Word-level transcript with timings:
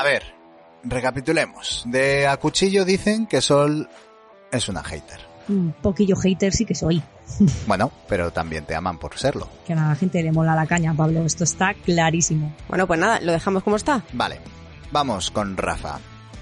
A 0.00 0.02
ver, 0.02 0.22
recapitulemos. 0.82 1.82
De 1.84 2.26
a 2.26 2.34
cuchillo 2.38 2.86
dicen 2.86 3.26
que 3.26 3.42
Sol 3.42 3.86
es 4.50 4.66
una 4.70 4.82
hater. 4.82 5.20
Un 5.46 5.74
poquillo 5.74 6.16
hater 6.16 6.54
sí 6.54 6.64
que 6.64 6.74
soy. 6.74 7.02
Bueno, 7.66 7.92
pero 8.08 8.32
también 8.32 8.64
te 8.64 8.74
aman 8.74 8.98
por 8.98 9.18
serlo. 9.18 9.46
Que 9.66 9.74
a 9.74 9.76
la 9.76 9.94
gente 9.94 10.22
le 10.22 10.32
mola 10.32 10.54
la 10.54 10.64
caña, 10.66 10.94
Pablo. 10.94 11.26
Esto 11.26 11.44
está 11.44 11.74
clarísimo. 11.74 12.50
Bueno, 12.66 12.86
pues 12.86 12.98
nada, 12.98 13.20
lo 13.20 13.32
dejamos 13.32 13.62
como 13.62 13.76
está. 13.76 14.02
Vale, 14.14 14.40
vamos 14.90 15.30
con 15.30 15.58
Rafa. 15.58 15.98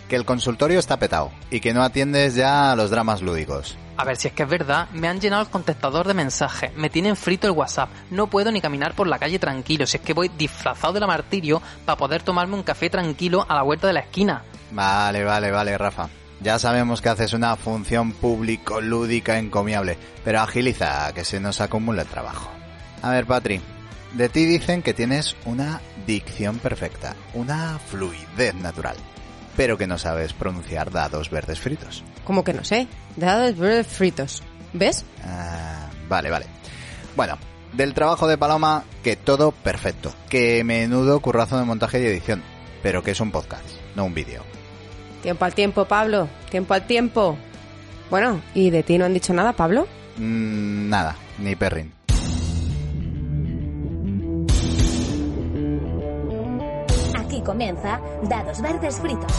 Que 0.08 0.14
el 0.14 0.24
consultorio 0.24 0.78
está 0.78 0.96
petado 1.00 1.32
y 1.50 1.58
que 1.58 1.74
no 1.74 1.82
atiendes 1.82 2.36
ya 2.36 2.70
a 2.70 2.76
los 2.76 2.90
dramas 2.90 3.22
lúdicos. 3.22 3.76
A 3.98 4.04
ver, 4.04 4.16
si 4.16 4.28
es 4.28 4.34
que 4.34 4.44
es 4.44 4.48
verdad, 4.48 4.88
me 4.92 5.08
han 5.08 5.20
llenado 5.20 5.42
el 5.42 5.48
contestador 5.48 6.06
de 6.06 6.14
mensajes, 6.14 6.72
me 6.76 6.88
tienen 6.88 7.16
frito 7.16 7.48
el 7.48 7.52
WhatsApp, 7.52 7.90
no 8.12 8.28
puedo 8.28 8.52
ni 8.52 8.60
caminar 8.60 8.94
por 8.94 9.08
la 9.08 9.18
calle 9.18 9.40
tranquilo, 9.40 9.88
si 9.88 9.96
es 9.96 10.02
que 10.04 10.14
voy 10.14 10.28
disfrazado 10.28 10.92
de 10.92 11.00
la 11.00 11.08
martirio 11.08 11.60
para 11.84 11.98
poder 11.98 12.22
tomarme 12.22 12.54
un 12.54 12.62
café 12.62 12.90
tranquilo 12.90 13.44
a 13.48 13.56
la 13.56 13.62
vuelta 13.62 13.88
de 13.88 13.94
la 13.94 14.00
esquina. 14.00 14.44
Vale, 14.70 15.24
vale, 15.24 15.50
vale, 15.50 15.76
Rafa. 15.76 16.08
Ya 16.40 16.60
sabemos 16.60 17.02
que 17.02 17.08
haces 17.08 17.32
una 17.32 17.56
función 17.56 18.12
público-lúdica 18.12 19.36
encomiable, 19.36 19.98
pero 20.24 20.42
agiliza, 20.42 21.12
que 21.12 21.24
se 21.24 21.40
nos 21.40 21.60
acumula 21.60 22.02
el 22.02 22.08
trabajo. 22.08 22.52
A 23.02 23.10
ver, 23.10 23.26
Patri, 23.26 23.60
de 24.12 24.28
ti 24.28 24.44
dicen 24.44 24.80
que 24.80 24.94
tienes 24.94 25.34
una 25.44 25.80
dicción 26.06 26.60
perfecta, 26.60 27.16
una 27.34 27.80
fluidez 27.80 28.54
natural, 28.54 28.96
pero 29.58 29.76
que 29.76 29.88
no 29.88 29.98
sabes 29.98 30.34
pronunciar 30.34 30.92
dados 30.92 31.30
verdes 31.30 31.58
fritos. 31.58 32.04
Como 32.22 32.44
que 32.44 32.52
no 32.52 32.62
sé. 32.62 32.86
Dados 33.16 33.58
verdes 33.58 33.88
fritos. 33.88 34.44
¿Ves? 34.72 35.04
Ah, 35.24 35.90
vale, 36.08 36.30
vale. 36.30 36.46
Bueno, 37.16 37.36
del 37.72 37.92
trabajo 37.92 38.28
de 38.28 38.38
Paloma, 38.38 38.84
que 39.02 39.16
todo 39.16 39.50
perfecto, 39.50 40.14
que 40.28 40.62
menudo 40.62 41.18
currazo 41.18 41.58
de 41.58 41.64
montaje 41.64 42.00
y 42.00 42.06
edición, 42.06 42.40
pero 42.84 43.02
que 43.02 43.10
es 43.10 43.20
un 43.20 43.32
podcast, 43.32 43.68
no 43.96 44.04
un 44.04 44.14
vídeo. 44.14 44.44
Tiempo 45.22 45.44
al 45.44 45.54
tiempo, 45.54 45.86
Pablo. 45.86 46.28
Tiempo 46.48 46.74
al 46.74 46.86
tiempo. 46.86 47.36
Bueno, 48.10 48.40
¿y 48.54 48.70
de 48.70 48.84
ti 48.84 48.96
no 48.96 49.06
han 49.06 49.14
dicho 49.14 49.34
nada, 49.34 49.54
Pablo? 49.54 49.88
Mm, 50.18 50.88
nada, 50.88 51.16
ni 51.38 51.56
perrin. 51.56 51.97
Comienza 57.48 57.98
Dados 58.24 58.60
Verdes 58.60 58.96
Fritos. 58.98 59.32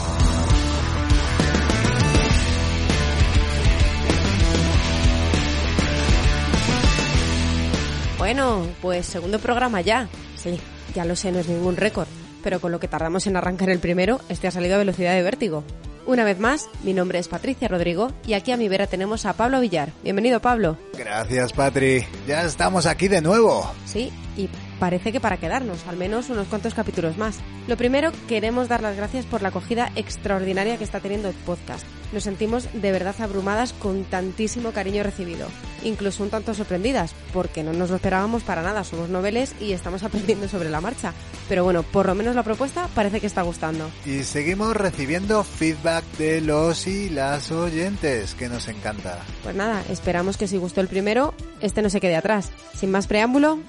Bueno, 8.18 8.66
pues 8.82 9.06
segundo 9.06 9.38
programa 9.38 9.82
ya. 9.82 10.10
Sí, 10.36 10.60
ya 10.96 11.06
lo 11.06 11.16
sé, 11.16 11.32
no 11.32 11.38
es 11.38 11.48
ningún 11.48 11.78
récord. 11.78 12.08
Pero 12.42 12.60
con 12.60 12.72
lo 12.72 12.80
que 12.80 12.88
tardamos 12.88 13.28
en 13.28 13.38
arrancar 13.38 13.70
el 13.70 13.78
primero, 13.78 14.20
este 14.28 14.48
ha 14.48 14.52
salido 14.52 14.74
a 14.74 14.80
velocidad 14.80 15.14
de 15.14 15.22
vértigo. 15.22 15.64
Una 16.08 16.24
vez 16.24 16.40
más, 16.40 16.68
mi 16.84 16.96
nombre 16.96 17.20
es 17.20 17.28
Patricia 17.28 17.68
Rodrigo 17.68 18.12
y 18.26 18.34
aquí 18.34 18.52
a 18.52 18.58
mi 18.58 18.68
vera 18.68 18.88
tenemos 18.88 19.28
a 19.28 19.34
Pablo 19.34 19.60
Villar. 19.60 19.92
Bienvenido, 20.02 20.40
Pablo. 20.40 20.78
Gracias, 20.98 21.54
Patri. 21.54 22.04
Ya 22.28 22.42
estamos 22.42 22.88
aquí 22.88 23.08
de 23.08 23.22
nuevo. 23.22 23.72
Sí, 23.86 24.12
y 24.36 24.50
parece 24.80 25.12
que 25.12 25.20
para 25.20 25.38
quedarnos, 25.38 25.86
al 25.88 25.98
menos 25.98 26.30
unos 26.30 26.48
cuantos 26.48 26.74
capítulos 26.74 27.18
más. 27.18 27.38
Lo 27.68 27.78
primero, 27.78 28.12
queremos 28.28 28.68
dar 28.68 28.82
las 28.82 28.96
gracias 28.96 29.26
por 29.26 29.42
la 29.42 29.50
acogida 29.50 29.92
extraordinaria 29.96 30.78
que 30.78 30.84
está 30.84 31.00
teniendo 31.00 31.28
el 31.28 31.36
podcast. 31.36 31.86
Nos 32.12 32.24
sentimos 32.24 32.68
de 32.74 32.92
verdad 32.92 33.16
abrumadas 33.20 33.74
con 33.74 34.04
tantísimo 34.04 34.72
cariño 34.72 35.04
recibido. 35.04 35.48
Incluso 35.84 36.24
un 36.24 36.32
tanto 36.32 36.56
sorprendidas, 36.56 37.14
porque 37.34 37.64
no 37.64 37.72
nos 37.72 37.92
lo 37.92 37.98
esperábamos 37.98 38.42
para 38.44 38.64
nada. 38.64 38.84
Somos 38.84 39.10
noveles 39.10 39.54
y 39.60 39.74
estamos 39.74 40.02
aprendiendo 40.04 40.48
sobre 40.48 40.70
la 40.70 40.82
marcha. 40.82 41.14
Pero 41.48 41.64
bueno, 41.64 41.84
por 41.84 42.08
lo 42.08 42.16
menos 42.16 42.36
la 42.36 42.44
propuesta 42.44 42.90
parece 42.96 43.20
que 43.20 43.28
está 43.28 43.44
gustando. 43.44 43.92
Y 44.06 44.24
seguimos 44.24 44.76
recibiendo 44.76 45.44
feedback 45.44 46.04
de 46.18 46.42
los 46.42 46.88
y 46.88 47.10
las 47.10 47.52
oyentes, 47.52 48.34
que 48.34 48.50
nos 48.50 48.68
encanta. 48.68 49.20
Pues 49.44 49.56
nada, 49.56 49.84
esperamos 49.90 50.38
que 50.38 50.48
si 50.48 50.58
gustó 50.58 50.82
el 50.82 50.88
primero, 50.88 51.36
este 51.62 51.82
no 51.82 51.90
se 51.92 52.02
quede 52.02 52.16
atrás. 52.16 52.50
Sin 52.76 52.90
más 52.90 53.06
preámbulo, 53.06 53.60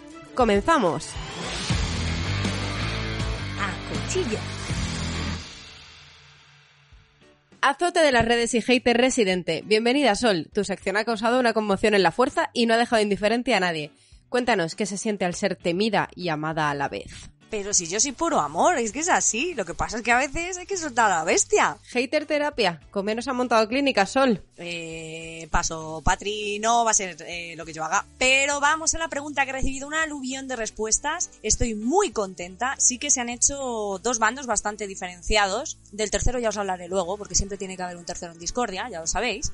comenzamos. 0.41 1.07
A 3.61 3.69
cuchillo. 3.93 4.39
Azote 7.61 8.01
de 8.01 8.11
las 8.11 8.25
redes 8.25 8.55
y 8.55 8.63
hater 8.63 8.97
residente. 8.97 9.63
Bienvenida, 9.67 10.15
Sol. 10.15 10.49
Tu 10.55 10.65
sección 10.65 10.97
ha 10.97 11.05
causado 11.05 11.39
una 11.39 11.53
conmoción 11.53 11.93
en 11.93 12.03
la 12.03 12.11
fuerza 12.11 12.49
y 12.55 12.65
no 12.65 12.73
ha 12.73 12.79
dejado 12.79 13.03
indiferente 13.03 13.53
a 13.53 13.61
nadie. 13.61 13.91
Cuéntanos 14.31 14.77
qué 14.77 14.87
se 14.87 14.97
siente 14.97 15.27
al 15.27 15.35
ser 15.35 15.57
temida 15.57 16.09
y 16.17 16.31
amada 16.31 16.71
a 16.71 16.75
la 16.75 16.89
vez. 16.89 17.31
Pero 17.51 17.75
si 17.75 17.89
yo 17.89 17.99
soy 17.99 18.13
puro 18.13 18.39
amor, 18.39 18.79
es 18.79 18.93
que 18.93 19.01
es 19.01 19.09
así. 19.09 19.55
Lo 19.55 19.65
que 19.65 19.75
pasa 19.75 19.97
es 19.97 20.03
que 20.05 20.13
a 20.13 20.19
veces 20.19 20.57
hay 20.57 20.67
que 20.67 20.77
soltar 20.77 21.11
a 21.11 21.17
la 21.17 21.25
bestia. 21.25 21.79
Hater 21.89 22.25
terapia. 22.25 22.81
Con 22.93 23.05
menos 23.05 23.27
ha 23.27 23.33
montado 23.33 23.67
clínica, 23.67 24.07
Sol. 24.07 24.43
Eh, 24.57 25.49
paso, 25.51 26.01
Patri, 26.05 26.61
no 26.61 26.85
va 26.85 26.93
a 26.93 26.95
ser 26.95 27.17
eh, 27.27 27.55
lo 27.57 27.67
que 27.67 27.73
yo 27.73 27.83
haga. 27.83 28.07
Pero 28.19 28.61
vamos 28.61 28.95
a 28.95 28.99
la 28.99 29.09
pregunta 29.09 29.45
que 29.45 29.51
he 29.51 29.55
recibido 29.55 29.89
una 29.89 30.05
aluvión 30.05 30.47
de 30.47 30.55
respuestas. 30.55 31.31
Estoy 31.43 31.75
muy 31.75 32.13
contenta. 32.13 32.77
Sí 32.79 32.99
que 32.99 33.11
se 33.11 33.21
han 33.21 33.29
hecho 33.29 33.99
dos 34.01 34.21
bandos 34.21 34.47
bastante 34.47 34.87
diferenciados. 34.87 35.77
Del 35.91 36.13
tercero 36.13 36.39
ya 36.39 36.51
os 36.51 36.57
hablaré 36.57 36.87
luego, 36.87 37.19
porque 37.19 37.35
siempre 37.35 37.59
tiene 37.59 37.77
que 37.77 37.83
haber 37.83 37.97
un 37.97 38.05
tercero 38.05 38.33
en 38.33 38.39
discordia, 38.39 38.89
ya 38.89 39.01
lo 39.01 39.09
sabéis. 39.09 39.51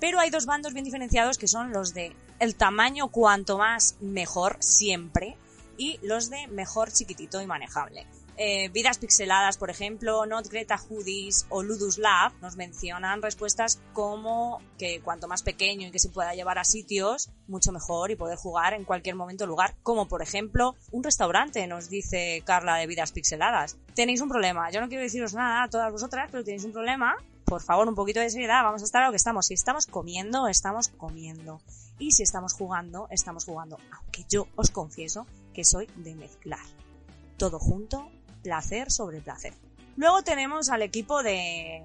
Pero 0.00 0.18
hay 0.18 0.30
dos 0.30 0.46
bandos 0.46 0.72
bien 0.72 0.84
diferenciados 0.84 1.38
que 1.38 1.46
son 1.46 1.72
los 1.72 1.94
de 1.94 2.12
el 2.40 2.56
tamaño 2.56 3.08
cuanto 3.08 3.56
más 3.56 3.94
mejor 4.00 4.56
siempre 4.60 5.36
y 5.76 5.98
los 6.02 6.30
de 6.30 6.46
mejor 6.48 6.92
chiquitito 6.92 7.40
y 7.40 7.46
manejable. 7.46 8.06
Eh, 8.38 8.68
Vidas 8.68 8.98
Pixeladas, 8.98 9.56
por 9.56 9.70
ejemplo, 9.70 10.26
Not 10.26 10.48
Greta 10.48 10.76
Hoodies 10.76 11.46
o 11.48 11.62
Ludus 11.62 11.96
Lab 11.96 12.32
nos 12.42 12.56
mencionan 12.56 13.22
respuestas 13.22 13.80
como 13.94 14.60
que 14.78 15.00
cuanto 15.00 15.26
más 15.26 15.42
pequeño 15.42 15.88
y 15.88 15.90
que 15.90 15.98
se 15.98 16.10
pueda 16.10 16.34
llevar 16.34 16.58
a 16.58 16.64
sitios, 16.64 17.30
mucho 17.48 17.72
mejor 17.72 18.10
y 18.10 18.16
poder 18.16 18.36
jugar 18.36 18.74
en 18.74 18.84
cualquier 18.84 19.14
momento 19.14 19.46
lugar, 19.46 19.74
como 19.82 20.06
por 20.06 20.20
ejemplo 20.20 20.76
un 20.92 21.02
restaurante, 21.02 21.66
nos 21.66 21.88
dice 21.88 22.42
Carla 22.44 22.76
de 22.76 22.86
Vidas 22.86 23.12
Pixeladas. 23.12 23.78
Tenéis 23.94 24.20
un 24.20 24.28
problema, 24.28 24.70
yo 24.70 24.82
no 24.82 24.88
quiero 24.88 25.02
deciros 25.02 25.32
nada 25.32 25.62
a 25.62 25.70
todas 25.70 25.90
vosotras, 25.90 26.28
pero 26.30 26.44
tenéis 26.44 26.64
un 26.64 26.72
problema. 26.72 27.16
Por 27.46 27.62
favor, 27.62 27.88
un 27.88 27.94
poquito 27.94 28.20
de 28.20 28.28
seriedad, 28.28 28.64
vamos 28.64 28.82
a 28.82 28.84
estar 28.84 29.02
a 29.02 29.06
lo 29.06 29.12
que 29.12 29.18
estamos. 29.18 29.46
Si 29.46 29.54
estamos 29.54 29.86
comiendo, 29.86 30.48
estamos 30.48 30.88
comiendo. 30.88 31.60
Y 31.96 32.10
si 32.10 32.24
estamos 32.24 32.52
jugando, 32.52 33.06
estamos 33.10 33.44
jugando. 33.44 33.78
Aunque 33.92 34.24
yo 34.28 34.48
os 34.56 34.70
confieso 34.70 35.26
que 35.56 35.64
soy 35.64 35.88
de 35.96 36.14
mezclar. 36.14 36.60
Todo 37.38 37.58
junto, 37.58 38.10
placer 38.42 38.92
sobre 38.92 39.22
placer. 39.22 39.54
Luego 39.96 40.22
tenemos 40.22 40.68
al 40.68 40.82
equipo 40.82 41.22
de... 41.22 41.82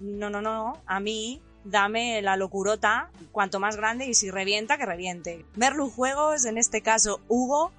No, 0.00 0.28
no, 0.28 0.42
no, 0.42 0.82
a 0.86 0.98
mí 0.98 1.40
dame 1.62 2.20
la 2.20 2.36
locurota, 2.36 3.12
cuanto 3.30 3.60
más 3.60 3.76
grande 3.76 4.06
y 4.06 4.14
si 4.14 4.32
revienta, 4.32 4.76
que 4.76 4.86
reviente. 4.86 5.46
Merlu 5.54 5.88
Juegos, 5.88 6.44
en 6.46 6.58
este 6.58 6.82
caso 6.82 7.20
Hugo, 7.28 7.70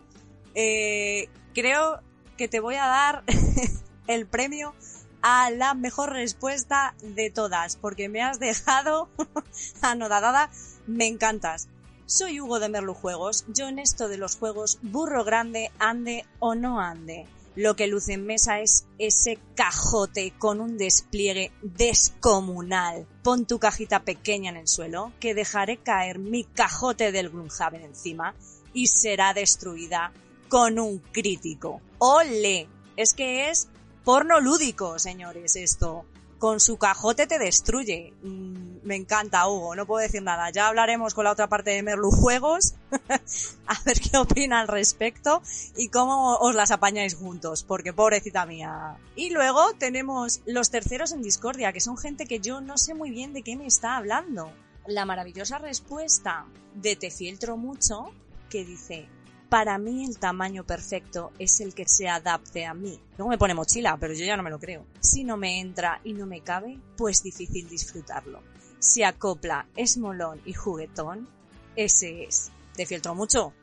eh, 0.56 1.28
creo 1.54 2.00
que 2.38 2.48
te 2.48 2.62
voy 2.62 2.76
a 2.76 2.86
dar 2.86 3.24
el 4.08 4.26
premio 4.26 4.74
a 5.22 5.50
la 5.52 5.74
mejor 5.74 6.14
respuesta 6.14 6.96
de 7.02 7.30
todas, 7.30 7.76
porque 7.76 8.08
me 8.08 8.22
has 8.22 8.40
dejado 8.40 9.10
anodadada, 9.82 10.50
me 10.88 11.08
encantas. 11.08 11.68
Soy 12.06 12.42
Hugo 12.42 12.60
de 12.60 12.68
Merlu 12.68 12.94
Juegos, 12.94 13.46
yo 13.48 13.70
en 13.70 13.80
esto 13.80 14.10
de 14.10 14.18
los 14.18 14.36
juegos 14.36 14.78
burro 14.82 15.24
grande, 15.24 15.72
ande 15.80 16.26
o 16.40 16.54
no 16.54 16.82
ande. 16.82 17.26
Lo 17.56 17.78
que 17.78 17.88
luce 17.88 18.14
en 18.14 18.26
mesa 18.26 18.60
es 18.60 18.86
ese 18.98 19.40
cajote 19.56 20.34
con 20.38 20.60
un 20.60 20.78
despliegue 20.78 21.52
descomunal. 21.62 23.08
Pon 23.24 23.46
tu 23.46 23.58
cajita 23.58 24.02
pequeña 24.02 24.50
en 24.50 24.58
el 24.58 24.68
suelo, 24.68 25.14
que 25.22 25.34
dejaré 25.34 25.78
caer 25.78 26.20
mi 26.20 26.44
cajote 26.44 27.14
del 27.14 27.30
Gloomhaven 27.30 27.84
encima 27.84 28.36
y 28.74 28.88
será 28.88 29.34
destruida 29.34 30.12
con 30.50 30.80
un 30.80 31.00
crítico. 31.00 31.80
¡Ole! 32.00 32.68
Es 32.98 33.14
que 33.14 33.50
es 33.50 33.70
porno 34.04 34.42
lúdico, 34.42 35.00
señores, 35.00 35.56
esto. 35.56 36.06
Con 36.38 36.60
su 36.60 36.78
cajote 36.78 37.28
te 37.28 37.40
destruye. 37.40 38.14
Mm, 38.24 38.73
me 38.84 38.96
encanta, 38.96 39.48
Hugo, 39.48 39.76
no 39.76 39.86
puedo 39.86 40.02
decir 40.02 40.22
nada. 40.22 40.50
Ya 40.52 40.68
hablaremos 40.68 41.14
con 41.14 41.26
la 41.26 41.32
otra 41.32 41.48
parte 41.48 41.72
de 41.72 41.84
Merlu 41.84 42.12
Juegos, 42.12 42.76
a 43.68 43.82
ver 43.86 44.00
qué 44.00 44.18
opina 44.18 44.60
al 44.62 44.68
respecto 44.68 45.42
y 45.76 45.90
cómo 45.90 46.38
os 46.38 46.56
las 46.56 46.72
apañáis 46.72 47.16
juntos, 47.16 47.64
porque 47.64 47.94
pobrecita 47.94 48.46
mía. 48.46 48.98
Y 49.16 49.30
luego 49.32 49.74
tenemos 49.78 50.42
los 50.46 50.70
terceros 50.70 51.12
en 51.12 51.22
Discordia, 51.22 51.74
que 51.74 51.80
son 51.80 51.98
gente 51.98 52.26
que 52.26 52.40
yo 52.40 52.62
no 52.62 52.78
sé 52.78 52.94
muy 52.94 53.12
bien 53.12 53.34
de 53.34 53.44
qué 53.44 53.56
me 53.56 53.68
está 53.68 53.98
hablando. 53.98 54.52
La 54.88 55.06
maravillosa 55.06 55.60
respuesta 55.60 56.46
de 56.76 56.96
Te 56.96 57.10
filtro 57.10 57.56
mucho, 57.58 58.12
que 58.50 58.66
dice, 58.66 59.08
para 59.54 59.78
mí 59.78 60.04
el 60.04 60.18
tamaño 60.18 60.64
perfecto 60.64 61.32
es 61.38 61.62
el 61.62 61.76
que 61.76 61.88
se 61.88 62.10
adapte 62.10 62.66
a 62.66 62.74
mí. 62.74 63.00
Luego 63.18 63.30
me 63.30 63.38
pone 63.38 63.54
mochila, 63.54 63.98
pero 64.00 64.16
yo 64.16 64.26
ya 64.26 64.36
no 64.36 64.42
me 64.42 64.50
lo 64.50 64.58
creo. 64.58 64.84
Si 65.00 65.24
no 65.24 65.38
me 65.38 65.60
entra 65.60 66.02
y 66.04 66.14
no 66.14 66.26
me 66.26 66.42
cabe, 66.42 66.80
pues 66.98 67.22
difícil 67.22 67.70
disfrutarlo. 67.70 68.42
Si 68.84 69.02
acopla, 69.02 69.66
es 69.78 69.98
molón 69.98 70.42
y 70.44 70.52
juguetón, 70.52 71.30
ese 71.78 72.26
es. 72.26 72.52
¿Te 72.76 72.86
filtro 72.86 73.16
mucho? 73.16 73.54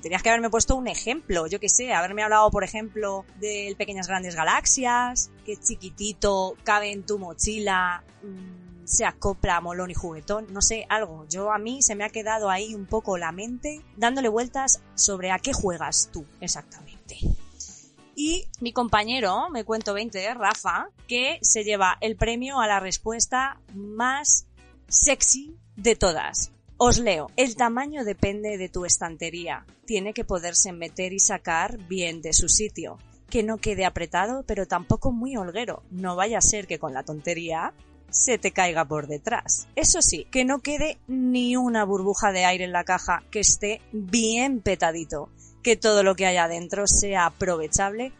Tenías 0.00 0.22
que 0.22 0.30
haberme 0.30 0.48
puesto 0.48 0.76
un 0.76 0.88
ejemplo, 0.88 1.46
yo 1.46 1.60
qué 1.60 1.68
sé, 1.68 1.92
haberme 1.92 2.22
hablado, 2.22 2.50
por 2.50 2.64
ejemplo, 2.64 3.26
del 3.38 3.76
Pequeñas 3.76 4.08
Grandes 4.08 4.34
Galaxias, 4.34 5.30
que 5.44 5.58
chiquitito 5.58 6.56
cabe 6.64 6.90
en 6.90 7.04
tu 7.04 7.18
mochila, 7.18 8.02
mmm, 8.22 8.86
se 8.86 9.04
acopla 9.04 9.60
molón 9.60 9.90
y 9.90 9.94
juguetón, 9.94 10.46
no 10.50 10.62
sé, 10.62 10.86
algo. 10.88 11.26
Yo 11.28 11.52
a 11.52 11.58
mí 11.58 11.82
se 11.82 11.94
me 11.94 12.04
ha 12.04 12.08
quedado 12.08 12.48
ahí 12.48 12.74
un 12.74 12.86
poco 12.86 13.18
la 13.18 13.32
mente 13.32 13.82
dándole 13.98 14.30
vueltas 14.30 14.80
sobre 14.94 15.32
a 15.32 15.38
qué 15.38 15.52
juegas 15.52 16.08
tú 16.10 16.24
exactamente. 16.40 17.18
Y 18.18 18.48
mi 18.60 18.72
compañero, 18.72 19.50
me 19.50 19.64
cuento 19.64 19.92
20, 19.92 20.32
Rafa, 20.32 20.88
que 21.06 21.38
se 21.42 21.64
lleva 21.64 21.98
el 22.00 22.16
premio 22.16 22.60
a 22.60 22.66
la 22.66 22.80
respuesta 22.80 23.60
más 23.74 24.46
sexy 24.88 25.54
de 25.76 25.96
todas. 25.96 26.50
Os 26.78 26.98
leo, 26.98 27.30
el 27.36 27.56
tamaño 27.56 28.04
depende 28.04 28.56
de 28.56 28.70
tu 28.70 28.86
estantería. 28.86 29.66
Tiene 29.84 30.14
que 30.14 30.24
poderse 30.24 30.72
meter 30.72 31.12
y 31.12 31.18
sacar 31.18 31.76
bien 31.88 32.22
de 32.22 32.32
su 32.32 32.48
sitio. 32.48 32.98
Que 33.28 33.42
no 33.42 33.58
quede 33.58 33.84
apretado, 33.84 34.44
pero 34.46 34.66
tampoco 34.66 35.12
muy 35.12 35.36
holguero. 35.36 35.82
No 35.90 36.16
vaya 36.16 36.38
a 36.38 36.42
ser 36.42 36.66
que 36.66 36.78
con 36.78 36.94
la 36.94 37.02
tontería 37.02 37.74
se 38.08 38.38
te 38.38 38.50
caiga 38.50 38.86
por 38.86 39.08
detrás. 39.08 39.68
Eso 39.76 40.00
sí, 40.00 40.26
que 40.30 40.46
no 40.46 40.60
quede 40.60 40.98
ni 41.06 41.56
una 41.56 41.84
burbuja 41.84 42.32
de 42.32 42.46
aire 42.46 42.64
en 42.64 42.72
la 42.72 42.84
caja, 42.84 43.22
que 43.30 43.40
esté 43.40 43.82
bien 43.92 44.60
petadito. 44.60 45.28
Que 45.66 45.74
todo 45.74 46.04
lo 46.04 46.14
que 46.14 46.26
haya 46.26 46.44
adentro 46.44 46.86
sea 46.86 47.26
aprovechable 47.26 48.12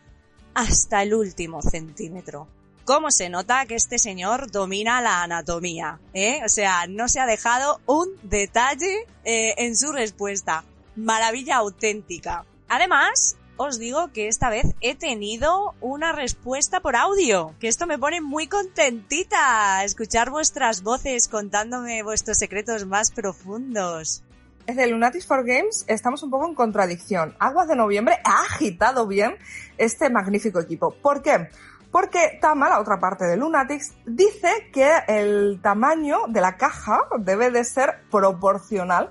hasta 0.52 1.04
el 1.04 1.14
último 1.14 1.62
centímetro 1.62 2.48
cómo 2.84 3.12
se 3.12 3.28
nota 3.28 3.66
que 3.66 3.76
este 3.76 4.00
señor 4.00 4.50
domina 4.50 5.00
la 5.00 5.22
anatomía, 5.22 6.00
¿eh? 6.12 6.40
O 6.44 6.48
sea, 6.48 6.86
no 6.88 7.08
se 7.08 7.20
ha 7.20 7.26
dejado 7.26 7.80
un 7.86 8.08
detalle 8.24 9.06
eh, 9.24 9.54
en 9.58 9.76
su 9.76 9.92
respuesta. 9.92 10.64
Maravilla 10.96 11.56
auténtica. 11.56 12.44
Además, 12.68 13.36
os 13.56 13.78
digo 13.78 14.12
que 14.12 14.28
esta 14.28 14.50
vez 14.50 14.66
he 14.80 14.94
tenido 14.94 15.74
una 15.80 16.12
respuesta 16.12 16.80
por 16.80 16.94
audio, 16.94 17.54
que 17.60 17.68
esto 17.68 17.86
me 17.86 17.98
pone 17.98 18.20
muy 18.20 18.48
contentita, 18.48 19.84
escuchar 19.84 20.30
vuestras 20.30 20.82
voces 20.82 21.28
contándome 21.28 22.02
vuestros 22.02 22.38
secretos 22.38 22.86
más 22.86 23.12
profundos. 23.12 24.22
Desde 24.66 24.88
Lunatics 24.88 25.28
for 25.28 25.46
Games 25.46 25.84
estamos 25.86 26.24
un 26.24 26.30
poco 26.30 26.48
en 26.48 26.56
contradicción. 26.56 27.36
Aguas 27.38 27.68
de 27.68 27.76
Noviembre 27.76 28.18
ha 28.24 28.40
agitado 28.40 29.06
bien 29.06 29.36
este 29.78 30.10
magnífico 30.10 30.58
equipo. 30.58 30.90
¿Por 30.90 31.22
qué? 31.22 31.50
Porque 31.92 32.36
Tama, 32.40 32.68
la 32.68 32.80
otra 32.80 32.98
parte 32.98 33.26
de 33.26 33.36
Lunatics, 33.36 33.94
dice 34.06 34.68
que 34.72 34.90
el 35.06 35.60
tamaño 35.62 36.22
de 36.26 36.40
la 36.40 36.56
caja 36.56 36.98
debe 37.20 37.52
de 37.52 37.62
ser 37.62 38.02
proporcional 38.10 39.10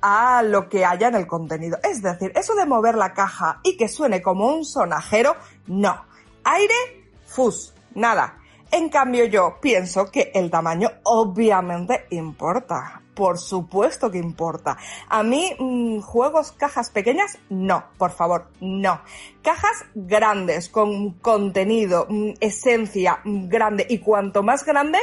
a 0.00 0.44
lo 0.44 0.68
que 0.68 0.84
haya 0.84 1.08
en 1.08 1.16
el 1.16 1.26
contenido. 1.26 1.78
Es 1.82 2.00
decir, 2.00 2.30
eso 2.36 2.54
de 2.54 2.64
mover 2.64 2.94
la 2.94 3.12
caja 3.12 3.58
y 3.64 3.76
que 3.76 3.88
suene 3.88 4.22
como 4.22 4.54
un 4.54 4.64
sonajero, 4.64 5.34
no. 5.66 6.06
Aire, 6.44 7.08
fus, 7.26 7.74
nada. 7.96 8.38
En 8.70 8.88
cambio 8.88 9.24
yo 9.24 9.58
pienso 9.60 10.12
que 10.12 10.30
el 10.32 10.48
tamaño 10.48 10.90
obviamente 11.02 12.06
importa 12.10 13.01
por 13.14 13.38
supuesto 13.38 14.10
que 14.10 14.18
importa. 14.18 14.76
A 15.08 15.22
mí, 15.22 15.54
mmm, 15.58 16.00
juegos 16.00 16.52
cajas 16.52 16.90
pequeñas, 16.90 17.38
no, 17.48 17.84
por 17.98 18.10
favor, 18.10 18.48
no. 18.60 19.00
Cajas 19.42 19.84
grandes, 19.94 20.68
con 20.68 21.12
contenido, 21.14 22.06
mmm, 22.08 22.32
esencia 22.40 23.20
mmm, 23.24 23.48
grande, 23.48 23.86
y 23.88 23.98
cuanto 23.98 24.42
más 24.42 24.64
grande, 24.64 24.98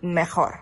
mejor. 0.00 0.60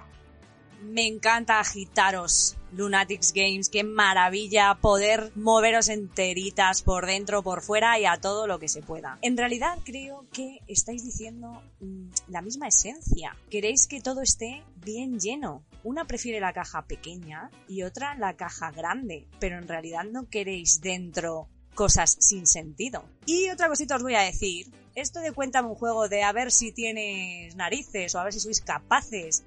Me 0.82 1.06
encanta 1.06 1.60
agitaros, 1.60 2.56
Lunatics 2.72 3.32
Games, 3.32 3.68
qué 3.68 3.84
maravilla 3.84 4.78
poder 4.80 5.32
moveros 5.34 5.88
enteritas 5.88 6.82
por 6.82 7.06
dentro, 7.06 7.42
por 7.42 7.62
fuera 7.62 7.98
y 7.98 8.04
a 8.04 8.18
todo 8.18 8.46
lo 8.46 8.58
que 8.58 8.68
se 8.68 8.82
pueda. 8.82 9.18
En 9.22 9.36
realidad 9.36 9.78
creo 9.84 10.26
que 10.32 10.60
estáis 10.66 11.04
diciendo 11.04 11.62
mmm, 11.80 12.08
la 12.28 12.42
misma 12.42 12.68
esencia. 12.68 13.36
Queréis 13.50 13.86
que 13.86 14.00
todo 14.00 14.22
esté 14.22 14.62
bien 14.76 15.18
lleno. 15.18 15.62
Una 15.82 16.04
prefiere 16.04 16.40
la 16.40 16.52
caja 16.52 16.82
pequeña 16.82 17.50
y 17.68 17.82
otra 17.82 18.14
la 18.14 18.34
caja 18.36 18.70
grande, 18.70 19.26
pero 19.38 19.58
en 19.58 19.68
realidad 19.68 20.04
no 20.04 20.28
queréis 20.28 20.80
dentro 20.80 21.48
cosas 21.74 22.16
sin 22.20 22.46
sentido. 22.46 23.04
Y 23.26 23.48
otra 23.48 23.68
cosita 23.68 23.96
os 23.96 24.02
voy 24.02 24.14
a 24.14 24.20
decir, 24.20 24.66
esto 24.94 25.20
de 25.20 25.32
cuéntame 25.32 25.68
un 25.68 25.74
juego 25.74 26.08
de 26.08 26.22
a 26.22 26.32
ver 26.32 26.52
si 26.52 26.72
tienes 26.72 27.56
narices 27.56 28.14
o 28.14 28.18
a 28.18 28.24
ver 28.24 28.32
si 28.32 28.40
sois 28.40 28.60
capaces 28.60 29.44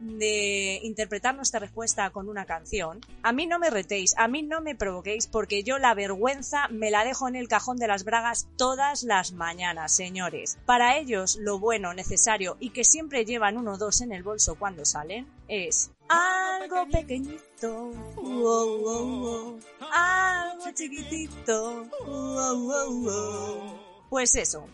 de 0.00 0.80
interpretar 0.82 1.34
nuestra 1.34 1.60
respuesta 1.60 2.10
con 2.10 2.28
una 2.28 2.44
canción, 2.44 3.00
a 3.22 3.32
mí 3.32 3.46
no 3.46 3.58
me 3.58 3.70
retéis, 3.70 4.14
a 4.16 4.28
mí 4.28 4.42
no 4.42 4.60
me 4.60 4.74
provoquéis, 4.74 5.26
porque 5.26 5.62
yo 5.62 5.78
la 5.78 5.94
vergüenza 5.94 6.68
me 6.68 6.90
la 6.90 7.04
dejo 7.04 7.28
en 7.28 7.36
el 7.36 7.48
cajón 7.48 7.76
de 7.76 7.88
las 7.88 8.04
bragas 8.04 8.48
todas 8.56 9.02
las 9.02 9.32
mañanas, 9.32 9.92
señores. 9.92 10.58
Para 10.66 10.98
ellos, 10.98 11.36
lo 11.36 11.58
bueno, 11.58 11.94
necesario 11.94 12.56
y 12.60 12.70
que 12.70 12.84
siempre 12.84 13.24
llevan 13.24 13.56
uno 13.56 13.72
o 13.72 13.78
dos 13.78 14.00
en 14.00 14.12
el 14.12 14.22
bolso 14.22 14.56
cuando 14.56 14.84
salen 14.84 15.26
es 15.48 15.90
algo 16.08 16.86
pequeñito, 16.90 17.92
algo 19.92 20.70
chiquitito, 20.74 21.86
pues 24.08 24.34
eso, 24.36 24.68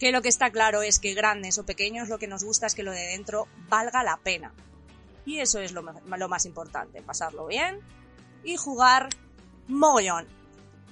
que 0.00 0.12
lo 0.12 0.22
que 0.22 0.30
está 0.30 0.50
claro 0.50 0.80
es 0.80 0.98
que 0.98 1.12
grandes 1.12 1.58
o 1.58 1.66
pequeños 1.66 2.08
lo 2.08 2.18
que 2.18 2.26
nos 2.26 2.42
gusta 2.42 2.66
es 2.66 2.74
que 2.74 2.82
lo 2.82 2.90
de 2.90 3.06
dentro 3.08 3.46
valga 3.68 4.02
la 4.02 4.16
pena. 4.16 4.52
Y 5.26 5.40
eso 5.40 5.60
es 5.60 5.72
lo, 5.72 5.82
más 5.82 6.46
importante, 6.46 7.02
pasarlo 7.02 7.46
bien 7.46 7.78
y 8.42 8.56
jugar 8.56 9.10
mogollón. 9.68 10.26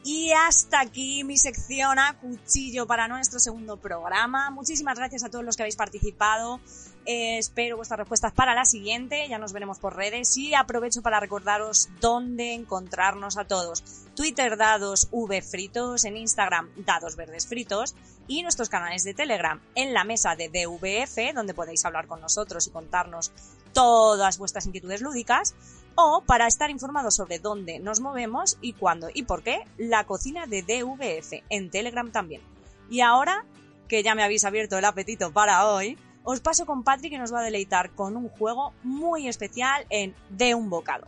Y 0.04 0.32
hasta 0.32 0.80
aquí 0.80 1.24
mi 1.24 1.38
sección 1.38 1.98
a 1.98 2.18
cuchillo 2.18 2.86
para 2.86 3.08
nuestro 3.08 3.40
segundo 3.40 3.78
programa. 3.78 4.50
Muchísimas 4.50 4.98
gracias 4.98 5.24
a 5.24 5.30
todos 5.30 5.44
los 5.44 5.56
que 5.56 5.62
habéis 5.62 5.76
participado. 5.76 6.60
Espero 7.10 7.76
vuestras 7.76 8.00
respuestas 8.00 8.34
para 8.34 8.54
la 8.54 8.66
siguiente. 8.66 9.26
Ya 9.30 9.38
nos 9.38 9.54
veremos 9.54 9.78
por 9.78 9.96
redes. 9.96 10.36
Y 10.36 10.52
aprovecho 10.52 11.00
para 11.00 11.20
recordaros 11.20 11.88
dónde 12.02 12.52
encontrarnos 12.52 13.38
a 13.38 13.46
todos. 13.46 13.82
Twitter 14.14 14.58
Dados 14.58 15.08
V 15.10 15.40
Fritos, 15.40 16.04
en 16.04 16.18
Instagram 16.18 16.68
Dados 16.76 17.16
Verdes 17.16 17.46
Fritos 17.46 17.94
y 18.26 18.42
nuestros 18.42 18.68
canales 18.68 19.04
de 19.04 19.14
Telegram 19.14 19.58
en 19.74 19.94
la 19.94 20.04
mesa 20.04 20.36
de 20.36 20.50
DVF, 20.50 21.34
donde 21.34 21.54
podéis 21.54 21.82
hablar 21.86 22.08
con 22.08 22.20
nosotros 22.20 22.66
y 22.66 22.72
contarnos 22.72 23.32
todas 23.72 24.36
vuestras 24.36 24.66
inquietudes 24.66 25.00
lúdicas 25.00 25.54
o 25.94 26.22
para 26.26 26.46
estar 26.46 26.68
informados 26.68 27.16
sobre 27.16 27.38
dónde 27.38 27.78
nos 27.78 28.00
movemos 28.00 28.58
y 28.60 28.74
cuándo 28.74 29.08
y 29.14 29.22
por 29.22 29.42
qué, 29.42 29.64
la 29.78 30.04
cocina 30.04 30.46
de 30.46 30.60
DVF 30.60 31.42
en 31.48 31.70
Telegram 31.70 32.12
también. 32.12 32.42
Y 32.90 33.00
ahora 33.00 33.46
que 33.88 34.02
ya 34.02 34.14
me 34.14 34.22
habéis 34.22 34.44
abierto 34.44 34.76
el 34.76 34.84
apetito 34.84 35.32
para 35.32 35.66
hoy, 35.68 35.96
os 36.30 36.40
paso 36.40 36.66
con 36.66 36.84
Patrick 36.84 37.12
que 37.12 37.18
nos 37.18 37.32
va 37.32 37.40
a 37.40 37.42
deleitar 37.42 37.92
con 37.92 38.14
un 38.14 38.28
juego 38.28 38.74
muy 38.82 39.28
especial 39.28 39.86
en 39.88 40.14
De 40.28 40.54
un 40.54 40.68
bocado. 40.68 41.06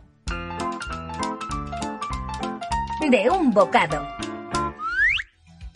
De 3.07 3.29
un 3.29 3.51
bocado. 3.51 4.01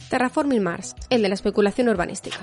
Terraforming 0.10 0.64
Mars, 0.64 0.96
el 1.12 1.22
de 1.22 1.30
la 1.30 1.36
especulación 1.36 1.90
urbanística. 1.90 2.40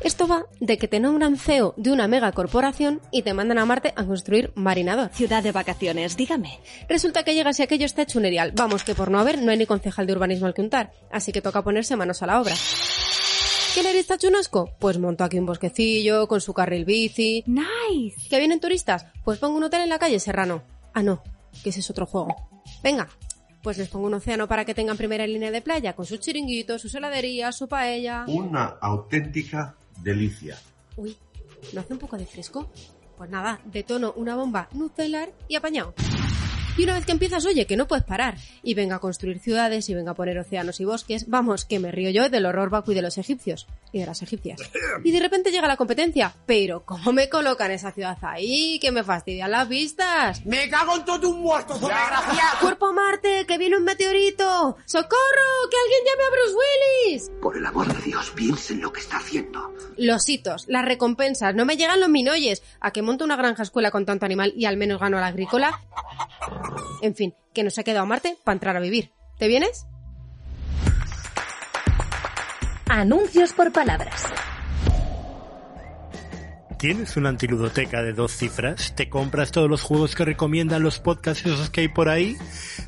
Esto 0.00 0.26
va 0.26 0.46
de 0.58 0.78
que 0.78 0.88
te 0.88 1.00
nombran 1.00 1.36
CEO 1.36 1.74
de 1.76 1.92
una 1.92 2.08
megacorporación 2.08 3.02
y 3.10 3.22
te 3.22 3.34
mandan 3.34 3.58
a 3.58 3.66
Marte 3.66 3.92
a 3.94 4.04
construir 4.04 4.52
marinador. 4.54 5.10
Ciudad 5.10 5.42
de 5.42 5.52
vacaciones, 5.52 6.16
dígame. 6.16 6.60
Resulta 6.88 7.24
que 7.24 7.34
llegas 7.34 7.60
y 7.60 7.62
aquello 7.62 7.84
está 7.84 8.02
hecho 8.02 8.18
un 8.18 8.24
erial. 8.24 8.52
Vamos, 8.56 8.84
que 8.84 8.94
por 8.94 9.10
no 9.10 9.20
haber 9.20 9.40
no 9.42 9.50
hay 9.50 9.58
ni 9.58 9.66
concejal 9.66 10.06
de 10.06 10.14
urbanismo 10.14 10.46
al 10.46 10.54
que 10.54 10.62
untar. 10.62 10.92
Así 11.12 11.30
que 11.30 11.42
toca 11.42 11.62
ponerse 11.62 11.94
manos 11.94 12.22
a 12.22 12.26
la 12.26 12.40
obra. 12.40 12.54
¿Qué 13.74 13.82
le 13.82 13.98
está 13.98 14.18
chunasco? 14.18 14.70
Pues 14.78 14.98
monto 14.98 15.24
aquí 15.24 15.38
un 15.38 15.46
bosquecillo 15.46 16.28
con 16.28 16.42
su 16.42 16.52
carril 16.52 16.84
bici. 16.84 17.42
Nice. 17.46 18.28
¿Que 18.28 18.38
vienen 18.38 18.60
turistas? 18.60 19.06
Pues 19.24 19.38
pongo 19.38 19.56
un 19.56 19.64
hotel 19.64 19.80
en 19.80 19.88
la 19.88 19.98
calle 19.98 20.20
Serrano. 20.20 20.62
Ah, 20.92 21.02
no, 21.02 21.22
que 21.62 21.70
ese 21.70 21.80
es 21.80 21.88
otro 21.88 22.04
juego. 22.04 22.36
Venga, 22.82 23.08
pues 23.62 23.78
les 23.78 23.88
pongo 23.88 24.08
un 24.08 24.14
océano 24.14 24.46
para 24.46 24.66
que 24.66 24.74
tengan 24.74 24.98
primera 24.98 25.26
línea 25.26 25.50
de 25.50 25.62
playa 25.62 25.94
con 25.94 26.04
sus 26.04 26.20
chiringuitos, 26.20 26.82
sus 26.82 26.94
heladerías, 26.94 27.56
su 27.56 27.66
paella. 27.66 28.26
Una 28.28 28.76
auténtica 28.78 29.74
delicia. 30.02 30.58
Uy, 30.96 31.16
¿no 31.72 31.80
hace 31.80 31.94
un 31.94 31.98
poco 31.98 32.18
de 32.18 32.26
fresco? 32.26 32.70
Pues 33.16 33.30
nada, 33.30 33.62
detono 33.64 34.12
una 34.16 34.36
bomba 34.36 34.68
nuclear 34.72 35.32
y 35.48 35.56
apañado. 35.56 35.94
Y 36.78 36.84
una 36.84 36.94
vez 36.94 37.04
que 37.04 37.12
empiezas, 37.12 37.44
oye, 37.44 37.66
que 37.66 37.76
no 37.76 37.86
puedes 37.86 38.04
parar. 38.04 38.36
Y 38.62 38.72
venga 38.72 38.96
a 38.96 38.98
construir 38.98 39.38
ciudades 39.40 39.90
y 39.90 39.94
venga 39.94 40.12
a 40.12 40.14
poner 40.14 40.38
océanos 40.38 40.80
y 40.80 40.86
bosques. 40.86 41.28
Vamos, 41.28 41.66
que 41.66 41.78
me 41.78 41.92
río 41.92 42.08
yo 42.10 42.30
del 42.30 42.46
horror 42.46 42.70
vacuo 42.70 42.92
y 42.92 42.94
de 42.94 43.02
los 43.02 43.18
egipcios. 43.18 43.66
Y 43.92 44.00
de 44.00 44.06
las 44.06 44.22
egipcias. 44.22 44.58
Y 45.04 45.12
de 45.12 45.20
repente 45.20 45.50
llega 45.50 45.68
la 45.68 45.76
competencia. 45.76 46.34
Pero, 46.46 46.84
¿cómo 46.86 47.12
me 47.12 47.28
colocan 47.28 47.70
esa 47.72 47.92
ciudad 47.92 48.16
ahí? 48.22 48.78
Que 48.80 48.90
me 48.90 49.04
fastidian 49.04 49.50
las 49.50 49.68
vistas. 49.68 50.46
¡Me 50.46 50.70
cago 50.70 50.96
en 50.96 51.04
todo 51.04 51.28
un 51.28 51.42
muerto! 51.42 51.78
¡Cuerpo 52.60 52.86
a 52.86 52.92
Marte! 52.92 53.44
¡Que 53.46 53.58
viene 53.58 53.76
un 53.76 53.84
meteorito! 53.84 54.76
¡Socorro! 54.86 55.68
¡Que 55.70 55.76
alguien 55.76 56.00
llame 56.06 56.24
a 56.24 56.30
Bruce 56.30 56.56
Willis! 56.56 57.30
Por 57.42 57.56
el 57.58 57.66
amor 57.66 57.94
de 57.94 58.02
Dios, 58.02 58.32
piensen 58.34 58.80
lo 58.80 58.90
que 58.90 59.00
está 59.00 59.18
haciendo. 59.18 59.74
Los 59.98 60.26
hitos, 60.26 60.64
las 60.68 60.86
recompensas, 60.86 61.54
no 61.54 61.66
me 61.66 61.76
llegan 61.76 62.00
los 62.00 62.08
minoyes. 62.08 62.62
¿A 62.80 62.92
que 62.92 63.02
monto 63.02 63.26
una 63.26 63.36
granja 63.36 63.62
escuela 63.62 63.90
con 63.90 64.06
tanto 64.06 64.24
animal 64.24 64.54
y 64.56 64.64
al 64.64 64.78
menos 64.78 65.00
gano 65.00 65.18
a 65.18 65.20
la 65.20 65.26
agrícola? 65.26 65.78
En 67.02 67.14
fin, 67.14 67.34
que 67.52 67.64
nos 67.64 67.78
ha 67.78 67.82
quedado 67.82 68.06
Marte 68.06 68.36
para 68.44 68.54
entrar 68.54 68.76
a 68.76 68.80
vivir. 68.80 69.12
¿Te 69.38 69.48
vienes? 69.48 69.86
Anuncios 72.88 73.52
por 73.52 73.72
palabras. 73.72 74.24
¿Tienes 76.82 77.16
una 77.16 77.28
antiludoteca 77.28 78.02
de 78.02 78.12
dos 78.12 78.36
cifras? 78.36 78.96
¿Te 78.96 79.08
compras 79.08 79.52
todos 79.52 79.70
los 79.70 79.82
juegos 79.82 80.16
que 80.16 80.24
recomiendan 80.24 80.82
los 80.82 80.98
podcasts 80.98 81.46
esos 81.46 81.70
que 81.70 81.82
hay 81.82 81.86
por 81.86 82.08
ahí? 82.08 82.36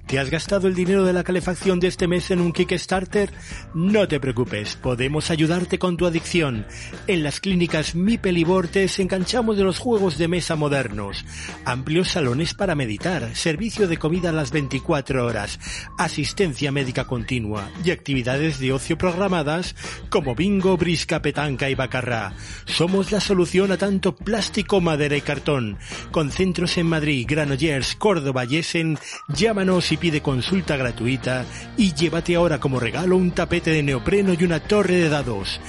¿Te 0.09 0.19
has 0.19 0.31
gastado 0.31 0.67
el 0.67 0.75
dinero 0.75 1.05
de 1.05 1.13
la 1.13 1.23
calefacción 1.23 1.79
de 1.79 1.87
este 1.87 2.09
mes 2.09 2.33
en 2.33 2.41
un 2.41 2.53
Kickstarter? 2.53 3.31
No 3.73 4.09
te 4.09 4.19
preocupes, 4.19 4.75
podemos 4.75 5.31
ayudarte 5.31 5.79
con 5.79 5.97
tu 5.97 6.07
adicción. 6.07 6.67
En 7.07 7.23
las 7.23 7.39
clínicas 7.39 7.95
Mi 7.95 8.19
Pelibor 8.19 8.67
te 8.67 8.81
desenganchamos 8.81 9.57
de 9.57 9.63
los 9.63 9.79
juegos 9.79 10.19
de 10.19 10.27
mesa 10.27 10.57
modernos. 10.57 11.25
Amplios 11.65 12.09
salones 12.09 12.53
para 12.53 12.75
meditar, 12.75 13.37
servicio 13.37 13.87
de 13.87 13.97
comida 13.97 14.31
a 14.31 14.33
las 14.33 14.51
24 14.51 15.25
horas, 15.25 15.61
asistencia 15.99 16.73
médica 16.73 17.05
continua 17.05 17.71
y 17.85 17.93
actividades 17.93 18.59
de 18.59 18.73
ocio 18.73 18.99
programadas 18.99 19.77
como 20.11 20.35
bingo, 20.35 20.77
brisca, 20.77 21.23
petanca 21.23 21.71
y 21.71 21.77
bacarrá. 21.77 22.35
Somos 22.67 23.13
la 23.13 23.21
solución 23.21 23.71
a 23.71 23.84
tanto 23.85 24.17
plástico, 24.17 24.81
madera 24.81 25.15
y 25.15 25.21
cartón. 25.21 25.77
Con 26.11 26.31
centros 26.31 26.79
en 26.79 26.87
Madrid, 26.87 27.27
Granollers, 27.29 27.97
Córdoba 27.97 28.47
y 28.47 28.57
Essen, 28.57 28.97
llámanos 29.29 29.93
y 29.93 29.99
pide 29.99 30.23
consulta 30.23 30.79
gratuita 30.79 31.45
y 31.77 31.93
llévate 31.93 32.35
ahora 32.35 32.59
como 32.59 32.81
regalo 32.81 33.19
un 33.19 33.33
tapete 33.33 33.73
de 33.73 33.83
neopreno 33.83 34.33
y 34.33 34.43
una 34.43 34.61
torre 34.61 34.95
de 34.95 35.11
dados. 35.11 35.61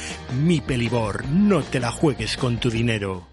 Mi 0.41 0.61
Pelibor, 0.61 1.25
no 1.25 1.61
te 1.61 1.81
la 1.81 1.91
juegues 1.91 2.37
con 2.37 2.57
tu 2.57 2.69
dinero. 2.69 3.27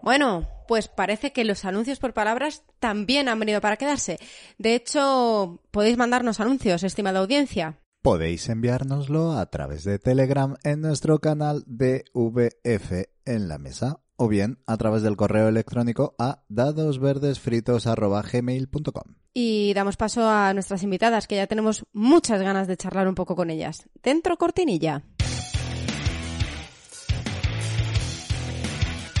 Bueno, 0.00 0.48
pues 0.66 0.88
parece 0.88 1.30
que 1.32 1.44
los 1.44 1.66
anuncios 1.66 1.98
por 1.98 2.14
palabras 2.14 2.62
también 2.80 3.28
han 3.28 3.38
venido 3.38 3.60
para 3.60 3.76
quedarse. 3.76 4.18
De 4.56 4.74
hecho, 4.74 5.60
podéis 5.72 5.98
mandarnos 5.98 6.40
anuncios, 6.40 6.84
estimada 6.84 7.20
audiencia. 7.20 7.76
Podéis 8.06 8.46
enviárnoslo 8.48 9.32
a 9.32 9.44
través 9.46 9.82
de 9.82 9.98
Telegram 9.98 10.54
en 10.62 10.80
nuestro 10.80 11.18
canal 11.18 11.64
BVF 11.66 12.92
en 13.24 13.48
la 13.48 13.58
mesa 13.58 13.98
o 14.14 14.28
bien 14.28 14.60
a 14.64 14.76
través 14.76 15.02
del 15.02 15.16
correo 15.16 15.48
electrónico 15.48 16.14
a 16.16 16.44
dadosverdesfritos.gmail.com. 16.48 19.14
Y 19.34 19.74
damos 19.74 19.96
paso 19.96 20.28
a 20.28 20.54
nuestras 20.54 20.84
invitadas, 20.84 21.26
que 21.26 21.34
ya 21.34 21.48
tenemos 21.48 21.84
muchas 21.92 22.40
ganas 22.42 22.68
de 22.68 22.76
charlar 22.76 23.08
un 23.08 23.16
poco 23.16 23.34
con 23.34 23.50
ellas. 23.50 23.88
Dentro 24.04 24.36
cortinilla. 24.36 25.02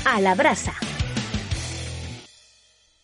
A 0.04 0.20
la 0.20 0.36
brasa. 0.36 0.74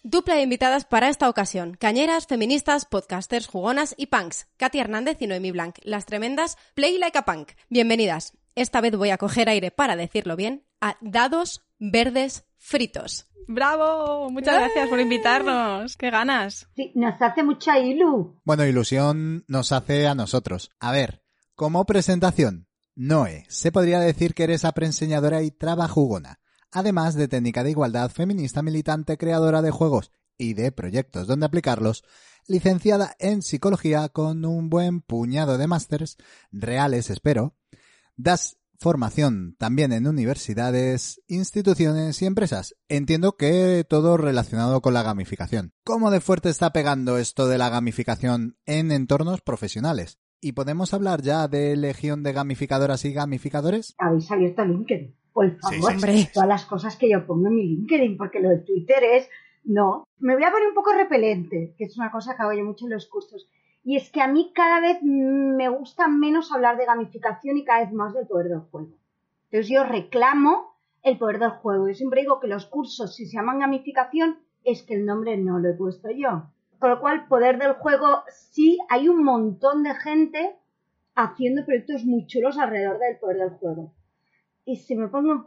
Dupla 0.04 0.34
de 0.34 0.42
invitadas 0.42 0.84
para 0.84 1.08
esta 1.08 1.28
ocasión. 1.28 1.76
Cañeras, 1.78 2.26
feministas, 2.26 2.86
podcasters, 2.86 3.46
jugonas 3.46 3.94
y 3.96 4.06
punks. 4.06 4.48
Katy 4.56 4.80
Hernández 4.80 5.18
y 5.20 5.28
Noemi 5.28 5.52
Blanc. 5.52 5.76
Las 5.84 6.06
tremendas 6.06 6.56
Play 6.74 6.98
Like 6.98 7.18
a 7.18 7.24
Punk. 7.24 7.50
Bienvenidas. 7.70 8.36
Esta 8.56 8.80
vez 8.80 8.96
voy 8.96 9.10
a 9.10 9.16
coger 9.16 9.48
aire 9.48 9.70
para 9.70 9.94
decirlo 9.94 10.34
bien. 10.34 10.66
A 10.80 10.96
dados 11.02 11.64
verdes 11.78 12.44
fritos. 12.56 13.28
¡Bravo! 13.46 14.28
Muchas 14.28 14.56
gracias 14.56 14.88
por 14.88 14.98
invitarnos. 14.98 15.96
¡Qué 15.96 16.10
ganas! 16.10 16.68
Sí, 16.74 16.90
nos 16.96 17.22
hace 17.22 17.44
mucha 17.44 17.78
ilu. 17.78 18.40
Bueno, 18.42 18.66
ilusión 18.66 19.44
nos 19.46 19.70
hace 19.70 20.08
a 20.08 20.16
nosotros. 20.16 20.72
A 20.80 20.90
ver, 20.90 21.22
como 21.54 21.84
presentación, 21.84 22.66
Noé, 22.96 23.44
se 23.48 23.70
podría 23.70 24.00
decir 24.00 24.34
que 24.34 24.42
eres 24.42 24.64
apreenseñadora 24.64 25.44
y 25.44 25.52
trabajugona, 25.52 26.40
además 26.72 27.14
de 27.14 27.28
técnica 27.28 27.62
de 27.62 27.70
igualdad 27.70 28.10
feminista 28.10 28.62
militante, 28.62 29.16
creadora 29.16 29.62
de 29.62 29.70
juegos 29.70 30.12
y 30.38 30.54
de 30.54 30.72
proyectos 30.72 31.26
donde 31.26 31.46
aplicarlos, 31.46 32.04
licenciada 32.46 33.14
en 33.18 33.42
psicología 33.42 34.08
con 34.08 34.44
un 34.44 34.68
buen 34.68 35.00
puñado 35.00 35.58
de 35.58 35.66
másters, 35.66 36.16
reales 36.50 37.10
espero, 37.10 37.54
das 38.16 38.58
formación 38.82 39.54
también 39.58 39.92
en 39.92 40.08
universidades, 40.08 41.22
instituciones 41.28 42.20
y 42.20 42.26
empresas. 42.26 42.74
Entiendo 42.88 43.36
que 43.36 43.86
todo 43.88 44.16
relacionado 44.16 44.82
con 44.82 44.92
la 44.92 45.04
gamificación. 45.04 45.72
¿Cómo 45.84 46.10
de 46.10 46.20
fuerte 46.20 46.50
está 46.50 46.72
pegando 46.72 47.16
esto 47.16 47.46
de 47.46 47.58
la 47.58 47.70
gamificación 47.70 48.56
en 48.66 48.90
entornos 48.90 49.40
profesionales? 49.40 50.18
¿Y 50.40 50.52
podemos 50.52 50.92
hablar 50.92 51.22
ya 51.22 51.46
de 51.46 51.76
legión 51.76 52.24
de 52.24 52.32
gamificadoras 52.32 53.04
y 53.04 53.12
gamificadores? 53.12 53.94
Habéis 53.98 54.28
abierto 54.32 54.64
LinkedIn. 54.64 55.14
Por 55.32 55.58
favor, 55.58 55.92
Sí, 55.92 56.24
sí, 56.24 56.28
todas 56.32 56.48
las 56.48 56.64
cosas 56.66 56.96
que 56.96 57.08
yo 57.10 57.26
pongo 57.26 57.48
en 57.48 57.54
mi 57.54 57.62
LinkedIn, 57.64 58.16
porque 58.16 58.40
lo 58.40 58.50
de 58.50 58.58
Twitter 58.58 59.02
es... 59.02 59.28
No, 59.64 60.04
me 60.18 60.34
voy 60.34 60.44
a 60.44 60.50
poner 60.50 60.68
un 60.68 60.74
poco 60.74 60.92
repelente, 60.92 61.74
que 61.78 61.84
es 61.84 61.96
una 61.96 62.10
cosa 62.10 62.36
que 62.36 62.42
hago 62.42 62.52
yo 62.52 62.64
mucho 62.64 62.86
en 62.86 62.92
los 62.92 63.06
cursos. 63.06 63.48
Y 63.84 63.96
es 63.96 64.10
que 64.10 64.20
a 64.20 64.28
mí 64.28 64.52
cada 64.54 64.80
vez 64.80 64.98
me 65.02 65.68
gusta 65.68 66.08
menos 66.08 66.52
hablar 66.52 66.76
de 66.76 66.86
gamificación 66.86 67.56
y 67.56 67.64
cada 67.64 67.84
vez 67.84 67.92
más 67.92 68.12
del 68.14 68.26
poder 68.26 68.48
del 68.48 68.60
juego. 68.60 68.90
Entonces 69.50 69.68
yo 69.68 69.84
reclamo 69.84 70.76
el 71.02 71.18
poder 71.18 71.38
del 71.38 71.50
juego. 71.50 71.88
Yo 71.88 71.94
siempre 71.94 72.22
digo 72.22 72.40
que 72.40 72.46
los 72.46 72.66
cursos, 72.66 73.14
si 73.14 73.26
se 73.26 73.36
llaman 73.36 73.60
gamificación, 73.60 74.38
es 74.64 74.82
que 74.82 74.94
el 74.94 75.04
nombre 75.04 75.36
no 75.36 75.58
lo 75.58 75.70
he 75.70 75.74
puesto 75.74 76.10
yo. 76.10 76.50
Con 76.78 76.90
lo 76.90 77.00
cual, 77.00 77.26
poder 77.28 77.58
del 77.58 77.74
juego, 77.74 78.22
sí, 78.28 78.78
hay 78.88 79.08
un 79.08 79.22
montón 79.22 79.82
de 79.82 79.94
gente 79.94 80.56
haciendo 81.14 81.64
proyectos 81.64 82.04
muy 82.04 82.26
chulos 82.26 82.58
alrededor 82.58 82.98
del 82.98 83.18
poder 83.18 83.38
del 83.38 83.50
juego. 83.50 83.92
Y 84.64 84.76
si 84.76 84.94
me 84.94 85.08
pongo 85.08 85.32
un, 85.32 85.44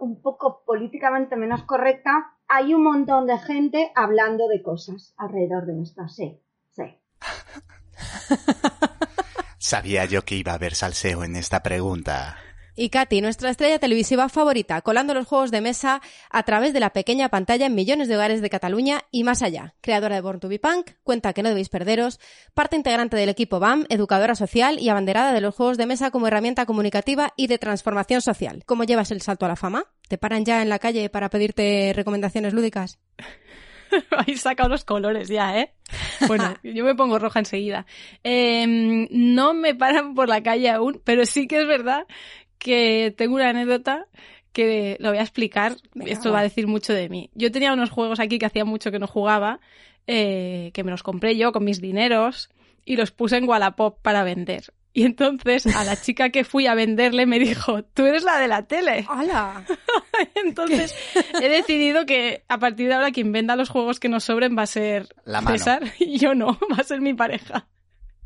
un 0.00 0.22
poco 0.22 0.64
políticamente 0.64 1.36
menos 1.36 1.62
correcta, 1.62 2.36
hay 2.48 2.74
un 2.74 2.82
montón 2.82 3.26
de 3.26 3.38
gente 3.38 3.92
hablando 3.94 4.48
de 4.48 4.62
cosas 4.62 5.14
alrededor 5.16 5.66
de 5.66 5.82
esto. 5.82 6.08
Sí, 6.08 6.40
sí. 6.72 6.82
Sabía 9.58 10.06
yo 10.06 10.24
que 10.24 10.36
iba 10.36 10.52
a 10.52 10.56
haber 10.56 10.74
salseo 10.74 11.24
en 11.24 11.36
esta 11.36 11.62
pregunta. 11.62 12.36
Y 12.80 12.90
Katy, 12.90 13.20
nuestra 13.22 13.50
estrella 13.50 13.80
televisiva 13.80 14.28
favorita, 14.28 14.80
colando 14.82 15.12
los 15.12 15.26
juegos 15.26 15.50
de 15.50 15.60
mesa 15.60 16.00
a 16.30 16.44
través 16.44 16.72
de 16.72 16.78
la 16.78 16.90
pequeña 16.90 17.28
pantalla 17.28 17.66
en 17.66 17.74
millones 17.74 18.06
de 18.06 18.14
hogares 18.14 18.40
de 18.40 18.50
Cataluña 18.50 19.00
y 19.10 19.24
más 19.24 19.42
allá. 19.42 19.74
Creadora 19.80 20.14
de 20.14 20.20
Born 20.20 20.38
to 20.38 20.48
be 20.48 20.60
Punk, 20.60 20.92
cuenta 21.02 21.32
que 21.32 21.42
no 21.42 21.48
debéis 21.48 21.70
perderos, 21.70 22.20
parte 22.54 22.76
integrante 22.76 23.16
del 23.16 23.30
equipo 23.30 23.58
BAM, 23.58 23.84
educadora 23.88 24.36
social 24.36 24.78
y 24.78 24.90
abanderada 24.90 25.32
de 25.32 25.40
los 25.40 25.56
juegos 25.56 25.76
de 25.76 25.86
mesa 25.86 26.12
como 26.12 26.28
herramienta 26.28 26.66
comunicativa 26.66 27.32
y 27.36 27.48
de 27.48 27.58
transformación 27.58 28.22
social. 28.22 28.62
¿Cómo 28.64 28.84
llevas 28.84 29.10
el 29.10 29.22
salto 29.22 29.44
a 29.44 29.48
la 29.48 29.56
fama? 29.56 29.86
¿Te 30.06 30.16
paran 30.16 30.44
ya 30.44 30.62
en 30.62 30.68
la 30.68 30.78
calle 30.78 31.10
para 31.10 31.30
pedirte 31.30 31.92
recomendaciones 31.96 32.54
lúdicas? 32.54 33.00
Habéis 34.16 34.42
sacado 34.42 34.68
los 34.68 34.84
colores 34.84 35.26
ya, 35.26 35.58
¿eh? 35.58 35.74
Bueno, 36.28 36.54
yo 36.62 36.84
me 36.84 36.94
pongo 36.94 37.18
roja 37.18 37.40
enseguida. 37.40 37.86
Eh, 38.22 39.08
no 39.10 39.52
me 39.52 39.74
paran 39.74 40.14
por 40.14 40.28
la 40.28 40.44
calle 40.44 40.70
aún, 40.70 41.00
pero 41.02 41.26
sí 41.26 41.48
que 41.48 41.60
es 41.62 41.66
verdad 41.66 42.06
que 42.58 43.14
tengo 43.16 43.36
una 43.36 43.50
anécdota 43.50 44.06
que 44.52 44.96
lo 45.00 45.10
voy 45.10 45.18
a 45.18 45.22
explicar. 45.22 45.76
Venga, 45.94 46.10
Esto 46.10 46.32
va. 46.32 46.40
a 46.40 46.42
decir 46.42 46.66
mucho 46.66 46.92
de 46.92 47.08
mí. 47.08 47.30
Yo 47.34 47.52
tenía 47.52 47.72
unos 47.72 47.90
juegos 47.90 48.20
aquí 48.20 48.38
que 48.38 48.46
hacía 48.46 48.64
mucho 48.64 48.90
que 48.90 48.98
no 48.98 49.06
jugaba, 49.06 49.60
eh, 50.06 50.70
que 50.74 50.84
me 50.84 50.90
los 50.90 51.02
compré 51.02 51.36
yo 51.36 51.52
con 51.52 51.64
mis 51.64 51.80
dineros 51.80 52.50
y 52.84 52.96
los 52.96 53.10
puse 53.10 53.36
en 53.36 53.48
Wallapop 53.48 54.00
para 54.02 54.24
vender. 54.24 54.72
Y 54.94 55.04
entonces 55.04 55.66
a 55.76 55.84
la 55.84 56.00
chica 56.00 56.30
que 56.30 56.42
fui 56.44 56.66
a 56.66 56.74
venderle 56.74 57.26
me 57.26 57.38
dijo, 57.38 57.84
tú 57.84 58.06
eres 58.06 58.24
la 58.24 58.38
de 58.38 58.48
la 58.48 58.66
tele. 58.66 59.06
¡Hala! 59.08 59.64
Entonces 60.34 60.92
he 61.40 61.48
decidido 61.48 62.04
que 62.04 62.42
a 62.48 62.58
partir 62.58 62.88
de 62.88 62.94
ahora 62.94 63.12
quien 63.12 63.30
venda 63.30 63.54
los 63.54 63.68
juegos 63.68 64.00
que 64.00 64.08
nos 64.08 64.24
sobren 64.24 64.56
va 64.58 64.62
a 64.62 64.66
ser 64.66 65.06
La 65.24 65.40
mano. 65.40 65.56
César 65.56 65.82
y 66.00 66.18
yo 66.18 66.34
no, 66.34 66.58
va 66.72 66.78
a 66.78 66.82
ser 66.84 67.00
mi 67.00 67.14
pareja. 67.14 67.68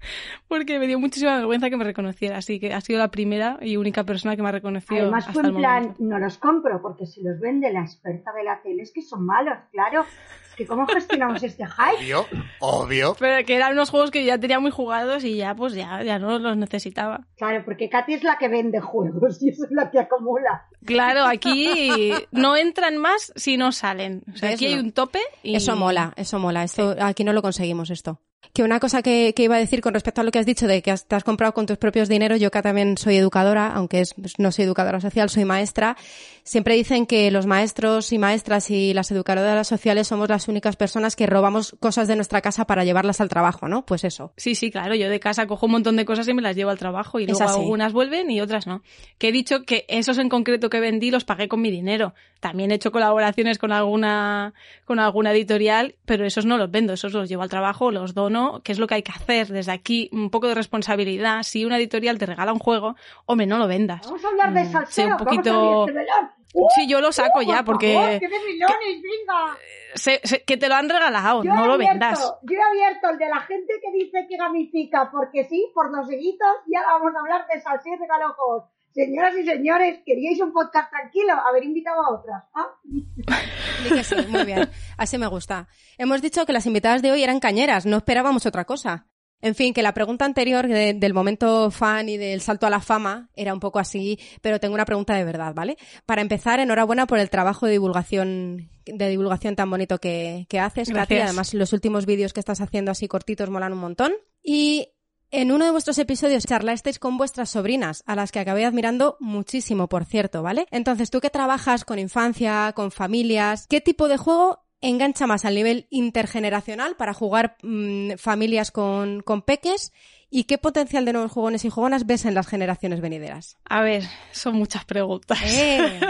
Porque 0.49 0.79
me 0.79 0.87
dio 0.87 0.99
muchísima 0.99 1.37
vergüenza 1.37 1.71
que 1.71 1.77
me 1.77 1.85
reconociera, 1.85 2.39
así 2.39 2.61
que 2.61 2.73
ha 2.75 2.81
sido 2.81 2.99
la 2.99 3.11
primera 3.11 3.59
y 3.61 3.77
única 3.77 4.05
persona 4.05 4.37
que 4.37 4.43
me 4.43 4.49
ha 4.49 4.53
reconocido 4.53 5.03
Además 5.03 5.25
hasta 5.29 5.33
fue 5.33 5.43
el 5.43 5.49
en 5.51 5.57
plan, 5.57 5.83
momento. 5.83 6.05
no 6.05 6.19
los 6.19 6.39
compro, 6.39 6.83
porque 6.83 7.07
si 7.07 7.23
los 7.23 7.41
vende 7.41 7.73
la 7.73 7.81
experta 7.83 8.33
de 8.33 8.45
la 8.45 8.61
tele 8.63 8.83
es 8.83 8.93
que 8.93 9.03
son 9.03 9.25
malos, 9.25 9.55
claro. 9.71 10.05
Es 10.51 10.57
que 10.57 10.67
¿cómo 10.67 10.87
gestionamos 10.87 11.43
este 11.43 11.65
hype? 11.65 12.15
Obvio, 12.15 12.27
obvio. 12.61 13.17
Pero 13.19 13.47
que 13.47 13.57
eran 13.57 13.73
unos 13.73 13.89
juegos 13.89 14.11
que 14.11 14.25
ya 14.25 14.39
tenía 14.39 14.61
muy 14.61 14.71
jugados 14.71 15.25
y 15.25 15.37
ya 15.37 15.55
pues 15.55 15.73
ya, 15.73 16.03
ya 16.03 16.19
no 16.19 16.39
los 16.39 16.57
necesitaba. 16.59 17.27
Claro, 17.37 17.63
porque 17.65 17.89
Katy 17.89 18.13
es 18.15 18.23
la 18.23 18.37
que 18.37 18.49
vende 18.49 18.79
juegos 18.81 19.43
y 19.43 19.49
eso 19.49 19.65
es 19.65 19.71
la 19.71 19.91
que 19.91 19.99
acumula. 20.01 20.67
Claro, 20.85 21.25
aquí 21.25 22.13
no 22.33 22.57
entran 22.57 22.99
más 22.99 23.33
si 23.35 23.57
no 23.57 23.73
salen. 23.73 24.25
O 24.35 24.37
sea, 24.37 24.51
aquí 24.51 24.67
hay 24.67 24.75
un 24.79 24.93
tope 24.93 25.21
y... 25.43 25.57
Eso 25.57 25.75
mola, 25.75 26.13
eso 26.17 26.39
mola. 26.39 26.65
Esto, 26.65 26.97
Aquí 27.01 27.25
no 27.25 27.33
lo 27.33 27.41
conseguimos 27.41 27.89
esto. 27.91 28.21
Que 28.53 28.63
una 28.63 28.81
cosa 28.81 29.01
que, 29.03 29.33
que 29.35 29.45
iba 29.45 29.57
a 29.57 29.59
decir 29.59 29.81
con 29.81 29.95
respecto 29.95 30.21
a 30.21 30.25
lo 30.25 30.31
que 30.31 30.39
has 30.39 30.45
dicho 30.47 30.67
de 30.67 30.83
que 30.83 30.91
has- 30.91 31.07
te 31.07 31.15
has 31.17 31.25
comprado 31.25 31.55
con 31.55 31.65
tus 31.65 31.79
propios 31.79 32.09
dineros, 32.09 32.39
yo 32.39 32.51
que 32.51 32.61
también 32.61 32.99
soy 32.99 33.17
educadora, 33.17 33.73
aunque 33.73 34.01
es, 34.01 34.15
no 34.39 34.53
soy 34.53 34.67
educadora 34.67 35.01
social, 35.01 35.31
soy 35.31 35.47
maestra, 35.47 35.97
siempre 36.45 36.75
dicen 36.75 37.07
que 37.07 37.31
los 37.31 37.47
maestros 37.47 38.13
y 38.13 38.19
maestras 38.19 38.71
y 38.71 38.93
las 38.95 39.11
educadoras 39.11 39.67
sociales 39.69 40.09
somos 40.09 40.29
la, 40.29 40.35
las 40.35 40.49
únicas 40.49 40.77
personas 40.77 41.15
que 41.17 41.27
robamos 41.27 41.77
cosas 41.81 42.09
de 42.09 42.17
nuestra 42.17 42.41
casa 42.43 42.67
para 42.67 42.85
llevarlas 42.85 43.21
al 43.21 43.29
trabajo, 43.29 43.69
¿no? 43.69 43.87
Pues 43.87 44.03
eso. 44.05 44.33
Sí, 44.37 44.55
sí, 44.55 44.71
claro. 44.71 44.95
Yo 44.97 45.09
de 45.09 45.21
casa 45.21 45.47
cojo 45.47 45.67
un 45.67 45.73
montón 45.73 45.97
de 45.97 46.05
cosas 46.05 46.27
y 46.29 46.35
me 46.35 46.43
las 46.43 46.57
llevo 46.57 46.71
al 46.71 46.79
trabajo 46.79 47.21
y 47.21 47.27
luego 47.27 47.39
algunas 47.61 47.93
vuelven 47.93 48.31
y 48.31 48.41
otras 48.41 48.67
no. 48.67 48.83
Que 49.19 49.29
he 49.29 49.33
dicho 49.33 49.63
que 49.63 49.85
esos 49.89 50.19
en 50.19 50.29
concreto 50.29 50.69
que 50.69 50.81
vendí 50.81 51.11
los 51.11 51.25
pagué 51.25 51.49
con 51.49 51.61
mi 51.63 51.71
dinero. 51.71 52.13
También 52.41 52.73
he 52.73 52.75
hecho 52.75 52.91
colaboraciones 52.91 53.59
con 53.59 53.71
alguna, 53.71 54.53
con 54.85 54.99
alguna 54.99 55.31
editorial, 55.33 55.95
pero 56.05 56.27
esos 56.27 56.45
no 56.45 56.59
los 56.59 56.71
vendo, 56.73 56.93
esos 56.93 57.13
los 57.13 57.29
llevo 57.29 57.43
al 57.45 57.49
trabajo, 57.49 57.93
los 57.93 58.15
dono, 58.15 58.32
que 58.65 58.73
es 58.73 58.79
lo 58.79 58.87
que 58.87 58.95
hay 58.95 59.03
que 59.03 59.13
hacer 59.13 59.49
desde 59.49 59.73
aquí, 59.73 60.09
un 60.13 60.31
poco 60.31 60.49
de 60.49 60.55
responsabilidad. 60.55 61.43
Si 61.43 61.65
una 61.65 61.77
editorial 61.77 62.19
te 62.19 62.27
regala 62.27 62.53
un 62.53 62.59
juego, 62.59 62.97
hombre, 63.27 63.47
no 63.47 63.59
lo 63.59 63.67
vendas. 63.67 64.03
Vamos 64.05 64.25
a 64.25 64.29
hablar 64.29 64.53
de 64.55 64.65
Mm, 64.65 64.73
salseo. 64.73 65.07
sé 65.07 65.11
un 65.13 65.17
poquito- 65.19 65.87
este 65.87 65.99
melón. 65.99 66.31
¡Uh! 66.55 66.69
Sí, 66.75 66.87
yo 66.87 67.01
lo 67.01 67.13
saco 67.13 67.39
¡Uh, 67.39 67.43
ya, 67.43 67.57
por 67.65 67.77
porque- 67.77 67.95
favor, 67.95 68.11
¡Que 68.21 68.29
de 68.29 68.39
melones, 68.39 69.03
venga! 69.03 69.57
sé 69.95 70.21
que 70.47 70.57
te 70.59 70.69
lo 70.69 70.75
han 70.75 70.89
regalado, 70.89 71.43
Yo 71.45 71.55
no 71.55 71.67
lo 71.67 71.73
abierto, 71.75 71.93
vendas. 71.93 72.35
Yo 72.43 72.57
he 72.59 72.63
abierto 72.63 73.09
el 73.11 73.19
de 73.19 73.29
la 73.29 73.41
gente 73.41 73.73
que 73.83 73.91
dice 73.99 74.27
que 74.29 74.37
gamifica, 74.37 75.11
porque 75.11 75.45
sí, 75.45 75.71
por 75.75 75.91
dos 75.91 76.07
seguitos, 76.09 76.49
y 76.67 76.77
ahora 76.77 76.93
vamos 76.99 77.15
a 77.17 77.21
hablar 77.21 77.47
de 77.53 77.61
salseo 77.61 77.95
y 77.95 77.99
regalojos. 77.99 78.65
Señoras 78.95 79.35
y 79.39 79.45
señores, 79.45 80.01
¿queríais 80.05 80.41
un 80.41 80.53
podcast 80.53 80.91
tranquilo? 80.91 81.33
Haber 81.49 81.65
invitado 81.65 82.03
a 82.03 82.11
otras. 82.19 82.45
¿ah? 82.55 82.67
Sí, 84.05 84.15
muy 84.29 84.45
bien. 84.45 84.69
Así 84.97 85.19
me 85.19 85.27
gusta. 85.27 85.67
Hemos 85.99 86.23
dicho 86.23 86.47
que 86.47 86.53
las 86.53 86.67
invitadas 86.67 87.03
de 87.03 87.11
hoy 87.11 87.23
eran 87.23 87.41
cañeras, 87.41 87.85
no 87.87 87.97
esperábamos 87.97 88.47
otra 88.47 88.65
cosa. 88.65 89.07
En 89.41 89.57
fin, 89.57 89.75
que 89.75 89.83
la 89.83 89.93
pregunta 89.93 90.25
anterior 90.25 90.69
de- 90.69 90.95
del 90.95 91.15
momento 91.15 91.73
fan 91.73 92.09
y 92.09 92.17
del 92.17 92.41
salto 92.41 92.65
a 92.67 92.71
la 92.71 92.79
fama 92.81 93.29
era 93.35 93.53
un 93.53 93.59
poco 93.59 93.81
así, 93.81 94.21
pero 94.41 94.61
tengo 94.61 94.75
una 94.75 94.85
pregunta 94.85 95.15
de 95.15 95.25
verdad, 95.25 95.53
¿vale? 95.53 95.77
Para 96.07 96.23
empezar, 96.23 96.61
enhorabuena 96.61 97.07
por 97.09 97.19
el 97.19 97.29
trabajo 97.29 97.67
de 97.67 97.73
divulgación, 97.73 98.71
de 98.87 99.09
divulgación 99.09 99.57
tan 99.57 99.69
bonito 99.69 99.99
que, 99.99 100.47
que 100.49 100.61
haces, 100.61 100.89
Katy. 100.91 100.95
Gracias. 101.15 101.25
Además, 101.31 101.55
los 101.55 101.73
últimos 101.73 102.07
vídeos 102.07 102.33
que 102.33 102.39
estás 102.41 102.61
haciendo 102.61 102.93
así 102.93 103.09
cortitos 103.09 103.51
molan 103.51 103.73
un 103.73 103.81
montón. 103.81 104.13
Y 104.45 104.91
en 105.33 105.51
uno 105.51 105.65
de 105.65 105.71
vuestros 105.71 105.99
episodios 105.99 106.45
charlasteis 106.47 106.99
con 106.99 107.17
vuestras 107.17 107.51
sobrinas, 107.51 108.05
a 108.07 108.15
las 108.15 108.31
que 108.31 108.39
acabé 108.39 108.65
admirando 108.65 109.17
muchísimo, 109.19 109.89
por 109.89 110.05
cierto, 110.05 110.43
¿vale? 110.43 110.67
Entonces, 110.71 111.11
tú 111.11 111.21
que 111.21 111.31
trabajas 111.31 111.85
con 111.85 111.99
infancia, 111.99 112.73
con 112.77 112.93
familias, 112.93 113.67
¿qué 113.67 113.81
tipo 113.81 114.09
de 114.09 114.19
juego 114.19 114.63
engancha 114.83 115.27
más 115.27 115.45
al 115.45 115.55
nivel 115.55 115.87
intergeneracional 115.91 116.97
para 116.97 117.15
jugar 117.15 117.57
mm, 117.63 118.13
familias 118.19 118.71
con, 118.71 119.23
con 119.23 119.43
peques? 119.43 119.93
¿Y 120.35 120.45
qué 120.45 120.57
potencial 120.57 121.05
de 121.05 121.13
nuevos 121.13 121.31
jugones 121.31 121.63
y 121.67 121.69
jugonas 121.69 122.07
ves 122.07 122.25
en 122.25 122.35
las 122.35 122.47
generaciones 122.47 123.03
venideras? 123.03 123.59
A 123.69 123.83
ver, 123.83 124.03
son 124.31 124.55
muchas 124.55 124.87
preguntas. 124.87 125.39
Eh, 125.45 126.01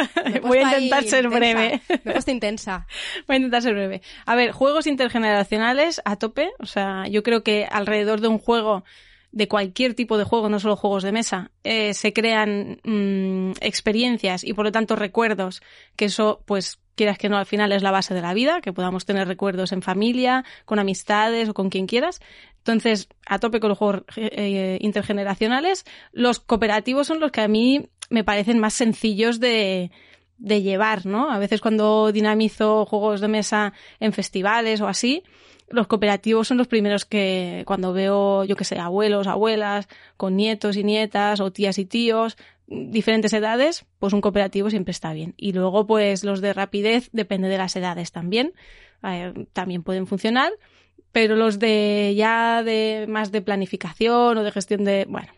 Voy 0.42 0.58
a 0.58 0.78
intentar 0.78 1.02
ser 1.02 1.24
intensa. 1.24 1.38
breve. 1.38 1.82
Me 1.88 1.94
he 1.94 2.12
puesto 2.12 2.30
intensa. 2.30 2.86
Voy 3.26 3.34
a 3.34 3.36
intentar 3.38 3.62
ser 3.62 3.74
breve. 3.74 4.00
A 4.24 4.36
ver, 4.36 4.52
juegos 4.52 4.86
intergeneracionales 4.86 6.00
a 6.04 6.14
tope. 6.14 6.52
O 6.60 6.66
sea, 6.66 7.08
yo 7.08 7.24
creo 7.24 7.42
que 7.42 7.66
alrededor 7.68 8.20
de 8.20 8.28
un 8.28 8.38
juego, 8.38 8.84
de 9.32 9.48
cualquier 9.48 9.94
tipo 9.94 10.18
de 10.18 10.24
juego, 10.24 10.48
no 10.48 10.60
solo 10.60 10.76
juegos 10.76 11.02
de 11.02 11.10
mesa, 11.10 11.50
eh, 11.64 11.94
se 11.94 12.12
crean 12.12 12.78
mm, 12.84 13.52
experiencias 13.60 14.44
y 14.44 14.52
por 14.52 14.66
lo 14.66 14.72
tanto 14.72 14.94
recuerdos, 14.94 15.62
que 15.96 16.04
eso, 16.04 16.42
pues, 16.44 16.78
quieras 16.94 17.16
que 17.16 17.30
no, 17.30 17.38
al 17.38 17.46
final 17.46 17.72
es 17.72 17.82
la 17.82 17.90
base 17.90 18.12
de 18.12 18.20
la 18.20 18.34
vida, 18.34 18.60
que 18.60 18.74
podamos 18.74 19.06
tener 19.06 19.26
recuerdos 19.26 19.72
en 19.72 19.80
familia, 19.80 20.44
con 20.66 20.78
amistades 20.78 21.48
o 21.48 21.54
con 21.54 21.70
quien 21.70 21.86
quieras. 21.86 22.20
Entonces, 22.58 23.08
a 23.26 23.38
tope 23.38 23.58
con 23.58 23.70
los 23.70 23.78
juegos 23.78 24.02
eh, 24.16 24.78
intergeneracionales. 24.82 25.84
Los 26.12 26.38
cooperativos 26.38 27.06
son 27.06 27.18
los 27.18 27.32
que 27.32 27.40
a 27.40 27.48
mí 27.48 27.88
me 28.10 28.24
parecen 28.24 28.58
más 28.58 28.74
sencillos 28.74 29.40
de, 29.40 29.90
de 30.36 30.62
llevar, 30.62 31.06
¿no? 31.06 31.30
A 31.30 31.38
veces 31.38 31.60
cuando 31.60 32.12
dinamizo 32.12 32.84
juegos 32.84 33.20
de 33.20 33.28
mesa 33.28 33.72
en 33.98 34.12
festivales 34.12 34.80
o 34.80 34.88
así, 34.88 35.22
los 35.72 35.86
cooperativos 35.86 36.48
son 36.48 36.58
los 36.58 36.68
primeros 36.68 37.04
que 37.04 37.64
cuando 37.66 37.92
veo, 37.92 38.44
yo 38.44 38.56
que 38.56 38.64
sé, 38.64 38.78
abuelos, 38.78 39.26
abuelas, 39.26 39.88
con 40.16 40.36
nietos 40.36 40.76
y 40.76 40.84
nietas 40.84 41.40
o 41.40 41.52
tías 41.52 41.78
y 41.78 41.84
tíos, 41.84 42.36
diferentes 42.66 43.32
edades, 43.32 43.84
pues 43.98 44.12
un 44.12 44.20
cooperativo 44.20 44.70
siempre 44.70 44.92
está 44.92 45.12
bien. 45.12 45.34
Y 45.36 45.52
luego, 45.52 45.86
pues 45.86 46.24
los 46.24 46.40
de 46.40 46.52
rapidez, 46.52 47.08
depende 47.12 47.48
de 47.48 47.58
las 47.58 47.74
edades 47.76 48.12
también, 48.12 48.52
eh, 49.02 49.32
también 49.52 49.82
pueden 49.82 50.06
funcionar, 50.06 50.52
pero 51.10 51.36
los 51.36 51.58
de 51.58 52.14
ya 52.16 52.62
de 52.62 53.06
más 53.08 53.32
de 53.32 53.42
planificación 53.42 54.38
o 54.38 54.42
de 54.42 54.52
gestión 54.52 54.84
de, 54.84 55.06
bueno, 55.08 55.28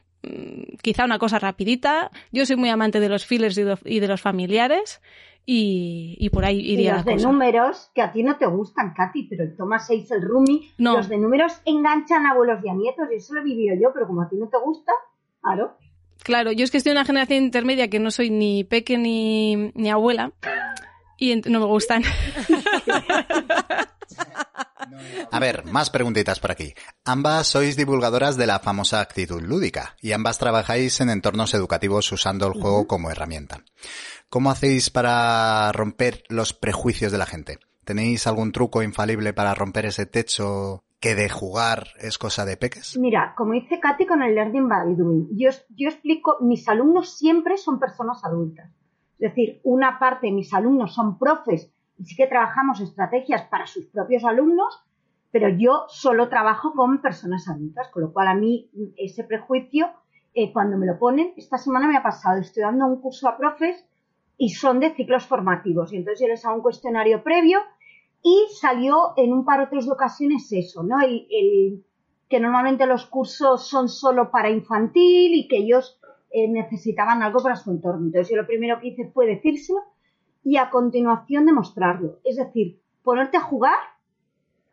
quizá 0.82 1.04
una 1.04 1.18
cosa 1.18 1.38
rapidita. 1.38 2.10
Yo 2.32 2.46
soy 2.46 2.56
muy 2.56 2.68
amante 2.70 3.00
de 3.00 3.08
los 3.08 3.26
fillers 3.26 3.58
y 3.58 4.00
de, 4.00 4.08
los 4.08 4.20
familiares 4.20 5.00
y, 5.46 6.16
y 6.18 6.30
por 6.30 6.44
ahí 6.44 6.58
Y 6.60 6.72
iría 6.74 6.94
los 6.94 7.04
la 7.04 7.10
de 7.12 7.16
cosa. 7.16 7.28
números, 7.30 7.90
que 7.94 8.02
a 8.02 8.12
ti 8.12 8.22
no 8.22 8.36
te 8.36 8.46
gustan, 8.46 8.94
Katy, 8.94 9.24
pero 9.24 9.44
el 9.44 9.56
Thomas 9.56 9.86
6, 9.86 10.10
el 10.12 10.22
Rumi, 10.22 10.70
No. 10.78 10.94
los 10.96 11.08
de 11.08 11.18
números 11.18 11.60
enganchan 11.64 12.26
a 12.26 12.30
abuelos 12.30 12.60
y 12.64 12.68
a 12.68 12.74
nietos, 12.74 13.06
y 13.12 13.16
eso 13.16 13.34
lo 13.34 13.40
he 13.40 13.44
vivido 13.44 13.74
yo, 13.80 13.90
pero 13.92 14.06
como 14.06 14.22
a 14.22 14.28
ti 14.28 14.36
no 14.36 14.48
te 14.48 14.58
gusta, 14.58 14.92
claro. 15.42 15.76
Claro, 16.22 16.52
yo 16.52 16.64
es 16.64 16.70
que 16.70 16.78
estoy 16.78 16.92
en 16.92 16.96
una 16.98 17.04
generación 17.04 17.44
intermedia 17.44 17.88
que 17.90 17.98
no 17.98 18.10
soy 18.10 18.30
ni 18.30 18.64
peque 18.64 18.96
ni, 18.96 19.72
ni 19.74 19.90
abuela 19.90 20.32
y 21.18 21.36
no 21.36 21.60
me 21.60 21.66
gustan. 21.66 22.02
A 25.30 25.38
ver, 25.40 25.64
más 25.66 25.90
preguntitas 25.90 26.40
por 26.40 26.50
aquí. 26.50 26.74
Ambas 27.04 27.48
sois 27.48 27.76
divulgadoras 27.76 28.36
de 28.36 28.46
la 28.46 28.60
famosa 28.60 29.00
actitud 29.00 29.42
lúdica 29.42 29.96
y 30.00 30.12
ambas 30.12 30.38
trabajáis 30.38 31.00
en 31.00 31.10
entornos 31.10 31.54
educativos 31.54 32.10
usando 32.12 32.46
el 32.46 32.52
juego 32.54 32.86
como 32.86 33.10
herramienta. 33.10 33.64
¿Cómo 34.28 34.50
hacéis 34.50 34.90
para 34.90 35.70
romper 35.72 36.24
los 36.28 36.52
prejuicios 36.52 37.12
de 37.12 37.18
la 37.18 37.26
gente? 37.26 37.58
¿Tenéis 37.84 38.26
algún 38.26 38.52
truco 38.52 38.82
infalible 38.82 39.32
para 39.32 39.54
romper 39.54 39.86
ese 39.86 40.06
techo 40.06 40.84
que 41.00 41.14
de 41.14 41.28
jugar 41.28 41.88
es 41.98 42.16
cosa 42.16 42.44
de 42.46 42.56
peques? 42.56 42.96
Mira, 42.98 43.34
como 43.36 43.52
dice 43.52 43.78
Katy 43.78 44.06
con 44.06 44.22
el 44.22 44.34
Learning 44.34 44.68
by 44.68 44.96
Doing, 44.96 45.28
yo, 45.36 45.50
yo 45.76 45.88
explico, 45.88 46.38
mis 46.40 46.66
alumnos 46.66 47.18
siempre 47.18 47.58
son 47.58 47.78
personas 47.78 48.24
adultas. 48.24 48.70
Es 49.18 49.30
decir, 49.30 49.60
una 49.64 49.98
parte 49.98 50.26
de 50.26 50.32
mis 50.32 50.52
alumnos 50.52 50.94
son 50.94 51.18
profes 51.18 51.70
y 51.98 52.04
sí 52.04 52.16
que 52.16 52.26
trabajamos 52.26 52.80
estrategias 52.80 53.42
para 53.48 53.66
sus 53.66 53.86
propios 53.86 54.24
alumnos, 54.24 54.83
pero 55.34 55.48
yo 55.48 55.86
solo 55.88 56.28
trabajo 56.28 56.74
con 56.74 57.02
personas 57.02 57.48
adultas, 57.48 57.88
con 57.88 58.02
lo 58.04 58.12
cual 58.12 58.28
a 58.28 58.34
mí 58.36 58.70
ese 58.96 59.24
prejuicio, 59.24 59.88
eh, 60.32 60.52
cuando 60.52 60.78
me 60.78 60.86
lo 60.86 60.96
ponen, 60.96 61.32
esta 61.36 61.58
semana 61.58 61.88
me 61.88 61.96
ha 61.96 62.04
pasado, 62.04 62.38
estoy 62.40 62.62
dando 62.62 62.86
un 62.86 63.00
curso 63.00 63.28
a 63.28 63.36
profes 63.36 63.84
y 64.38 64.50
son 64.50 64.78
de 64.78 64.94
ciclos 64.94 65.26
formativos, 65.26 65.92
y 65.92 65.96
entonces 65.96 66.20
yo 66.20 66.28
les 66.28 66.44
hago 66.44 66.54
un 66.58 66.62
cuestionario 66.62 67.24
previo 67.24 67.58
y 68.22 68.46
salió 68.60 69.12
en 69.16 69.32
un 69.32 69.44
par 69.44 69.60
o 69.62 69.68
tres 69.68 69.90
ocasiones 69.90 70.46
eso, 70.52 70.84
¿no? 70.84 71.00
El- 71.00 71.84
que 72.28 72.38
normalmente 72.40 72.86
los 72.86 73.06
cursos 73.06 73.66
son 73.68 73.88
solo 73.88 74.30
para 74.30 74.50
infantil 74.50 75.34
y 75.34 75.48
que 75.48 75.56
ellos 75.58 75.98
eh, 76.30 76.48
necesitaban 76.48 77.22
algo 77.24 77.42
para 77.42 77.56
su 77.56 77.70
entorno. 77.72 78.06
Entonces 78.06 78.30
yo 78.30 78.36
lo 78.36 78.46
primero 78.46 78.78
que 78.80 78.88
hice 78.88 79.10
fue 79.12 79.26
decírselo 79.26 79.80
y 80.44 80.56
a 80.58 80.70
continuación 80.70 81.44
demostrarlo. 81.46 82.18
Es 82.24 82.36
decir, 82.36 82.80
ponerte 83.02 83.36
a 83.36 83.40
jugar 83.50 83.78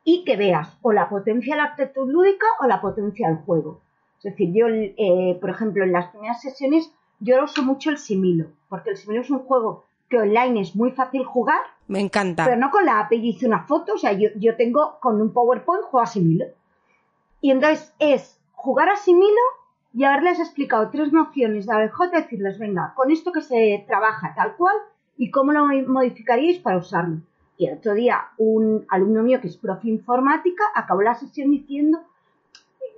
y 0.03 0.23
que 0.25 0.37
veas 0.37 0.77
o 0.81 0.91
la 0.91 1.09
potencia 1.09 1.55
de 1.55 1.61
la 1.61 1.67
actitud 1.67 2.09
lúdica 2.09 2.45
o 2.59 2.67
la 2.67 2.81
potencia 2.81 3.27
del 3.27 3.37
juego. 3.37 3.81
Es 4.17 4.23
decir, 4.23 4.51
yo, 4.53 4.67
eh, 4.69 5.37
por 5.39 5.49
ejemplo, 5.49 5.83
en 5.83 5.91
las 5.91 6.07
primeras 6.07 6.41
sesiones 6.41 6.91
yo 7.19 7.43
uso 7.43 7.63
mucho 7.63 7.89
el 7.89 7.97
similo, 7.97 8.47
porque 8.69 8.91
el 8.91 8.97
similo 8.97 9.21
es 9.21 9.29
un 9.29 9.39
juego 9.39 9.85
que 10.09 10.19
online 10.19 10.61
es 10.61 10.75
muy 10.75 10.91
fácil 10.91 11.23
jugar, 11.23 11.61
Me 11.87 11.99
encanta. 11.99 12.45
pero 12.45 12.57
no 12.57 12.69
con 12.69 12.85
la 12.85 12.99
API 12.99 13.15
hice 13.29 13.47
una 13.47 13.63
foto, 13.65 13.93
o 13.93 13.97
sea, 13.97 14.11
yo, 14.13 14.29
yo 14.35 14.55
tengo 14.57 14.99
con 14.99 15.21
un 15.21 15.31
PowerPoint 15.31 15.83
juego 15.85 16.03
a 16.03 16.07
Similo. 16.07 16.45
Y 17.39 17.51
entonces 17.51 17.93
es 17.99 18.39
jugar 18.53 18.89
a 18.89 18.97
Similo 18.97 19.41
y 19.93 20.03
haberles 20.03 20.39
explicado 20.39 20.89
tres 20.89 21.11
nociones 21.13 21.65
de 21.65 21.73
ABJ, 21.73 22.11
decirles, 22.11 22.59
venga, 22.59 22.93
con 22.95 23.09
esto 23.11 23.31
que 23.31 23.41
se 23.41 23.83
trabaja 23.87 24.33
tal 24.35 24.55
cual 24.55 24.75
y 25.17 25.31
cómo 25.31 25.51
lo 25.51 25.65
modificaríais 25.87 26.59
para 26.59 26.77
usarlo. 26.77 27.17
Y 27.61 27.67
el 27.67 27.77
otro 27.77 27.93
día 27.93 28.29
un 28.39 28.87
alumno 28.89 29.21
mío 29.21 29.39
que 29.39 29.45
es 29.45 29.55
profe 29.55 29.87
informática 29.87 30.63
acabó 30.73 31.03
la 31.03 31.13
sesión 31.13 31.51
diciendo, 31.51 31.99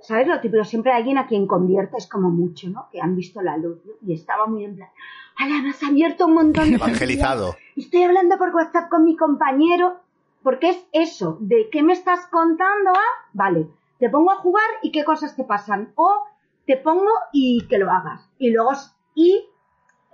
¿sabes 0.00 0.26
lo 0.26 0.40
típico? 0.40 0.64
Siempre 0.64 0.90
hay 0.90 1.00
alguien 1.00 1.18
a 1.18 1.26
quien 1.26 1.46
conviertes 1.46 2.06
como 2.06 2.30
mucho, 2.30 2.70
¿no? 2.70 2.88
Que 2.90 2.98
han 2.98 3.14
visto 3.14 3.42
la 3.42 3.58
luz, 3.58 3.84
¿no? 3.84 3.92
Y 4.00 4.14
estaba 4.14 4.46
muy 4.46 4.64
en 4.64 4.76
plan, 4.76 4.88
¡Hala, 5.36 5.60
me 5.60 5.68
has 5.68 5.82
abierto 5.82 6.24
un 6.24 6.32
montón 6.32 6.70
de 6.70 6.76
Evangelizado. 6.76 7.56
Estoy 7.76 8.04
hablando 8.04 8.38
por 8.38 8.54
WhatsApp 8.54 8.88
con 8.88 9.04
mi 9.04 9.18
compañero, 9.18 9.96
porque 10.42 10.70
es 10.70 10.86
eso, 10.92 11.36
de 11.40 11.68
qué 11.70 11.82
me 11.82 11.92
estás 11.92 12.26
contando, 12.28 12.92
ah, 12.94 13.28
vale, 13.34 13.68
te 13.98 14.08
pongo 14.08 14.30
a 14.30 14.36
jugar 14.36 14.64
y 14.82 14.92
qué 14.92 15.04
cosas 15.04 15.36
te 15.36 15.44
pasan, 15.44 15.92
o 15.94 16.24
te 16.66 16.78
pongo 16.78 17.12
y 17.34 17.66
que 17.68 17.76
lo 17.76 17.90
hagas. 17.90 18.30
Y 18.38 18.48
luego, 18.48 18.70
y 19.14 19.44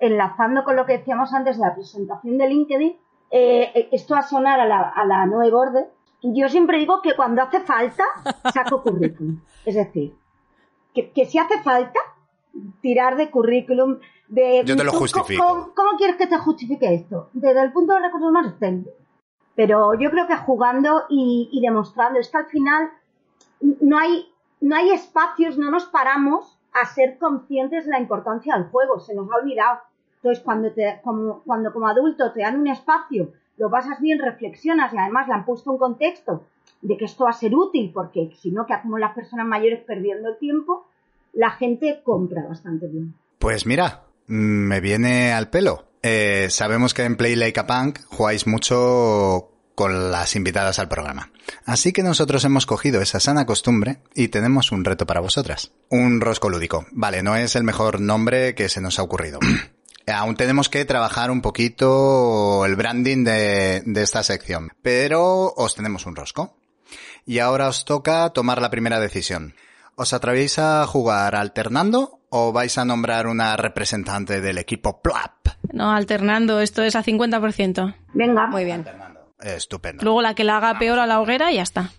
enlazando 0.00 0.64
con 0.64 0.74
lo 0.74 0.86
que 0.86 0.98
decíamos 0.98 1.32
antes 1.34 1.56
de 1.56 1.66
la 1.66 1.74
presentación 1.76 2.36
de 2.36 2.48
LinkedIn, 2.48 2.96
eh, 3.30 3.88
esto 3.92 4.14
va 4.14 4.20
a 4.20 4.28
sonar 4.28 4.60
a 4.60 4.66
la, 4.66 4.80
a 4.80 5.04
la 5.04 5.26
nueva 5.26 5.58
orden. 5.58 5.86
Yo 6.22 6.48
siempre 6.48 6.78
digo 6.78 7.00
que 7.00 7.14
cuando 7.14 7.42
hace 7.42 7.60
falta, 7.60 8.04
saco 8.52 8.82
currículum. 8.82 9.40
Es 9.64 9.74
decir, 9.74 10.14
que, 10.94 11.10
que 11.12 11.24
si 11.24 11.38
hace 11.38 11.62
falta, 11.62 12.00
tirar 12.80 13.16
de 13.16 13.30
currículum, 13.30 13.98
de... 14.28 14.62
Yo 14.64 14.76
te 14.76 14.84
lo 14.84 14.92
¿tú 14.92 14.98
justifico. 14.98 15.44
¿cómo, 15.46 15.74
cómo 15.74 15.90
quieres 15.96 16.16
que 16.16 16.26
te 16.26 16.38
justifique 16.38 16.94
esto? 16.94 17.30
Desde 17.32 17.62
el 17.62 17.72
punto 17.72 17.94
de 17.94 18.00
recursos 18.00 18.28
humanos, 18.28 18.54
ten. 18.58 18.86
Pero 19.54 19.94
yo 19.94 20.10
creo 20.10 20.26
que 20.26 20.36
jugando 20.36 21.04
y, 21.08 21.48
y 21.52 21.60
demostrando, 21.60 22.18
es 22.18 22.28
que 22.28 22.38
al 22.38 22.46
final 22.46 22.90
no 23.60 23.98
hay, 23.98 24.32
no 24.60 24.76
hay 24.76 24.90
espacios, 24.90 25.58
no 25.58 25.70
nos 25.70 25.86
paramos 25.86 26.58
a 26.72 26.86
ser 26.86 27.18
conscientes 27.18 27.84
de 27.84 27.92
la 27.92 28.00
importancia 28.00 28.54
del 28.54 28.68
juego, 28.68 29.00
se 29.00 29.14
nos 29.14 29.30
ha 29.30 29.36
olvidado. 29.36 29.80
Entonces, 30.22 30.44
cuando, 30.44 30.70
te, 30.72 31.00
como, 31.02 31.42
cuando 31.44 31.72
como 31.72 31.88
adulto 31.88 32.32
te 32.32 32.42
dan 32.42 32.60
un 32.60 32.68
espacio, 32.68 33.32
lo 33.56 33.70
pasas 33.70 34.00
bien, 34.00 34.18
reflexionas 34.18 34.92
y 34.92 34.98
además 34.98 35.26
le 35.28 35.34
han 35.34 35.44
puesto 35.44 35.70
un 35.70 35.78
contexto 35.78 36.44
de 36.82 36.96
que 36.96 37.06
esto 37.06 37.24
va 37.24 37.30
a 37.30 37.34
ser 37.34 37.54
útil, 37.54 37.90
porque 37.92 38.30
si 38.40 38.50
no, 38.50 38.66
que 38.66 38.74
hacemos 38.74 39.00
las 39.00 39.14
personas 39.14 39.46
mayores 39.46 39.80
perdiendo 39.80 40.28
el 40.30 40.38
tiempo, 40.38 40.86
la 41.32 41.50
gente 41.50 42.00
compra 42.04 42.46
bastante 42.46 42.86
bien. 42.86 43.14
Pues 43.38 43.66
mira, 43.66 44.02
me 44.26 44.80
viene 44.80 45.32
al 45.32 45.48
pelo. 45.48 45.84
Eh, 46.02 46.48
sabemos 46.50 46.94
que 46.94 47.04
en 47.04 47.16
Play 47.16 47.36
Like 47.36 47.60
a 47.60 47.66
Punk 47.66 48.00
jugáis 48.08 48.46
mucho 48.46 49.50
con 49.74 50.10
las 50.10 50.36
invitadas 50.36 50.78
al 50.78 50.88
programa. 50.88 51.30
Así 51.64 51.92
que 51.92 52.02
nosotros 52.02 52.44
hemos 52.44 52.66
cogido 52.66 53.00
esa 53.00 53.20
sana 53.20 53.46
costumbre 53.46 53.98
y 54.14 54.28
tenemos 54.28 54.72
un 54.72 54.84
reto 54.84 55.06
para 55.06 55.20
vosotras. 55.20 55.72
Un 55.88 56.20
rosco 56.20 56.50
lúdico. 56.50 56.86
Vale, 56.92 57.22
no 57.22 57.36
es 57.36 57.56
el 57.56 57.64
mejor 57.64 58.00
nombre 58.00 58.54
que 58.54 58.68
se 58.68 58.80
nos 58.80 58.98
ha 58.98 59.02
ocurrido. 59.02 59.38
Aún 60.10 60.36
tenemos 60.36 60.68
que 60.68 60.84
trabajar 60.84 61.30
un 61.30 61.42
poquito 61.42 62.64
el 62.66 62.76
branding 62.76 63.24
de, 63.24 63.82
de 63.84 64.02
esta 64.02 64.22
sección, 64.22 64.72
pero 64.82 65.52
os 65.54 65.74
tenemos 65.74 66.06
un 66.06 66.16
rosco. 66.16 66.56
Y 67.26 67.38
ahora 67.38 67.68
os 67.68 67.84
toca 67.84 68.30
tomar 68.30 68.60
la 68.60 68.70
primera 68.70 68.98
decisión. 69.00 69.54
¿Os 69.94 70.12
atrevéis 70.12 70.58
a 70.58 70.86
jugar 70.86 71.34
alternando 71.36 72.20
o 72.30 72.52
vais 72.52 72.78
a 72.78 72.84
nombrar 72.84 73.26
una 73.26 73.56
representante 73.56 74.40
del 74.40 74.58
equipo 74.58 75.02
PLAP? 75.02 75.48
No, 75.72 75.90
alternando, 75.90 76.60
esto 76.60 76.82
es 76.82 76.96
a 76.96 77.04
50%. 77.04 77.96
Venga. 78.14 78.46
Muy 78.46 78.64
bien. 78.64 78.86
Estupendo. 79.40 80.02
Luego 80.02 80.22
la 80.22 80.34
que 80.34 80.44
la 80.44 80.56
haga 80.56 80.78
peor 80.78 80.98
a 80.98 81.06
la 81.06 81.20
hoguera 81.20 81.52
y 81.52 81.56
ya 81.56 81.62
está. 81.62 81.90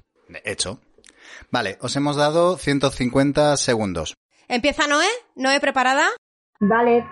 Hecho. 0.44 0.80
Vale, 1.52 1.78
os 1.82 1.96
hemos 1.96 2.16
dado 2.16 2.58
150 2.58 3.58
segundos. 3.58 4.16
¿Empieza 4.48 4.88
Noé? 4.88 5.08
¿Noé 5.36 5.60
preparada? 5.60 6.08
Vale. 6.60 7.06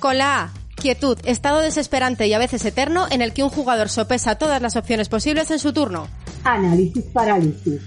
Con 0.00 0.18
la 0.18 0.42
A. 0.42 0.50
Quietud, 0.76 1.18
estado 1.24 1.58
desesperante 1.58 2.28
y 2.28 2.34
a 2.34 2.38
veces 2.38 2.64
eterno 2.64 3.06
en 3.10 3.20
el 3.20 3.32
que 3.32 3.42
un 3.42 3.50
jugador 3.50 3.88
sopesa 3.88 4.36
todas 4.36 4.62
las 4.62 4.76
opciones 4.76 5.08
posibles 5.08 5.50
en 5.50 5.58
su 5.58 5.72
turno. 5.72 6.06
Análisis 6.44 7.04
parálisis. 7.12 7.82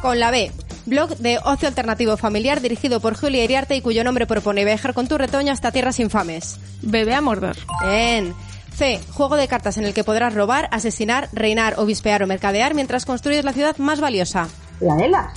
Con 0.00 0.20
la 0.20 0.30
B. 0.30 0.52
Blog 0.86 1.16
de 1.16 1.38
ocio 1.44 1.66
alternativo 1.66 2.16
familiar 2.16 2.60
dirigido 2.60 3.00
por 3.00 3.16
Julia 3.16 3.42
Iriarte 3.42 3.74
y 3.74 3.80
cuyo 3.80 4.04
nombre 4.04 4.28
propone 4.28 4.64
viajar 4.64 4.94
con 4.94 5.08
tu 5.08 5.18
retoño 5.18 5.52
hasta 5.52 5.72
tierras 5.72 5.98
infames. 5.98 6.60
Bebé 6.82 7.14
a 7.14 7.20
Mordor. 7.20 7.56
Bien. 7.84 8.32
C. 8.72 9.00
Juego 9.12 9.34
de 9.34 9.48
cartas 9.48 9.78
en 9.78 9.84
el 9.84 9.94
que 9.94 10.04
podrás 10.04 10.34
robar, 10.34 10.68
asesinar, 10.70 11.28
reinar, 11.32 11.80
obispear 11.80 12.22
o 12.22 12.28
mercadear 12.28 12.74
mientras 12.74 13.04
construyes 13.04 13.44
la 13.44 13.52
ciudad 13.52 13.76
más 13.78 14.00
valiosa. 14.00 14.46
La 14.78 14.94
de 14.94 15.08
las. 15.08 15.32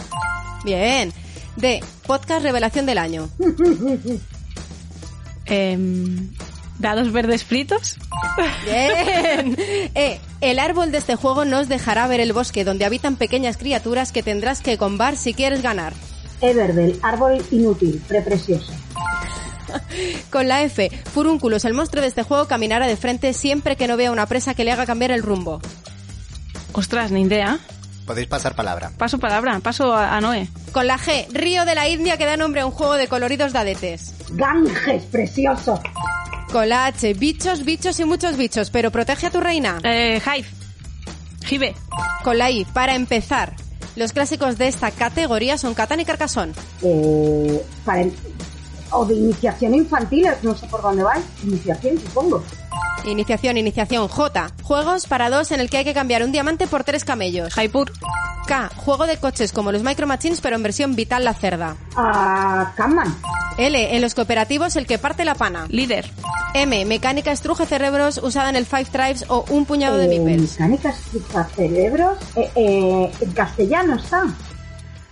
Bien. 0.63 1.11
D. 1.55 1.81
Podcast 2.05 2.43
Revelación 2.43 2.85
del 2.85 2.99
Año. 2.99 3.29
Em, 5.49 6.29
¿Dados 6.79 7.11
verdes 7.11 7.43
fritos? 7.43 7.97
Bien. 8.65 9.57
E. 9.95 10.19
El 10.41 10.59
árbol 10.59 10.91
de 10.91 10.97
este 10.97 11.15
juego 11.15 11.43
nos 11.43 11.67
dejará 11.67 12.07
ver 12.07 12.21
el 12.21 12.31
bosque 12.31 12.63
donde 12.63 12.85
habitan 12.85 13.17
pequeñas 13.17 13.57
criaturas 13.57 14.13
que 14.13 14.23
tendrás 14.23 14.61
que 14.61 14.77
combar 14.77 15.17
si 15.17 15.33
quieres 15.33 15.61
ganar. 15.61 15.93
Everdell, 16.39 16.97
árbol 17.01 17.43
inútil, 17.51 18.01
preprecioso. 18.07 18.71
Con 20.29 20.47
la 20.47 20.63
F, 20.63 20.89
Furúnculos, 21.11 21.65
el 21.65 21.73
monstruo 21.73 22.01
de 22.01 22.07
este 22.07 22.23
juego 22.23 22.47
caminará 22.47 22.87
de 22.87 22.95
frente 22.95 23.33
siempre 23.33 23.75
que 23.75 23.87
no 23.87 23.97
vea 23.97 24.11
una 24.11 24.25
presa 24.25 24.53
que 24.53 24.63
le 24.63 24.71
haga 24.71 24.85
cambiar 24.85 25.11
el 25.11 25.21
rumbo. 25.21 25.59
Ostras, 26.71 27.11
ni 27.11 27.21
idea. 27.23 27.59
Podéis 28.09 28.27
pasar 28.27 28.55
palabra. 28.55 28.91
Paso 28.97 29.19
palabra, 29.19 29.59
paso 29.59 29.93
a, 29.93 30.17
a 30.17 30.19
Noé. 30.19 30.47
Con 30.71 30.87
la 30.87 30.97
G, 30.97 31.27
Río 31.31 31.63
de 31.63 31.75
la 31.75 31.87
India 31.87 32.17
que 32.17 32.25
da 32.25 32.37
nombre 32.37 32.61
a 32.61 32.65
un 32.65 32.71
juego 32.71 32.95
de 32.95 33.07
coloridos 33.07 33.53
dadetes. 33.53 34.15
Ganges, 34.31 35.03
precioso. 35.11 35.79
Con 36.51 36.69
la 36.69 36.87
H, 36.87 37.13
bichos, 37.13 37.63
bichos 37.63 37.99
y 37.99 38.05
muchos 38.05 38.35
bichos, 38.35 38.71
pero 38.71 38.89
protege 38.89 39.27
a 39.27 39.29
tu 39.29 39.39
reina. 39.39 39.77
Eh, 39.83 40.19
Hive. 40.25 40.47
Hive. 41.51 41.75
Con 42.23 42.39
la 42.39 42.49
I, 42.49 42.65
para 42.65 42.95
empezar. 42.95 43.53
Los 43.95 44.11
clásicos 44.11 44.57
de 44.57 44.69
esta 44.69 44.89
categoría 44.89 45.59
son 45.59 45.75
Catán 45.75 45.99
y 45.99 46.05
Carcassonne. 46.05 46.53
Eh, 46.81 47.63
para 47.85 48.01
el- 48.01 48.13
o 48.89 49.05
de 49.05 49.13
iniciación 49.13 49.75
infantiles, 49.75 50.41
no 50.41 50.57
sé 50.57 50.65
por 50.65 50.81
dónde 50.81 51.03
vais. 51.03 51.23
Iniciación, 51.43 51.99
supongo. 51.99 52.43
Iniciación, 53.05 53.57
iniciación. 53.57 54.07
J. 54.07 54.51
Juegos 54.63 55.07
para 55.07 55.29
dos 55.29 55.51
en 55.51 55.59
el 55.59 55.69
que 55.69 55.77
hay 55.77 55.83
que 55.85 55.93
cambiar 55.93 56.23
un 56.23 56.31
diamante 56.31 56.67
por 56.67 56.83
tres 56.83 57.03
camellos. 57.03 57.53
Jaipur. 57.53 57.91
K. 58.47 58.69
Juego 58.75 59.05
de 59.07 59.17
coches 59.17 59.51
como 59.51 59.71
los 59.71 59.83
Micro 59.83 60.07
Machines 60.07 60.41
pero 60.41 60.55
en 60.55 60.63
versión 60.63 60.95
Vital 60.95 61.23
la 61.23 61.33
cerda. 61.33 61.75
A 61.95 62.73
Camman. 62.75 63.15
L. 63.57 63.95
En 63.95 64.01
los 64.01 64.15
cooperativos 64.15 64.75
el 64.75 64.87
que 64.87 64.97
parte 64.97 65.25
la 65.25 65.35
pana. 65.35 65.65
Líder. 65.69 66.09
M. 66.53 66.85
Mecánica 66.85 67.31
estruje 67.31 67.65
cerebros 67.65 68.19
usada 68.23 68.49
en 68.49 68.55
el 68.55 68.65
Five 68.65 68.85
Tribes 68.85 69.25
o 69.27 69.45
un 69.49 69.65
puñado 69.65 69.97
de 69.97 70.05
Eh, 70.05 70.19
meeples. 70.19 70.51
mecánica 70.59 70.89
estruja 70.89 71.43
cerebros. 71.55 72.17
Eh, 72.35 72.51
eh, 72.55 73.11
en 73.21 73.31
castellano 73.33 73.95
está. 73.95 74.23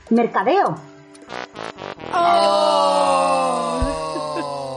Mercadeo. 0.09 0.75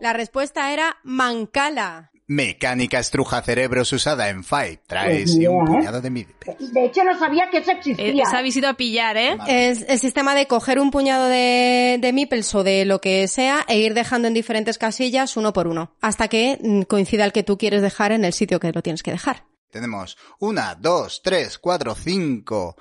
La 0.00 0.12
respuesta 0.12 0.72
era 0.72 0.96
Mancala. 1.04 2.10
Mecánica 2.28 2.98
estruja 2.98 3.40
cerebros 3.40 3.92
usada 3.92 4.28
en 4.30 4.42
Five 4.42 4.80
Traes 4.88 5.30
Pues 5.30 5.36
y 5.36 5.46
un 5.46 5.62
mira, 5.62 5.64
¿eh? 5.64 5.76
puñado 5.76 6.00
de 6.00 6.10
mid. 6.10 6.26
De 6.72 6.84
hecho, 6.84 7.04
no 7.04 7.16
sabía 7.16 7.48
que 7.50 7.58
eso 7.58 7.70
Eh, 7.70 7.74
existía. 7.76 8.22
esa 8.24 8.42
ido 8.42 8.68
a 8.68 8.74
pillar, 8.74 9.16
¿eh? 9.16 9.38
Es 9.46 9.84
el 9.88 10.00
sistema 10.00 10.34
de 10.34 10.48
coger 10.48 10.80
un 10.80 10.90
puñado 10.90 11.26
de, 11.26 11.98
de 12.00 12.12
meeples 12.12 12.52
o 12.56 12.64
de 12.64 12.84
lo 12.84 13.00
que 13.00 13.28
sea 13.28 13.64
e 13.68 13.78
ir 13.78 13.94
dejando 13.94 14.26
en 14.26 14.34
diferentes 14.34 14.76
casillas 14.76 15.36
uno 15.36 15.52
por 15.52 15.68
uno. 15.68 15.94
Hasta 16.00 16.26
que 16.26 16.58
mm, 16.60 16.82
coincida 16.82 17.24
el 17.24 17.32
que 17.32 17.44
tú 17.44 17.58
quieres 17.58 17.80
dejar 17.80 18.10
en 18.10 18.24
el 18.24 18.32
sitio 18.32 18.58
que 18.58 18.72
lo 18.72 18.82
tienes 18.82 19.04
que 19.04 19.12
dejar. 19.12 19.44
Tenemos 19.70 20.16
una, 20.40 20.74
dos, 20.74 21.20
tres, 21.22 21.58
cuatro, 21.58 21.94
cinco, 21.94 22.76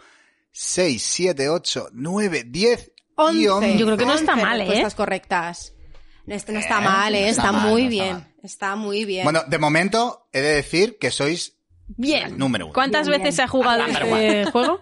seis, 0.51 1.03
siete, 1.03 1.49
ocho, 1.49 1.89
nueve, 1.93 2.45
diez 2.47 2.91
y 2.97 3.11
Once. 3.21 3.49
once. 3.49 3.77
Yo 3.77 3.85
creo 3.85 3.97
que 3.97 4.05
no 4.07 4.15
está 4.15 4.35
mal, 4.35 4.59
¿eh? 4.59 4.63
respuestas 4.65 4.95
correctas. 4.95 5.74
Este 6.27 6.51
no 6.53 6.59
está 6.59 6.79
Eh, 6.79 6.83
mal, 6.83 7.15
¿eh? 7.15 7.21
no 7.21 7.27
Está, 7.27 7.41
está 7.41 7.51
mal, 7.51 7.69
muy 7.69 7.81
no 7.83 7.89
está 7.89 8.03
bien. 8.03 8.13
mal. 8.13 8.33
Está 8.43 8.75
muy 8.75 9.05
bien. 9.05 9.23
Bueno, 9.23 9.41
de 9.47 9.57
momento 9.59 10.27
he 10.31 10.41
de 10.41 10.55
decir 10.55 10.97
que 10.99 11.11
sois 11.11 11.57
Bien. 11.87 12.25
el 12.27 12.37
número 12.37 12.65
uno. 12.65 12.73
¿Cuántas 12.73 13.07
Bien, 13.07 13.19
veces 13.21 13.23
bien. 13.23 13.33
se 13.35 13.41
ha 13.43 13.47
jugado 13.47 13.83
Ah, 13.83 13.87
este 13.89 14.51
juego? 14.51 14.79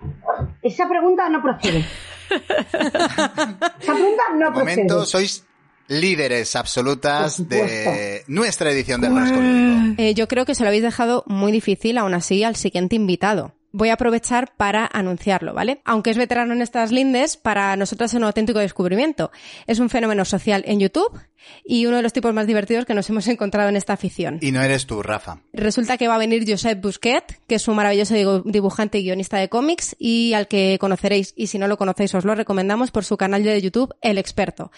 Esa 0.62 0.88
pregunta 0.88 1.28
no 1.28 1.42
procede. 1.42 1.84
Esa 2.30 3.92
pregunta 3.94 4.22
no 4.34 4.50
De 4.50 4.58
momento 4.58 4.94
procede. 4.96 5.06
sois 5.06 5.44
líderes 5.88 6.54
absolutas 6.54 7.48
de 7.48 8.22
nuestra 8.28 8.70
edición 8.70 9.00
del 9.00 9.14
Rasco 9.16 9.36
Lúdico. 9.40 10.00
Eh, 10.00 10.14
yo 10.14 10.28
creo 10.28 10.44
que 10.46 10.54
se 10.54 10.62
lo 10.62 10.68
habéis 10.68 10.84
dejado 10.84 11.24
muy 11.26 11.50
difícil, 11.50 11.98
aún 11.98 12.14
así, 12.14 12.44
al 12.44 12.54
siguiente 12.56 12.94
invitado. 12.96 13.54
Voy 13.72 13.90
a 13.90 13.94
aprovechar 13.94 14.52
para 14.56 14.88
anunciarlo, 14.92 15.54
¿vale? 15.54 15.80
Aunque 15.84 16.10
es 16.10 16.16
veterano 16.16 16.52
en 16.54 16.62
estas 16.62 16.90
lindes, 16.90 17.36
para 17.36 17.76
nosotros 17.76 18.10
es 18.10 18.16
un 18.16 18.24
auténtico 18.24 18.58
descubrimiento. 18.58 19.30
Es 19.66 19.78
un 19.78 19.90
fenómeno 19.90 20.24
social 20.24 20.64
en 20.66 20.80
YouTube 20.80 21.20
y 21.64 21.86
uno 21.86 21.96
de 21.96 22.02
los 22.02 22.12
tipos 22.12 22.34
más 22.34 22.46
divertidos 22.46 22.84
que 22.84 22.94
nos 22.94 23.08
hemos 23.10 23.26
encontrado 23.28 23.68
en 23.68 23.76
esta 23.76 23.92
afición. 23.92 24.38
Y 24.40 24.52
no 24.52 24.60
eres 24.62 24.86
tú, 24.86 25.02
Rafa. 25.02 25.40
Resulta 25.52 25.96
que 25.96 26.08
va 26.08 26.16
a 26.16 26.18
venir 26.18 26.44
Josep 26.46 26.80
Busquet, 26.82 27.40
que 27.46 27.54
es 27.56 27.68
un 27.68 27.76
maravilloso 27.76 28.42
dibujante 28.42 28.98
y 28.98 29.04
guionista 29.04 29.38
de 29.38 29.48
cómics 29.48 29.94
y 29.98 30.32
al 30.34 30.48
que 30.48 30.76
conoceréis, 30.80 31.32
y 31.36 31.46
si 31.46 31.58
no 31.58 31.68
lo 31.68 31.78
conocéis 31.78 32.14
os 32.14 32.24
lo 32.24 32.34
recomendamos 32.34 32.90
por 32.90 33.04
su 33.04 33.16
canal 33.16 33.44
de 33.44 33.60
YouTube 33.60 33.94
El 34.02 34.18
Experto, 34.18 34.70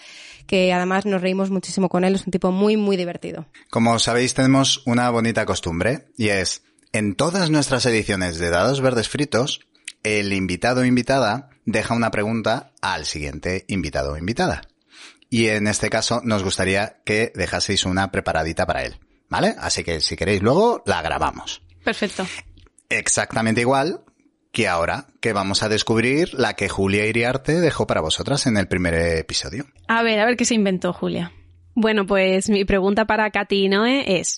que 0.45 0.71
además 0.71 1.05
nos 1.05 1.21
reímos 1.21 1.49
muchísimo 1.49 1.89
con 1.89 2.03
él, 2.03 2.15
es 2.15 2.25
un 2.25 2.31
tipo 2.31 2.51
muy, 2.51 2.77
muy 2.77 2.97
divertido. 2.97 3.47
Como 3.69 3.97
sabéis, 3.99 4.33
tenemos 4.33 4.83
una 4.85 5.09
bonita 5.09 5.45
costumbre 5.45 6.09
y 6.17 6.29
es, 6.29 6.63
en 6.93 7.15
todas 7.15 7.49
nuestras 7.49 7.85
ediciones 7.87 8.37
de 8.37 8.51
Dados 8.51 8.79
Verdes 8.79 9.09
Fritos, 9.09 9.61
el 10.03 10.31
invitado 10.31 10.81
o 10.81 10.85
invitada 10.85 11.49
deja 11.65 11.95
una 11.95 12.11
pregunta 12.11 12.71
al 12.81 13.05
siguiente 13.05 13.65
invitado 13.67 14.13
o 14.13 14.17
invitada. 14.17 14.61
Y 15.29 15.47
en 15.47 15.67
este 15.67 15.89
caso 15.89 16.21
nos 16.23 16.43
gustaría 16.43 17.01
que 17.03 17.31
dejaseis 17.33 17.85
una 17.85 18.11
preparadita 18.11 18.67
para 18.67 18.83
él. 18.83 18.99
¿Vale? 19.27 19.55
Así 19.57 19.83
que 19.83 19.99
si 20.01 20.15
queréis 20.15 20.43
luego, 20.43 20.83
la 20.85 21.01
grabamos. 21.01 21.63
Perfecto. 21.83 22.27
Exactamente 22.89 23.61
igual 23.61 24.01
que 24.51 24.67
ahora 24.67 25.07
que 25.19 25.33
vamos 25.33 25.63
a 25.63 25.69
descubrir 25.69 26.35
la 26.35 26.55
que 26.55 26.69
Julia 26.69 27.07
Iriarte 27.07 27.59
dejó 27.59 27.87
para 27.87 28.01
vosotras 28.01 28.45
en 28.45 28.57
el 28.57 28.67
primer 28.67 28.93
episodio. 28.93 29.65
A 29.87 30.03
ver, 30.03 30.19
a 30.19 30.25
ver 30.25 30.37
qué 30.37 30.45
se 30.45 30.53
inventó 30.53 30.93
Julia. 30.93 31.31
Bueno, 31.73 32.05
pues 32.05 32.49
mi 32.49 32.63
pregunta 32.65 33.05
para 33.05 33.31
Katy 33.31 33.65
y 33.65 33.69
Noé 33.69 34.19
es, 34.19 34.37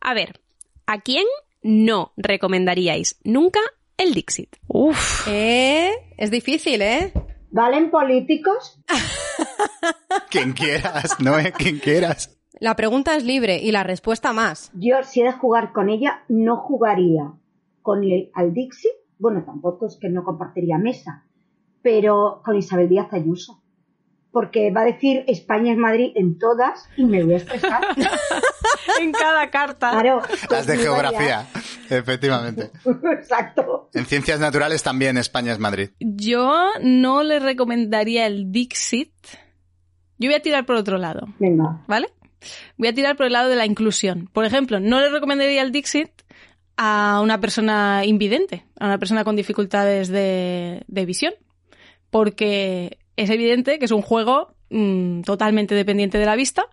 a 0.00 0.14
ver, 0.14 0.40
¿a 0.86 1.02
quién 1.02 1.26
no 1.66 2.12
recomendaríais 2.16 3.18
nunca 3.24 3.60
el 3.98 4.14
Dixit? 4.14 4.56
Uf. 4.68 5.26
¿Eh? 5.28 5.90
Es 6.16 6.30
difícil, 6.30 6.80
¿eh? 6.80 7.12
¿Valen 7.50 7.90
políticos? 7.90 8.80
Quien 10.30 10.52
quieras, 10.52 11.18
no 11.20 11.38
es 11.38 11.52
quien 11.52 11.78
quieras. 11.78 12.38
La 12.58 12.74
pregunta 12.74 13.16
es 13.16 13.24
libre 13.24 13.58
y 13.58 13.70
la 13.70 13.82
respuesta 13.82 14.32
más. 14.32 14.70
Yo, 14.74 15.02
si 15.02 15.20
he 15.20 15.24
de 15.24 15.32
jugar 15.32 15.72
con 15.72 15.88
ella, 15.88 16.24
no 16.28 16.56
jugaría 16.56 17.32
con 17.82 18.02
el, 18.02 18.30
al 18.34 18.54
Dixie. 18.54 18.90
Bueno, 19.18 19.44
tampoco 19.44 19.86
es 19.86 19.96
que 19.96 20.08
no 20.08 20.24
compartiría 20.24 20.78
mesa, 20.78 21.24
pero 21.82 22.40
con 22.44 22.56
Isabel 22.56 22.88
Díaz 22.88 23.12
Ayuso. 23.12 23.62
Porque 24.30 24.70
va 24.70 24.82
a 24.82 24.84
decir 24.84 25.24
España 25.28 25.72
es 25.72 25.78
Madrid 25.78 26.12
en 26.14 26.38
todas 26.38 26.88
y 26.96 27.04
me 27.04 27.24
voy 27.24 27.34
a 27.34 27.36
estresar. 27.38 27.80
en 29.00 29.12
cada 29.12 29.50
carta. 29.50 29.90
Claro. 29.90 30.22
Las 30.50 30.66
de 30.66 30.76
geografía, 30.76 31.46
efectivamente. 31.90 32.70
Exacto. 33.18 33.88
En 33.94 34.06
ciencias 34.06 34.40
naturales 34.40 34.82
también 34.82 35.16
España 35.18 35.52
es 35.52 35.58
Madrid. 35.58 35.90
Yo 36.00 36.68
no 36.82 37.22
le 37.22 37.38
recomendaría 37.38 38.26
el 38.26 38.52
Dixit. 38.52 39.12
Yo 40.18 40.28
voy 40.28 40.34
a 40.34 40.42
tirar 40.42 40.66
por 40.66 40.76
otro 40.76 40.98
lado. 40.98 41.26
Venga. 41.38 41.84
¿Vale? 41.86 42.08
Voy 42.76 42.88
a 42.88 42.94
tirar 42.94 43.16
por 43.16 43.26
el 43.26 43.32
lado 43.32 43.48
de 43.48 43.56
la 43.56 43.66
inclusión. 43.66 44.28
Por 44.32 44.44
ejemplo, 44.44 44.80
no 44.80 45.00
le 45.00 45.08
recomendaría 45.08 45.62
el 45.62 45.72
Dixit 45.72 46.10
a 46.76 47.20
una 47.22 47.40
persona 47.40 48.04
invidente, 48.04 48.64
a 48.78 48.86
una 48.86 48.98
persona 48.98 49.24
con 49.24 49.36
dificultades 49.36 50.08
de, 50.08 50.84
de 50.86 51.06
visión. 51.06 51.34
Porque 52.10 52.98
es 53.16 53.30
evidente 53.30 53.78
que 53.78 53.84
es 53.86 53.90
un 53.90 54.02
juego 54.02 54.54
mmm, 54.70 55.22
totalmente 55.22 55.74
dependiente 55.74 56.18
de 56.18 56.26
la 56.26 56.36
vista, 56.36 56.66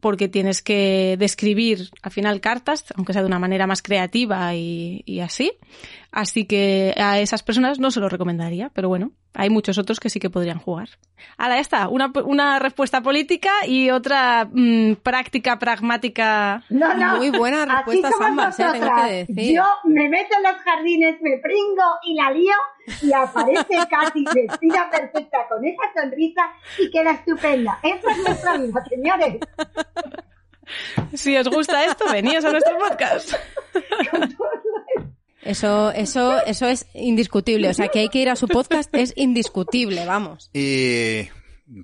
porque 0.00 0.28
tienes 0.28 0.62
que 0.62 1.16
describir 1.18 1.90
al 2.02 2.12
final 2.12 2.40
cartas, 2.40 2.84
aunque 2.94 3.12
sea 3.12 3.22
de 3.22 3.28
una 3.28 3.38
manera 3.38 3.66
más 3.66 3.82
creativa 3.82 4.54
y, 4.54 5.20
así. 5.20 5.52
Así 6.10 6.46
que 6.46 6.94
a 6.96 7.18
esas 7.18 7.42
personas 7.42 7.78
no 7.78 7.90
se 7.90 8.00
lo 8.00 8.08
recomendaría, 8.08 8.70
pero 8.72 8.88
bueno, 8.88 9.12
hay 9.34 9.50
muchos 9.50 9.76
otros 9.76 10.00
que 10.00 10.08
sí 10.08 10.18
que 10.18 10.30
podrían 10.30 10.58
jugar. 10.58 10.88
Ahora 11.36 11.56
ya 11.56 11.60
está, 11.60 11.88
una, 11.88 12.10
una 12.24 12.58
respuesta 12.58 13.02
política 13.02 13.50
y 13.66 13.90
otra 13.90 14.48
mmm, 14.50 14.94
práctica 14.94 15.58
pragmática. 15.58 16.64
No, 16.70 16.94
no. 16.94 17.18
Muy 17.18 17.30
buenas 17.30 17.68
respuestas 17.68 18.12
ambas, 18.20 18.56
tengo 18.56 18.72
que 18.72 19.26
decir. 19.26 19.56
Yo 19.56 19.64
me 19.84 20.08
meto 20.08 20.34
en 20.36 20.42
los 20.44 20.62
jardines, 20.62 21.20
me 21.20 21.38
pringo 21.38 21.84
y 22.04 22.14
la 22.14 22.30
lío 22.30 22.56
y 23.02 23.12
aparece 23.12 23.76
Katy 23.90 24.24
vestida 24.34 24.88
perfecta 24.90 25.46
con 25.48 25.64
esa 25.64 25.82
sonrisa 25.94 26.42
y 26.78 26.90
queda 26.90 27.12
estupenda. 27.12 27.78
Esa 27.82 28.10
es 28.10 28.18
nuestra 28.18 28.56
vida, 28.56 28.84
señores. 28.88 29.36
Si 31.14 31.36
os 31.36 31.48
gusta 31.48 31.84
esto, 31.84 32.04
veníos 32.10 32.44
a 32.44 32.50
nuestro 32.50 32.78
podcast. 32.78 33.34
Eso, 35.48 35.90
eso, 35.92 36.38
eso 36.44 36.66
es 36.66 36.86
indiscutible. 36.94 37.68
O 37.68 37.74
sea, 37.74 37.88
que 37.88 38.00
hay 38.00 38.08
que 38.08 38.18
ir 38.18 38.28
a 38.28 38.36
su 38.36 38.46
podcast 38.48 38.94
es 38.94 39.12
indiscutible, 39.16 40.04
vamos. 40.06 40.50
Y 40.52 41.28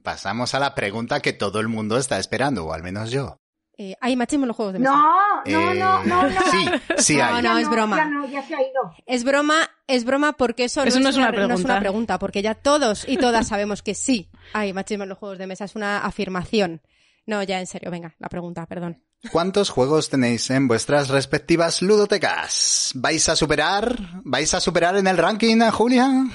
pasamos 0.02 0.54
a 0.54 0.58
la 0.58 0.74
pregunta 0.74 1.20
que 1.20 1.32
todo 1.32 1.60
el 1.60 1.68
mundo 1.68 1.96
está 1.98 2.18
esperando, 2.18 2.66
o 2.66 2.72
al 2.72 2.82
menos 2.82 3.10
yo. 3.10 3.38
Eh, 3.76 3.96
hay 4.00 4.14
machismo 4.14 4.44
en 4.44 4.48
los 4.48 4.56
juegos 4.56 4.74
de 4.74 4.78
mesa. 4.78 4.92
No, 4.92 5.42
no, 5.46 5.72
Eh, 5.72 5.74
no, 5.74 6.04
no, 6.04 6.28
no. 6.28 6.40
Sí, 6.52 6.66
sí 6.98 7.16
No, 7.16 7.24
hay. 7.24 7.42
no, 7.42 7.58
es 7.58 7.68
broma. 7.68 7.96
Ya, 7.96 8.04
no, 8.06 8.28
ya 8.28 8.42
se 8.46 8.54
ha 8.54 8.60
ido. 8.60 8.92
Es 9.06 9.24
broma, 9.24 9.68
es 9.88 10.04
broma 10.04 10.34
porque 10.34 10.64
eso, 10.64 10.84
Eso 10.84 11.00
no 11.00 11.08
es 11.08 11.16
una 11.16 11.30
re- 11.32 11.38
no 11.38 11.42
es 11.44 11.48
pregunta. 11.48 11.72
una 11.72 11.80
pregunta, 11.80 12.18
porque 12.20 12.40
ya 12.42 12.54
todos 12.54 13.04
y 13.08 13.16
todas 13.16 13.48
sabemos 13.48 13.82
que 13.82 13.94
sí 13.96 14.30
hay 14.52 14.72
machismo 14.72 15.02
en 15.02 15.08
los 15.08 15.18
juegos 15.18 15.38
de 15.38 15.46
mesa, 15.48 15.64
es 15.64 15.74
una 15.74 16.04
afirmación. 16.04 16.82
No, 17.26 17.42
ya 17.42 17.58
en 17.58 17.66
serio, 17.66 17.90
venga, 17.90 18.14
la 18.18 18.28
pregunta, 18.28 18.64
perdón. 18.66 19.02
¿Cuántos 19.30 19.70
juegos 19.70 20.10
tenéis 20.10 20.50
en 20.50 20.68
vuestras 20.68 21.08
respectivas 21.08 21.82
ludotecas? 21.82 22.92
¿Vais 22.94 23.28
a 23.28 23.36
superar? 23.36 23.96
¿Vais 24.22 24.52
a 24.54 24.60
superar 24.60 24.96
en 24.96 25.06
el 25.06 25.16
ranking 25.16 25.60
a 25.62 25.70
Julia? 25.70 26.26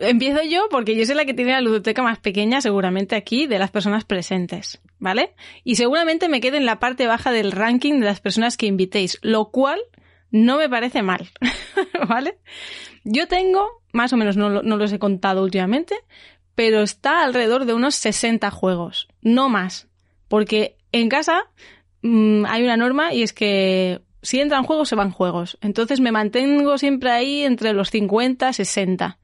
Empiezo 0.00 0.42
yo 0.42 0.68
porque 0.70 0.96
yo 0.96 1.06
soy 1.06 1.14
la 1.14 1.24
que 1.24 1.34
tiene 1.34 1.52
la 1.52 1.60
ludoteca 1.60 2.02
más 2.02 2.18
pequeña 2.18 2.60
seguramente 2.60 3.16
aquí 3.16 3.46
de 3.46 3.58
las 3.58 3.70
personas 3.70 4.04
presentes, 4.04 4.80
¿vale? 4.98 5.34
Y 5.62 5.76
seguramente 5.76 6.28
me 6.28 6.40
quede 6.40 6.56
en 6.56 6.66
la 6.66 6.80
parte 6.80 7.06
baja 7.06 7.30
del 7.30 7.52
ranking 7.52 8.00
de 8.00 8.06
las 8.06 8.20
personas 8.20 8.56
que 8.56 8.66
invitéis, 8.66 9.18
lo 9.22 9.50
cual 9.50 9.80
no 10.30 10.58
me 10.58 10.68
parece 10.68 11.02
mal, 11.02 11.30
¿vale? 12.08 12.38
Yo 13.04 13.28
tengo, 13.28 13.82
más 13.92 14.12
o 14.12 14.16
menos 14.16 14.36
no, 14.36 14.62
no 14.62 14.76
los 14.76 14.92
he 14.92 14.98
contado 14.98 15.42
últimamente, 15.42 15.94
pero 16.54 16.82
está 16.82 17.22
alrededor 17.22 17.64
de 17.64 17.74
unos 17.74 17.94
60 17.94 18.50
juegos, 18.50 19.08
no 19.22 19.48
más, 19.48 19.88
porque 20.28 20.76
en 20.92 21.08
casa 21.08 21.44
mm, 22.04 22.46
hay 22.46 22.62
una 22.62 22.76
norma 22.76 23.12
y 23.12 23.22
es 23.22 23.32
que 23.32 24.00
si 24.22 24.40
entran 24.40 24.64
juegos, 24.64 24.88
se 24.88 24.94
van 24.94 25.10
juegos. 25.10 25.58
Entonces 25.60 26.00
me 26.00 26.12
mantengo 26.12 26.78
siempre 26.78 27.10
ahí 27.10 27.42
entre 27.42 27.72
los 27.72 27.90
50 27.90 28.52
60. 28.52 29.18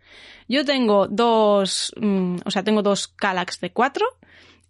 Yo 0.48 0.64
tengo 0.64 1.06
dos, 1.06 1.92
mm, 1.96 2.38
o 2.44 2.50
sea, 2.50 2.64
tengo 2.64 2.82
dos 2.82 3.08
Calax 3.08 3.60
de 3.60 3.70
cuatro 3.70 4.04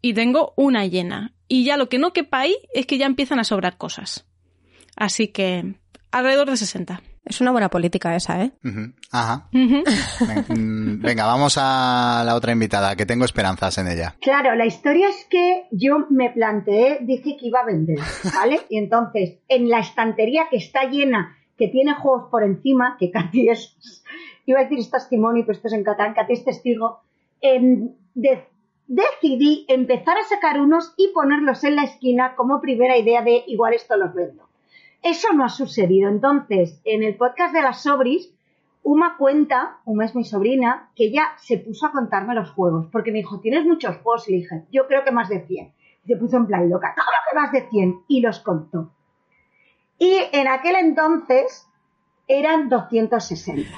y 0.03 0.13
tengo 0.13 0.53
una 0.57 0.87
llena. 0.87 1.33
Y 1.49 1.65
ya 1.65 1.77
lo 1.77 1.89
que 1.89 1.99
no 1.99 2.13
quepa 2.13 2.41
ahí 2.41 2.57
es 2.75 2.87
que 2.87 2.99
ya 2.99 3.07
empiezan 3.07 3.39
a 3.39 3.45
sobrar 3.45 3.77
cosas. 3.77 4.27
Así 4.95 5.29
que 5.29 5.75
alrededor 6.13 6.51
de 6.51 6.57
60. 6.57 7.03
Es 7.31 7.41
una 7.41 7.53
buena 7.53 7.69
política 7.69 8.17
esa, 8.17 8.43
¿eh? 8.43 8.51
Ajá. 9.13 9.49
Mm, 9.53 11.01
Venga, 11.01 11.27
vamos 11.27 11.57
a 11.61 12.25
la 12.27 12.35
otra 12.35 12.51
invitada, 12.51 12.97
que 12.97 13.07
tengo 13.07 13.25
esperanzas 13.25 13.79
en 13.79 13.87
ella. 13.87 14.17
Claro, 14.21 14.57
la 14.57 14.67
historia 14.67 15.09
es 15.09 15.27
que 15.31 15.67
yo 15.71 16.07
me 16.11 16.31
planteé, 16.31 16.99
dije 17.03 17.37
que 17.39 17.47
iba 17.47 17.61
a 17.61 17.65
vender, 17.67 17.99
¿vale? 18.35 18.61
Y 18.69 18.79
entonces, 18.79 19.39
en 19.49 19.69
la 19.69 19.79
estantería 19.79 20.49
que 20.51 20.57
está 20.57 20.91
llena, 20.91 21.37
que 21.57 21.69
tiene 21.69 21.95
juegos 21.95 22.29
por 22.33 22.43
encima, 22.43 22.97
que 22.99 23.13
Katy 23.13 23.49
es, 23.51 23.77
iba 24.47 24.59
a 24.59 24.63
decir 24.65 24.81
es 24.81 24.91
testimonio, 24.91 25.45
pero 25.47 25.57
esto 25.57 25.69
es 25.69 25.75
en 25.75 25.85
catalán, 25.85 26.15
Katy 26.15 26.33
es 26.33 26.45
testigo, 26.45 27.01
em, 27.41 27.91
de- 28.15 28.45
decidí 28.89 29.67
empezar 29.69 30.19
a 30.19 30.25
sacar 30.29 30.61
unos 30.61 30.95
y 30.97 31.13
ponerlos 31.15 31.63
en 31.63 31.77
la 31.77 31.85
esquina 31.85 32.35
como 32.35 32.61
primera 32.61 32.99
idea 32.99 33.23
de 33.23 33.45
igual 33.47 33.73
esto 33.75 33.97
los 33.97 34.13
vendo. 34.15 34.50
Eso 35.03 35.33
no 35.33 35.45
ha 35.45 35.49
sucedido. 35.49 36.09
Entonces, 36.09 36.81
en 36.85 37.03
el 37.03 37.17
podcast 37.17 37.55
de 37.55 37.63
las 37.63 37.83
Sobris, 37.83 38.35
Uma 38.83 39.17
cuenta, 39.19 39.79
Uma 39.85 40.05
es 40.05 40.15
mi 40.15 40.25
sobrina, 40.25 40.91
que 40.97 41.07
ella 41.07 41.33
se 41.37 41.59
puso 41.59 41.87
a 41.87 41.93
contarme 41.93 42.35
los 42.35 42.51
juegos, 42.51 42.87
porque 42.91 43.13
me 43.13 43.19
dijo, 43.19 43.41
tienes 43.41 43.65
muchos 43.65 43.97
juegos, 43.99 44.29
y 44.29 44.33
le 44.33 44.39
dije, 44.39 44.65
yo 44.73 44.87
creo 44.87 45.05
que 45.05 45.11
más 45.11 45.29
de 45.29 45.47
100. 45.47 45.73
Y 46.05 46.09
se 46.09 46.17
puso 46.17 46.39
en 46.39 46.47
plan 46.47 46.71
loca, 46.71 46.95
¿cómo 46.97 47.07
que 47.29 47.37
más 47.39 47.53
de 47.53 47.69
100? 47.69 48.05
Y 48.09 48.21
los 48.21 48.41
contó. 48.41 48.91
Y 49.99 50.17
en 50.33 50.49
aquel 50.49 50.77
entonces 50.77 51.67
eran 52.27 52.69
260. 52.69 53.71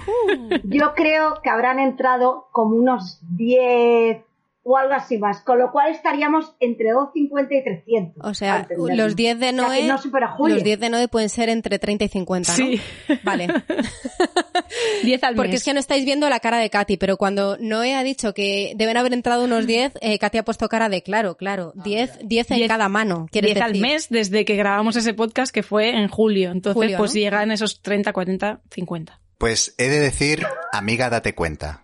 Yo 0.64 0.94
creo 0.94 1.40
que 1.42 1.50
habrán 1.50 1.80
entrado 1.80 2.46
como 2.52 2.76
unos 2.76 3.20
10 3.36 4.24
o 4.64 4.76
algo 4.76 4.94
así 4.94 5.18
más, 5.18 5.40
con 5.42 5.58
lo 5.58 5.72
cual 5.72 5.90
estaríamos 5.90 6.54
entre 6.60 6.90
250 6.92 7.54
y 7.54 7.64
300. 7.64 8.24
O 8.24 8.32
sea, 8.34 8.68
los 8.76 9.16
10 9.16 9.38
de 9.40 9.46
O 9.48 9.50
sea, 9.50 9.50
que 9.50 9.56
Noé, 9.56 9.88
no 9.88 10.48
los 10.48 10.62
10 10.62 10.78
de 10.80 10.88
Noé 10.90 11.08
pueden 11.08 11.28
ser 11.28 11.48
entre 11.48 11.78
30 11.80 12.04
y 12.04 12.08
50, 12.08 12.50
¿no? 12.52 12.56
Sí. 12.56 12.80
Vale. 13.24 13.48
10 15.04 15.24
al 15.24 15.34
Porque 15.34 15.52
mes. 15.52 15.60
es 15.60 15.64
que 15.64 15.74
no 15.74 15.80
estáis 15.80 16.04
viendo 16.04 16.28
la 16.28 16.40
cara 16.40 16.58
de 16.58 16.70
Katy, 16.70 16.96
pero 16.96 17.16
cuando 17.16 17.56
Noé 17.58 17.94
ha 17.94 18.02
dicho 18.04 18.34
que 18.34 18.72
deben 18.76 18.96
haber 18.96 19.12
entrado 19.12 19.44
unos 19.44 19.66
10, 19.66 19.94
eh, 20.00 20.18
Katy 20.18 20.38
ha 20.38 20.44
puesto 20.44 20.68
cara 20.68 20.88
de 20.88 21.02
claro, 21.02 21.36
claro, 21.36 21.72
10, 21.84 22.20
10 22.22 22.50
en 22.52 22.56
Diez- 22.58 22.68
cada 22.68 22.88
mano. 22.88 23.26
quieres 23.30 23.54
10 23.54 23.64
al 23.64 23.76
mes 23.78 24.08
desde 24.10 24.44
que 24.44 24.56
grabamos 24.56 24.96
ese 24.96 25.14
podcast 25.14 25.52
que 25.52 25.62
fue 25.62 25.90
en 25.90 26.08
julio. 26.08 26.50
Entonces, 26.52 26.74
Julio, 26.80 26.98
pues 26.98 27.12
¿no? 27.14 27.20
llegan 27.20 27.50
esos 27.50 27.82
30, 27.82 28.12
40, 28.12 28.60
50. 28.70 29.18
Pues 29.38 29.74
he 29.76 29.88
de 29.88 29.98
decir, 29.98 30.46
amiga, 30.72 31.10
date 31.10 31.34
cuenta. 31.34 31.81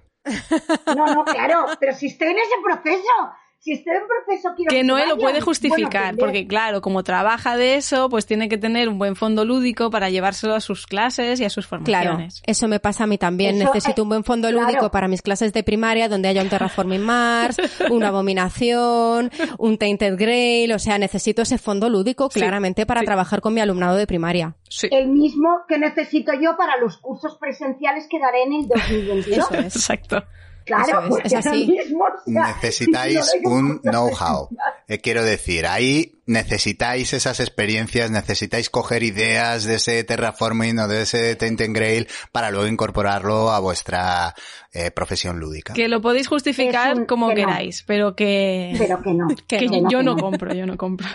No, 0.96 1.06
no, 1.06 1.24
claro, 1.24 1.66
pero 1.78 1.94
si 1.94 2.06
estoy 2.06 2.28
en 2.28 2.38
ese 2.38 2.54
proceso, 2.62 3.12
si 3.60 3.72
estoy 3.72 3.94
en 3.94 4.02
proceso, 4.06 4.50
quiero 4.56 4.70
Que 4.70 4.84
Noé 4.84 5.02
lo 5.02 5.16
vayan. 5.16 5.18
puede 5.20 5.40
justificar, 5.40 6.14
Bueno, 6.14 6.18
porque 6.18 6.46
claro, 6.46 6.80
como 6.80 7.02
trabaja 7.02 7.56
de 7.56 7.74
eso, 7.74 8.08
pues 8.08 8.24
tiene 8.24 8.48
que 8.48 8.56
tener 8.56 8.88
un 8.88 8.98
buen 8.98 9.16
fondo 9.16 9.44
lúdico 9.44 9.90
para 9.90 10.10
llevárselo 10.10 10.54
a 10.54 10.60
sus 10.60 10.86
clases 10.86 11.40
y 11.40 11.44
a 11.44 11.50
sus 11.50 11.66
Claro, 11.66 11.84
formaciones. 11.84 12.42
eso 12.46 12.68
me 12.68 12.78
pasa 12.80 13.04
a 13.04 13.06
mí 13.06 13.18
también. 13.18 13.56
Eso, 13.56 13.66
Necesito 13.66 14.00
eh, 14.00 14.04
un 14.04 14.08
buen 14.10 14.24
fondo 14.24 14.48
claro. 14.48 14.66
lúdico 14.66 14.90
para 14.90 15.08
mis 15.08 15.22
clases 15.22 15.52
de 15.52 15.62
primaria 15.64 16.08
donde 16.08 16.28
haya 16.28 16.42
un 16.42 16.48
Terraforming 16.48 17.02
Mars, 17.02 17.56
una 17.90 18.08
Abominación, 18.08 19.30
un 19.58 19.76
Tainted 19.78 20.16
Grail, 20.16 20.72
o 20.72 20.78
sea, 20.78 20.98
necesito 20.98 21.42
ese 21.42 21.58
fondo 21.58 21.88
lúdico 21.88 22.28
Sí, 22.32 22.38
claramente 22.40 22.86
para 22.86 23.00
sí. 23.00 23.06
trabajar 23.06 23.40
con 23.40 23.54
mi 23.54 23.60
alumnado 23.60 23.96
de 23.96 24.06
primaria. 24.06 24.54
Sí, 24.68 24.88
El 24.90 25.08
mismo 25.08 25.48
que 25.68 25.78
necesito 25.78 26.32
yo 26.40 26.56
para 26.56 26.76
los 26.78 26.98
cursos 26.98 27.36
presenciales 27.40 28.06
que 28.08 28.18
daré 28.20 28.42
en 28.44 28.52
el 28.52 28.68
2022. 28.68 29.38
Eso 29.38 29.54
es. 29.54 29.76
exacto. 29.76 30.24
Claro, 30.68 31.16
es, 31.18 31.24
es 31.26 31.32
es 31.32 31.46
así. 31.46 31.66
mismo. 31.66 32.04
o 32.04 32.30
sea, 32.30 32.46
Necesitáis 32.54 33.24
si 33.26 33.40
no 33.40 33.50
doy 33.50 33.58
un 33.60 33.78
know-how. 33.80 34.48
Eh, 34.90 35.00
quiero 35.00 35.22
decir, 35.22 35.66
ahí 35.66 36.22
necesitáis 36.24 37.12
esas 37.12 37.40
experiencias, 37.40 38.10
necesitáis 38.10 38.70
coger 38.70 39.02
ideas 39.02 39.64
de 39.64 39.74
ese 39.74 40.02
terraforming 40.02 40.78
o 40.78 40.88
de 40.88 41.02
ese 41.02 41.36
Tainted 41.36 41.72
Grail 41.74 42.08
para 42.32 42.50
luego 42.50 42.66
incorporarlo 42.66 43.50
a 43.50 43.58
vuestra 43.60 44.34
eh, 44.72 44.90
profesión 44.90 45.40
lúdica. 45.40 45.74
Que 45.74 45.88
lo 45.88 46.00
podéis 46.00 46.26
justificar 46.28 46.94
un- 46.96 47.04
como 47.04 47.28
que 47.28 47.42
no. 47.42 47.48
queráis, 47.48 47.82
pero 47.86 48.16
que, 48.16 48.74
Pero 48.78 49.02
que 49.02 49.10
no. 49.12 49.26
que 49.46 49.58
que 49.58 49.82
yo 49.90 50.02
no 50.02 50.16
compro, 50.16 50.54
yo 50.54 50.64
no 50.64 50.78
compro. 50.78 51.06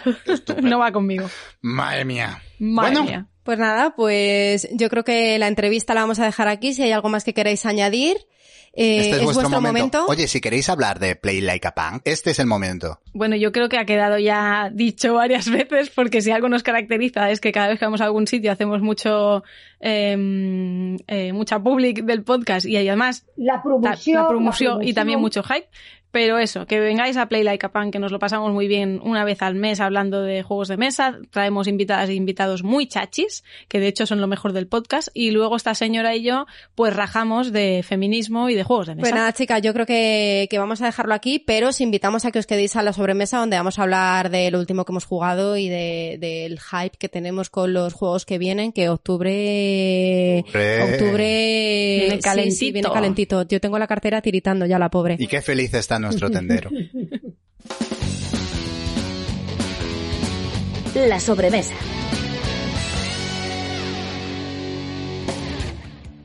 no 0.61 0.77
va 0.77 0.91
conmigo. 0.91 1.27
Madre 1.61 2.05
mía. 2.05 2.43
Madre 2.59 2.91
Bueno. 2.91 3.03
mía. 3.05 3.27
Pues 3.43 3.57
nada, 3.57 3.95
pues 3.95 4.67
yo 4.71 4.87
creo 4.89 5.03
que 5.03 5.39
la 5.39 5.47
entrevista 5.47 5.95
la 5.95 6.01
vamos 6.01 6.19
a 6.19 6.25
dejar 6.25 6.47
aquí. 6.47 6.73
Si 6.75 6.83
hay 6.83 6.91
algo 6.91 7.09
más 7.09 7.23
que 7.23 7.33
queráis 7.33 7.65
añadir, 7.65 8.17
eh, 8.73 8.99
Este 9.01 9.17
es, 9.17 9.23
vuestro, 9.23 9.49
momento. 9.49 9.67
momento. 9.67 10.05
Oye, 10.07 10.27
si 10.27 10.41
queréis 10.41 10.67
hablar 10.69 10.99
de 10.99 11.15
Play 11.15 11.41
Like 11.41 11.67
a 11.67 11.75
Punk, 11.75 12.01
este 12.05 12.31
es 12.31 12.39
el 12.39 12.47
momento. 12.47 12.99
Bueno, 13.13 13.35
yo 13.35 13.51
creo 13.51 13.69
que 13.69 13.77
ha 13.77 13.85
quedado 13.85 14.17
ya 14.17 14.69
dicho 14.73 15.13
varias 15.13 15.49
veces, 15.51 15.89
porque 15.91 16.21
si 16.21 16.31
algo 16.31 16.49
nos 16.49 16.63
caracteriza 16.63 17.29
es 17.29 17.39
que 17.39 17.51
cada 17.51 17.67
vez 17.67 17.79
que 17.79 17.85
vamos 17.85 18.01
a 18.01 18.05
algún 18.05 18.27
sitio 18.27 18.51
hacemos 18.51 18.81
mucho, 18.81 19.43
eh, 19.79 20.97
eh, 21.07 21.33
mucha 21.33 21.59
public 21.59 22.03
del 22.03 22.23
podcast 22.23 22.65
y 22.65 22.75
además 22.77 23.25
la 23.37 23.61
promoción, 23.61 24.15
la, 24.15 24.21
la 24.23 24.27
promoción 24.27 24.67
la 24.69 24.77
promoción. 24.77 24.83
y 24.83 24.93
también 24.93 25.19
mucho 25.19 25.43
hype. 25.43 25.67
Pero 26.13 26.37
eso, 26.37 26.67
que 26.67 26.79
vengáis 26.79 27.17
a 27.17 27.25
Play 27.25 27.41
Like 27.41 27.65
a 27.65 27.71
Pan, 27.71 27.89
que 27.89 27.97
nos 27.97 28.11
lo 28.11 28.19
pasamos 28.19 28.53
muy 28.53 28.67
bien 28.67 29.01
una 29.03 29.25
vez 29.25 29.41
al 29.41 29.55
mes 29.55 29.79
hablando 29.79 30.21
de 30.21 30.43
juegos 30.43 30.67
de 30.67 30.77
mesa. 30.77 31.17
Traemos 31.31 31.67
invitadas 31.67 32.07
e 32.09 32.13
invitados 32.13 32.61
muy 32.61 32.85
chachis, 32.85 33.43
que 33.67 33.79
de 33.79 33.87
hecho 33.87 34.05
son 34.05 34.21
lo 34.21 34.27
mejor 34.27 34.53
del 34.53 34.67
podcast. 34.67 35.07
Y 35.15 35.31
luego 35.31 35.55
esta 35.55 35.73
señora 35.73 36.15
y 36.15 36.21
yo, 36.21 36.45
pues 36.75 36.95
rajamos 36.95 37.51
de 37.51 37.83
feminismo 37.83 38.51
y 38.51 38.53
de 38.53 38.63
juegos 38.63 38.85
de 38.85 38.93
mesa. 38.93 39.01
Pues 39.01 39.15
nada, 39.15 39.33
chicas, 39.33 39.63
yo 39.63 39.73
creo 39.73 39.87
que, 39.87 40.45
que 40.51 40.59
vamos 40.59 40.83
a 40.83 40.85
dejarlo 40.85 41.15
aquí, 41.15 41.39
pero 41.39 41.69
os 41.69 41.81
invitamos 41.81 42.25
a 42.25 42.31
que 42.31 42.37
os 42.37 42.45
quedéis 42.45 42.75
a 42.75 42.83
la 42.83 42.93
sobremesa 42.93 43.39
donde 43.39 43.57
vamos 43.57 43.79
a 43.79 43.81
hablar 43.81 44.29
de 44.29 44.51
lo 44.51 44.59
último 44.59 44.85
que 44.85 44.91
hemos 44.91 45.05
jugado 45.05 45.57
y 45.57 45.67
de, 45.67 46.17
del 46.19 46.59
hype 46.59 46.95
que 46.95 47.09
tenemos 47.09 47.49
con 47.49 47.73
los 47.73 47.93
juegos 47.93 48.27
que 48.27 48.37
vienen, 48.37 48.71
que 48.71 48.87
octubre... 48.87 50.43
Octubre. 50.45 50.93
Octubre... 50.93 51.97
Viene 52.01 52.09
sí, 52.09 52.15
sí, 52.17 52.21
calentito. 52.21 52.73
viene 52.73 52.89
calentito. 52.93 53.47
Yo 53.47 53.59
tengo 53.59 53.79
la 53.79 53.87
cartera 53.87 54.21
tiritando 54.21 54.67
ya, 54.67 54.77
la 54.77 54.91
pobre. 54.91 55.15
Y 55.17 55.25
qué 55.25 55.41
feliz 55.41 55.73
está 55.73 56.02
nuestro 56.03 56.29
tendero. 56.29 56.69
La 60.93 61.19
sobremesa. 61.19 61.73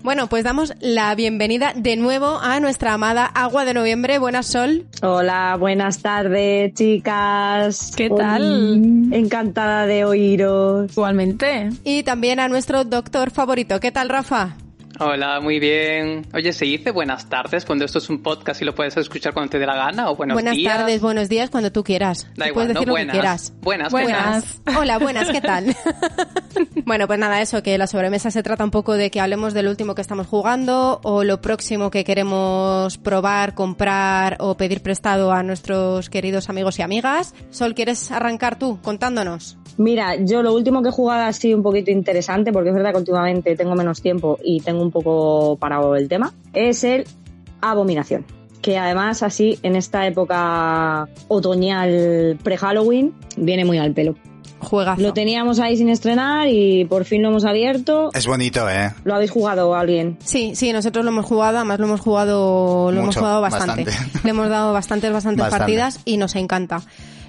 Bueno, 0.03 0.29
pues 0.29 0.43
damos 0.43 0.73
la 0.81 1.15
bienvenida 1.15 1.75
de 1.77 1.97
nuevo 1.97 2.39
a 2.41 2.61
nuestra 2.61 2.95
amada 2.95 3.27
Agua 3.27 3.67
de 3.67 3.75
Noviembre. 3.75 4.19
Buenas, 4.19 4.47
Sol. 4.47 4.87
Hola, 5.03 5.57
buenas 5.59 6.01
tardes, 6.01 6.73
chicas. 6.73 7.93
¿Qué 7.95 8.09
tal? 8.09 8.43
Hoy, 8.43 9.11
encantada 9.13 9.87
de 9.87 10.07
oíros. 10.07 10.91
Igualmente. 10.93 11.69
Y 11.85 12.05
también 12.05 12.41
a 12.41 12.49
nuestro 12.49 12.85
doctor 12.85 13.31
favorito. 13.31 13.81
¿Qué 13.81 13.93
tal, 13.93 14.09
Rafa? 14.09 14.57
Hola, 15.01 15.39
muy 15.41 15.61
bien. 15.61 16.27
Oye, 16.35 16.53
¿se 16.53 16.65
dice 16.65 16.91
buenas 16.91 17.29
tardes 17.29 17.65
cuando 17.65 17.85
esto 17.85 17.99
es 17.99 18.11
un 18.11 18.21
podcast 18.21 18.61
y 18.63 18.65
lo 18.65 18.75
puedes 18.75 18.97
escuchar 18.97 19.33
cuando 19.33 19.51
te 19.51 19.61
dé 19.61 19.67
la 19.67 19.77
gana? 19.77 20.11
¿O 20.11 20.17
buenos 20.17 20.35
buenas 20.35 20.57
días? 20.57 20.77
tardes, 20.77 21.01
buenos 21.01 21.29
días, 21.29 21.51
cuando 21.51 21.71
tú 21.71 21.85
quieras. 21.85 22.27
Da 22.37 22.47
Tú 22.47 22.51
igual, 22.51 22.53
puedes 22.55 22.75
¿no? 22.75 22.81
decir 22.81 22.91
buenas. 22.91 23.07
lo 23.07 23.13
que 23.13 23.19
quieras. 23.21 23.53
Buenas, 23.61 23.93
Buenas. 23.93 24.61
Hola, 24.77 24.99
buenas, 24.99 25.31
¿qué 25.31 25.41
tal? 25.41 25.77
bueno, 26.85 27.07
pues 27.07 27.19
nada, 27.21 27.41
eso, 27.41 27.63
que 27.63 27.79
la 27.79 27.87
sobremesa 27.87 28.33
se 28.33 28.43
trata 28.43 28.65
un 28.65 28.73
poco 28.73 28.95
de 28.95 29.13
que 29.13 29.21
hablemos 29.21 29.55
del 29.55 29.69
último 29.69 29.95
que 29.95 30.03
estamos 30.03 30.27
jugando 30.27 31.01
o 31.05 31.23
lo 31.23 31.41
próximo 31.41 31.93
que 31.93 32.03
queremos 32.03 32.99
probar, 32.99 33.55
comprar 33.55 34.37
o 34.41 34.57
pedir 34.57 34.83
prestado 34.83 35.31
a 35.31 35.45
nuestros 35.45 36.11
queridos 36.11 36.49
amigos 36.49 36.77
y 36.81 36.83
amigas. 36.83 37.37
Sol, 37.51 37.77
¿quieres 37.77 38.11
arrancar 38.11 38.59
tú 38.59 38.81
contándonos? 38.83 39.58
Mira, 39.79 40.17
yo 40.17 40.43
lo 40.43 40.53
último 40.55 40.83
que 40.83 40.89
he 40.89 40.93
jugado 40.93 41.23
ha 41.25 41.33
sido 41.33 41.57
un 41.57 41.63
poquito 41.63 41.91
interesante 41.91 42.53
porque 42.53 42.69
es 42.71 42.75
verdad 42.75 42.91
que 42.93 42.99
últimamente 42.99 43.57
tengo 43.57 43.75
menos 43.75 44.03
tiempo 44.03 44.39
y 44.45 44.61
tengo 44.61 44.83
un 44.83 44.91
poco 44.91 45.57
parado 45.57 45.95
el 45.97 46.09
tema. 46.09 46.33
Es 46.53 46.85
el 46.85 47.05
Abominación. 47.61 48.25
Que 48.61 48.77
además 48.77 49.23
así 49.23 49.59
en 49.63 49.77
esta 49.77 50.07
época 50.07 51.09
otoñal 51.29 52.39
pre-Halloween 52.43 53.15
viene 53.37 53.65
muy 53.65 53.79
al 53.79 53.93
pelo. 53.95 54.17
Juegazo. 54.61 55.01
Lo 55.01 55.13
teníamos 55.13 55.61
ahí 55.61 55.77
sin 55.77 55.89
estrenar 55.89 56.49
y 56.49 56.85
por 56.85 57.05
fin 57.05 57.23
lo 57.23 57.29
hemos 57.29 57.45
abierto. 57.45 58.11
Es 58.13 58.27
bonito, 58.27 58.69
¿eh? 58.69 58.91
¿Lo 59.05 59.15
habéis 59.15 59.31
jugado 59.31 59.77
alguien? 59.77 60.19
Sí, 60.25 60.57
sí, 60.57 60.73
nosotros 60.73 61.05
lo 61.05 61.13
hemos 61.13 61.25
jugado, 61.27 61.59
además 61.59 61.79
lo 61.79 61.87
hemos 61.87 62.01
jugado, 62.01 62.91
lo 62.91 63.01
hemos 63.01 63.17
jugado 63.17 63.41
bastante. 63.41 63.85
bastante. 63.85 64.19
Le 64.25 64.31
hemos 64.31 64.49
dado 64.49 64.73
bastantes, 64.73 65.13
bastantes 65.13 65.41
Bastante. 65.45 65.59
partidas 65.61 66.01
y 66.05 66.17
nos 66.17 66.35
encanta. 66.35 66.83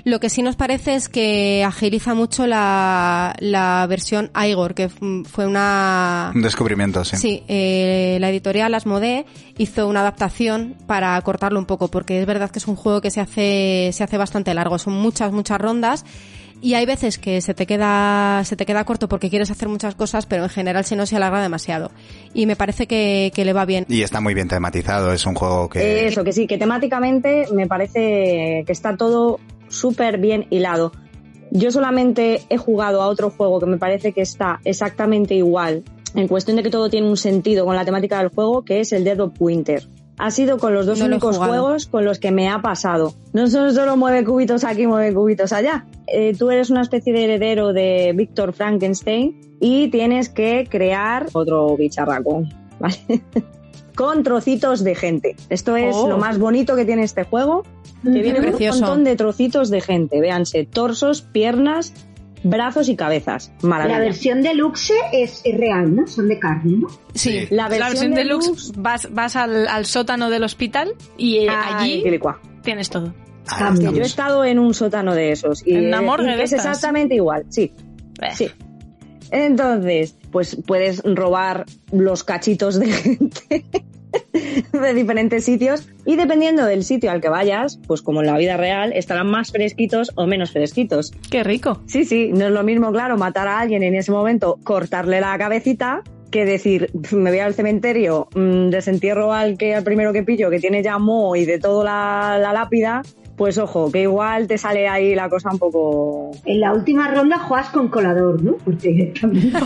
Lo 0.09 0.19
que 0.19 0.31
sí 0.31 0.41
nos 0.41 0.55
parece 0.55 0.95
es 0.95 1.07
que 1.07 1.63
agiliza 1.63 2.15
mucho 2.15 2.47
la, 2.47 3.35
la 3.37 3.85
versión 3.87 4.31
Igor, 4.35 4.73
que 4.73 4.89
fue 4.89 5.45
una... 5.45 6.31
Un 6.33 6.41
descubrimiento, 6.41 7.05
sí. 7.05 7.15
Sí, 7.15 7.43
eh, 7.47 8.17
la 8.19 8.31
editorial 8.31 8.73
Asmodee 8.73 9.27
hizo 9.59 9.87
una 9.87 9.99
adaptación 9.99 10.75
para 10.87 11.21
cortarlo 11.21 11.59
un 11.59 11.67
poco, 11.67 11.89
porque 11.89 12.19
es 12.19 12.25
verdad 12.25 12.49
que 12.49 12.57
es 12.57 12.67
un 12.67 12.75
juego 12.75 13.01
que 13.01 13.11
se 13.11 13.21
hace, 13.21 13.91
se 13.93 14.03
hace 14.03 14.17
bastante 14.17 14.51
largo. 14.55 14.79
Son 14.79 14.93
muchas, 14.93 15.31
muchas 15.31 15.61
rondas. 15.61 16.03
Y 16.59 16.73
hay 16.73 16.87
veces 16.87 17.19
que 17.19 17.39
se 17.41 17.53
te 17.53 17.67
queda, 17.67 18.43
se 18.45 18.55
te 18.55 18.65
queda 18.65 18.83
corto 18.85 19.07
porque 19.07 19.29
quieres 19.29 19.51
hacer 19.51 19.69
muchas 19.69 19.93
cosas, 19.93 20.25
pero 20.25 20.41
en 20.43 20.49
general 20.49 20.85
si 20.85 20.95
no 20.95 21.05
se 21.05 21.17
alarga 21.17 21.39
demasiado. 21.39 21.91
Y 22.33 22.47
me 22.47 22.55
parece 22.55 22.87
que, 22.87 23.31
que 23.35 23.45
le 23.45 23.53
va 23.53 23.65
bien. 23.65 23.85
Y 23.87 24.01
está 24.01 24.21
muy 24.21 24.33
bien 24.33 24.47
tematizado, 24.47 25.13
es 25.13 25.23
un 25.27 25.35
juego 25.35 25.69
que... 25.69 26.07
Eso, 26.07 26.23
que 26.23 26.33
sí, 26.33 26.47
que 26.47 26.57
temáticamente 26.57 27.45
me 27.53 27.67
parece 27.67 28.63
que 28.65 28.71
está 28.71 28.97
todo 28.97 29.39
súper 29.69 30.17
bien 30.17 30.47
hilado. 30.49 30.91
Yo 31.51 31.71
solamente 31.71 32.43
he 32.49 32.57
jugado 32.57 33.01
a 33.01 33.07
otro 33.07 33.31
juego 33.31 33.59
que 33.59 33.65
me 33.65 33.77
parece 33.77 34.11
que 34.11 34.21
está 34.21 34.59
exactamente 34.65 35.33
igual, 35.33 35.83
en 36.13 36.27
cuestión 36.27 36.57
de 36.57 36.63
que 36.63 36.69
todo 36.69 36.89
tiene 36.89 37.07
un 37.07 37.17
sentido 37.17 37.65
con 37.65 37.75
la 37.75 37.85
temática 37.85 38.19
del 38.19 38.29
juego, 38.29 38.63
que 38.63 38.81
es 38.81 38.91
el 38.91 39.03
Dead 39.03 39.19
of 39.19 39.33
Winter. 39.39 39.87
Ha 40.17 40.31
sido 40.31 40.57
con 40.57 40.73
los 40.73 40.85
dos 40.85 40.99
No 40.99 41.05
únicos 41.05 41.37
juegos 41.37 41.87
con 41.87 42.03
los 42.03 42.19
que 42.19 42.31
me 42.31 42.49
ha 42.49 42.61
pasado. 42.61 43.13
No 43.31 43.47
son 43.47 43.73
solo 43.73 43.95
mueve 43.95 44.25
cubitos 44.25 44.65
aquí, 44.65 44.85
mueve 44.85 45.13
cubitos 45.13 45.53
allá. 45.53 45.85
Eh, 46.07 46.35
tú 46.37 46.51
eres 46.51 46.69
una 46.69 46.81
especie 46.81 47.13
de 47.13 47.23
heredero 47.23 47.71
de 47.71 48.11
Víctor 48.13 48.51
Frankenstein 48.51 49.57
y 49.61 49.89
tienes 49.89 50.27
que 50.27 50.67
crear 50.69 51.27
otro 51.31 51.77
bicharraco, 51.77 52.43
¿vale? 52.79 52.97
Con 53.99 54.23
trocitos 54.23 54.81
de 54.85 54.95
gente. 54.95 55.35
Esto 55.49 55.75
es 55.75 55.93
Oh. 55.93 56.07
lo 56.07 56.17
más 56.17 56.39
bonito 56.39 56.77
que 56.77 56.85
tiene 56.85 57.03
este 57.03 57.25
juego, 57.25 57.63
que 58.01 58.09
viene 58.21 58.35
con 58.39 58.45
un 58.45 58.51
Precioso. 58.51 58.79
montón 58.79 59.03
de 59.03 59.17
trocitos 59.17 59.69
de 59.69 59.81
gente. 59.81 60.21
Véanse, 60.21 60.63
torsos, 60.63 61.21
piernas, 61.21 61.93
brazos 62.41 62.87
y 62.87 62.95
cabezas. 62.95 63.51
Maravilla. 63.61 63.97
La 63.99 64.05
versión 64.05 64.41
deluxe 64.41 64.93
es, 65.11 65.41
es 65.43 65.57
real, 65.57 65.93
¿no? 65.93 66.07
Son 66.07 66.29
de 66.29 66.39
carne, 66.39 66.77
¿no? 66.77 66.87
Sí. 67.13 67.45
La 67.49 67.63
La 67.63 67.67
versión, 67.67 67.89
versión 67.89 68.13
deluxe, 68.13 68.45
deluxe, 68.45 68.71
vas, 68.77 69.07
vas 69.13 69.35
al, 69.35 69.67
al 69.67 69.85
sótano 69.85 70.29
del 70.29 70.43
hospital 70.45 70.93
y 71.17 71.39
eh, 71.39 71.47
Ay, 71.49 72.01
allí 72.03 72.19
tienes 72.63 72.89
todo. 72.89 73.13
Ah, 73.49 73.73
Sí, 73.75 73.83
yo 73.83 73.89
he 74.01 74.01
estado 74.05 74.45
en 74.45 74.59
un 74.59 74.73
sótano 74.73 75.13
de 75.13 75.33
esos 75.33 75.67
y 75.67 75.73
En 75.75 75.87
una 75.87 76.01
morgue 76.01 76.31
de 76.31 76.37
que 76.37 76.43
es 76.43 76.53
estas. 76.53 76.67
exactamente 76.67 77.15
igual, 77.15 77.43
sí. 77.49 77.73
Eh. 78.21 78.27
Sí. 78.33 78.47
Entonces, 79.31 80.15
pues 80.31 80.57
puedes 80.65 81.01
robar 81.03 81.65
los 81.91 82.23
cachitos 82.23 82.79
de 82.79 82.87
gente 82.91 83.65
de 84.73 84.93
diferentes 84.93 85.45
sitios 85.45 85.87
y 86.05 86.15
dependiendo 86.15 86.65
del 86.65 86.83
sitio 86.83 87.11
al 87.11 87.21
que 87.21 87.29
vayas, 87.29 87.79
pues 87.87 88.01
como 88.01 88.21
en 88.21 88.27
la 88.27 88.37
vida 88.37 88.57
real, 88.57 88.91
estarán 88.93 89.27
más 89.27 89.51
fresquitos 89.51 90.11
o 90.15 90.25
menos 90.25 90.51
fresquitos. 90.51 91.11
Qué 91.29 91.43
rico. 91.43 91.81
Sí, 91.85 92.05
sí, 92.05 92.31
no 92.33 92.47
es 92.47 92.51
lo 92.51 92.63
mismo, 92.63 92.91
claro, 92.91 93.17
matar 93.17 93.47
a 93.47 93.59
alguien 93.59 93.83
en 93.83 93.95
ese 93.95 94.11
momento, 94.11 94.57
cortarle 94.63 95.21
la 95.21 95.37
cabecita, 95.37 96.03
que 96.31 96.45
decir, 96.45 96.91
me 97.11 97.31
voy 97.31 97.39
al 97.39 97.53
cementerio, 97.53 98.27
mm, 98.35 98.69
desentierro 98.69 99.33
al 99.33 99.57
que 99.57 99.75
al 99.75 99.83
primero 99.83 100.13
que 100.13 100.23
pillo, 100.23 100.49
que 100.49 100.59
tiene 100.59 100.83
ya 100.83 100.97
moho 100.97 101.35
y 101.35 101.45
de 101.45 101.59
todo 101.59 101.83
la, 101.83 102.37
la 102.39 102.53
lápida, 102.53 103.01
pues 103.39 103.57
ojo, 103.57 103.89
que 103.89 104.01
igual 104.01 104.47
te 104.47 104.57
sale 104.57 104.89
ahí 104.89 105.15
la 105.15 105.29
cosa 105.29 105.49
un 105.49 105.59
poco... 105.59 106.31
En 106.43 106.59
la 106.59 106.73
última 106.73 107.07
ronda 107.07 107.39
juegas 107.39 107.69
con 107.69 107.87
colador, 107.87 108.43
¿no? 108.43 108.57
Porque 108.57 109.13
también... 109.19 109.53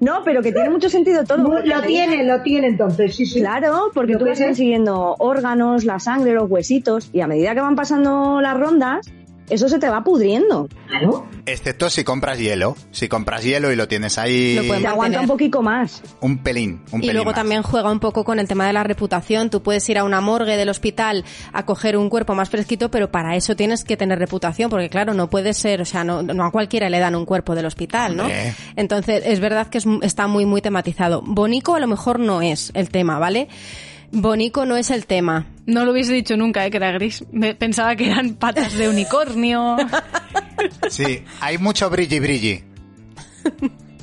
No, 0.00 0.22
pero 0.22 0.42
que 0.42 0.52
tiene 0.52 0.68
mucho 0.68 0.90
sentido 0.90 1.24
todo. 1.24 1.62
lo 1.64 1.82
tiene, 1.82 2.24
lo 2.24 2.42
tiene 2.42 2.66
entonces, 2.66 3.16
sí, 3.16 3.24
sí. 3.24 3.40
Claro, 3.40 3.90
porque 3.94 4.12
Lo 4.12 4.18
tú 4.18 4.26
vas 4.26 4.38
consiguiendo 4.38 5.16
órganos, 5.18 5.84
la 5.84 5.98
sangre, 5.98 6.34
los 6.34 6.50
huesitos, 6.50 7.08
y 7.12 7.22
a 7.22 7.26
medida 7.26 7.54
que 7.54 7.62
van 7.62 7.74
pasando 7.74 8.42
las 8.42 8.58
rondas, 8.58 9.10
eso 9.50 9.68
se 9.68 9.78
te 9.78 9.88
va 9.88 10.02
pudriendo. 10.02 10.68
Claro. 10.88 11.26
Excepto 11.46 11.90
si 11.90 12.04
compras 12.04 12.38
hielo. 12.38 12.76
Si 12.90 13.08
compras 13.08 13.42
hielo 13.44 13.70
y 13.72 13.76
lo 13.76 13.86
tienes 13.88 14.16
ahí 14.18 14.54
Lo 14.54 14.62
podemos 14.62 14.82
Te 14.82 14.86
aguanta 14.88 15.20
un 15.20 15.26
poquito 15.26 15.60
más. 15.62 16.02
un 16.20 16.38
pelín, 16.38 16.80
un 16.92 17.00
Y 17.00 17.06
pelín 17.06 17.14
luego 17.14 17.30
más. 17.30 17.34
también 17.34 17.62
juega 17.62 17.90
un 17.90 18.00
poco 18.00 18.24
con 18.24 18.38
el 18.38 18.48
tema 18.48 18.66
de 18.66 18.72
la 18.72 18.82
reputación. 18.84 19.50
Tú 19.50 19.62
puedes 19.62 19.86
ir 19.88 19.98
a 19.98 20.04
una 20.04 20.20
morgue 20.20 20.56
del 20.56 20.68
hospital 20.68 21.24
a 21.52 21.66
coger 21.66 21.96
un 21.96 22.08
cuerpo 22.08 22.34
más 22.34 22.48
fresquito, 22.50 22.90
pero 22.90 23.10
para 23.10 23.36
eso 23.36 23.54
tienes 23.56 23.84
que 23.84 23.96
tener 23.96 24.18
reputación, 24.18 24.70
porque 24.70 24.88
claro, 24.88 25.12
no 25.14 25.28
puede 25.28 25.52
ser, 25.54 25.80
o 25.80 25.84
sea, 25.84 26.04
no, 26.04 26.22
no 26.22 26.44
a 26.44 26.50
cualquiera 26.50 26.88
le 26.88 26.98
dan 26.98 27.14
un 27.14 27.26
cuerpo 27.26 27.54
del 27.54 27.66
hospital, 27.66 28.16
¿no? 28.16 28.22
Hombre. 28.24 28.54
Entonces, 28.76 29.22
es 29.26 29.40
verdad 29.40 29.66
que 29.68 29.78
es- 29.78 29.86
está 30.02 30.26
muy, 30.26 30.46
muy 30.46 30.62
tematizado. 30.62 31.22
Bonico 31.22 31.74
a 31.74 31.80
lo 31.80 31.86
mejor 31.86 32.18
no 32.20 32.40
es 32.42 32.70
el 32.74 32.88
tema, 32.88 33.18
¿vale? 33.18 33.48
Bonico 34.12 34.64
no 34.64 34.76
es 34.76 34.90
el 34.90 35.06
tema. 35.06 35.46
No 35.66 35.84
lo 35.84 35.92
hubiese 35.92 36.12
dicho 36.12 36.36
nunca, 36.36 36.66
¿eh? 36.66 36.70
que 36.70 36.76
era 36.76 36.92
gris. 36.92 37.24
Pensaba 37.58 37.96
que 37.96 38.10
eran 38.10 38.34
patas 38.34 38.74
de 38.74 38.88
unicornio. 38.88 39.76
Sí, 40.88 41.24
hay 41.40 41.58
mucho 41.58 41.90
brilli 41.90 42.20
brilli. 42.20 42.62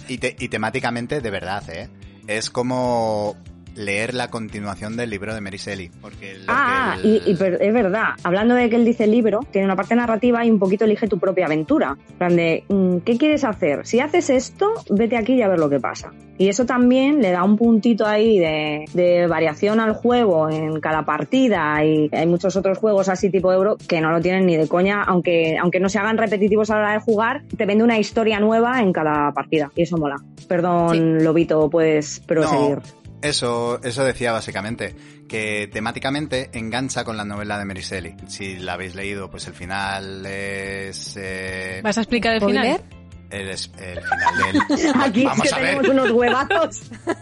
Y, 0.08 0.18
te- 0.18 0.36
y 0.38 0.50
temáticamente, 0.50 1.22
de 1.22 1.30
verdad, 1.32 1.64
¿eh? 1.70 1.90
Es 2.28 2.50
como 2.50 3.36
leer 3.76 4.14
la 4.14 4.30
continuación 4.30 4.98
del 4.98 5.10
libro 5.10 5.34
de 5.34 5.42
Mary 5.42 5.58
Shelley. 5.58 5.90
Porque 6.02 6.36
Ah, 6.48 6.98
el- 7.04 7.22
y, 7.28 7.32
es 7.32 7.74
verdad. 7.74 8.10
Hablando 8.24 8.56
de 8.56 8.70
que 8.70 8.76
él 8.76 8.86
dice 8.86 9.08
libro, 9.08 9.40
tiene 9.52 9.66
una 9.66 9.76
parte 9.76 9.96
narrativa 9.96 10.46
y 10.46 10.52
un 10.52 10.60
poquito 10.60 10.86
elige 10.86 11.08
tu 11.08 11.20
propia 11.20 11.46
aventura. 11.46 11.98
En 12.12 12.16
plan 12.18 12.36
de, 12.36 12.64
mm, 12.68 12.98
¿qué 13.00 13.18
quieres 13.18 13.44
hacer? 13.44 13.86
Si 13.86 14.00
haces 14.00 14.30
esto, 14.30 14.72
vete 14.90 15.18
aquí 15.18 15.34
y 15.34 15.42
a 15.42 15.48
ver 15.48 15.60
lo 15.60 15.70
que 15.70 15.80
pasa. 15.80 16.12
Y 16.38 16.48
eso 16.50 16.66
también 16.66 17.22
le 17.22 17.32
da 17.32 17.44
un 17.44 17.56
puntito 17.56 18.08
ahí 18.08 18.40
de, 18.40 18.86
de 18.94 19.28
variación 19.28 19.80
al 19.80 19.94
juego 19.94 20.50
en 20.50 20.80
cada 20.80 21.06
partida. 21.06 21.86
Y 21.86 22.10
hay 22.12 22.26
muchos 22.26 22.56
otros 22.56 22.80
juegos 22.80 23.10
así 23.10 23.30
tipo 23.30 23.54
euro 23.54 23.78
que 23.88 24.02
no 24.02 24.10
lo 24.12 24.22
tienen 24.22 24.48
ni 24.48 24.58
de 24.58 24.68
coña, 24.68 25.04
aunque, 25.04 25.58
aunque 25.62 25.80
no 25.80 25.88
se 25.88 26.00
hagan 26.00 26.18
repetitivos 26.18 26.72
a 26.72 26.76
la 26.76 26.82
hora 26.82 26.94
de 26.94 27.00
jugar, 27.00 27.44
te 27.56 27.66
vende 27.68 27.84
una 27.84 28.00
historia 28.00 28.40
nueva 28.40 28.82
en 28.82 28.92
cada 28.92 29.32
partida. 29.34 29.72
Y 29.76 29.84
eso 29.84 29.98
mola. 29.98 30.16
Perdón, 30.48 31.24
Lobito, 31.24 31.70
puedes 31.70 32.20
proseguir. 32.22 32.78
No, 32.78 33.01
eso, 33.22 33.80
eso 33.84 34.04
decía 34.04 34.32
básicamente, 34.32 34.96
que 35.28 35.70
temáticamente 35.72 36.50
engancha 36.54 37.04
con 37.04 37.18
la 37.18 37.26
novela 37.26 37.58
de 37.60 37.66
Mary 37.66 37.82
Shelley. 37.82 38.16
Si 38.28 38.58
la 38.58 38.74
habéis 38.74 38.96
leído, 38.96 39.30
pues 39.30 39.48
el 39.48 39.54
final 39.54 40.26
es... 40.26 41.16
eh, 41.18 41.82
¿Vas 41.84 41.98
a 41.98 42.02
explicar 42.02 42.36
el 42.36 42.42
final? 42.42 42.66
¿Spoiler? 42.76 43.02
el, 43.32 43.50
es- 43.50 43.72
el 43.80 44.00
final 44.02 44.68
del... 44.68 44.92
Aquí 45.02 45.24
Vamos 45.24 45.46
es 45.46 45.54
que 45.54 45.60
a 45.60 45.62
ver. 45.64 45.78
tenemos 45.82 45.90
unos 46.04 46.12
huevazos. 46.12 46.82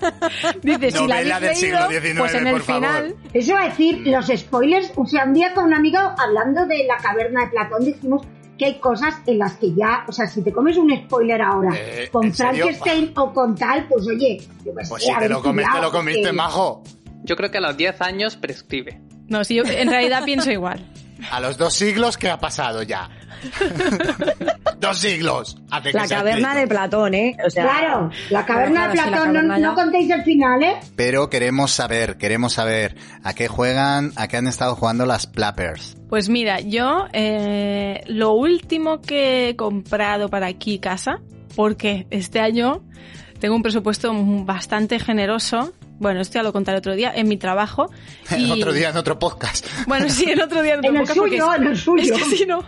Dice, 0.63 0.91
si 0.91 1.07
la 1.07 1.15
Novela 1.17 1.35
habéis 1.35 1.61
del 1.61 1.71
leído, 1.71 1.87
siglo 1.89 2.01
XIX, 2.01 2.19
pues 2.19 2.33
en 2.33 2.47
el 2.47 2.53
por 2.53 2.61
favor. 2.63 2.87
final... 2.87 3.15
Eso 3.33 3.53
va 3.53 3.61
a 3.61 3.69
decir, 3.69 4.07
los 4.07 4.27
spoilers, 4.27 4.91
o 4.95 5.05
sea, 5.05 5.25
un 5.25 5.33
día 5.33 5.53
con 5.53 5.65
un 5.65 5.73
amigo 5.75 5.99
hablando 6.17 6.65
de 6.65 6.85
la 6.85 6.97
caverna 6.97 7.41
de 7.45 7.47
Platón 7.51 7.85
dijimos 7.85 8.25
que 8.59 8.65
hay 8.65 8.79
cosas 8.79 9.15
en 9.25 9.39
las 9.39 9.53
que 9.53 9.73
ya, 9.73 10.03
o 10.07 10.11
sea, 10.11 10.27
si 10.27 10.43
te 10.43 10.51
comes 10.53 10.77
un 10.77 10.95
spoiler 10.95 11.41
ahora 11.41 11.71
Eh, 11.75 12.09
con. 12.11 12.31
Frankenstein 12.31 13.11
o 13.15 13.33
con 13.33 13.55
tal, 13.55 13.87
pues 13.87 14.05
oye, 14.07 14.37
yo 14.63 14.73
Pues 14.73 14.89
si 15.01 15.11
te 15.17 15.27
lo 15.29 15.41
comes, 15.41 15.65
te 15.73 15.81
lo 15.81 15.91
comiste, 15.91 16.21
porque- 16.21 16.35
majo. 16.35 16.83
Yo 17.23 17.35
creo 17.35 17.49
que 17.49 17.57
a 17.57 17.61
los 17.61 17.75
10 17.77 17.99
años 18.01 18.35
prescribe. 18.35 19.01
No, 19.27 19.43
sí, 19.43 19.55
yo 19.55 19.63
en 19.63 19.89
realidad 19.89 20.23
pienso 20.25 20.51
igual. 20.51 20.85
A 21.31 21.39
los 21.39 21.57
dos 21.57 21.73
siglos, 21.73 22.17
¿qué 22.17 22.29
ha 22.29 22.39
pasado 22.39 22.81
ya? 22.83 23.09
dos 24.79 24.97
siglos. 24.99 25.57
Hace 25.71 25.91
La 25.93 26.07
caverna 26.07 26.55
de 26.55 26.67
Platón, 26.67 27.13
¿eh? 27.13 27.37
O 27.45 27.49
sea, 27.49 27.63
Claro, 27.63 28.09
la 28.29 28.45
caverna 28.45 28.91
Claro, 28.91 28.91
de 28.91 28.97
Platón, 28.97 29.11
no- 29.27 29.33
caverna 29.33 29.57
no, 29.59 29.69
ya- 29.69 29.75
contéis 29.75 30.09
el 30.11 30.23
final, 30.23 30.63
¿eh? 30.63 30.75
Pero 30.95 31.29
queremos 31.29 31.71
saber, 31.71 32.17
queremos 32.17 32.53
saber 32.53 32.95
a 33.23 33.33
qué 33.33 33.47
juegan, 33.47 34.11
a 34.15 34.27
qué 34.27 34.37
han 34.37 34.47
estado 34.47 34.75
jugando 34.75 35.05
las 35.05 35.27
Plappers. 35.27 35.97
Pues 36.09 36.29
mira, 36.29 36.59
yo 36.59 37.05
eh, 37.13 38.01
lo 38.07 38.31
último 38.33 39.01
que 39.01 39.49
he 39.49 39.55
comprado 39.55 40.29
para 40.29 40.47
aquí 40.47 40.79
casa, 40.79 41.19
porque 41.55 42.07
este 42.09 42.39
año 42.39 42.83
tengo 43.39 43.55
un 43.55 43.61
presupuesto 43.63 44.11
bastante 44.43 44.99
generoso. 44.99 45.71
Bueno, 45.99 46.21
esto 46.21 46.35
ya 46.35 46.43
lo 46.43 46.51
contaré 46.53 46.77
otro 46.79 46.95
día 46.95 47.11
en 47.15 47.27
mi 47.27 47.37
trabajo. 47.37 47.91
Y, 48.37 48.51
otro 48.51 48.71
día 48.73 48.89
en 48.89 48.97
otro 48.97 49.19
podcast. 49.19 49.65
Bueno, 49.87 50.09
sí, 50.09 50.25
en 50.29 50.41
otro 50.41 50.61
día 50.61 50.73
en 50.73 50.79
otro 50.79 50.89
En 50.91 50.95
el 50.97 51.01
podcast, 51.01 51.19
porque 51.19 51.37
suyo, 51.39 51.53
es- 51.53 51.59
en 51.61 51.67
el 51.67 51.77
suyo. 51.77 52.03
Es 52.03 52.11
que 52.29 52.37
si 52.37 52.45
no, 52.45 52.63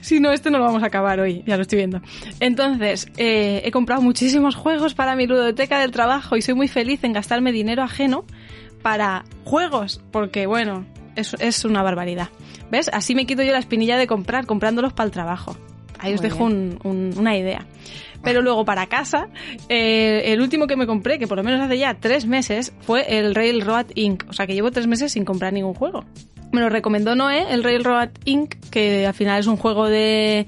si 0.00 0.20
no, 0.20 0.32
esto 0.32 0.50
no 0.50 0.58
lo 0.58 0.64
vamos 0.64 0.82
a 0.82 0.86
acabar 0.86 1.18
hoy, 1.20 1.42
ya 1.46 1.56
lo 1.56 1.62
estoy 1.62 1.78
viendo. 1.78 2.00
Entonces, 2.40 3.08
eh, 3.16 3.62
he 3.64 3.70
comprado 3.70 4.02
muchísimos 4.02 4.54
juegos 4.54 4.94
para 4.94 5.16
mi 5.16 5.26
ludoteca 5.26 5.78
del 5.80 5.90
trabajo 5.90 6.36
y 6.36 6.42
soy 6.42 6.54
muy 6.54 6.68
feliz 6.68 7.02
en 7.04 7.12
gastarme 7.12 7.52
dinero 7.52 7.82
ajeno 7.82 8.24
para 8.82 9.24
juegos, 9.44 10.00
porque 10.10 10.46
bueno, 10.46 10.84
es, 11.16 11.34
es 11.38 11.64
una 11.64 11.82
barbaridad. 11.82 12.28
¿Ves? 12.70 12.90
Así 12.92 13.14
me 13.14 13.24
quito 13.26 13.42
yo 13.42 13.52
la 13.52 13.58
espinilla 13.58 13.96
de 13.96 14.06
comprar, 14.06 14.46
comprándolos 14.46 14.92
para 14.92 15.06
el 15.06 15.10
trabajo. 15.12 15.56
Ahí 15.98 16.12
os 16.14 16.20
Muy 16.20 16.30
dejo 16.30 16.44
un- 16.44 16.78
un- 16.82 17.14
una 17.16 17.36
idea. 17.36 17.66
Pero 18.24 18.40
luego 18.40 18.64
para 18.64 18.86
casa, 18.86 19.28
eh, 19.68 20.22
el 20.32 20.40
último 20.40 20.66
que 20.66 20.76
me 20.76 20.86
compré, 20.86 21.18
que 21.18 21.26
por 21.26 21.36
lo 21.36 21.44
menos 21.44 21.60
hace 21.60 21.78
ya 21.78 21.94
tres 21.94 22.26
meses, 22.26 22.72
fue 22.80 23.18
el 23.18 23.34
Railroad 23.34 23.86
Inc. 23.94 24.24
O 24.28 24.32
sea 24.32 24.46
que 24.46 24.54
llevo 24.54 24.70
tres 24.70 24.86
meses 24.86 25.12
sin 25.12 25.24
comprar 25.24 25.52
ningún 25.52 25.74
juego. 25.74 26.04
Me 26.50 26.60
lo 26.60 26.68
recomendó 26.68 27.14
Noé, 27.14 27.46
el 27.50 27.62
Railroad 27.62 28.10
Inc., 28.24 28.54
que 28.70 29.06
al 29.06 29.14
final 29.14 29.40
es 29.40 29.46
un 29.46 29.56
juego 29.56 29.88
de, 29.88 30.46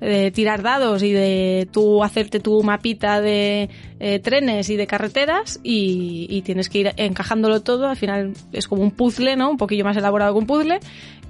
de 0.00 0.30
tirar 0.30 0.62
dados 0.62 1.02
y 1.02 1.12
de 1.12 1.68
tú 1.70 2.02
hacerte 2.02 2.40
tu 2.40 2.62
mapita 2.62 3.20
de 3.20 3.68
eh, 4.00 4.20
trenes 4.20 4.70
y 4.70 4.76
de 4.76 4.86
carreteras 4.86 5.60
y, 5.62 6.26
y 6.30 6.42
tienes 6.42 6.68
que 6.68 6.78
ir 6.78 6.92
encajándolo 6.96 7.60
todo. 7.60 7.88
Al 7.88 7.96
final 7.96 8.32
es 8.52 8.68
como 8.68 8.82
un 8.82 8.92
puzzle, 8.92 9.36
¿no? 9.36 9.50
Un 9.50 9.56
poquillo 9.58 9.84
más 9.84 9.96
elaborado 9.96 10.32
que 10.32 10.38
un 10.38 10.46
puzzle 10.46 10.80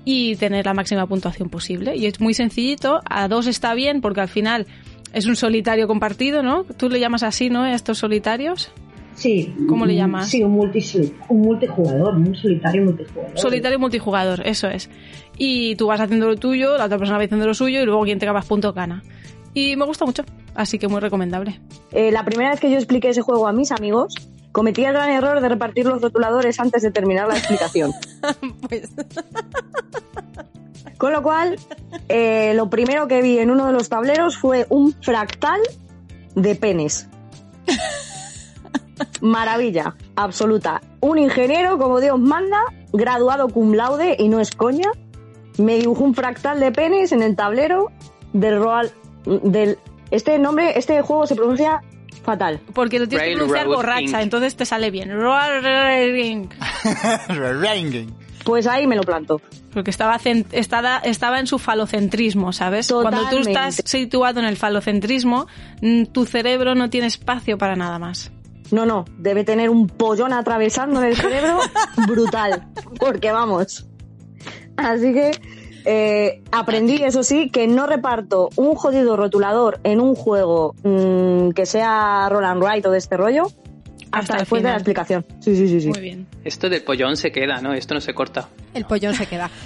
y 0.05 0.37
tener 0.37 0.65
la 0.65 0.75
máxima 0.75 1.07
puntuación 1.07 1.51
posible. 1.51 1.97
Y 1.97 2.07
es 2.07 2.21
muy 2.21 2.35
sencillito, 2.35 3.01
a 3.05 3.29
dos 3.29 3.47
está 3.47 3.75
bien 3.75 4.01
porque 4.01 4.21
al 4.21 4.29
final 4.29 4.67
es 5.13 5.27
un 5.27 5.37
solitario 5.37 5.87
compartido, 5.89 6.43
¿no? 6.43 6.65
Tú 6.65 6.89
le 6.89 7.01
llamas 7.01 7.23
así, 7.23 7.51
¿no? 7.51 7.63
A 7.63 7.73
estos 7.75 7.99
solitarios. 7.99 8.71
Sí. 9.15 9.53
¿Cómo 9.69 9.85
le 9.85 9.97
llamas? 9.97 10.29
Sí, 10.29 10.43
un, 10.45 10.53
multi, 10.53 10.81
un 11.29 11.41
multijugador, 11.41 12.15
un 12.15 12.37
solitario 12.37 12.85
multijugador. 12.85 13.37
Solitario 13.39 13.79
multijugador, 13.81 14.47
eso 14.47 14.69
es. 14.69 14.89
Y 15.37 15.75
tú 15.77 15.89
vas 15.89 16.01
haciendo 16.01 16.27
lo 16.29 16.37
tuyo, 16.37 16.79
la 16.79 16.85
otra 16.85 16.99
persona 16.99 17.19
va 17.19 17.25
haciendo 17.25 17.47
lo 17.47 17.55
suyo 17.55 17.83
y 17.83 17.85
luego 17.85 18.05
quien 18.05 18.19
tenga 18.21 18.33
más 18.33 18.47
puntos 18.47 18.75
gana. 18.75 19.03
Y 19.55 19.75
me 19.75 19.85
gusta 19.87 20.05
mucho, 20.05 20.23
así 20.55 20.79
que 20.79 20.87
muy 20.87 21.01
recomendable. 21.01 21.59
eh, 21.91 22.13
la 22.13 22.25
primera 22.25 22.51
vez 22.51 22.61
que 22.61 22.71
yo 22.71 22.77
expliqué 22.77 23.09
ese 23.09 23.23
juego 23.23 23.49
a 23.49 23.53
mis 23.53 23.73
amigos, 23.73 24.15
cometí 24.53 24.85
el 24.85 24.93
gran 24.93 25.11
error 25.11 25.41
de 25.41 25.49
repartir 25.49 25.87
los 25.87 26.01
rotuladores 26.01 26.61
antes 26.61 26.83
de 26.83 26.93
terminar 26.93 27.27
la 27.27 27.37
explicación. 27.39 27.91
Pues 28.69 28.91
Con 30.97 31.13
lo 31.13 31.23
cual, 31.23 31.59
eh, 32.09 32.53
lo 32.55 32.69
primero 32.71 33.07
que 33.09 33.23
vi 33.23 33.39
en 33.39 33.51
uno 33.51 33.67
de 33.67 33.73
los 33.73 33.89
tableros 33.89 34.37
fue 34.37 34.67
un 34.69 34.93
fractal 35.03 35.61
de 36.35 36.55
penes. 36.55 37.09
Maravilla, 39.21 39.95
absoluta. 40.17 40.81
Un 41.01 41.19
ingeniero, 41.19 41.79
como 41.79 42.01
Dios 42.01 42.19
manda, 42.19 42.61
graduado 42.93 43.49
cum 43.49 43.75
laude, 43.75 44.17
y 44.19 44.29
no 44.29 44.41
es 44.41 44.51
coña, 44.51 44.91
me 45.59 45.77
dibujó 45.77 46.05
un 46.05 46.15
fractal 46.15 46.61
de 46.61 46.73
penes 46.73 47.13
en 47.13 47.23
el 47.23 47.37
tablero 47.37 47.93
del 48.33 48.59
Royal... 48.59 48.91
Del, 49.25 49.79
este 50.11 50.39
nombre, 50.39 50.79
este 50.79 51.03
juego 51.03 51.27
se 51.27 51.37
pronuncia 51.37 51.83
fatal. 52.25 52.61
Porque 52.73 52.99
lo 52.99 53.07
tienes 53.07 53.29
que 53.29 53.35
pronunciar 53.35 53.67
borracha, 53.67 54.01
Inc. 54.03 54.23
entonces 54.23 54.57
te 54.57 54.65
sale 54.65 54.91
bien. 54.91 55.11
Ranging. 55.11 56.49
Pues 58.49 58.67
ahí 58.67 58.87
me 58.87 58.97
lo 58.97 59.03
planto. 59.03 59.43
Porque 59.75 59.91
estaba, 59.91 60.19
cen- 60.19 60.47
estaba, 60.53 60.97
estaba 61.01 61.39
en 61.39 61.47
su 61.47 61.59
falocentrismo, 61.59 62.55
¿sabes? 62.55 62.91
Cuando 62.91 63.29
tú 63.29 63.37
estás 63.41 63.83
situado 63.85 64.41
en 64.41 64.47
el 64.47 64.57
falocentrismo, 64.57 65.47
tu 66.13 66.25
cerebro 66.25 66.75
no 66.75 66.89
tiene 66.89 67.09
espacio 67.09 67.59
para 67.59 67.77
nada 67.77 67.99
más. 67.99 68.33
No, 68.71 68.87
no, 68.87 69.05
debe 69.19 69.45
tener 69.45 69.69
un 69.69 69.87
pollón 69.87 70.33
atravesando 70.33 71.01
en 71.03 71.09
el 71.09 71.17
cerebro 71.17 71.59
brutal. 72.09 72.69
Porque 72.99 73.33
vamos. 73.33 73.87
Así 74.79 75.13
que 75.13 75.31
eh, 75.85 76.43
aprendí, 76.51 77.03
eso 77.03 77.23
sí, 77.23 77.51
que 77.51 77.69
no 77.69 77.87
reparto 77.87 78.49
un 78.57 78.75
jodido 78.77 79.15
rotulador 79.15 79.79
en 79.85 80.01
un 80.01 80.15
juego 80.15 80.75
mm, 80.85 81.51
que 81.51 81.67
sea 81.67 82.29
roll 82.31 82.45
and 82.47 82.63
write 82.63 82.89
o 82.89 82.93
de 82.93 82.99
este 82.99 83.19
rollo 83.19 83.49
hasta, 84.13 84.39
después 84.39 84.63
de 84.63 84.69
la 84.71 84.77
explicación. 84.77 85.25
Sí, 85.41 85.57
sí, 85.57 85.69
sí, 85.69 85.81
sí. 85.81 85.89
Muy 85.89 86.01
bien. 86.01 86.27
Esto 86.45 86.69
del 86.69 86.83
pollón 86.83 87.17
se 87.17 87.31
queda, 87.31 87.61
¿no? 87.61 87.75
Esto 87.75 87.95
no 87.95 88.01
se 88.01 88.15
corta. 88.15 88.49
el 88.75 88.85
pollón 88.85 89.15
se 89.15 89.27
queda. 89.27 89.51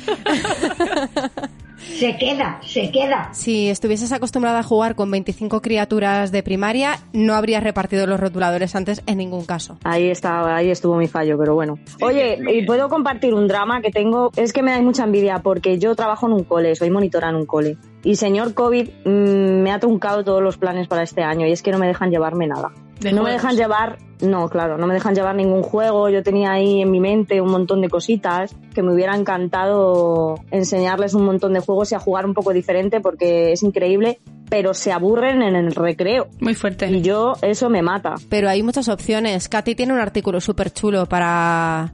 Se 1.82 2.16
queda, 2.16 2.61
se 2.62 2.90
queda. 2.90 3.28
Si 3.32 3.68
estuvieses 3.68 4.12
acostumbrada 4.12 4.61
a 4.61 4.62
jugar 4.62 4.95
con 4.95 5.11
25 5.11 5.61
criaturas 5.61 6.30
de 6.30 6.43
primaria, 6.43 6.99
no 7.12 7.34
habrías 7.34 7.62
repartido 7.62 8.07
los 8.07 8.20
rotuladores 8.20 8.76
antes 8.76 9.03
en 9.07 9.18
ningún 9.18 9.45
caso. 9.45 9.78
Ahí 9.82 10.09
está, 10.09 10.57
ahí 10.57 10.70
estuvo 10.70 10.97
mi 10.97 11.09
fallo, 11.09 11.36
pero 11.38 11.55
bueno. 11.55 11.78
Oye, 12.01 12.38
y 12.53 12.64
puedo 12.64 12.88
compartir 12.88 13.34
un 13.34 13.49
drama 13.49 13.80
que 13.82 13.90
tengo. 13.90 14.30
Es 14.36 14.53
que 14.53 14.62
me 14.62 14.70
da 14.70 14.80
mucha 14.80 15.05
envidia 15.05 15.40
porque 15.40 15.78
yo 15.78 15.95
trabajo 15.97 16.26
en 16.26 16.34
un 16.34 16.45
cole, 16.45 16.76
soy 16.76 16.90
monitora 16.90 17.30
en 17.30 17.36
un 17.36 17.47
cole. 17.47 17.76
Y 18.05 18.16
señor 18.16 18.55
COVID 18.55 18.88
mm, 19.05 19.62
me 19.62 19.72
ha 19.72 19.80
truncado 19.80 20.24
todos 20.24 20.43
los 20.43 20.59
planes 20.59 20.88
para 20.88 21.03
este 21.03 21.22
año 21.22 21.47
y 21.47 21.53
es 21.53 21.62
que 21.62 21.72
no 21.72 21.78
me 21.78 21.86
dejan 21.86 22.11
llevarme 22.11 22.47
nada. 22.47 22.72
De 23.03 23.12
no 23.12 23.22
me 23.24 23.32
dejan 23.32 23.57
llevar, 23.57 23.98
no, 24.20 24.48
claro, 24.48 24.78
no 24.78 24.86
me 24.86 24.94
dejan 24.94 25.14
llevar 25.14 25.34
ningún 25.34 25.62
juego. 25.62 26.09
Yo 26.09 26.22
tenía 26.22 26.53
ahí 26.53 26.82
en 26.82 26.90
mi 26.90 27.00
mente 27.00 27.40
un 27.40 27.50
montón 27.50 27.80
de 27.80 27.88
cositas 27.88 28.55
que 28.74 28.82
me 28.82 28.92
hubiera 28.94 29.16
encantado 29.16 30.36
enseñarles 30.50 31.14
un 31.14 31.24
montón 31.24 31.53
de 31.53 31.61
juegos 31.61 31.90
y 31.92 31.96
a 31.96 31.98
jugar 31.98 32.26
un 32.26 32.34
poco 32.34 32.53
diferente 32.53 33.00
porque 33.00 33.53
es 33.53 33.62
increíble, 33.62 34.20
pero 34.48 34.72
se 34.74 34.92
aburren 34.92 35.42
en 35.42 35.57
el 35.57 35.74
recreo. 35.74 36.28
Muy 36.40 36.55
fuerte. 36.55 36.86
Y 36.90 37.03
yo, 37.03 37.32
eso 37.42 37.68
me 37.70 37.82
mata. 37.82 38.14
Pero 38.28 38.48
hay 38.48 38.62
muchas 38.62 38.88
opciones. 38.88 39.48
Katy 39.48 39.74
tiene 39.74 39.92
un 39.92 40.00
artículo 40.00 40.40
súper 40.40 40.72
chulo 40.72 41.07
para, 41.07 41.92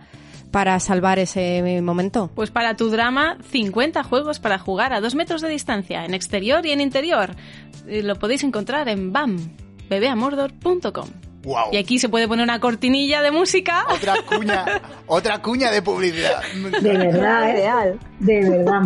para 0.50 0.78
salvar 0.80 1.18
ese 1.18 1.80
momento. 1.80 2.30
Pues 2.34 2.50
para 2.50 2.76
tu 2.76 2.90
drama, 2.90 3.38
50 3.50 4.02
juegos 4.02 4.40
para 4.40 4.59
jugar 4.59 4.92
a 4.92 5.00
2 5.00 5.14
metros 5.14 5.40
de 5.40 5.48
distancia, 5.48 6.04
en 6.04 6.12
exterior 6.12 6.66
y 6.66 6.72
en 6.72 6.80
interior. 6.80 7.30
Eh, 7.86 8.02
Lo 8.02 8.16
podéis 8.16 8.44
encontrar 8.44 8.88
en 8.88 9.12
BAM, 9.12 9.38
bebeamordor.com. 9.89 11.09
Wow. 11.45 11.68
Y 11.72 11.76
aquí 11.76 11.99
se 11.99 12.09
puede 12.09 12.26
poner 12.26 12.45
una 12.45 12.61
cortinilla 12.61 13.22
de 13.22 13.30
música. 13.30 13.86
Otra 13.89 14.16
cuña, 14.22 14.64
otra 15.07 15.41
cuña 15.41 15.70
de 15.70 15.82
publicidad. 15.82 16.43
De 16.82 16.99
verdad, 16.99 17.49
¿eh? 17.49 17.59
Ideal. 17.59 17.99
De 18.18 18.51
verdad. 18.51 18.82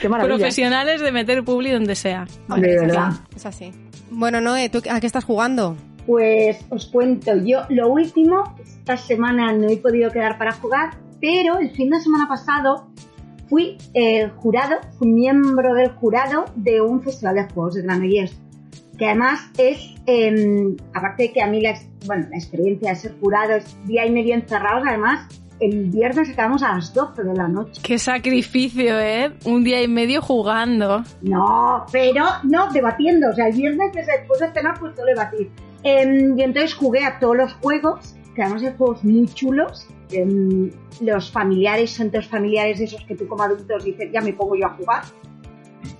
Qué 0.00 0.08
maravilla. 0.08 0.36
Profesionales 0.36 1.00
de 1.00 1.10
meter 1.10 1.42
publi 1.42 1.72
donde 1.72 1.94
sea. 1.94 2.26
De 2.48 2.60
verdad. 2.60 3.12
Es 3.34 3.46
así. 3.46 3.72
Bueno, 4.10 4.40
Noé, 4.40 4.68
¿tú 4.68 4.82
a 4.90 5.00
qué 5.00 5.06
estás 5.06 5.24
jugando? 5.24 5.76
Pues 6.06 6.58
os 6.70 6.86
cuento, 6.86 7.32
yo 7.44 7.62
lo 7.68 7.88
último, 7.88 8.54
esta 8.62 8.96
semana 8.96 9.52
no 9.52 9.68
he 9.68 9.76
podido 9.76 10.10
quedar 10.12 10.38
para 10.38 10.52
jugar, 10.52 10.96
pero 11.20 11.58
el 11.58 11.70
fin 11.70 11.90
de 11.90 12.00
semana 12.00 12.28
pasado 12.28 12.88
fui 13.48 13.76
eh, 13.94 14.30
jurado, 14.36 14.76
fui 14.98 15.08
miembro 15.08 15.74
del 15.74 15.90
jurado 15.90 16.44
de 16.54 16.80
un 16.80 17.02
festival 17.02 17.34
de 17.34 17.44
juegos 17.52 17.74
de 17.74 17.82
Granollers, 17.82 18.36
que 18.98 19.06
además 19.06 19.50
es, 19.58 19.94
eh, 20.06 20.76
aparte 20.94 21.24
de 21.24 21.32
que 21.32 21.42
a 21.42 21.46
mí 21.46 21.60
la, 21.60 21.78
bueno, 22.06 22.26
la 22.30 22.36
experiencia 22.36 22.90
de 22.90 22.96
ser 22.96 23.14
jurado 23.20 23.54
es 23.54 23.76
día 23.86 24.06
y 24.06 24.10
medio 24.10 24.34
encerrados, 24.34 24.84
además 24.86 25.28
el 25.60 25.86
viernes 25.86 26.30
acabamos 26.30 26.62
a 26.62 26.74
las 26.74 26.92
12 26.92 27.22
de 27.24 27.34
la 27.34 27.48
noche. 27.48 27.80
Qué 27.82 27.98
sacrificio, 27.98 29.00
¿eh? 29.00 29.32
Un 29.44 29.64
día 29.64 29.82
y 29.82 29.88
medio 29.88 30.20
jugando. 30.20 31.02
No, 31.22 31.86
pero 31.90 32.24
no, 32.44 32.70
debatiendo. 32.72 33.30
O 33.30 33.32
sea, 33.32 33.48
el 33.48 33.56
viernes 33.56 33.92
después 33.94 34.40
de 34.40 34.52
cenar 34.52 34.78
pues 34.78 34.94
todo 34.94 35.06
debatir. 35.06 35.50
Eh, 35.82 36.34
y 36.36 36.42
entonces 36.42 36.74
jugué 36.74 37.04
a 37.04 37.18
todos 37.18 37.36
los 37.36 37.54
juegos, 37.54 38.16
que 38.34 38.42
además 38.42 38.62
hay 38.62 38.74
juegos 38.76 39.04
muy 39.04 39.26
chulos. 39.28 39.86
Eh, 40.10 40.70
los 41.00 41.30
familiares 41.30 41.90
son 41.90 42.10
todos 42.10 42.26
familiares 42.26 42.78
de 42.78 42.84
esos 42.84 43.04
que 43.04 43.16
tú 43.16 43.26
como 43.26 43.42
adultos 43.42 43.84
dices, 43.84 44.10
ya 44.12 44.20
me 44.20 44.32
pongo 44.32 44.56
yo 44.56 44.66
a 44.66 44.74
jugar. 44.74 45.02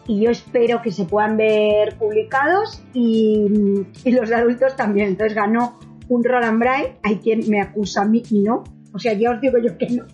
Y 0.07 0.21
yo 0.21 0.31
espero 0.31 0.83
que 0.83 0.91
se 0.91 1.05
puedan 1.05 1.37
ver 1.37 1.97
publicados 1.99 2.83
y, 2.93 3.47
y 4.05 4.11
los 4.13 4.31
adultos 4.33 4.77
también. 4.77 5.09
Entonces 5.09 5.35
ganó 5.35 5.79
un 6.09 6.25
Roland 6.25 6.59
Braille. 6.59 6.97
Hay 7.03 7.17
quien 7.17 7.49
me 7.49 7.61
acusa 7.61 8.03
a 8.03 8.05
mí 8.07 8.23
y 8.31 8.41
no. 8.41 8.65
O 8.93 8.99
sea, 8.99 9.13
ya 9.13 9.31
os 9.31 9.41
digo 9.41 9.59
yo 9.59 9.77
que 9.77 9.89
no, 9.91 10.05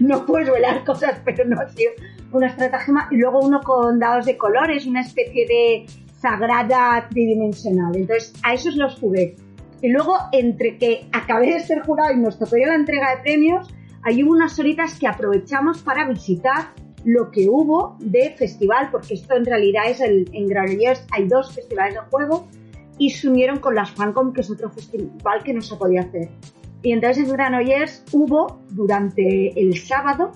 no 0.00 0.26
puedes 0.26 0.50
velar 0.50 0.84
cosas, 0.84 1.20
pero 1.24 1.44
no 1.44 1.60
ha 1.60 1.68
sido 1.68 1.92
una 2.32 2.48
estratagema. 2.48 3.08
Y 3.10 3.16
luego 3.16 3.40
uno 3.40 3.60
con 3.60 3.98
dados 3.98 4.26
de 4.26 4.36
colores, 4.36 4.86
una 4.86 5.00
especie 5.00 5.46
de 5.46 5.86
sagrada 6.20 7.08
tridimensional. 7.08 7.96
Entonces, 7.96 8.32
a 8.42 8.54
esos 8.54 8.76
los 8.76 8.98
jugué. 8.98 9.36
Y 9.80 9.90
luego, 9.90 10.16
entre 10.32 10.76
que 10.76 11.08
acabé 11.12 11.54
de 11.54 11.60
ser 11.60 11.82
jurado 11.82 12.12
y 12.12 12.18
nos 12.18 12.38
tocó 12.38 12.56
ya 12.56 12.66
la 12.66 12.74
entrega 12.74 13.14
de 13.14 13.22
premios, 13.22 13.68
hay 14.02 14.22
unas 14.22 14.58
horitas 14.58 14.98
que 14.98 15.06
aprovechamos 15.06 15.82
para 15.82 16.08
visitar 16.08 16.72
lo 17.04 17.30
que 17.30 17.48
hubo 17.48 17.96
de 18.00 18.34
festival, 18.36 18.88
porque 18.90 19.14
esto 19.14 19.36
en 19.36 19.44
realidad 19.44 19.84
es 19.88 20.00
el, 20.00 20.28
en 20.32 20.46
Granollers 20.46 21.04
hay 21.10 21.28
dos 21.28 21.52
festivales 21.54 21.94
de 21.94 22.00
juego 22.10 22.48
y 22.98 23.10
se 23.10 23.28
unieron 23.28 23.58
con 23.58 23.74
las 23.74 23.90
Fancom, 23.92 24.32
que 24.32 24.40
es 24.40 24.50
otro 24.50 24.70
festival 24.70 25.42
que 25.44 25.54
no 25.54 25.60
se 25.60 25.76
podía 25.76 26.02
hacer. 26.02 26.30
Y 26.82 26.92
entonces 26.92 27.24
en 27.28 27.32
Granollers 27.32 28.04
hubo, 28.12 28.60
durante 28.70 29.60
el 29.60 29.78
sábado, 29.78 30.32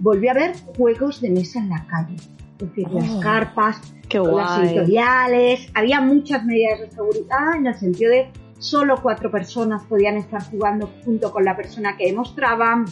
volví 0.00 0.28
a 0.28 0.34
ver 0.34 0.52
juegos 0.76 1.20
de 1.20 1.30
mesa 1.30 1.58
en 1.58 1.68
la 1.68 1.86
calle. 1.86 2.16
Es 2.58 2.68
decir, 2.68 2.88
las 2.90 3.10
Oh, 3.10 3.20
carpas, 3.20 3.94
las 4.10 4.58
editoriales, 4.60 5.70
había 5.74 6.00
muchas 6.00 6.44
medidas 6.44 6.80
de 6.80 6.90
seguridad 6.90 7.56
en 7.56 7.66
el 7.66 7.74
sentido 7.74 8.10
de 8.10 8.30
solo 8.58 8.96
cuatro 9.02 9.30
personas 9.30 9.84
podían 9.84 10.16
estar 10.16 10.42
jugando 10.50 10.90
junto 11.04 11.30
con 11.30 11.44
la 11.44 11.54
persona 11.54 11.96
que 11.96 12.06
demostraban, 12.06 12.86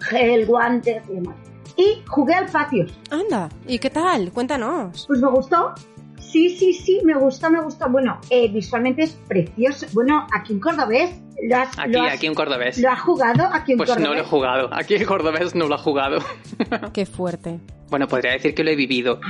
gel, 0.00 0.46
guantes 0.46 1.02
y 1.10 1.14
demás. 1.14 1.36
Y 1.78 2.02
jugué 2.08 2.34
al 2.34 2.46
patio. 2.50 2.86
Anda, 3.10 3.48
¿y 3.66 3.78
qué 3.78 3.88
tal? 3.88 4.32
Cuéntanos. 4.32 5.04
Pues 5.06 5.20
me 5.20 5.30
gustó. 5.30 5.74
Sí, 6.18 6.50
sí, 6.50 6.74
sí, 6.74 7.00
me 7.04 7.14
gustó, 7.14 7.48
me 7.50 7.62
gustó. 7.62 7.88
Bueno, 7.88 8.20
eh, 8.30 8.48
visualmente 8.52 9.04
es 9.04 9.12
precioso. 9.28 9.86
Bueno, 9.94 10.26
aquí 10.34 10.52
en 10.54 10.60
Cordobés 10.60 11.10
lo 11.48 11.56
has, 11.56 11.78
Aquí, 11.78 11.92
lo 11.92 12.02
has- 12.02 12.14
aquí 12.14 12.26
en 12.26 12.34
Cordobés. 12.34 12.78
¿Lo 12.78 12.90
has 12.90 13.00
jugado 13.00 13.48
aquí 13.52 13.72
en 13.72 13.78
Pues 13.78 13.96
no 13.98 14.12
lo 14.12 14.20
he 14.20 14.24
jugado. 14.24 14.68
Aquí 14.72 14.96
en 14.96 15.04
Cordobés 15.04 15.54
no 15.54 15.68
lo 15.68 15.76
he 15.76 15.78
jugado. 15.78 16.18
Qué 16.92 17.06
fuerte. 17.06 17.60
Bueno, 17.90 18.08
podría 18.08 18.32
decir 18.32 18.54
que 18.54 18.64
lo 18.64 18.70
he 18.70 18.76
vivido. 18.76 19.20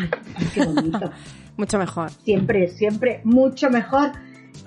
Qué 0.54 0.64
bonito. 0.64 1.10
Mucho 1.58 1.78
mejor. 1.78 2.10
Siempre, 2.10 2.68
siempre, 2.68 3.20
mucho 3.24 3.68
mejor. 3.68 4.12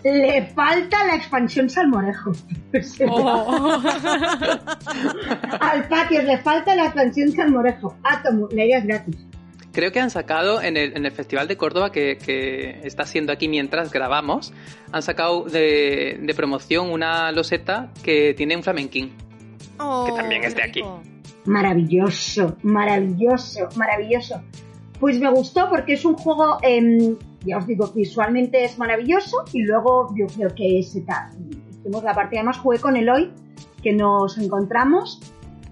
Le 0.04 0.46
falta 0.48 1.06
la 1.06 1.16
expansión 1.16 1.70
Salmorejo. 1.70 2.32
Oh. 3.08 3.82
Al 5.60 5.88
patio 5.88 6.22
le 6.24 6.38
falta 6.40 6.76
la 6.76 6.86
expansión 6.86 7.32
Salmorejo. 7.32 7.98
Átomo, 8.04 8.48
la 8.52 8.66
idea 8.66 8.80
es 8.80 8.86
gratis. 8.86 9.18
Creo 9.74 9.92
que 9.92 10.00
han 10.00 10.10
sacado 10.10 10.62
en 10.62 10.76
el, 10.76 10.98
en 10.98 11.06
el 11.06 11.12
Festival 11.12 11.48
de 11.48 11.56
Córdoba, 11.56 11.92
que, 11.92 12.18
que 12.18 12.82
está 12.84 13.06
siendo 13.06 13.32
aquí 13.32 13.48
mientras 13.48 13.92
grabamos, 13.92 14.54
han 14.92 15.02
sacado 15.02 15.44
de, 15.44 16.20
de 16.22 16.34
promoción 16.34 16.90
una 16.92 17.32
loseta 17.32 17.90
que 18.04 18.34
tiene 18.34 18.56
un 18.58 18.64
flamenquín. 18.64 19.14
que 20.06 20.12
también 20.14 20.44
es 20.44 20.56
de 20.56 20.64
aquí. 20.64 20.82
Maravilloso, 21.46 22.58
maravilloso, 22.64 23.70
maravilloso. 23.76 24.42
Pues 25.00 25.20
me 25.20 25.30
gustó 25.32 25.70
porque 25.70 25.94
es 25.94 26.06
un 26.06 26.16
juego, 26.16 26.58
em, 26.62 27.16
ya 27.46 27.58
os 27.58 27.68
digo, 27.68 27.88
visualmente 27.94 28.64
es 28.64 28.78
maravilloso 28.78 29.38
y 29.54 29.62
luego 29.64 30.14
yo 30.18 30.28
creo 30.28 30.50
que 30.56 30.82
se 30.84 31.02
ta- 31.02 31.30
hicimos 31.70 32.04
la 32.04 32.14
partida, 32.14 32.42
además 32.42 32.58
jugué 32.60 32.80
con 32.80 32.96
Eloy, 32.96 33.32
que 33.82 33.94
nos 33.94 34.38
encontramos, 34.38 35.20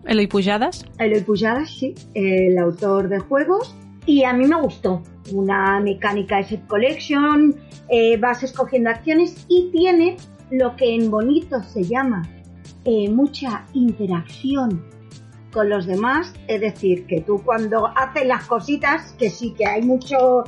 Eloy 0.05 0.27
Pujadas. 0.27 0.85
Eloy 0.97 1.21
Pujadas, 1.21 1.69
sí, 1.69 1.93
el 2.13 2.57
autor 2.57 3.09
de 3.09 3.19
juegos, 3.19 3.75
y 4.05 4.23
a 4.23 4.33
mí 4.33 4.47
me 4.47 4.59
gustó. 4.59 5.03
Una 5.33 5.79
mecánica 5.81 6.37
de 6.37 6.43
set 6.45 6.65
collection, 6.67 7.55
eh, 7.89 8.17
vas 8.17 8.41
escogiendo 8.41 8.89
acciones 8.89 9.45
y 9.47 9.69
tiene 9.71 10.15
lo 10.49 10.75
que 10.75 10.95
en 10.95 11.11
bonito 11.11 11.61
se 11.61 11.83
llama 11.83 12.27
eh, 12.85 13.09
mucha 13.09 13.65
interacción 13.73 14.83
con 15.51 15.69
los 15.69 15.85
demás, 15.85 16.33
es 16.47 16.61
decir, 16.61 17.05
que 17.05 17.21
tú 17.21 17.41
cuando 17.43 17.87
haces 17.95 18.25
las 18.25 18.45
cositas, 18.45 19.13
que 19.19 19.29
sí 19.29 19.53
que 19.55 19.65
hay 19.65 19.81
mucho 19.83 20.43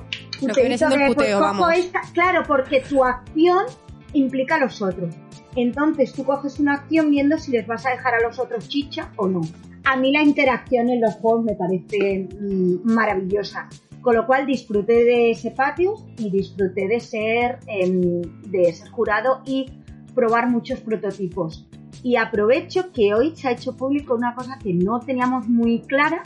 De, 0.48 1.08
puteo, 1.16 1.40
vamos. 1.40 1.74
esta- 1.76 2.02
claro, 2.14 2.44
porque 2.48 2.82
tu 2.82 3.04
acción 3.04 3.66
implica 4.14 4.56
a 4.56 4.60
los 4.60 4.82
otros. 4.82 5.16
Entonces 5.56 6.14
tú 6.14 6.24
coges 6.24 6.60
una 6.60 6.74
acción 6.76 7.10
viendo 7.12 7.38
si 7.38 7.52
les 7.52 7.68
vas 7.68 7.86
a 7.86 7.92
dejar 7.92 8.16
a 8.16 8.22
los 8.22 8.40
otros 8.40 8.68
chicha 8.68 9.12
o 9.18 9.28
no. 9.28 9.42
A 9.84 9.96
mí 9.98 10.12
la 10.12 10.22
interacción 10.22 10.90
en 10.90 11.02
los 11.02 11.16
juegos 11.16 11.44
me 11.46 11.56
parece 11.56 12.28
mm, 12.40 12.76
maravillosa. 12.84 13.68
Con 14.02 14.16
lo 14.16 14.26
cual 14.26 14.46
disfruté 14.48 15.04
de 15.04 15.32
ese 15.32 15.52
patio 15.52 15.94
y 16.18 16.32
disfruté 16.32 16.88
de 16.88 17.00
ser, 17.00 17.60
em, 17.68 18.22
de 18.50 18.74
ser 18.74 18.90
jurado 18.90 19.42
y 19.46 19.68
probar 20.16 20.50
muchos 20.50 20.80
prototipos. 20.80 21.68
Y 22.04 22.16
aprovecho 22.16 22.92
que 22.92 23.14
hoy 23.14 23.36
se 23.36 23.48
ha 23.48 23.52
hecho 23.52 23.76
público 23.78 24.16
una 24.16 24.34
cosa 24.34 24.58
que 24.58 24.74
no 24.74 25.00
teníamos 25.02 25.48
muy 25.48 25.82
clara 25.82 26.24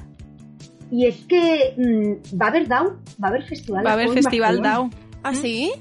y 0.92 1.08
es 1.08 1.18
que 1.26 1.74
mm, 1.78 2.40
va 2.40 2.48
a 2.48 2.50
haber 2.50 2.68
DAO, 2.68 2.98
va 3.22 3.28
a 3.28 3.32
haber 3.32 3.44
festival. 3.44 3.86
Va 3.86 3.92
a 3.92 3.94
haber 3.94 4.10
festival. 4.10 4.62
DAO. 4.62 4.90
¿Ah, 5.24 5.34
sí? 5.34 5.72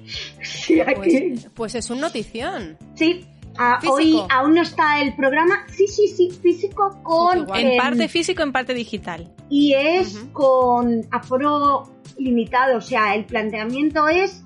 Sí, 0.42 0.80
aquí. 0.80 0.94
Pues, 0.94 1.48
pues 1.54 1.74
es 1.74 1.90
un 1.90 2.00
notición. 2.00 2.78
Sí, 2.94 3.26
ah, 3.58 3.78
hoy 3.90 4.18
aún 4.30 4.54
no 4.54 4.62
está 4.62 5.02
el 5.02 5.14
programa. 5.14 5.66
Sí, 5.68 5.86
sí, 5.86 6.08
sí, 6.08 6.30
físico 6.30 6.98
con... 7.02 7.46
En 7.54 7.72
em, 7.72 7.76
parte 7.76 8.08
físico, 8.08 8.42
en 8.42 8.52
parte 8.52 8.72
digital. 8.72 9.30
y 9.50 9.74
es 9.74 10.16
con 10.32 11.06
aforo 11.10 11.90
limitado. 12.16 12.78
O 12.78 12.80
sea, 12.80 13.14
el 13.14 13.26
planteamiento 13.26 14.08
es 14.08 14.42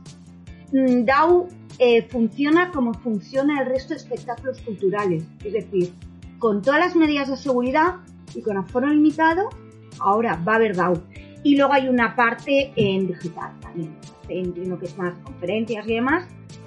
mm, 0.73 1.05
DAO 1.05 1.49
eh, 1.79 2.03
funciona 2.11 2.73
como 2.73 2.93
funciona 2.93 3.61
el 3.61 3.69
resto 3.69 3.91
de 3.91 4.01
espectáculos 4.01 4.61
culturales. 4.63 5.23
Es 5.45 5.53
decir, 5.53 5.93
con 6.41 6.61
todas 6.61 6.81
las 6.81 6.97
medidas 6.97 7.29
de 7.29 7.37
seguridad 7.37 7.97
y 8.35 8.43
con 8.43 8.57
aforo 8.57 8.89
limitado, 8.89 9.49
ahora 10.01 10.41
va 10.47 10.53
a 10.53 10.57
haber 10.57 10.77
DAO. 10.77 11.03
Y 11.43 11.57
luego 11.57 11.73
hay 11.73 11.89
una 11.89 12.15
parte 12.15 12.73
en 12.77 13.07
digital 13.07 13.53
también. 13.61 13.97
Entiendo 14.29 14.79
que 14.79 14.87
es 14.87 14.99
más 14.99 15.15
conferencias 15.25 15.87
y 15.87 15.95
demás, 15.95 16.27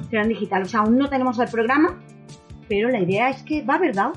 será 0.09 0.23
en 0.23 0.29
digital. 0.29 0.63
O 0.63 0.65
sea, 0.65 0.81
aún 0.81 0.97
no 0.97 1.09
tenemos 1.09 1.37
el 1.39 1.47
programa, 1.49 1.99
pero 2.67 2.89
la 2.89 2.99
idea 2.99 3.29
es 3.29 3.43
que 3.43 3.61
va 3.63 3.75
a 3.75 3.77
haber 3.77 3.93
DAO. 3.93 4.13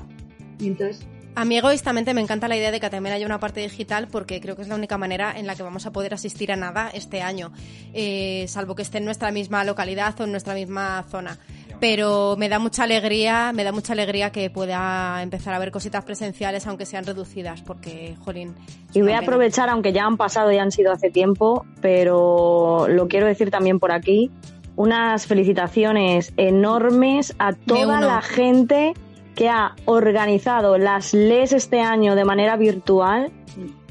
Y 0.59 0.67
entonces 0.67 1.05
A 1.35 1.43
mí 1.43 1.57
egoístamente 1.57 2.13
me 2.13 2.21
encanta 2.21 2.47
la 2.47 2.55
idea 2.55 2.71
de 2.71 2.79
que 2.79 2.89
también 2.89 3.13
haya 3.13 3.25
una 3.25 3.39
parte 3.41 3.59
digital 3.59 4.07
porque 4.09 4.39
creo 4.39 4.55
que 4.55 4.61
es 4.61 4.69
la 4.69 4.75
única 4.75 4.97
manera 4.97 5.37
en 5.37 5.45
la 5.45 5.55
que 5.55 5.63
vamos 5.63 5.85
a 5.85 5.91
poder 5.91 6.13
asistir 6.13 6.49
a 6.51 6.55
nada 6.55 6.89
este 6.93 7.21
año, 7.21 7.51
eh, 7.93 8.45
salvo 8.47 8.73
que 8.75 8.83
esté 8.83 8.99
en 8.99 9.05
nuestra 9.05 9.31
misma 9.31 9.65
localidad 9.65 10.19
o 10.21 10.23
en 10.23 10.31
nuestra 10.31 10.53
misma 10.53 11.03
zona. 11.09 11.37
Pero 11.79 12.35
me 12.37 12.49
da 12.49 12.59
mucha 12.59 12.83
alegría, 12.83 13.51
me 13.53 13.63
da 13.63 13.71
mucha 13.71 13.93
alegría 13.93 14.31
que 14.31 14.49
pueda 14.49 15.21
empezar 15.21 15.53
a 15.53 15.59
ver 15.59 15.71
cositas 15.71 16.05
presenciales, 16.05 16.65
aunque 16.67 16.85
sean 16.85 17.05
reducidas, 17.05 17.61
porque, 17.61 18.15
jolín. 18.23 18.55
Y 18.93 19.01
voy 19.01 19.11
a 19.11 19.19
aprovechar, 19.19 19.69
aunque 19.69 19.91
ya 19.91 20.05
han 20.05 20.17
pasado 20.17 20.51
y 20.51 20.57
han 20.57 20.71
sido 20.71 20.91
hace 20.91 21.09
tiempo, 21.09 21.65
pero 21.81 22.87
lo 22.87 23.07
quiero 23.07 23.27
decir 23.27 23.51
también 23.51 23.79
por 23.79 23.91
aquí, 23.91 24.31
unas 24.75 25.25
felicitaciones 25.27 26.33
enormes 26.37 27.35
a 27.39 27.53
toda 27.53 28.01
la 28.01 28.21
gente 28.21 28.93
que 29.35 29.49
ha 29.49 29.75
organizado 29.85 30.77
las 30.77 31.13
LES 31.13 31.53
este 31.53 31.81
año 31.81 32.15
de 32.15 32.25
manera 32.25 32.55
virtual 32.55 33.31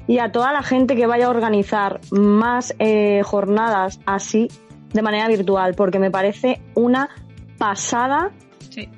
y 0.07 0.18
a 0.18 0.32
toda 0.32 0.53
la 0.53 0.62
gente 0.62 0.97
que 0.97 1.07
vaya 1.07 1.26
a 1.26 1.30
organizar 1.30 2.01
más 2.11 2.74
eh, 2.78 3.22
jornadas 3.22 4.01
así 4.07 4.49
de 4.93 5.03
manera 5.03 5.28
virtual, 5.28 5.74
porque 5.74 5.99
me 5.99 6.11
parece 6.11 6.61
una 6.74 7.11
pasada 7.59 8.31
Sí. 8.71 8.89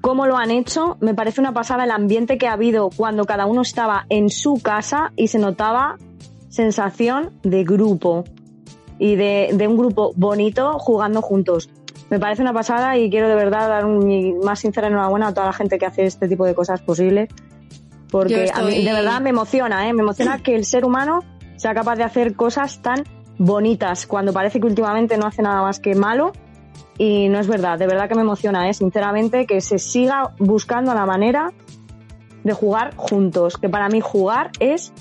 cómo 0.00 0.26
lo 0.26 0.36
han 0.36 0.50
hecho. 0.50 0.96
Me 1.00 1.14
parece 1.14 1.40
una 1.40 1.52
pasada 1.52 1.84
el 1.84 1.90
ambiente 1.90 2.38
que 2.38 2.46
ha 2.46 2.52
habido 2.52 2.90
cuando 2.94 3.24
cada 3.24 3.46
uno 3.46 3.62
estaba 3.62 4.06
en 4.08 4.30
su 4.30 4.60
casa 4.62 5.12
y 5.16 5.28
se 5.28 5.38
notaba 5.38 5.96
sensación 6.48 7.32
de 7.42 7.64
grupo 7.64 8.24
y 8.98 9.16
de, 9.16 9.50
de 9.54 9.66
un 9.66 9.76
grupo 9.76 10.12
bonito 10.14 10.78
jugando 10.78 11.20
juntos. 11.22 11.68
Me 12.10 12.20
parece 12.20 12.42
una 12.42 12.52
pasada 12.52 12.96
y 12.96 13.10
quiero 13.10 13.28
de 13.28 13.34
verdad 13.34 13.68
dar 13.68 13.84
un, 13.86 14.06
mi 14.06 14.34
más 14.34 14.60
sincera 14.60 14.86
enhorabuena 14.86 15.28
a 15.28 15.34
toda 15.34 15.46
la 15.46 15.52
gente 15.52 15.78
que 15.78 15.86
hace 15.86 16.04
este 16.04 16.28
tipo 16.28 16.44
de 16.44 16.54
cosas 16.54 16.80
posible. 16.82 17.28
Porque 18.10 18.50
a 18.54 18.62
mí 18.62 18.84
de 18.84 18.92
verdad 18.92 19.20
me 19.20 19.30
emociona, 19.30 19.88
¿eh? 19.88 19.92
Me 19.92 20.02
emociona 20.02 20.38
que 20.42 20.54
el 20.54 20.64
ser 20.64 20.84
humano 20.84 21.20
sea 21.56 21.74
capaz 21.74 21.96
de 21.96 22.04
hacer 22.04 22.36
cosas 22.36 22.82
tan 22.82 23.02
bonitas 23.38 24.06
cuando 24.06 24.32
parece 24.32 24.60
que 24.60 24.66
últimamente 24.66 25.16
no 25.16 25.26
hace 25.26 25.42
nada 25.42 25.62
más 25.62 25.80
que 25.80 25.96
malo 25.96 26.32
y 26.98 27.28
no 27.28 27.40
es 27.40 27.46
verdad, 27.46 27.78
de 27.78 27.86
verdad 27.86 28.08
que 28.08 28.14
me 28.14 28.22
emociona, 28.22 28.68
¿eh? 28.68 28.74
sinceramente, 28.74 29.46
que 29.46 29.60
se 29.60 29.78
siga 29.78 30.34
buscando 30.38 30.94
la 30.94 31.06
manera 31.06 31.52
de 32.44 32.52
jugar 32.52 32.94
juntos, 32.96 33.56
que 33.56 33.68
para 33.68 33.88
mí 33.88 34.00
jugar 34.00 34.50
es 34.60 34.92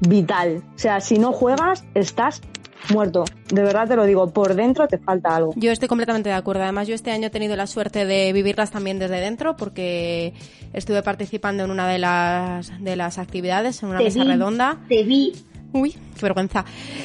vital. 0.00 0.62
O 0.74 0.78
sea, 0.78 1.00
si 1.00 1.18
no 1.18 1.32
juegas, 1.32 1.84
estás 1.94 2.40
muerto. 2.90 3.24
De 3.52 3.62
verdad 3.62 3.86
te 3.86 3.96
lo 3.96 4.04
digo, 4.04 4.30
por 4.30 4.54
dentro 4.54 4.88
te 4.88 4.98
falta 4.98 5.36
algo. 5.36 5.52
Yo 5.56 5.70
estoy 5.70 5.88
completamente 5.88 6.28
de 6.28 6.34
acuerdo. 6.34 6.62
Además, 6.62 6.88
yo 6.88 6.94
este 6.94 7.10
año 7.10 7.28
he 7.28 7.30
tenido 7.30 7.56
la 7.56 7.66
suerte 7.66 8.06
de 8.06 8.32
vivirlas 8.32 8.70
también 8.70 8.98
desde 8.98 9.20
dentro 9.20 9.56
porque 9.56 10.32
estuve 10.72 11.02
participando 11.02 11.64
en 11.64 11.70
una 11.70 11.86
de 11.88 11.98
las, 11.98 12.72
de 12.82 12.96
las 12.96 13.18
actividades, 13.18 13.82
en 13.82 13.90
una 13.90 13.98
Te 13.98 14.04
mesa 14.04 14.22
vi, 14.22 14.28
redonda. 14.28 14.78
Te 14.88 15.02
vi. 15.02 15.32
Uy, 15.72 15.92
qué 15.92 16.20
vergüenza. 16.22 16.64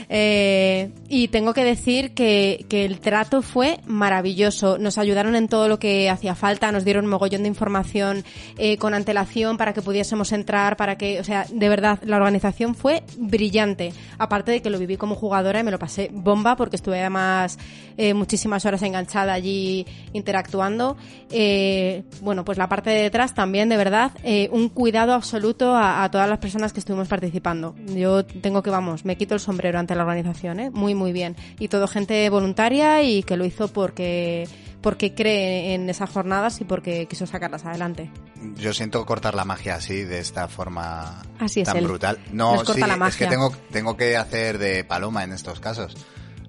Eh, 0.09 0.91
y 1.07 1.29
tengo 1.29 1.53
que 1.53 1.63
decir 1.63 2.13
que, 2.13 2.65
que 2.67 2.83
el 2.85 2.99
trato 2.99 3.41
fue 3.41 3.79
maravilloso. 3.85 4.77
Nos 4.77 4.97
ayudaron 4.97 5.35
en 5.35 5.47
todo 5.47 5.69
lo 5.69 5.79
que 5.79 6.09
hacía 6.09 6.35
falta, 6.35 6.71
nos 6.71 6.83
dieron 6.83 7.05
un 7.05 7.11
mogollón 7.11 7.43
de 7.43 7.47
información 7.47 8.25
eh, 8.57 8.77
con 8.77 8.93
antelación 8.93 9.57
para 9.57 9.73
que 9.73 9.81
pudiésemos 9.81 10.33
entrar, 10.33 10.75
para 10.75 10.97
que, 10.97 11.19
o 11.19 11.23
sea, 11.23 11.45
de 11.49 11.69
verdad, 11.69 11.99
la 12.03 12.17
organización 12.17 12.75
fue 12.75 13.03
brillante. 13.17 13.93
Aparte 14.17 14.51
de 14.51 14.61
que 14.61 14.69
lo 14.69 14.79
viví 14.79 14.97
como 14.97 15.15
jugadora 15.15 15.61
y 15.61 15.63
me 15.63 15.71
lo 15.71 15.79
pasé 15.79 16.09
bomba 16.11 16.55
porque 16.57 16.75
estuve 16.75 16.99
además 16.99 17.57
eh, 17.97 18.13
muchísimas 18.13 18.65
horas 18.65 18.81
enganchada 18.83 19.33
allí 19.33 19.85
interactuando. 20.13 20.97
Eh, 21.31 22.03
bueno, 22.21 22.45
pues 22.45 22.57
la 22.57 22.67
parte 22.67 22.89
de 22.89 23.03
detrás 23.03 23.33
también, 23.33 23.69
de 23.69 23.77
verdad, 23.77 24.11
eh, 24.23 24.49
un 24.51 24.69
cuidado 24.69 25.13
absoluto 25.13 25.75
a, 25.75 26.03
a 26.03 26.11
todas 26.11 26.29
las 26.29 26.39
personas 26.39 26.73
que 26.73 26.79
estuvimos 26.79 27.07
participando. 27.07 27.75
Yo 27.95 28.25
tengo 28.25 28.56
que, 28.63 28.69
vamos, 28.69 29.05
me 29.05 29.17
quito 29.17 29.33
el 29.33 29.39
sombrero 29.39 29.79
ante 29.79 29.95
la 29.95 30.03
organización, 30.03 30.59
¿eh? 30.59 30.69
Muy, 30.71 30.95
muy 30.95 31.11
bien. 31.11 31.35
Y 31.59 31.67
todo 31.67 31.87
gente 31.87 32.29
voluntaria 32.29 33.01
y 33.03 33.23
que 33.23 33.37
lo 33.37 33.45
hizo 33.45 33.67
porque 33.67 34.47
porque 34.81 35.13
cree 35.13 35.73
en 35.73 35.89
esas 35.89 36.09
jornadas 36.09 36.61
y 36.61 36.63
porque 36.63 37.07
quiso 37.07 37.25
sacarlas 37.25 37.65
adelante. 37.65 38.09
Yo 38.55 38.73
siento 38.73 39.03
cortar 39.05 39.33
la 39.35 39.43
magia 39.43 39.75
así, 39.75 40.03
de 40.03 40.19
esta 40.19 40.47
forma 40.47 41.23
Así 41.39 41.61
es 41.61 41.67
tan 41.67 41.77
él. 41.77 41.85
brutal. 41.85 42.19
Nos 42.31 42.33
No, 42.33 42.55
corta 42.57 42.73
sí, 42.73 42.79
la 42.81 42.93
es 42.93 42.99
magia. 42.99 43.27
que 43.27 43.31
tengo, 43.33 43.51
tengo 43.71 43.97
que 43.97 44.15
hacer 44.15 44.59
de 44.59 44.83
paloma 44.83 45.23
en 45.23 45.33
estos 45.33 45.59
casos. 45.59 45.97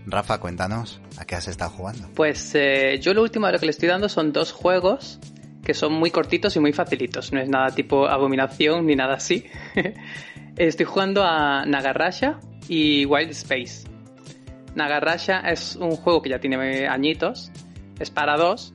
Rafa, 0.06 0.38
cuéntanos, 0.38 1.00
¿a 1.18 1.24
qué 1.24 1.34
has 1.34 1.48
estado 1.48 1.70
jugando? 1.70 2.08
Pues 2.14 2.52
eh, 2.54 2.98
yo 3.00 3.12
lo 3.14 3.22
último 3.22 3.46
de 3.46 3.52
lo 3.54 3.58
que 3.58 3.66
le 3.66 3.70
estoy 3.70 3.88
dando 3.88 4.08
son 4.08 4.32
dos 4.32 4.52
juegos 4.52 5.18
que 5.64 5.74
son 5.74 5.92
muy 5.92 6.10
cortitos 6.10 6.54
y 6.56 6.60
muy 6.60 6.72
facilitos. 6.72 7.32
No 7.32 7.40
es 7.40 7.48
nada 7.48 7.70
tipo 7.74 8.06
abominación 8.08 8.86
ni 8.86 8.94
nada 8.94 9.14
así. 9.14 9.44
estoy 10.66 10.86
jugando 10.86 11.22
a 11.24 11.64
Nagarasha 11.64 12.40
y 12.68 13.06
Wild 13.06 13.30
Space. 13.30 13.86
Nagarasha 14.74 15.40
es 15.40 15.76
un 15.76 15.92
juego 15.92 16.20
que 16.20 16.30
ya 16.30 16.40
tiene 16.40 16.86
añitos, 16.86 17.50
es 17.98 18.10
para 18.10 18.36
dos 18.36 18.74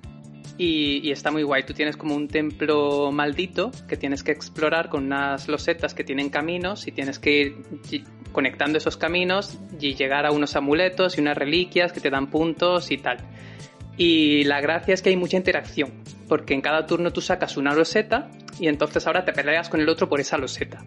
y, 0.57 1.07
y 1.07 1.11
está 1.11 1.31
muy 1.31 1.43
guay. 1.43 1.63
Tú 1.63 1.73
tienes 1.73 1.97
como 1.97 2.15
un 2.15 2.27
templo 2.27 3.11
maldito 3.11 3.71
que 3.88 3.97
tienes 3.97 4.23
que 4.23 4.31
explorar 4.31 4.89
con 4.89 5.05
unas 5.05 5.47
losetas 5.47 5.93
que 5.93 6.03
tienen 6.03 6.29
caminos 6.29 6.88
y 6.88 6.91
tienes 6.91 7.19
que 7.19 7.55
ir 7.91 8.03
conectando 8.31 8.77
esos 8.77 8.97
caminos 8.97 9.59
y 9.79 9.93
llegar 9.93 10.25
a 10.25 10.31
unos 10.31 10.55
amuletos 10.55 11.17
y 11.17 11.21
unas 11.21 11.38
reliquias 11.38 11.91
que 11.91 11.99
te 11.99 12.09
dan 12.09 12.29
puntos 12.29 12.91
y 12.91 12.97
tal. 12.97 13.17
Y 13.95 14.43
la 14.45 14.59
gracia 14.59 14.93
es 14.93 15.01
que 15.03 15.09
hay 15.09 15.15
mucha 15.15 15.38
interacción, 15.38 15.91
porque 16.27 16.55
en 16.55 16.61
cada 16.61 16.88
turno 16.88 17.13
tú 17.13 17.21
sacas 17.21 17.57
una 17.57 17.75
loseta 17.75 18.31
y 18.59 18.67
entonces 18.67 19.05
ahora 19.05 19.23
te 19.23 19.34
peleas 19.34 19.69
con 19.69 19.81
el 19.81 19.89
otro 19.89 20.09
por 20.09 20.19
esa 20.19 20.38
loseta. 20.38 20.84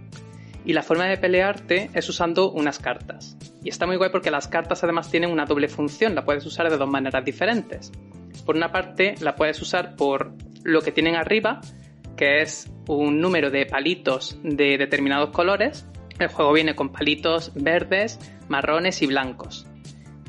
Y 0.66 0.72
la 0.72 0.82
forma 0.82 1.06
de 1.06 1.16
pelearte 1.16 1.90
es 1.94 2.08
usando 2.08 2.50
unas 2.50 2.80
cartas. 2.80 3.36
Y 3.62 3.68
está 3.68 3.86
muy 3.86 3.96
guay 3.96 4.10
porque 4.10 4.32
las 4.32 4.48
cartas 4.48 4.82
además 4.82 5.08
tienen 5.08 5.30
una 5.30 5.44
doble 5.44 5.68
función, 5.68 6.16
la 6.16 6.24
puedes 6.24 6.44
usar 6.44 6.68
de 6.68 6.76
dos 6.76 6.90
maneras 6.90 7.24
diferentes. 7.24 7.92
Por 8.44 8.56
una 8.56 8.72
parte, 8.72 9.14
la 9.20 9.36
puedes 9.36 9.62
usar 9.62 9.94
por 9.94 10.32
lo 10.64 10.82
que 10.82 10.90
tienen 10.90 11.14
arriba, 11.14 11.60
que 12.16 12.42
es 12.42 12.68
un 12.88 13.20
número 13.20 13.52
de 13.52 13.64
palitos 13.66 14.40
de 14.42 14.76
determinados 14.76 15.30
colores. 15.30 15.86
El 16.18 16.28
juego 16.28 16.52
viene 16.52 16.74
con 16.74 16.90
palitos 16.90 17.52
verdes, 17.54 18.18
marrones 18.48 19.02
y 19.02 19.06
blancos. 19.06 19.68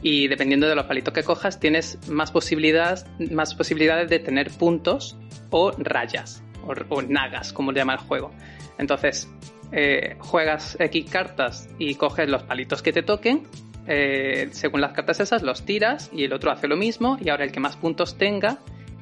Y 0.03 0.27
dependiendo 0.27 0.67
de 0.67 0.75
los 0.75 0.85
palitos 0.85 1.15
que 1.15 1.23
cojas, 1.23 1.59
tienes 1.59 1.97
más 2.07 2.31
posibilidades, 2.31 3.07
más 3.31 3.55
posibilidades 3.55 4.07
de 4.11 4.19
tener 4.19 4.51
puntos 4.51 5.17
o 5.49 5.71
rayas, 5.79 6.43
o, 6.63 6.73
o 6.89 7.01
nagas, 7.01 7.53
como 7.53 7.71
le 7.71 7.79
llama 7.79 7.93
el 7.93 7.99
juego. 7.99 8.31
Entonces, 8.77 9.27
eh, 9.71 10.15
juegas 10.19 10.77
X 10.79 11.09
cartas 11.09 11.69
y 11.77 11.95
coges 11.95 12.29
los 12.29 12.43
palitos 12.43 12.81
que 12.81 12.93
te 12.93 13.03
toquen. 13.03 13.43
eh, 13.89 14.49
según 14.51 14.81
las 14.81 14.91
cartas 14.91 15.19
esas, 15.21 15.43
los 15.43 15.65
tiras 15.65 16.09
y 16.13 16.25
el 16.25 16.33
otro 16.33 16.51
hace 16.51 16.67
lo 16.67 16.75
mismo. 16.75 17.17
Y 17.23 17.29
ahora 17.29 17.45
el 17.45 17.51
que 17.51 17.59
más 17.59 17.77
puntos 17.77 18.17
tenga 18.17 18.59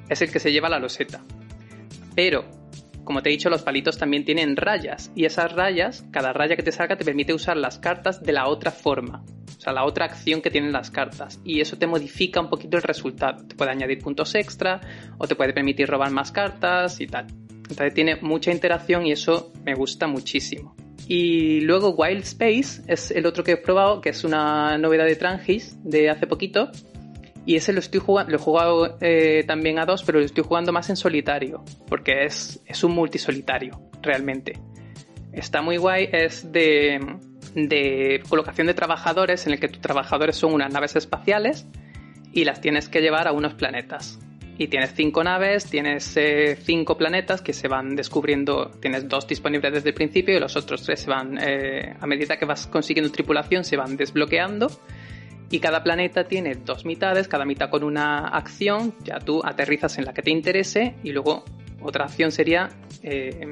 es 0.09 0.21
el 0.21 0.31
que 0.31 0.39
se 0.39 0.51
lleva 0.51 0.69
la 0.69 0.79
loseta. 0.79 1.21
Pero, 2.15 2.45
como 3.03 3.21
te 3.21 3.29
he 3.29 3.31
dicho, 3.31 3.49
los 3.49 3.63
palitos 3.63 3.97
también 3.97 4.25
tienen 4.25 4.55
rayas. 4.55 5.11
Y 5.15 5.25
esas 5.25 5.51
rayas, 5.53 6.05
cada 6.11 6.33
raya 6.33 6.55
que 6.55 6.63
te 6.63 6.71
salga, 6.71 6.97
te 6.97 7.05
permite 7.05 7.33
usar 7.33 7.57
las 7.57 7.79
cartas 7.79 8.21
de 8.21 8.33
la 8.33 8.47
otra 8.47 8.71
forma. 8.71 9.23
O 9.57 9.61
sea, 9.65 9.73
la 9.73 9.85
otra 9.85 10.05
acción 10.05 10.41
que 10.41 10.51
tienen 10.51 10.71
las 10.71 10.91
cartas. 10.91 11.39
Y 11.43 11.61
eso 11.61 11.77
te 11.77 11.87
modifica 11.87 12.39
un 12.39 12.49
poquito 12.49 12.77
el 12.77 12.83
resultado. 12.83 13.45
Te 13.47 13.55
puede 13.55 13.71
añadir 13.71 13.99
puntos 13.99 14.35
extra 14.35 14.81
o 15.17 15.27
te 15.27 15.35
puede 15.35 15.53
permitir 15.53 15.89
robar 15.89 16.11
más 16.11 16.31
cartas 16.31 17.01
y 17.01 17.07
tal. 17.07 17.25
Entonces 17.69 17.93
tiene 17.93 18.15
mucha 18.17 18.51
interacción 18.51 19.05
y 19.05 19.11
eso 19.11 19.51
me 19.63 19.73
gusta 19.73 20.07
muchísimo. 20.07 20.75
Y 21.07 21.61
luego 21.61 21.89
Wild 21.91 22.23
Space 22.23 22.81
es 22.87 23.11
el 23.11 23.25
otro 23.25 23.43
que 23.43 23.53
he 23.53 23.57
probado, 23.57 24.01
que 24.01 24.09
es 24.09 24.23
una 24.23 24.77
novedad 24.77 25.05
de 25.05 25.15
Trangis 25.15 25.77
de 25.83 26.09
hace 26.09 26.25
poquito. 26.25 26.71
Y 27.45 27.55
ese 27.55 27.73
lo 27.73 27.79
estoy 27.79 27.99
jugando, 27.99 28.31
lo 28.31 28.37
he 28.37 28.39
jugado 28.39 28.97
eh, 29.01 29.43
también 29.45 29.77
a 29.77 29.85
dos, 29.85 30.03
pero 30.03 30.19
lo 30.19 30.25
estoy 30.25 30.43
jugando 30.43 30.71
más 30.71 30.89
en 30.89 30.95
solitario, 30.95 31.63
porque 31.87 32.25
es, 32.25 32.59
es 32.65 32.83
un 32.83 32.93
multisolitario, 32.93 33.79
realmente. 34.01 34.53
Está 35.31 35.61
muy 35.61 35.77
guay, 35.77 36.09
es 36.11 36.51
de, 36.51 36.99
de 37.53 38.23
colocación 38.27 38.65
de 38.65 38.73
trabajadores, 38.73 39.45
en 39.45 39.53
el 39.53 39.59
que 39.59 39.67
tus 39.67 39.79
trabajadores 39.79 40.35
son 40.35 40.53
unas 40.53 40.73
naves 40.73 40.95
espaciales 40.95 41.67
y 42.33 42.45
las 42.45 42.61
tienes 42.61 42.89
que 42.89 43.01
llevar 43.01 43.27
a 43.27 43.31
unos 43.31 43.53
planetas. 43.53 44.19
Y 44.57 44.67
tienes 44.67 44.93
cinco 44.93 45.23
naves, 45.23 45.65
tienes 45.65 46.15
eh, 46.15 46.57
cinco 46.61 46.97
planetas 46.97 47.41
que 47.41 47.51
se 47.51 47.67
van 47.67 47.95
descubriendo, 47.95 48.71
tienes 48.79 49.07
dos 49.09 49.27
disponibles 49.27 49.73
desde 49.73 49.89
el 49.89 49.95
principio 49.95 50.37
y 50.37 50.39
los 50.39 50.55
otros 50.55 50.83
tres 50.83 51.01
se 51.01 51.09
van, 51.09 51.37
eh, 51.41 51.93
a 51.99 52.07
medida 52.07 52.37
que 52.37 52.45
vas 52.45 52.65
consiguiendo 52.67 53.11
tripulación, 53.11 53.65
se 53.65 53.75
van 53.75 53.97
desbloqueando. 53.97 54.71
Y 55.51 55.59
cada 55.59 55.83
planeta 55.83 56.23
tiene 56.23 56.55
dos 56.55 56.85
mitades, 56.85 57.27
cada 57.27 57.45
mitad 57.45 57.69
con 57.69 57.83
una 57.83 58.29
acción, 58.29 58.95
ya 59.03 59.19
tú 59.19 59.41
aterrizas 59.43 59.97
en 59.97 60.05
la 60.05 60.13
que 60.13 60.21
te 60.21 60.31
interese 60.31 60.95
y 61.03 61.11
luego 61.11 61.43
otra 61.81 62.05
acción 62.05 62.31
sería 62.31 62.69
eh, 63.03 63.47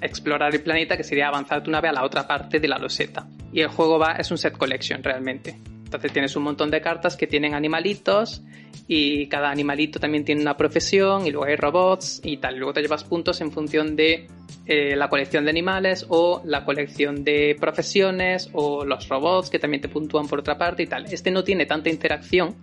explorar 0.00 0.54
el 0.54 0.62
planeta, 0.62 0.96
que 0.96 1.04
sería 1.04 1.28
avanzar 1.28 1.62
tu 1.62 1.70
nave 1.70 1.88
a 1.88 1.92
la 1.92 2.04
otra 2.04 2.26
parte 2.26 2.60
de 2.60 2.68
la 2.68 2.78
loseta. 2.78 3.26
Y 3.52 3.60
el 3.60 3.68
juego 3.68 3.98
va, 3.98 4.12
es 4.18 4.30
un 4.30 4.38
set 4.38 4.56
collection 4.56 5.02
realmente. 5.02 5.56
Entonces 5.92 6.12
tienes 6.14 6.34
un 6.36 6.44
montón 6.44 6.70
de 6.70 6.80
cartas 6.80 7.18
que 7.18 7.26
tienen 7.26 7.52
animalitos 7.52 8.42
y 8.88 9.26
cada 9.26 9.50
animalito 9.50 10.00
también 10.00 10.24
tiene 10.24 10.40
una 10.40 10.56
profesión 10.56 11.26
y 11.26 11.30
luego 11.30 11.44
hay 11.44 11.56
robots 11.56 12.22
y 12.24 12.38
tal. 12.38 12.56
Luego 12.56 12.72
te 12.72 12.80
llevas 12.80 13.04
puntos 13.04 13.42
en 13.42 13.52
función 13.52 13.94
de 13.94 14.26
eh, 14.64 14.96
la 14.96 15.10
colección 15.10 15.44
de 15.44 15.50
animales 15.50 16.06
o 16.08 16.40
la 16.46 16.64
colección 16.64 17.24
de 17.24 17.54
profesiones 17.60 18.48
o 18.54 18.86
los 18.86 19.06
robots 19.06 19.50
que 19.50 19.58
también 19.58 19.82
te 19.82 19.90
puntúan 19.90 20.26
por 20.28 20.40
otra 20.40 20.56
parte 20.56 20.84
y 20.84 20.86
tal. 20.86 21.04
Este 21.12 21.30
no 21.30 21.44
tiene 21.44 21.66
tanta 21.66 21.90
interacción, 21.90 22.56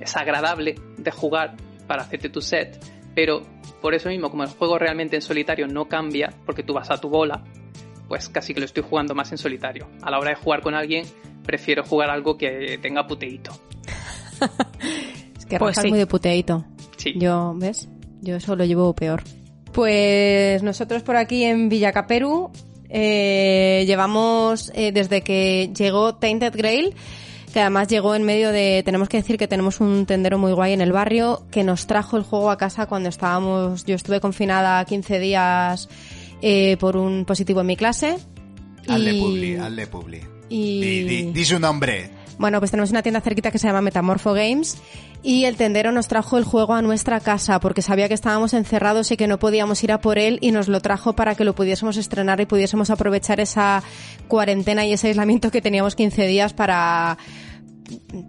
es 0.00 0.16
agradable 0.16 0.74
de 0.98 1.10
jugar 1.12 1.54
para 1.86 2.02
hacerte 2.02 2.28
tu 2.28 2.40
set, 2.40 2.84
pero 3.14 3.42
por 3.80 3.94
eso 3.94 4.08
mismo 4.08 4.30
como 4.30 4.42
el 4.42 4.48
juego 4.48 4.80
realmente 4.80 5.14
en 5.14 5.22
solitario 5.22 5.68
no 5.68 5.86
cambia 5.86 6.34
porque 6.44 6.64
tú 6.64 6.72
vas 6.72 6.90
a 6.90 7.00
tu 7.00 7.08
bola, 7.08 7.44
pues 8.08 8.28
casi 8.28 8.54
que 8.54 8.60
lo 8.60 8.66
estoy 8.66 8.82
jugando 8.88 9.14
más 9.14 9.32
en 9.32 9.38
solitario. 9.38 9.88
A 10.02 10.10
la 10.10 10.18
hora 10.18 10.30
de 10.30 10.36
jugar 10.36 10.62
con 10.62 10.74
alguien 10.74 11.06
prefiero 11.44 11.84
jugar 11.84 12.10
algo 12.10 12.36
que 12.36 12.78
tenga 12.80 13.06
puteíto. 13.06 13.52
Es 15.38 15.46
que 15.46 15.58
Pues 15.58 15.76
sí. 15.76 15.82
es 15.86 15.90
muy 15.90 15.98
de 15.98 16.06
puteíto. 16.06 16.64
Sí. 16.96 17.12
Yo, 17.16 17.52
¿ves? 17.56 17.88
Yo 18.22 18.36
eso 18.36 18.56
lo 18.56 18.64
llevo 18.64 18.94
peor. 18.94 19.22
Pues 19.72 20.62
nosotros 20.62 21.02
por 21.02 21.16
aquí 21.16 21.44
en 21.44 21.68
Villacaperu 21.68 22.50
eh, 22.88 23.84
llevamos 23.86 24.70
eh, 24.74 24.92
desde 24.92 25.22
que 25.22 25.70
llegó 25.76 26.14
Tainted 26.14 26.54
Grail, 26.56 26.94
que 27.52 27.60
además 27.60 27.88
llegó 27.88 28.14
en 28.14 28.22
medio 28.22 28.52
de, 28.52 28.82
tenemos 28.84 29.08
que 29.08 29.16
decir 29.18 29.36
que 29.36 29.48
tenemos 29.48 29.80
un 29.80 30.06
tendero 30.06 30.38
muy 30.38 30.52
guay 30.52 30.72
en 30.72 30.80
el 30.80 30.92
barrio, 30.92 31.44
que 31.50 31.64
nos 31.64 31.86
trajo 31.86 32.16
el 32.16 32.22
juego 32.22 32.50
a 32.50 32.56
casa 32.56 32.86
cuando 32.86 33.08
estábamos, 33.08 33.84
yo 33.84 33.96
estuve 33.96 34.20
confinada 34.20 34.84
15 34.84 35.18
días 35.18 35.88
eh, 36.46 36.76
por 36.78 36.96
un 36.98 37.24
positivo 37.24 37.62
en 37.62 37.66
mi 37.66 37.76
clase. 37.76 38.18
Hazle 38.86 39.12
y- 39.14 39.20
publi, 39.22 39.56
hazle 39.56 39.86
publi. 39.86 40.20
y- 40.50 40.80
Di, 40.80 41.04
di- 41.04 41.32
di 41.32 41.44
su 41.46 41.58
nombre. 41.58 42.10
Bueno, 42.36 42.58
pues 42.58 42.70
tenemos 42.72 42.90
una 42.90 43.00
tienda 43.02 43.20
cerquita 43.20 43.50
que 43.50 43.58
se 43.58 43.66
llama 43.68 43.80
Metamorpho 43.80 44.32
Games 44.34 44.76
y 45.22 45.44
el 45.44 45.56
tendero 45.56 45.92
nos 45.92 46.08
trajo 46.08 46.36
el 46.36 46.42
juego 46.44 46.74
a 46.74 46.82
nuestra 46.82 47.20
casa 47.20 47.60
porque 47.60 47.80
sabía 47.80 48.08
que 48.08 48.14
estábamos 48.14 48.52
encerrados 48.54 49.10
y 49.12 49.16
que 49.16 49.26
no 49.28 49.38
podíamos 49.38 49.82
ir 49.84 49.92
a 49.92 50.00
por 50.00 50.18
él 50.18 50.38
y 50.42 50.50
nos 50.50 50.66
lo 50.68 50.80
trajo 50.80 51.14
para 51.14 51.36
que 51.36 51.44
lo 51.44 51.54
pudiésemos 51.54 51.96
estrenar 51.96 52.40
y 52.40 52.46
pudiésemos 52.46 52.90
aprovechar 52.90 53.38
esa 53.40 53.82
cuarentena 54.28 54.84
y 54.84 54.92
ese 54.92 55.08
aislamiento 55.08 55.50
que 55.52 55.62
teníamos 55.62 55.94
15 55.94 56.26
días 56.26 56.52
para 56.52 57.16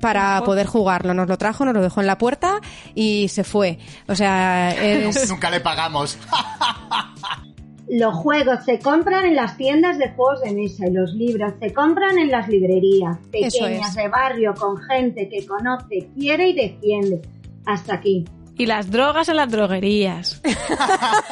para 0.01 0.41
poder 0.43 0.67
jugarlo. 0.67 1.13
Nos 1.15 1.27
lo 1.27 1.37
trajo, 1.37 1.65
nos 1.65 1.73
lo 1.73 1.81
dejó 1.81 1.99
en 2.01 2.07
la 2.07 2.17
puerta 2.19 2.59
y 2.93 3.27
se 3.29 3.43
fue. 3.43 3.79
O 4.07 4.13
sea, 4.15 4.71
es... 4.79 5.27
Nunca 5.29 5.49
le 5.49 5.61
pagamos. 5.61 6.17
Los 7.87 8.15
juegos 8.15 8.65
se 8.65 8.79
compran 8.79 9.25
en 9.25 9.35
las 9.35 9.57
tiendas 9.57 9.99
de 9.99 10.09
juegos 10.09 10.41
de 10.41 10.53
mesa 10.53 10.87
y 10.87 10.91
los 10.91 11.13
libros 11.13 11.53
se 11.59 11.71
compran 11.71 12.17
en 12.17 12.31
las 12.31 12.47
librerías 12.47 13.17
pequeñas 13.31 13.95
de 13.95 14.07
barrio 14.07 14.53
con 14.55 14.77
gente 14.77 15.29
que 15.29 15.45
conoce, 15.45 16.09
quiere 16.15 16.49
y 16.49 16.53
defiende. 16.53 17.21
Hasta 17.65 17.95
aquí. 17.95 18.25
Y 18.57 18.65
las 18.65 18.89
drogas 18.89 19.29
en 19.29 19.35
las 19.35 19.51
droguerías. 19.51 20.41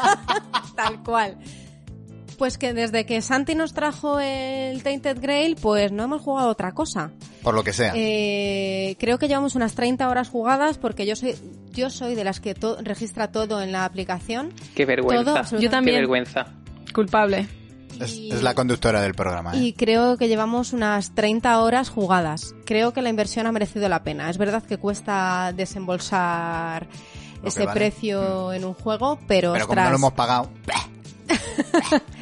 Tal 0.76 1.02
cual. 1.04 1.38
Pues 2.44 2.58
que 2.58 2.74
desde 2.74 3.06
que 3.06 3.22
Santi 3.22 3.56
nos 3.56 3.74
trajo 3.74 4.20
el 4.20 4.84
Tainted 4.84 5.18
Grail, 5.22 5.56
pues 5.56 5.94
no 5.94 6.04
hemos 6.04 6.22
jugado 6.22 6.50
otra 6.50 6.74
cosa. 6.74 7.12
Por 7.42 7.54
lo 7.56 7.64
que 7.64 7.72
sea. 7.72 7.94
Eh, 7.96 8.98
creo 9.00 9.18
que 9.18 9.30
llevamos 9.30 9.56
unas 9.56 9.76
30 9.76 10.10
horas 10.10 10.28
jugadas 10.28 10.78
porque 10.78 11.06
yo 11.06 11.16
soy 11.16 11.36
yo 11.72 11.90
soy 11.90 12.16
de 12.16 12.26
las 12.26 12.42
que 12.42 12.54
to- 12.54 12.80
registra 12.82 13.32
todo 13.32 13.62
en 13.62 13.72
la 13.72 13.86
aplicación. 13.86 14.52
Qué 14.76 14.86
vergüenza. 14.86 15.44
Todo. 15.46 15.58
Yo 15.62 15.70
también. 15.70 15.96
Qué 15.96 16.00
vergüenza. 16.02 16.48
Culpable. 16.94 17.48
Es, 18.02 18.12
es 18.18 18.44
la 18.44 18.54
conductora 18.56 19.00
del 19.02 19.14
programa. 19.14 19.54
¿eh? 19.54 19.60
Y 19.60 19.72
creo 19.74 20.18
que 20.18 20.28
llevamos 20.28 20.74
unas 20.74 21.16
30 21.16 21.62
horas 21.62 21.90
jugadas. 21.90 22.54
Creo 22.66 22.92
que 22.92 23.02
la 23.02 23.08
inversión 23.10 23.48
ha 23.48 23.54
merecido 23.54 23.88
la 23.88 24.04
pena. 24.04 24.30
Es 24.30 24.38
verdad 24.38 24.64
que 24.64 24.76
cuesta 24.78 25.54
desembolsar 25.56 26.88
Lo 27.42 27.48
ese 27.48 27.66
vale. 27.66 27.80
precio 27.80 28.52
en 28.52 28.66
un 28.66 28.74
juego, 28.74 29.18
pero, 29.30 29.54
Pero 29.54 29.66
como 29.66 29.80
ostras, 29.80 29.86
no 29.86 29.90
lo 29.92 29.96
hemos 29.96 30.12
pagado, 30.14 30.50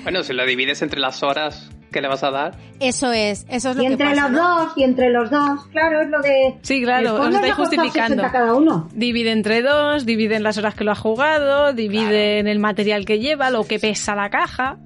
Bueno, 0.03 0.23
si 0.23 0.33
lo 0.33 0.45
divides 0.45 0.81
entre 0.81 0.99
las 0.99 1.23
horas 1.23 1.69
que 1.91 2.01
le 2.01 2.07
vas 2.07 2.23
a 2.23 2.31
dar. 2.31 2.57
eso 2.79 3.11
es, 3.11 3.45
eso 3.49 3.71
es 3.71 3.75
lo 3.75 3.83
Y 3.83 3.87
que 3.87 3.91
entre 3.93 4.09
pasa, 4.09 4.21
los 4.29 4.31
¿no? 4.31 4.59
dos, 4.65 4.73
y 4.77 4.83
entre 4.83 5.09
los 5.09 5.29
dos, 5.29 5.65
claro, 5.71 6.01
es 6.01 6.09
lo 6.09 6.21
de... 6.21 6.57
Sí, 6.61 6.81
claro, 6.81 7.15
os 7.21 7.35
estáis 7.35 7.53
justificando. 7.53 8.15
60 8.23 8.31
cada 8.31 8.53
uno. 8.53 8.87
Divide 8.93 9.31
entre 9.31 9.61
dos, 9.61 10.05
divide 10.05 10.35
en 10.37 10.43
las 10.43 10.57
horas 10.57 10.73
que 10.73 10.85
lo 10.85 10.91
ha 10.91 10.95
jugado, 10.95 11.73
divide 11.73 12.39
en 12.39 12.47
el 12.47 12.59
material 12.59 13.05
que 13.05 13.19
lleva, 13.19 13.49
lo 13.49 13.65
que 13.65 13.77
pesa 13.77 14.15
la 14.15 14.29
caja. 14.29 14.77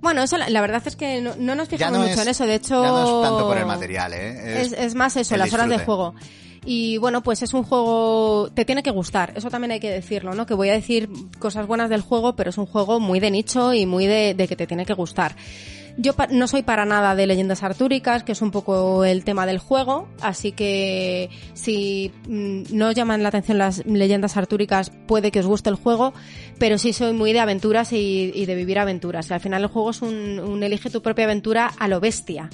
Bueno, 0.00 0.22
eso 0.22 0.36
la, 0.36 0.48
la 0.50 0.60
verdad 0.60 0.82
es 0.86 0.94
que 0.96 1.20
no, 1.22 1.32
no 1.38 1.54
nos 1.54 1.68
fijamos 1.68 1.98
no, 1.98 2.04
mucho 2.06 2.14
es, 2.14 2.22
en 2.22 2.28
eso. 2.28 2.46
De 2.46 2.54
hecho, 2.56 2.82
ya 2.82 2.88
no 2.90 3.02
es 3.22 3.22
tanto 3.28 3.46
por 3.48 3.56
el 3.58 3.66
material, 3.66 4.12
¿eh? 4.12 4.60
es, 4.60 4.72
es 4.72 4.94
más 4.94 5.16
eso, 5.16 5.36
las 5.36 5.52
horas 5.52 5.66
de 5.68 5.74
disfrute. 5.76 5.84
juego. 5.86 6.14
Y 6.70 6.98
bueno, 6.98 7.22
pues 7.22 7.40
es 7.42 7.54
un 7.54 7.62
juego, 7.62 8.50
te 8.52 8.66
tiene 8.66 8.82
que 8.82 8.90
gustar, 8.90 9.32
eso 9.34 9.48
también 9.48 9.70
hay 9.70 9.80
que 9.80 9.90
decirlo, 9.90 10.34
¿no? 10.34 10.44
Que 10.44 10.52
voy 10.52 10.68
a 10.68 10.74
decir 10.74 11.08
cosas 11.38 11.66
buenas 11.66 11.88
del 11.88 12.02
juego, 12.02 12.36
pero 12.36 12.50
es 12.50 12.58
un 12.58 12.66
juego 12.66 13.00
muy 13.00 13.20
de 13.20 13.30
nicho 13.30 13.72
y 13.72 13.86
muy 13.86 14.06
de, 14.06 14.34
que 14.46 14.54
te 14.54 14.66
tiene 14.66 14.84
que 14.84 14.92
gustar. 14.92 15.34
Yo 15.96 16.12
no 16.28 16.46
soy 16.46 16.62
para 16.62 16.84
nada 16.84 17.14
de 17.14 17.26
leyendas 17.26 17.62
artúricas, 17.62 18.22
que 18.22 18.32
es 18.32 18.42
un 18.42 18.50
poco 18.50 19.06
el 19.06 19.24
tema 19.24 19.46
del 19.46 19.56
juego, 19.56 20.08
así 20.20 20.52
que 20.52 21.30
si 21.54 22.12
mm, 22.28 22.64
no 22.72 22.92
llaman 22.92 23.22
la 23.22 23.30
atención 23.30 23.56
las 23.56 23.86
leyendas 23.86 24.36
artúricas, 24.36 24.92
puede 25.06 25.30
que 25.30 25.40
os 25.40 25.46
guste 25.46 25.70
el 25.70 25.76
juego, 25.76 26.12
pero 26.58 26.76
sí 26.76 26.92
soy 26.92 27.14
muy 27.14 27.32
de 27.32 27.40
aventuras 27.40 27.94
y, 27.94 28.30
y 28.34 28.44
de 28.44 28.54
vivir 28.54 28.78
aventuras. 28.78 29.30
Y 29.30 29.32
al 29.32 29.40
final 29.40 29.62
el 29.62 29.68
juego 29.68 29.88
es 29.88 30.02
un, 30.02 30.38
un 30.38 30.62
elige 30.62 30.90
tu 30.90 31.00
propia 31.00 31.24
aventura 31.24 31.72
a 31.78 31.88
lo 31.88 31.98
bestia. 31.98 32.50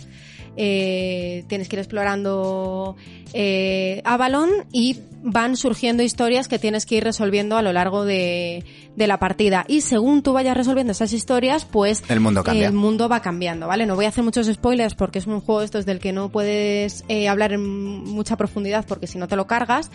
Eh, 0.57 1.45
tienes 1.49 1.69
que 1.69 1.77
ir 1.77 1.81
explorando 1.81 2.97
eh, 3.37 4.01
Avalon 4.05 4.49
y 4.72 5.01
van 5.26 5.57
surgiendo 5.57 6.03
historias 6.03 6.49
que 6.49 6.59
tienes 6.59 6.87
que 6.87 6.97
ir 6.97 7.05
resolviendo 7.05 7.57
a 7.57 7.62
lo 7.62 7.72
largo 7.72 8.05
de, 8.05 8.64
de 8.95 9.07
la 9.07 9.18
partida. 9.18 9.64
Y 9.66 9.80
según 9.80 10.22
tú 10.22 10.32
vayas 10.35 10.57
resolviendo 10.57 10.93
esas 10.93 11.12
historias, 11.12 11.64
pues 11.64 12.05
El 12.09 12.20
mundo 12.20 12.45
cambia. 12.45 12.68
el 12.68 12.74
mundo 12.74 13.09
va 13.09 13.20
cambiando, 13.20 13.66
¿vale? 13.66 13.87
No 13.87 13.97
voy 13.97 14.05
a 14.05 14.09
hacer 14.11 14.22
muchos 14.22 14.47
spoilers 14.47 14.95
porque 14.95 15.18
es 15.18 15.26
un 15.26 15.41
juego 15.41 15.62
estos 15.62 15.85
del 15.85 15.99
que 15.99 16.12
no 16.12 16.28
puedes 16.28 17.05
eh, 17.09 17.28
hablar 17.28 17.53
en 17.53 17.64
mucha 18.05 18.37
profundidad 18.37 18.85
porque 18.87 19.07
si 19.07 19.18
no 19.18 19.26
te 19.26 19.37
lo 19.37 19.47
cargas. 19.47 19.91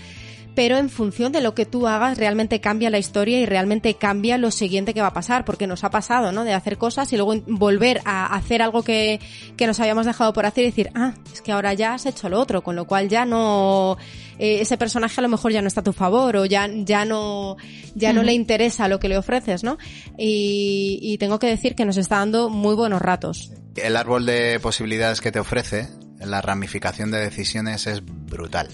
Pero 0.56 0.78
en 0.78 0.90
función 0.90 1.32
de 1.32 1.42
lo 1.42 1.54
que 1.54 1.66
tú 1.66 1.88
hagas, 1.88 2.18
realmente 2.18 2.60
cambia 2.60 2.90
la 2.90 2.98
historia 2.98 3.40
y 3.40 3.46
realmente 3.46 3.94
cambia 3.94 4.38
lo 4.38 4.50
siguiente 4.50 4.94
que 4.96 5.00
va 5.00 5.08
a 5.08 5.14
pasar, 5.14 5.46
porque 5.46 5.68
nos 5.68 5.84
ha 5.84 5.92
pasado, 5.92 6.32
¿no? 6.32 6.44
De 6.44 6.54
hacer 6.54 6.78
cosas 6.78 7.14
y 7.14 7.18
luego 7.18 7.36
volver 7.48 8.02
a 8.04 8.36
hacer 8.36 8.64
algo 8.64 8.82
que, 8.84 9.22
que 9.56 9.68
nos 9.68 9.80
habíamos 9.80 10.08
dejado 10.08 10.34
por 10.34 10.48
hacer 10.48 10.64
y 10.64 10.68
decir, 10.68 10.90
ah, 10.96 11.14
es 11.32 11.42
que 11.42 11.52
ahora 11.52 11.76
ya 11.76 11.94
has 11.94 12.08
hecho 12.08 12.28
lo 12.30 12.40
otro, 12.40 12.62
con 12.64 12.76
lo 12.76 12.86
cual 12.88 13.08
ya 13.10 13.26
no, 13.30 13.98
eh, 14.40 14.62
ese 14.62 14.78
personaje 14.78 15.22
a 15.22 15.22
lo 15.22 15.30
mejor 15.30 15.52
ya 15.52 15.62
no 15.62 15.68
está 15.68 15.82
a 15.82 15.84
tu 15.84 15.94
favor 15.94 16.36
o 16.38 16.46
ya, 16.46 16.68
ya 16.68 17.06
no, 17.06 17.58
ya 17.96 18.12
no 18.12 18.24
le 18.24 18.34
interesa 18.34 18.88
lo 18.88 19.00
que 19.00 19.08
le 19.10 19.18
ofreces, 19.18 19.64
¿no? 19.64 19.78
Y, 20.18 21.00
y 21.02 21.18
tengo 21.18 21.40
que 21.40 21.48
decir 21.48 21.76
que 21.76 21.86
nos 21.86 21.98
está 21.98 22.18
dando 22.18 22.50
muy 22.50 22.76
buenos 22.76 23.02
ratos. 23.02 23.52
El 23.76 23.96
árbol 23.96 24.26
de 24.26 24.60
posibilidades 24.60 25.22
que 25.22 25.32
te 25.32 25.40
ofrece, 25.40 25.88
la 26.20 26.42
ramificación 26.42 27.12
de 27.12 27.20
decisiones 27.20 27.88
es 27.88 28.02
brutal. 28.06 28.70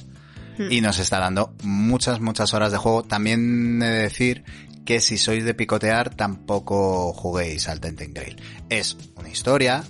Hmm. 0.58 0.72
Y 0.72 0.82
nos 0.82 0.99
está 0.99 1.20
dando 1.20 1.53
muchas, 1.64 2.22
muchas 2.22 2.53
horas 2.53 2.72
de 2.72 2.78
juego. 2.78 3.03
También 3.03 3.82
he 3.82 3.88
de 3.88 4.01
decir 4.03 4.43
que 4.86 4.99
si 4.99 5.18
sois 5.18 5.43
de 5.43 5.53
picotear, 5.53 6.16
tampoco 6.16 7.12
juguéis 7.12 7.68
al 7.68 7.82
Tenten 7.82 8.14
Grail. 8.14 8.41
Es 8.70 8.97
una 9.16 9.30
historia, 9.30 9.84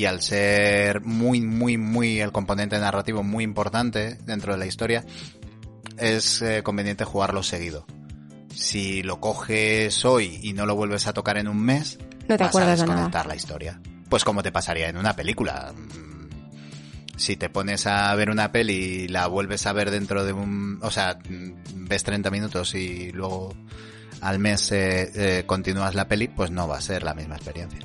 y 0.00 0.06
al 0.06 0.22
ser 0.22 1.02
muy, 1.02 1.42
muy, 1.42 1.76
muy 1.76 2.20
el 2.20 2.32
componente 2.32 2.78
narrativo 2.78 3.22
muy 3.22 3.44
importante 3.44 4.14
dentro 4.24 4.54
de 4.54 4.58
la 4.58 4.64
historia, 4.64 5.04
es 5.98 6.40
eh, 6.40 6.62
conveniente 6.62 7.04
jugarlo 7.04 7.42
seguido. 7.42 7.84
Si 8.54 9.02
lo 9.02 9.20
coges 9.20 10.06
hoy 10.06 10.40
y 10.42 10.54
no 10.54 10.64
lo 10.64 10.74
vuelves 10.74 11.06
a 11.06 11.12
tocar 11.12 11.36
en 11.36 11.48
un 11.48 11.62
mes, 11.62 11.98
No 12.28 12.38
te 12.38 12.44
vas 12.44 12.48
acuerdas 12.48 12.80
a 12.80 12.84
de 12.84 12.88
desconectar 12.88 13.26
la 13.26 13.36
historia. 13.36 13.78
Pues 14.08 14.24
como 14.24 14.42
te 14.42 14.50
pasaría 14.50 14.88
en 14.88 14.96
una 14.96 15.14
película. 15.14 15.74
Mm, 15.76 16.30
Si 17.18 17.36
te 17.36 17.50
pones 17.50 17.86
a 17.86 18.14
ver 18.14 18.30
una 18.30 18.52
peli 18.52 18.72
y 19.04 19.08
la 19.08 19.26
vuelves 19.26 19.66
a 19.66 19.74
ver 19.74 19.90
dentro 19.90 20.24
de 20.24 20.32
un... 20.32 20.78
O 20.80 20.90
sea, 20.90 21.18
mm, 21.28 21.88
ves 21.88 22.04
30 22.04 22.30
minutos 22.30 22.74
y 22.74 23.12
luego 23.12 23.54
al 24.22 24.38
mes 24.38 24.72
eh, 24.72 25.10
eh, 25.14 25.42
continúas 25.44 25.94
la 25.94 26.08
peli, 26.08 26.28
pues 26.28 26.50
no 26.50 26.66
va 26.66 26.78
a 26.78 26.80
ser 26.80 27.02
la 27.02 27.12
misma 27.12 27.36
experiencia. 27.36 27.80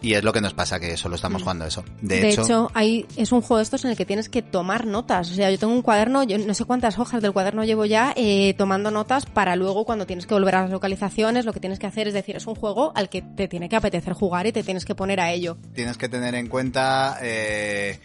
Y 0.00 0.14
es 0.14 0.22
lo 0.22 0.32
que 0.32 0.40
nos 0.40 0.54
pasa, 0.54 0.78
que 0.78 0.96
solo 0.96 1.16
estamos 1.16 1.42
jugando 1.42 1.64
eso. 1.64 1.84
De, 2.00 2.18
Mm. 2.18 2.22
De, 2.22 2.30
hecho, 2.30 2.42
hecho, 2.42 2.70
hay, 2.74 3.06
es 3.16 3.32
un 3.32 3.40
juego 3.40 3.58
de 3.58 3.62
estos 3.64 3.84
en 3.84 3.90
el 3.90 3.96
que 3.96 4.06
tienes 4.06 4.28
que 4.28 4.42
tomar 4.42 4.86
notas. 4.86 5.30
O 5.30 5.34
sea, 5.34 5.50
yo 5.50 5.58
tengo 5.58 5.72
un 5.72 5.82
cuaderno, 5.82 6.22
yo 6.24 6.38
no 6.38 6.54
sé 6.54 6.64
cuántas 6.64 6.98
hojas 6.98 7.22
del 7.22 7.32
cuaderno 7.32 7.64
llevo 7.64 7.84
ya 7.84 8.12
eh, 8.16 8.54
tomando 8.56 8.90
notas 8.90 9.26
para 9.26 9.56
luego 9.56 9.84
cuando 9.84 10.06
tienes 10.06 10.26
que 10.26 10.34
volver 10.34 10.56
a 10.56 10.62
las 10.62 10.70
localizaciones, 10.70 11.44
lo 11.44 11.52
que 11.52 11.60
tienes 11.60 11.78
que 11.78 11.86
hacer 11.86 12.08
es 12.08 12.14
decir, 12.14 12.36
es 12.36 12.46
un 12.46 12.54
juego 12.54 12.92
al 12.94 13.08
que 13.08 13.22
te 13.22 13.48
tiene 13.48 13.68
que 13.68 13.76
apetecer 13.76 14.12
jugar 14.12 14.46
y 14.46 14.52
te 14.52 14.62
tienes 14.62 14.84
que 14.84 14.94
poner 14.94 15.20
a 15.20 15.32
ello. 15.32 15.58
tienes 15.74 15.96
que 15.96 16.08
tener 16.08 16.34
en 16.34 16.48
cuenta 16.48 17.18
eh, 17.22 17.98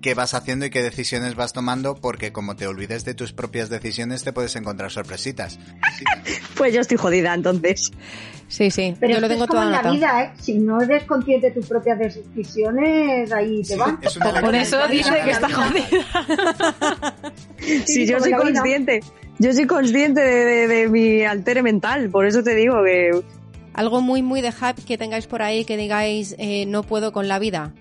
qué 0.00 0.14
vas 0.14 0.34
haciendo 0.34 0.66
y 0.66 0.70
qué 0.70 0.82
decisiones 0.82 1.34
vas 1.34 1.52
tomando, 1.52 1.96
porque 1.96 2.32
como 2.32 2.56
te 2.56 2.66
olvides 2.66 3.04
de 3.04 3.14
tus 3.14 3.32
propias 3.32 3.68
decisiones, 3.68 4.24
te 4.24 4.32
puedes 4.32 4.54
encontrar 4.56 4.90
sorpresitas. 4.90 5.58
Pues 6.56 6.74
yo 6.74 6.80
estoy 6.80 6.96
jodida 6.96 7.34
entonces. 7.34 7.92
Sí, 8.48 8.70
sí, 8.70 8.94
Pero 8.98 9.14
yo 9.14 9.20
lo 9.20 9.28
tengo 9.28 9.44
es 9.44 9.50
como 9.50 9.60
todo 9.62 9.70
en 9.76 9.82
la 9.84 9.90
vida, 9.90 10.22
¿eh? 10.24 10.32
Si 10.40 10.54
no 10.54 10.80
eres 10.80 11.04
consciente 11.04 11.48
de 11.48 11.52
tus 11.52 11.66
propias 11.66 11.98
decisiones, 11.98 13.30
ahí 13.30 13.62
te 13.62 13.76
van. 13.76 13.98
es 14.00 14.16
una 14.16 14.40
Por 14.40 14.54
eso 14.54 14.88
dice 14.88 15.12
que 15.22 15.30
está 15.30 15.48
jodida. 15.50 15.86
Sí, 17.86 18.06
yo 18.06 18.18
soy 18.20 18.32
consciente. 18.32 19.00
Yo 19.38 19.52
soy 19.52 19.66
consciente 19.66 20.20
de, 20.20 20.44
de- 20.44 20.68
de 20.68 20.88
mi 20.88 21.22
altere 21.24 21.62
mental, 21.62 22.10
por 22.10 22.26
eso 22.26 22.42
te 22.42 22.54
digo 22.54 22.74
que 22.84 23.10
Algo 23.74 24.00
muy, 24.00 24.22
muy 24.22 24.40
de 24.40 24.50
hype 24.50 24.82
que 24.86 24.98
tengáis 24.98 25.26
por 25.26 25.42
ahí, 25.42 25.64
que 25.64 25.76
digáis, 25.76 26.34
eh, 26.38 26.64
no 26.66 26.82
puedo 26.82 27.12
con 27.12 27.28
la 27.28 27.38
vida. 27.38 27.72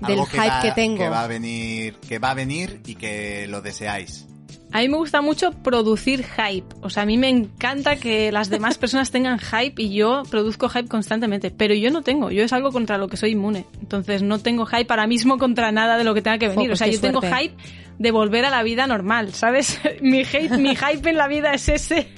Del 0.00 0.12
Algo 0.12 0.26
hype 0.26 0.46
va- 0.48 0.60
que 0.62 0.70
tengo. 0.72 0.98
Que 0.98 1.08
va 1.08 1.24
a 1.24 1.26
venir, 1.26 1.96
que 2.08 2.18
va 2.18 2.30
a 2.30 2.34
venir 2.34 2.80
y 2.86 2.94
que 2.94 3.46
lo 3.48 3.60
deseáis. 3.60 4.26
A 4.72 4.80
mí 4.80 4.88
me 4.88 4.96
gusta 4.96 5.22
mucho 5.22 5.52
producir 5.52 6.24
hype. 6.24 6.66
O 6.82 6.90
sea, 6.90 7.04
a 7.04 7.06
mí 7.06 7.16
me 7.16 7.28
encanta 7.28 7.96
que 7.96 8.30
las 8.32 8.50
demás 8.50 8.78
personas 8.78 9.10
tengan 9.10 9.38
hype 9.38 9.80
y 9.80 9.94
yo 9.94 10.22
produzco 10.30 10.68
hype 10.68 10.88
constantemente. 10.88 11.50
Pero 11.50 11.74
yo 11.74 11.90
no 11.90 12.02
tengo. 12.02 12.30
Yo 12.30 12.44
es 12.44 12.52
algo 12.52 12.70
contra 12.70 12.98
lo 12.98 13.08
que 13.08 13.16
soy 13.16 13.30
inmune. 13.30 13.66
Entonces 13.80 14.22
no 14.22 14.38
tengo 14.38 14.66
hype 14.66 14.86
ahora 14.90 15.06
mismo 15.06 15.38
contra 15.38 15.72
nada 15.72 15.96
de 15.96 16.04
lo 16.04 16.14
que 16.14 16.22
tenga 16.22 16.38
que 16.38 16.48
venir. 16.48 16.68
pues 16.68 16.80
o 16.80 16.84
sea, 16.84 16.92
yo 16.92 17.00
tengo 17.00 17.20
hype 17.22 17.54
de 17.98 18.10
volver 18.10 18.44
a 18.44 18.50
la 18.50 18.62
vida 18.62 18.86
normal, 18.86 19.32
¿sabes? 19.32 19.80
mi, 20.00 20.20
hate, 20.20 20.56
mi 20.58 20.76
hype 20.76 21.10
en 21.10 21.16
la 21.16 21.28
vida 21.28 21.52
es 21.52 21.68
ese. 21.68 22.08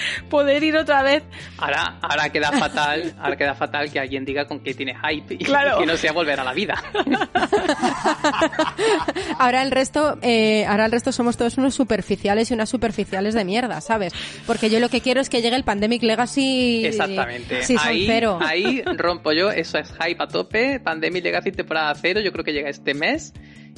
Poder 0.30 0.62
ir 0.62 0.76
otra 0.76 1.02
vez. 1.02 1.22
Ahora, 1.58 1.98
ahora 2.02 2.30
queda 2.30 2.52
fatal, 2.52 3.14
ahora 3.18 3.36
queda 3.36 3.54
fatal 3.54 3.90
que 3.90 3.98
alguien 4.00 4.24
diga 4.24 4.46
con 4.46 4.60
que 4.60 4.74
tiene 4.74 4.94
hype 4.94 5.34
y, 5.34 5.38
Claro. 5.38 5.76
y 5.76 5.80
que 5.80 5.86
no 5.86 5.96
sea 5.96 6.12
volver 6.12 6.38
a 6.40 6.44
la 6.44 6.52
vida. 6.52 6.82
Ahora 9.38 9.62
el 9.62 9.70
resto, 9.70 10.18
eh, 10.22 10.64
ahora 10.66 10.86
el 10.86 10.92
resto 10.92 11.12
somos 11.12 11.36
todos 11.36 11.58
unos 11.58 11.74
superficiales 11.74 12.50
y 12.50 12.54
unas 12.54 12.68
superficiales 12.68 13.34
de 13.34 13.44
mierda, 13.44 13.80
¿sabes? 13.80 14.12
Porque 14.46 14.70
yo 14.70 14.80
lo 14.80 14.88
que 14.88 15.00
quiero 15.00 15.20
es 15.20 15.28
que 15.28 15.42
llegue 15.42 15.56
el 15.56 15.64
Pandemic 15.64 16.02
Legacy 16.02 16.84
Exactamente. 16.86 17.62
Season 17.62 17.88
ahí, 17.88 18.06
cero. 18.06 18.38
ahí 18.42 18.82
rompo 18.96 19.32
yo, 19.32 19.50
eso 19.50 19.78
es 19.78 19.92
hype 20.00 20.22
a 20.22 20.26
tope. 20.28 20.80
Pandemic 20.80 21.24
Legacy 21.24 21.52
temporada 21.52 21.94
cero, 22.00 22.20
yo 22.20 22.32
creo 22.32 22.44
que 22.44 22.52
llega 22.52 22.68
este 22.70 22.94
mes. 22.94 23.32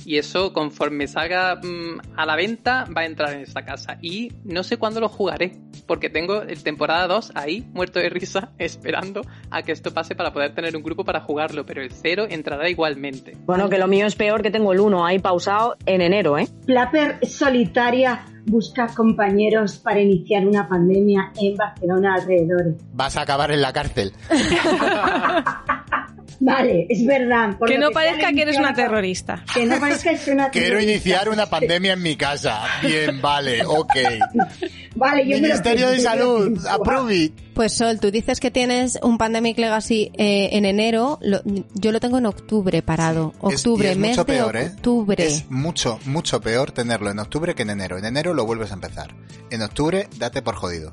Y 0.05 0.19
eso, 0.19 0.53
conforme 0.53 1.07
salga 1.07 1.57
mm, 1.57 2.17
a 2.17 2.27
la 2.27 2.37
venta, 2.37 2.87
va 2.97 3.03
a 3.03 3.07
entrar 3.07 3.35
en 3.35 3.41
esta 3.41 3.65
casa. 3.65 3.99
Y 4.01 4.33
no 4.45 4.63
sé 4.63 4.77
cuándo 4.77 5.01
lo 5.01 5.09
jugaré, 5.09 5.53
porque 5.87 6.11
tengo 6.11 6.43
el 6.43 6.63
temporada 6.63 7.07
2 7.07 7.33
ahí, 7.35 7.67
muerto 7.73 7.99
de 7.99 8.09
risa, 8.09 8.53
esperando 8.59 9.23
a 9.51 9.63
que 9.63 9.73
esto 9.73 9.93
pase 9.93 10.15
para 10.15 10.33
poder 10.33 10.55
tener 10.55 10.77
un 10.77 10.83
grupo 10.83 11.05
para 11.05 11.21
jugarlo. 11.21 11.65
Pero 11.67 11.83
el 11.83 11.91
0 11.91 12.27
entrará 12.31 12.69
igualmente. 12.69 13.37
Bueno, 13.45 13.69
que 13.69 13.79
lo 13.79 13.87
mío 13.87 14.07
es 14.07 14.17
peor 14.17 14.43
que 14.43 14.51
tengo 14.51 14.73
el 14.73 14.81
1 14.81 15.05
ahí 15.05 15.19
pausado 15.19 15.77
en 15.87 16.01
enero, 16.01 16.39
¿eh? 16.39 16.49
Plapper 16.67 17.19
solitaria 17.27 18.25
busca 18.49 18.87
compañeros 18.95 19.79
para 19.79 20.01
iniciar 20.01 20.47
una 20.47 20.69
pandemia 20.69 21.33
en 21.41 21.57
Barcelona 21.57 22.15
alrededor. 22.15 22.77
Vas 22.93 23.17
a 23.17 23.23
acabar 23.23 23.51
en 23.51 23.63
la 23.63 23.73
cárcel. 23.73 24.13
Vale, 26.41 26.87
es 26.89 27.05
verdad. 27.05 27.59
por 27.59 27.69
Que 27.69 27.79
no 27.79 27.91
parezca 27.91 28.33
que 28.33 28.43
eres 28.43 28.57
una 28.59 28.73
terrorista. 28.73 29.45
Que 29.53 29.67
no 29.67 29.81
parezca 29.81 30.11
que 30.11 30.19
soy 30.19 30.35
una 30.35 30.51
Quiero 30.51 30.69
terrorista. 30.69 30.93
iniciar 30.93 31.29
una 31.31 31.47
pandemia 31.51 31.95
en 31.95 32.03
mi 32.03 32.15
casa. 32.17 32.63
Bien, 32.83 33.21
vale, 33.21 33.65
ok. 33.67 33.93
Vale, 34.95 35.23
yo 35.25 35.37
me 35.37 35.37
lo 35.37 35.43
Ministerio 35.43 35.89
de 35.91 36.01
Salud, 36.01 36.59
approve. 36.69 37.31
Pues 37.55 37.73
Sol, 37.73 38.01
tú 38.01 38.11
dices 38.11 38.41
que 38.41 38.51
tienes 38.51 38.99
un 39.03 39.17
Pandemic 39.17 39.57
Legacy 39.59 40.11
eh, 40.19 40.51
en 40.53 40.65
enero. 40.65 41.19
lo- 41.23 41.41
yo 41.75 41.93
lo 41.93 42.01
tengo 42.01 42.19
en 42.19 42.27
octubre 42.27 42.83
parado. 42.83 43.33
Es- 43.49 43.61
Octubre, 43.67 43.89
y 43.89 43.91
es 43.93 43.97
mes 43.97 44.11
mucho 44.11 44.25
de 44.25 44.33
peor, 44.33 44.57
¿eh? 44.57 44.71
octubre. 44.75 45.25
Es 45.27 45.49
mucho, 45.51 46.01
mucho 46.05 46.41
peor 46.41 46.73
tenerlo 46.73 47.11
en 47.11 47.19
octubre 47.21 47.55
que 47.55 47.63
en 47.63 47.71
enero. 47.71 47.97
En 47.99 48.05
enero 48.07 48.35
lo 48.35 48.45
vuelves 48.45 48.71
a 48.73 48.75
empezar. 48.75 49.15
En 49.51 49.63
octubre, 49.63 50.09
date 50.19 50.43
por 50.43 50.57
jodido. 50.57 50.91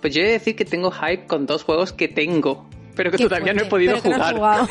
Pues 0.00 0.14
yo 0.14 0.22
he 0.22 0.26
de 0.26 0.32
decir 0.32 0.56
que 0.56 0.64
tengo 0.64 0.90
hype 0.90 1.26
con 1.26 1.46
dos 1.46 1.62
juegos 1.64 1.92
que 1.92 2.08
tengo, 2.08 2.68
pero 2.96 3.10
que 3.12 3.18
Qué 3.18 3.24
todavía 3.24 3.52
no 3.54 3.62
he 3.62 3.66
podido 3.66 3.94
no 3.94 4.00
jugar. 4.00 4.66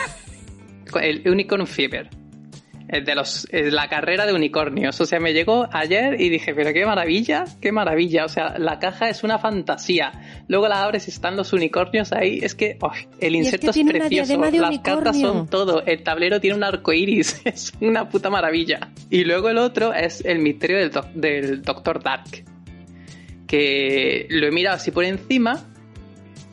el 1.02 1.22
Unicorn 1.30 1.66
Fever. 1.68 2.10
El 2.88 3.04
de 3.04 3.16
los, 3.16 3.48
la 3.52 3.90
carrera 3.90 4.28
de 4.28 4.34
unicornios. 4.34 5.02
O 5.02 5.08
sea, 5.08 5.20
me 5.20 5.34
llegó 5.34 5.68
ayer 5.74 6.22
y 6.22 6.30
dije, 6.30 6.54
pero 6.54 6.72
qué 6.72 6.86
maravilla, 6.86 7.46
qué 7.60 7.72
maravilla. 7.72 8.26
O 8.26 8.30
sea, 8.30 8.60
la 8.60 8.78
caja 8.78 9.10
es 9.10 9.24
una 9.24 9.40
fantasía. 9.40 10.12
Luego 10.48 10.68
la 10.68 10.84
abres 10.84 11.08
y 11.08 11.10
están 11.12 11.36
los 11.36 11.52
unicornios 11.52 12.14
ahí. 12.14 12.40
Es 12.44 12.54
que 12.54 12.78
el 13.20 13.36
Y 13.38 13.40
es 13.40 13.52
que 13.60 13.68
precioso. 13.88 14.40
Las 14.62 14.80
cartas 14.82 15.20
son 15.20 15.48
todo. 15.48 15.84
El 15.84 16.04
tablero 16.04 16.40
tiene 16.40 16.58
un 16.58 16.64
arco 16.64 16.94
iris. 16.94 17.42
Es 17.46 17.74
una 17.82 18.08
puta 18.08 18.30
maravilla. 18.30 18.92
Y 19.10 19.24
luego 19.24 19.50
el 19.50 19.58
otro 19.58 19.92
es 19.92 20.24
el 20.24 20.38
misterio 20.38 20.78
del, 20.78 20.92
doc- 20.92 21.12
del 21.14 21.64
Doctor 21.64 22.04
Dark. 22.04 22.46
Que 23.48 24.28
lo 24.30 24.46
he 24.48 24.52
mirado 24.52 24.76
así 24.76 24.92
por 24.92 25.06
encima 25.06 25.66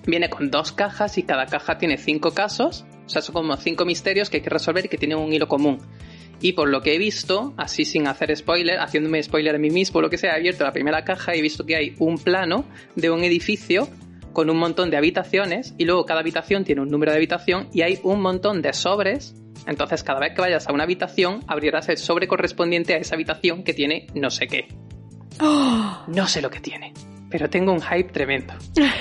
viene 0.07 0.29
con 0.29 0.51
dos 0.51 0.73
cajas 0.73 1.19
y 1.19 1.23
cada 1.23 1.47
caja 1.47 1.79
tiene 1.79 1.97
cinco 1.97 2.33
casos. 2.33 2.85
O 3.07 3.09
sea, 3.09 3.23
son 3.23 3.35
como 3.35 3.57
cinco 3.57 3.85
misterios 3.85 4.31
que 4.31 4.39
hay 4.39 4.43
que 4.43 4.51
resolver 4.51 4.87
y 4.87 4.89
que 4.89 4.99
tienen 4.99 5.19
un 5.19 5.33
hilo 5.33 5.49
común. 5.49 5.79
Y 6.41 6.53
por 6.53 6.69
lo 6.69 6.83
que 6.83 6.95
he 6.95 6.99
visto, 6.99 7.55
así 7.57 7.85
sin 7.85 8.09
hacer 8.09 8.37
spoiler, 8.37 8.81
haciéndome 8.81 9.23
spoiler 9.23 9.55
a 9.55 9.59
mí 9.59 9.71
mismo, 9.71 10.01
lo 10.01 10.11
que 10.11 10.19
sea, 10.19 10.33
he 10.33 10.37
abierto 10.37 10.65
la 10.65 10.73
primera 10.73 11.05
caja 11.05 11.37
y 11.37 11.39
he 11.39 11.43
visto 11.43 11.65
que 11.65 11.77
hay 11.77 11.95
un 11.99 12.19
plano 12.19 12.65
de 12.97 13.11
un 13.11 13.23
edificio 13.23 13.89
con 14.33 14.51
un 14.51 14.57
montón 14.57 14.91
de 14.91 14.97
habitaciones 14.97 15.75
y 15.79 15.85
luego 15.85 16.05
cada 16.05 16.21
habitación 16.21 16.65
tiene 16.65 16.81
un 16.81 16.89
número 16.89 17.13
de 17.13 17.19
habitación 17.19 17.69
y 17.73 17.83
hay 17.83 18.01
un 18.03 18.21
montón 18.21 18.61
de 18.61 18.73
sobres. 18.73 19.35
Entonces 19.67 20.03
cada 20.03 20.19
vez 20.19 20.35
que 20.35 20.41
vayas 20.41 20.67
a 20.67 20.73
una 20.73 20.83
habitación 20.83 21.45
abrirás 21.47 21.89
el 21.89 21.99
sobre 21.99 22.27
correspondiente 22.27 22.95
a 22.95 22.97
esa 22.97 23.15
habitación 23.15 23.63
que 23.63 23.75
tiene 23.75 24.07
no 24.15 24.31
sé 24.31 24.49
qué. 24.49 24.67
No 26.09 26.27
sé 26.27 26.43
lo 26.43 26.51
que 26.51 26.61
tiene, 26.61 26.93
pero 27.33 27.49
tengo 27.49 27.73
un 27.73 27.81
hype 27.81 28.13
tremendo. 28.13 28.53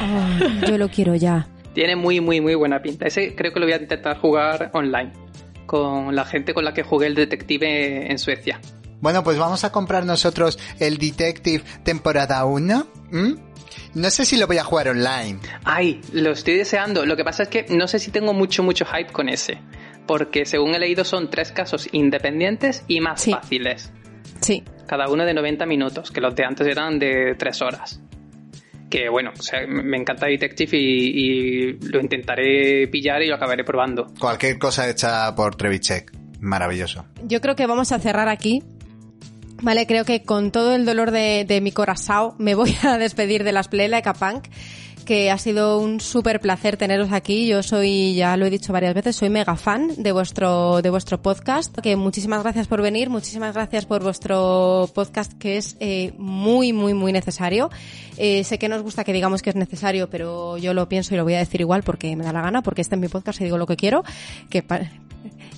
Oh, 0.02 0.66
yo 0.68 0.78
lo 0.78 0.90
quiero 0.90 1.16
ya. 1.16 1.48
Tiene 1.74 1.96
muy, 1.96 2.22
muy, 2.22 2.42
muy 2.42 2.56
buena 2.56 2.82
pinta. 2.82 3.06
Ese 3.06 3.36
creo 3.36 3.54
que 3.54 3.60
lo 3.60 3.66
voy 3.66 3.74
a 3.74 3.78
intentar 3.78 4.18
jugar 4.18 4.72
online. 4.74 5.12
Con 5.66 6.16
la 6.16 6.26
gente 6.26 6.54
con 6.54 6.66
la 6.66 6.74
que 6.74 6.84
jugué 6.84 7.08
el 7.08 7.16
detective 7.16 8.10
en 8.10 8.18
Suecia. 8.18 8.60
Bueno, 9.02 9.24
pues 9.24 9.38
vamos 9.38 9.64
a 9.64 9.72
comprar 9.72 10.06
nosotros 10.06 10.60
el 10.80 10.98
Detective 10.98 11.64
temporada 11.84 12.46
1. 12.46 12.88
¿m? 13.12 13.36
No 13.94 14.10
sé 14.10 14.26
si 14.26 14.38
lo 14.38 14.48
voy 14.48 14.58
a 14.58 14.64
jugar 14.64 14.90
online. 14.90 15.40
Ay, 15.64 16.02
lo 16.14 16.32
estoy 16.32 16.56
deseando. 16.56 17.06
Lo 17.06 17.18
que 17.18 17.24
pasa 17.24 17.44
es 17.44 17.50
que 17.50 17.66
no 17.70 17.88
sé 17.88 18.00
si 18.00 18.12
tengo 18.12 18.34
mucho, 18.34 18.64
mucho 18.64 18.86
hype 18.86 19.12
con 19.12 19.28
ese. 19.28 19.60
Porque 20.08 20.46
según 20.46 20.76
he 20.76 20.80
leído 20.80 21.04
son 21.04 21.30
tres 21.30 21.52
casos 21.52 21.90
independientes 21.92 22.84
y 22.88 23.00
más 23.02 23.26
fáciles. 23.26 23.92
Sí. 24.40 24.64
Cada 24.88 25.08
uno 25.10 25.26
de 25.26 25.34
90 25.34 25.66
minutos, 25.66 26.12
que 26.12 26.22
los 26.22 26.36
de 26.36 26.44
antes 26.44 26.68
eran 26.68 27.00
de 27.00 27.36
3 27.38 27.62
horas. 27.62 28.02
Que 28.92 29.08
bueno, 29.10 29.32
o 29.38 29.42
sea, 29.42 29.66
me 29.66 29.98
encanta 29.98 30.28
Detective 30.28 30.78
y, 30.78 31.08
y 31.16 31.74
lo 31.80 32.02
intentaré 32.02 32.89
pillar 32.89 33.22
y 33.22 33.28
lo 33.28 33.36
acabaré 33.36 33.64
probando. 33.64 34.08
Cualquier 34.20 34.60
cosa 34.60 34.89
hecha 34.89 35.34
por 35.34 35.56
Trevichek. 35.56 36.12
Maravilloso. 36.42 37.06
Yo 37.24 37.39
creo 37.39 37.56
que 37.56 37.66
vamos 37.68 37.94
a 37.94 38.00
cerrar 38.00 38.28
aquí. 38.28 38.62
Vale, 39.62 39.88
creo 39.88 40.04
que 40.04 40.24
con 40.24 40.52
todo 40.52 40.76
el 40.76 40.86
dolor 40.86 41.12
de, 41.12 41.46
de 41.48 41.62
mi 41.62 41.72
corazón 41.72 42.34
me 42.38 42.54
voy 42.54 42.76
a 42.84 42.98
despedir 43.00 43.44
de 43.46 43.54
las 43.54 43.70
Play 43.70 43.88
Like 43.88 44.10
a 44.10 44.14
Punk, 44.14 44.48
que 45.02 45.32
ha 45.32 45.38
sido 45.38 45.80
un 45.80 45.99
súper 45.99 46.39
placer 46.39 46.78
teneros 46.78 47.12
aquí. 47.12 47.47
Yo 47.47 47.64
soy, 47.64 48.16
ya 48.16 48.38
lo 48.38 48.45
he 48.45 48.49
dicho 48.49 48.74
varias 48.74 48.93
veces, 48.93 49.16
soy 49.16 49.30
mega 49.30 49.56
fan 49.56 49.91
de 49.97 50.12
vuestro, 50.12 50.82
de 50.82 50.89
vuestro 50.89 51.22
podcast. 51.22 51.78
Que 51.80 51.95
muchísimas 51.95 52.43
gracias 52.43 52.68
por 52.68 52.82
venir, 52.82 53.10
muchísimas 53.10 53.54
gracias 53.54 53.86
por 53.86 54.04
vuestro 54.04 54.89
podcast 54.93 55.34
que 55.34 55.58
es 55.58 55.78
eh, 55.80 56.14
muy, 56.18 56.74
muy, 56.74 56.93
muy 56.93 57.12
necesario. 57.12 57.70
Eh, 58.18 58.43
sé 58.43 58.60
que 58.60 58.70
nos 58.70 58.82
gusta 58.82 59.04
que 59.04 59.14
digamos 59.14 59.41
que 59.41 59.49
es 59.49 59.56
necesario, 59.56 60.10
pero 60.10 60.58
yo 60.58 60.74
lo 60.74 60.88
pienso 60.88 61.14
y 61.14 61.18
lo 61.18 61.24
voy 61.24 61.34
a 61.34 61.39
decir 61.39 61.62
igual 61.62 61.84
porque 61.84 62.16
me 62.16 62.24
da 62.24 62.34
la 62.34 62.41
gana, 62.41 62.62
porque 62.62 62.82
este 62.82 62.95
es 62.95 63.02
mi 63.02 63.08
podcast 63.08 63.41
y 63.41 63.45
digo 63.45 63.58
lo 63.58 63.68
que 63.68 63.76
quiero. 63.76 64.04
Que 64.49 64.64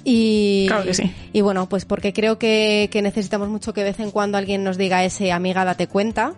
y, 0.04 0.66
Claro 0.68 0.84
que 0.84 0.94
sí. 0.94 1.14
y 1.32 1.42
bueno, 1.42 1.70
pues 1.70 1.86
porque 1.86 2.14
creo 2.14 2.38
que, 2.38 2.90
que 2.92 3.02
necesitamos 3.02 3.50
mucho 3.50 3.74
que 3.74 3.82
de 3.82 3.92
vez 3.92 4.00
en 4.00 4.12
cuando 4.12 4.38
alguien 4.38 4.64
nos 4.64 4.78
diga 4.78 5.04
ese 5.04 5.32
amiga 5.32 5.64
date 5.66 5.88
cuenta, 5.88 6.34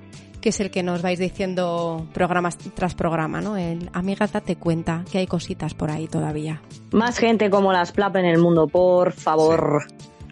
que 0.46 0.50
es 0.50 0.60
el 0.60 0.70
que 0.70 0.84
nos 0.84 1.02
vais 1.02 1.18
diciendo 1.18 2.06
programa 2.14 2.50
tras 2.76 2.94
programa, 2.94 3.42
¿no? 3.42 3.58
El 3.58 3.90
amiga 3.94 4.28
date 4.28 4.58
cuenta 4.58 5.04
que 5.12 5.18
hay 5.18 5.26
cositas 5.26 5.74
por 5.74 5.90
ahí 5.90 6.08
todavía. 6.08 6.62
Más 6.92 7.18
gente 7.18 7.50
como 7.50 7.74
las 7.74 7.92
Plap 7.92 8.16
en 8.18 8.26
el 8.26 8.38
mundo, 8.38 8.68
por 8.68 9.12
favor. 9.12 9.88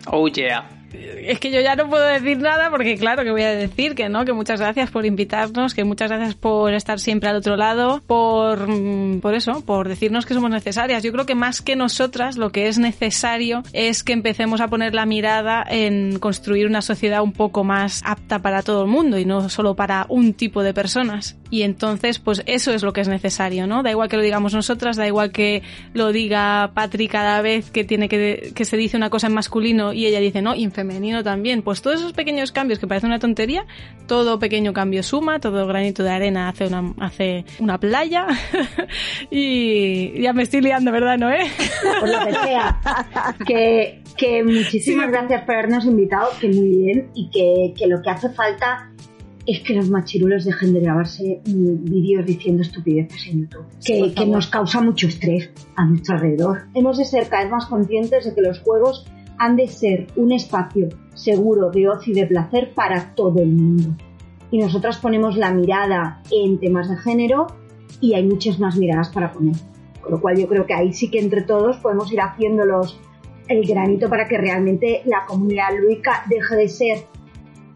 Oh 0.06 0.28
yeah. 0.28 0.83
Es 0.94 1.40
que 1.40 1.52
yo 1.52 1.62
ya 1.62 1.76
no 1.76 1.90
puedo 1.90 2.06
decir 2.06 2.38
nada 2.38 2.70
porque 2.70 2.98
claro 2.98 3.24
que 3.24 3.32
voy 3.32 3.42
a 3.42 3.56
decir 3.56 3.96
que 3.96 4.10
no, 4.10 4.26
que 4.26 4.34
muchas 4.34 4.60
gracias 4.60 4.92
por 4.92 5.06
invitarnos, 5.06 5.74
que 5.74 5.84
muchas 5.84 6.10
gracias 6.10 6.36
por 6.36 6.74
estar 6.74 7.00
siempre 7.00 7.30
al 7.30 7.38
otro 7.38 7.56
lado, 7.56 8.02
por, 8.06 8.68
mm, 8.68 9.20
por 9.20 9.34
eso, 9.34 9.64
por 9.66 9.88
decirnos 9.88 10.26
que 10.26 10.34
somos 10.34 10.52
necesarias. 10.52 11.02
Yo 11.04 11.12
creo 11.12 11.26
que 11.26 11.36
más 11.36 11.62
que 11.62 11.76
nosotras 11.76 12.38
lo 12.38 12.52
que 12.52 12.68
es 12.68 12.78
necesario 12.78 13.64
es 13.74 14.04
que 14.04 14.14
empecemos 14.14 14.62
a 14.62 14.68
poner 14.68 14.94
la 14.94 15.06
mirada 15.06 15.64
en 15.68 16.20
construir 16.20 16.68
una 16.68 16.82
sociedad 16.82 17.24
un 17.24 17.34
poco 17.34 17.64
más 17.64 18.02
apta 18.06 18.40
para 18.40 18.62
todo 18.62 18.84
el 18.84 18.90
mundo 18.90 19.18
y 19.18 19.26
no 19.26 19.50
solo 19.50 19.76
para 19.76 20.06
un 20.10 20.34
tipo 20.34 20.62
de 20.64 20.74
personas. 20.74 21.38
Y 21.54 21.62
entonces, 21.62 22.18
pues 22.18 22.42
eso 22.48 22.74
es 22.74 22.82
lo 22.82 22.94
que 22.94 23.02
es 23.02 23.08
necesario, 23.08 23.68
¿no? 23.68 23.84
Da 23.84 23.92
igual 23.92 24.10
que 24.10 24.18
lo 24.18 24.24
digamos 24.24 24.56
nosotras, 24.56 24.98
da 24.98 25.06
igual 25.06 25.32
que 25.32 25.62
lo 25.94 26.12
diga 26.12 26.72
Patri 26.74 27.08
cada 27.08 27.44
vez 27.44 27.70
que 27.70 27.84
tiene 27.84 28.10
que, 28.10 28.54
que 28.56 28.66
se 28.66 28.76
dice 28.76 28.98
una 28.98 29.12
cosa 29.12 29.28
en 29.28 29.36
masculino 29.36 29.94
y 29.94 30.08
ella 30.08 30.20
dice, 30.20 30.42
no, 30.42 30.56
y 30.56 30.64
en 30.64 30.72
femenino 30.72 31.24
también. 31.24 31.62
Pues 31.62 31.84
todos 31.84 32.00
esos 32.00 32.14
pequeños 32.14 32.52
cambios 32.52 32.80
que 32.80 32.88
parecen 32.88 33.12
una 33.12 33.20
tontería, 33.20 33.68
todo 34.08 34.40
pequeño 34.40 34.74
cambio 34.74 35.04
suma, 35.04 35.40
todo 35.40 35.68
granito 35.68 36.02
de 36.02 36.10
arena 36.10 36.50
hace 36.50 36.66
una, 36.66 36.92
hace 37.00 37.46
una 37.60 37.80
playa. 37.80 38.26
y 39.30 40.20
ya 40.24 40.34
me 40.34 40.42
estoy 40.42 40.62
liando, 40.62 40.92
¿verdad, 40.92 41.20
Noé? 41.20 41.52
por 42.00 42.10
lo 42.10 42.26
que 42.26 42.34
sea. 42.34 42.82
Que, 43.46 44.02
que 44.18 44.44
muchísimas 44.44 45.12
gracias 45.12 45.44
por 45.44 45.54
habernos 45.54 45.86
invitado, 45.86 46.32
que 46.42 46.48
muy 46.48 46.68
bien, 46.68 47.12
y 47.14 47.30
que, 47.30 47.76
que 47.78 47.86
lo 47.86 48.02
que 48.02 48.10
hace 48.10 48.32
falta 48.32 48.90
es 49.46 49.60
que 49.62 49.74
los 49.74 49.90
machirulos 49.90 50.46
dejen 50.46 50.74
de 50.74 50.80
grabarse 50.80 51.42
mm, 51.46 51.84
vídeos 51.84 52.26
diciendo 52.26 52.62
estupideces 52.62 53.28
en 53.28 53.42
YouTube, 53.42 53.66
Sí, 53.80 53.94
que, 53.94 54.10
que 54.10 54.16
favor. 54.16 54.36
nos 54.36 54.48
causa 54.48 54.82
mucho 54.82 55.08
estrés 55.08 55.50
a 55.76 55.86
nuestro 55.86 56.16
alrededor. 56.16 56.64
Hemos 56.74 56.98
de 56.98 57.06
ser 57.06 57.28
cada 57.28 57.44
vez 57.44 57.52
más 57.52 57.66
conscientes 57.66 58.26
de 58.26 58.34
que 58.34 58.42
los 58.42 58.60
juegos 58.60 59.06
han 59.38 59.56
de 59.56 59.68
ser 59.68 60.08
un 60.16 60.32
espacio 60.32 60.90
seguro 61.14 61.70
de 61.72 61.90
ocio 61.90 62.14
y 62.14 62.20
de 62.20 62.28
placer 62.28 62.72
para 62.74 63.14
todo 63.16 63.42
el 63.42 63.50
mundo. 63.50 63.96
Y 64.52 64.60
nosotras 64.60 64.98
ponemos 64.98 65.36
la 65.36 65.52
mirada 65.52 66.22
en 66.32 66.60
temas 66.60 66.90
de 66.90 66.98
género 66.98 67.48
y 68.00 68.14
hay 68.14 68.24
muchas 68.26 68.60
más 68.60 68.76
miradas 68.78 69.10
para 69.10 69.32
poner. 69.32 69.56
Con 70.02 70.12
lo 70.12 70.22
cual 70.22 70.38
yo 70.38 70.48
creo 70.48 70.66
que 70.66 70.74
ahí 70.74 70.94
sí 70.94 71.10
que 71.10 71.20
entre 71.20 71.42
todos 71.42 71.78
podemos 71.78 72.12
ir 72.14 72.20
haciéndolos 72.22 73.00
el 73.48 73.66
granito 73.66 74.10
para 74.10 74.28
que 74.28 74.38
realmente 74.38 75.02
la 75.06 75.26
comunidad 75.28 75.70
lúdica 75.78 76.24
deje 76.30 76.56
de 76.56 76.68
ser, 76.70 76.98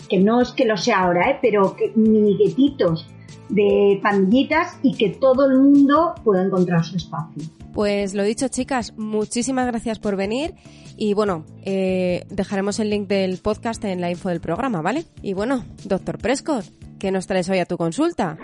que 0.08 0.20
no 0.20 0.42
es 0.42 0.52
que 0.52 0.66
lo 0.66 0.78
sea 0.78 1.00
ahora, 1.00 1.32
¿eh? 1.32 1.40
pero 1.42 1.76
que 1.76 1.92
mini 1.96 2.38
guetitos 2.38 3.08
de 3.50 4.00
pandillitas 4.04 4.78
y 4.84 4.96
que 4.96 5.10
todo 5.10 5.46
el 5.46 5.58
mundo 5.58 6.16
pueda 6.24 6.44
encontrar 6.44 6.84
su 6.84 6.98
espacio. 6.98 7.44
Pues 7.74 8.14
lo 8.14 8.24
dicho, 8.24 8.48
chicas, 8.48 8.94
muchísimas 8.98 9.68
gracias 9.68 10.00
por 10.00 10.16
venir 10.16 10.56
y 10.98 11.14
bueno, 11.14 11.46
eh, 11.64 12.26
dejaremos 12.30 12.80
el 12.80 12.90
link 12.90 13.08
del 13.08 13.38
podcast 13.38 13.84
en 13.86 14.02
la 14.02 14.10
info 14.10 14.30
del 14.30 14.42
programa, 14.42 14.82
¿vale? 14.82 15.06
Y 15.22 15.34
bueno, 15.34 15.64
doctor 15.86 16.18
Prescott, 16.18 16.66
¿qué 16.98 17.12
nos 17.12 17.28
traes 17.28 17.48
hoy 17.50 17.60
a 17.60 17.66
tu 17.66 17.78
consulta? 17.78 18.38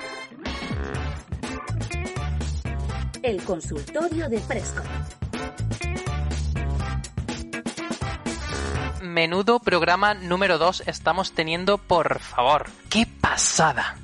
El 3.24 3.42
consultorio 3.42 4.30
de 4.30 4.38
Fresco. 4.38 4.84
Menudo 9.04 9.60
programa 9.60 10.14
número 10.14 10.58
2 10.58 10.84
estamos 10.88 11.34
teniendo, 11.34 11.78
por 11.78 12.20
favor. 12.20 12.70
¡Qué 12.90 13.06
pasada! 13.06 13.98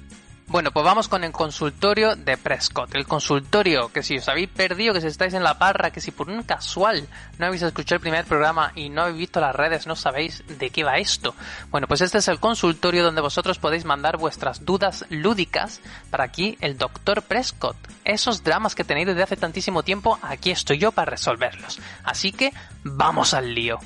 Bueno, 0.48 0.72
pues 0.72 0.84
vamos 0.84 1.08
con 1.08 1.24
el 1.24 1.32
consultorio 1.32 2.16
de 2.16 2.36
Prescott. 2.36 2.96
El 2.96 3.06
consultorio 3.06 3.90
que 3.94 4.02
si 4.02 4.18
os 4.18 4.28
habéis 4.28 4.50
perdido, 4.50 4.96
que 4.96 5.02
si 5.02 5.06
estáis 5.06 5.36
en 5.36 5.44
la 5.44 5.60
parra, 5.60 5.92
que 5.92 6.02
si 6.02 6.10
por 6.10 6.28
un 6.28 6.42
casual 6.42 7.08
no 7.38 7.46
habéis 7.46 7.62
escuchado 7.62 7.98
el 7.98 8.02
primer 8.02 8.26
programa 8.26 8.72
y 8.74 8.90
no 8.90 9.04
habéis 9.04 9.18
visto 9.20 9.40
las 9.40 9.56
redes, 9.56 9.86
no 9.86 9.96
sabéis 9.96 10.44
de 10.48 10.72
qué 10.72 10.84
va 10.84 10.98
esto. 10.98 11.36
Bueno, 11.70 11.86
pues 11.86 12.02
este 12.02 12.18
es 12.18 12.28
el 12.30 12.40
consultorio 12.40 13.04
donde 13.04 13.22
vosotros 13.22 13.60
podéis 13.60 13.86
mandar 13.86 14.18
vuestras 14.18 14.66
dudas 14.66 15.06
lúdicas 15.10 15.82
para 16.10 16.24
aquí 16.24 16.58
el 16.62 16.80
doctor 16.80 17.22
Prescott. 17.22 17.78
Esos 18.04 18.44
dramas 18.44 18.74
que 18.74 18.84
tenéis 18.84 19.06
desde 19.06 19.22
hace 19.22 19.38
tantísimo 19.38 19.84
tiempo, 19.84 20.18
aquí 20.24 20.50
estoy 20.50 20.80
yo 20.80 20.92
para 20.92 21.12
resolverlos. 21.12 21.80
Así 22.04 22.32
que 22.32 22.52
vamos 22.84 23.36
al 23.36 23.54
lío. 23.54 23.80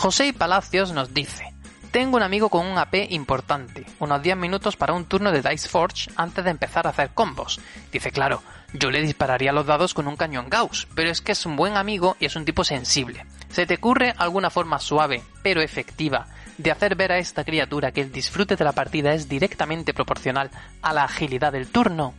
José 0.00 0.32
Palacios 0.32 0.92
nos 0.92 1.12
dice, 1.12 1.52
tengo 1.90 2.16
un 2.16 2.22
amigo 2.22 2.48
con 2.48 2.66
un 2.66 2.78
AP 2.78 3.10
importante, 3.10 3.84
unos 3.98 4.22
10 4.22 4.34
minutos 4.38 4.74
para 4.74 4.94
un 4.94 5.04
turno 5.04 5.30
de 5.30 5.42
Dice 5.42 5.68
Forge 5.68 6.10
antes 6.16 6.42
de 6.42 6.50
empezar 6.50 6.86
a 6.86 6.90
hacer 6.90 7.10
combos. 7.10 7.60
Dice, 7.92 8.10
claro, 8.10 8.42
yo 8.72 8.90
le 8.90 9.02
dispararía 9.02 9.52
los 9.52 9.66
dados 9.66 9.92
con 9.92 10.08
un 10.08 10.16
cañón 10.16 10.48
Gauss, 10.48 10.88
pero 10.94 11.10
es 11.10 11.20
que 11.20 11.32
es 11.32 11.44
un 11.44 11.54
buen 11.54 11.76
amigo 11.76 12.16
y 12.18 12.24
es 12.24 12.34
un 12.34 12.46
tipo 12.46 12.64
sensible. 12.64 13.26
¿Se 13.50 13.66
te 13.66 13.74
ocurre 13.74 14.14
alguna 14.16 14.48
forma 14.48 14.78
suave, 14.78 15.22
pero 15.42 15.60
efectiva, 15.60 16.28
de 16.56 16.70
hacer 16.70 16.96
ver 16.96 17.12
a 17.12 17.18
esta 17.18 17.44
criatura 17.44 17.92
que 17.92 18.00
el 18.00 18.10
disfrute 18.10 18.56
de 18.56 18.64
la 18.64 18.72
partida 18.72 19.12
es 19.12 19.28
directamente 19.28 19.92
proporcional 19.92 20.50
a 20.80 20.94
la 20.94 21.04
agilidad 21.04 21.52
del 21.52 21.68
turno? 21.68 22.14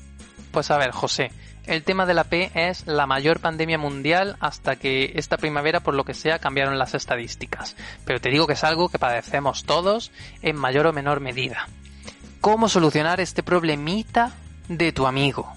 Pues 0.51 0.69
a 0.69 0.77
ver, 0.77 0.91
José, 0.91 1.31
el 1.65 1.83
tema 1.83 2.05
de 2.05 2.13
la 2.13 2.23
P 2.23 2.51
es 2.55 2.87
la 2.87 3.05
mayor 3.05 3.39
pandemia 3.39 3.77
mundial 3.77 4.35
hasta 4.39 4.75
que 4.75 5.13
esta 5.15 5.37
primavera, 5.37 5.79
por 5.79 5.93
lo 5.93 6.03
que 6.03 6.13
sea, 6.13 6.39
cambiaron 6.39 6.79
las 6.79 6.93
estadísticas. 6.93 7.75
Pero 8.05 8.19
te 8.19 8.29
digo 8.29 8.47
que 8.47 8.53
es 8.53 8.63
algo 8.63 8.89
que 8.89 8.99
padecemos 8.99 9.63
todos 9.63 10.11
en 10.41 10.55
mayor 10.55 10.87
o 10.87 10.93
menor 10.93 11.19
medida. 11.19 11.67
¿Cómo 12.39 12.69
solucionar 12.69 13.19
este 13.19 13.43
problemita 13.43 14.31
de 14.67 14.91
tu 14.91 15.05
amigo? 15.05 15.53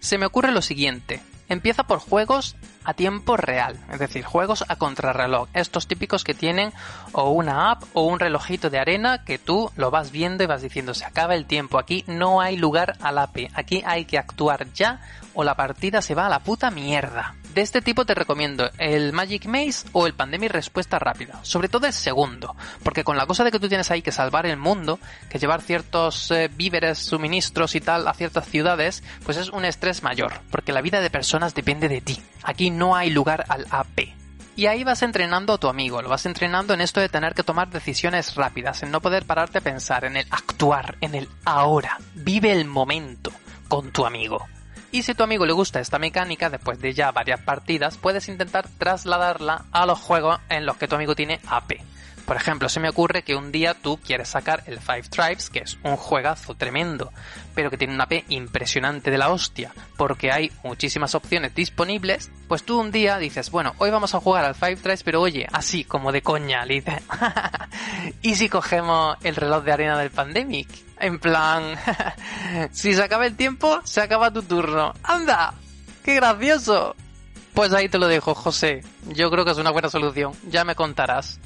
Se 0.00 0.18
me 0.18 0.26
ocurre 0.26 0.52
lo 0.52 0.62
siguiente. 0.62 1.20
Empieza 1.48 1.84
por 1.84 1.98
juegos 1.98 2.56
a 2.84 2.94
tiempo 2.94 3.36
real, 3.36 3.78
es 3.92 3.98
decir, 3.98 4.24
juegos 4.24 4.64
a 4.68 4.76
contrarreloj, 4.76 5.48
estos 5.54 5.86
típicos 5.86 6.24
que 6.24 6.34
tienen 6.34 6.72
o 7.12 7.30
una 7.30 7.70
app 7.70 7.82
o 7.92 8.02
un 8.02 8.20
relojito 8.20 8.70
de 8.70 8.78
arena 8.78 9.24
que 9.24 9.38
tú 9.38 9.70
lo 9.76 9.90
vas 9.90 10.10
viendo 10.10 10.44
y 10.44 10.46
vas 10.46 10.62
diciendo 10.62 10.94
se 10.94 11.04
acaba 11.04 11.34
el 11.34 11.46
tiempo, 11.46 11.78
aquí 11.78 12.04
no 12.06 12.40
hay 12.40 12.56
lugar 12.56 12.96
al 13.00 13.18
AP, 13.18 13.50
aquí 13.54 13.82
hay 13.86 14.04
que 14.04 14.18
actuar 14.18 14.72
ya 14.72 15.00
o 15.34 15.44
la 15.44 15.54
partida 15.54 16.02
se 16.02 16.14
va 16.14 16.26
a 16.26 16.30
la 16.30 16.40
puta 16.40 16.70
mierda. 16.70 17.34
De 17.54 17.60
este 17.60 17.82
tipo 17.82 18.06
te 18.06 18.14
recomiendo 18.14 18.70
el 18.78 19.12
Magic 19.12 19.44
Maze 19.44 19.86
o 19.92 20.06
el 20.06 20.14
Pandemic 20.14 20.52
Respuesta 20.52 20.98
Rápida. 20.98 21.38
Sobre 21.42 21.68
todo 21.68 21.86
el 21.86 21.92
segundo, 21.92 22.56
porque 22.82 23.04
con 23.04 23.18
la 23.18 23.26
cosa 23.26 23.44
de 23.44 23.50
que 23.50 23.60
tú 23.60 23.68
tienes 23.68 23.90
ahí 23.90 24.00
que 24.00 24.10
salvar 24.10 24.46
el 24.46 24.56
mundo, 24.56 24.98
que 25.28 25.38
llevar 25.38 25.60
ciertos 25.60 26.30
eh, 26.30 26.48
víveres, 26.54 26.98
suministros 26.98 27.74
y 27.74 27.80
tal 27.80 28.08
a 28.08 28.14
ciertas 28.14 28.46
ciudades, 28.46 29.02
pues 29.24 29.36
es 29.36 29.50
un 29.50 29.66
estrés 29.66 30.02
mayor, 30.02 30.32
porque 30.50 30.72
la 30.72 30.80
vida 30.80 31.00
de 31.00 31.10
personas 31.10 31.54
depende 31.54 31.88
de 31.88 32.00
ti. 32.00 32.22
Aquí 32.42 32.70
no 32.70 32.94
hay 32.96 33.10
lugar 33.10 33.44
al 33.48 33.66
AP. 33.70 34.14
Y 34.54 34.66
ahí 34.66 34.84
vas 34.84 35.02
entrenando 35.02 35.54
a 35.54 35.58
tu 35.58 35.68
amigo, 35.68 36.02
lo 36.02 36.10
vas 36.10 36.26
entrenando 36.26 36.74
en 36.74 36.82
esto 36.82 37.00
de 37.00 37.08
tener 37.08 37.34
que 37.34 37.42
tomar 37.42 37.70
decisiones 37.70 38.34
rápidas, 38.34 38.82
en 38.82 38.90
no 38.90 39.00
poder 39.00 39.24
pararte 39.24 39.58
a 39.58 39.62
pensar, 39.62 40.04
en 40.04 40.16
el 40.16 40.26
actuar, 40.30 40.96
en 41.00 41.14
el 41.14 41.28
ahora. 41.44 41.98
Vive 42.14 42.52
el 42.52 42.66
momento 42.66 43.32
con 43.68 43.92
tu 43.92 44.04
amigo. 44.04 44.46
Y 44.90 45.04
si 45.04 45.12
a 45.12 45.14
tu 45.14 45.22
amigo 45.22 45.46
le 45.46 45.54
gusta 45.54 45.80
esta 45.80 45.98
mecánica, 45.98 46.50
después 46.50 46.78
de 46.78 46.92
ya 46.92 47.10
varias 47.12 47.40
partidas, 47.40 47.96
puedes 47.96 48.28
intentar 48.28 48.68
trasladarla 48.76 49.64
a 49.72 49.86
los 49.86 49.98
juegos 49.98 50.38
en 50.50 50.66
los 50.66 50.76
que 50.76 50.86
tu 50.86 50.96
amigo 50.96 51.14
tiene 51.14 51.40
AP. 51.46 51.80
Por 52.26 52.36
ejemplo, 52.36 52.68
se 52.68 52.80
me 52.80 52.88
ocurre 52.88 53.22
que 53.22 53.34
un 53.34 53.52
día 53.52 53.74
tú 53.74 53.98
quieres 53.98 54.28
sacar 54.28 54.62
el 54.66 54.78
Five 54.78 55.02
Tribes, 55.10 55.50
que 55.50 55.60
es 55.60 55.78
un 55.82 55.96
juegazo 55.96 56.54
tremendo, 56.54 57.12
pero 57.54 57.70
que 57.70 57.76
tiene 57.76 57.94
una 57.94 58.06
P 58.06 58.24
impresionante 58.28 59.10
de 59.10 59.18
la 59.18 59.30
hostia, 59.30 59.72
porque 59.96 60.30
hay 60.30 60.52
muchísimas 60.62 61.14
opciones 61.14 61.54
disponibles, 61.54 62.30
pues 62.48 62.62
tú 62.62 62.80
un 62.80 62.92
día 62.92 63.18
dices, 63.18 63.50
bueno, 63.50 63.74
hoy 63.78 63.90
vamos 63.90 64.14
a 64.14 64.20
jugar 64.20 64.44
al 64.44 64.54
Five 64.54 64.76
Tribes, 64.76 65.02
pero 65.02 65.20
oye, 65.20 65.46
así 65.52 65.84
como 65.84 66.12
de 66.12 66.22
coña, 66.22 66.64
le 66.64 66.74
dices, 66.74 67.02
¿y 68.22 68.34
si 68.36 68.48
cogemos 68.48 69.16
el 69.22 69.36
reloj 69.36 69.64
de 69.64 69.72
arena 69.72 69.98
del 69.98 70.10
Pandemic? 70.10 70.68
En 71.00 71.18
plan, 71.18 71.76
si 72.72 72.94
se 72.94 73.02
acaba 73.02 73.26
el 73.26 73.36
tiempo, 73.36 73.80
se 73.84 74.00
acaba 74.00 74.32
tu 74.32 74.42
turno. 74.42 74.94
¡Anda! 75.02 75.54
¡Qué 76.04 76.14
gracioso! 76.14 76.94
Pues 77.54 77.72
ahí 77.72 77.88
te 77.88 77.98
lo 77.98 78.06
dejo, 78.06 78.34
José. 78.34 78.82
Yo 79.08 79.30
creo 79.30 79.44
que 79.44 79.50
es 79.50 79.58
una 79.58 79.70
buena 79.70 79.90
solución. 79.90 80.32
Ya 80.48 80.64
me 80.64 80.74
contarás. 80.74 81.38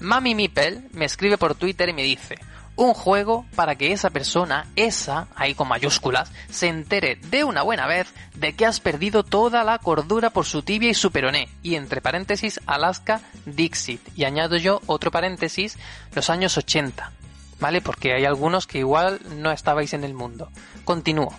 Mami 0.00 0.34
Mipel 0.34 0.88
me 0.92 1.04
escribe 1.04 1.38
por 1.38 1.54
Twitter 1.54 1.88
y 1.88 1.92
me 1.92 2.02
dice, 2.02 2.36
un 2.76 2.94
juego 2.94 3.46
para 3.54 3.76
que 3.76 3.92
esa 3.92 4.10
persona, 4.10 4.66
esa, 4.76 5.28
ahí 5.36 5.54
con 5.54 5.68
mayúsculas, 5.68 6.32
se 6.50 6.68
entere 6.68 7.16
de 7.16 7.44
una 7.44 7.62
buena 7.62 7.86
vez 7.86 8.12
de 8.34 8.54
que 8.54 8.66
has 8.66 8.80
perdido 8.80 9.22
toda 9.22 9.64
la 9.64 9.78
cordura 9.78 10.30
por 10.30 10.44
su 10.44 10.62
tibia 10.62 10.90
y 10.90 10.94
su 10.94 11.10
peroné, 11.10 11.48
y 11.62 11.76
entre 11.76 12.00
paréntesis 12.00 12.60
Alaska 12.66 13.20
Dixit, 13.46 14.00
y 14.16 14.24
añado 14.24 14.56
yo 14.56 14.80
otro 14.86 15.10
paréntesis, 15.10 15.78
los 16.14 16.30
años 16.30 16.56
80. 16.56 17.12
¿vale? 17.60 17.80
Porque 17.80 18.12
hay 18.12 18.24
algunos 18.24 18.66
que 18.66 18.78
igual 18.78 19.20
no 19.36 19.50
estabais 19.50 19.94
en 19.94 20.04
el 20.04 20.14
mundo. 20.14 20.50
Continúo. 20.84 21.34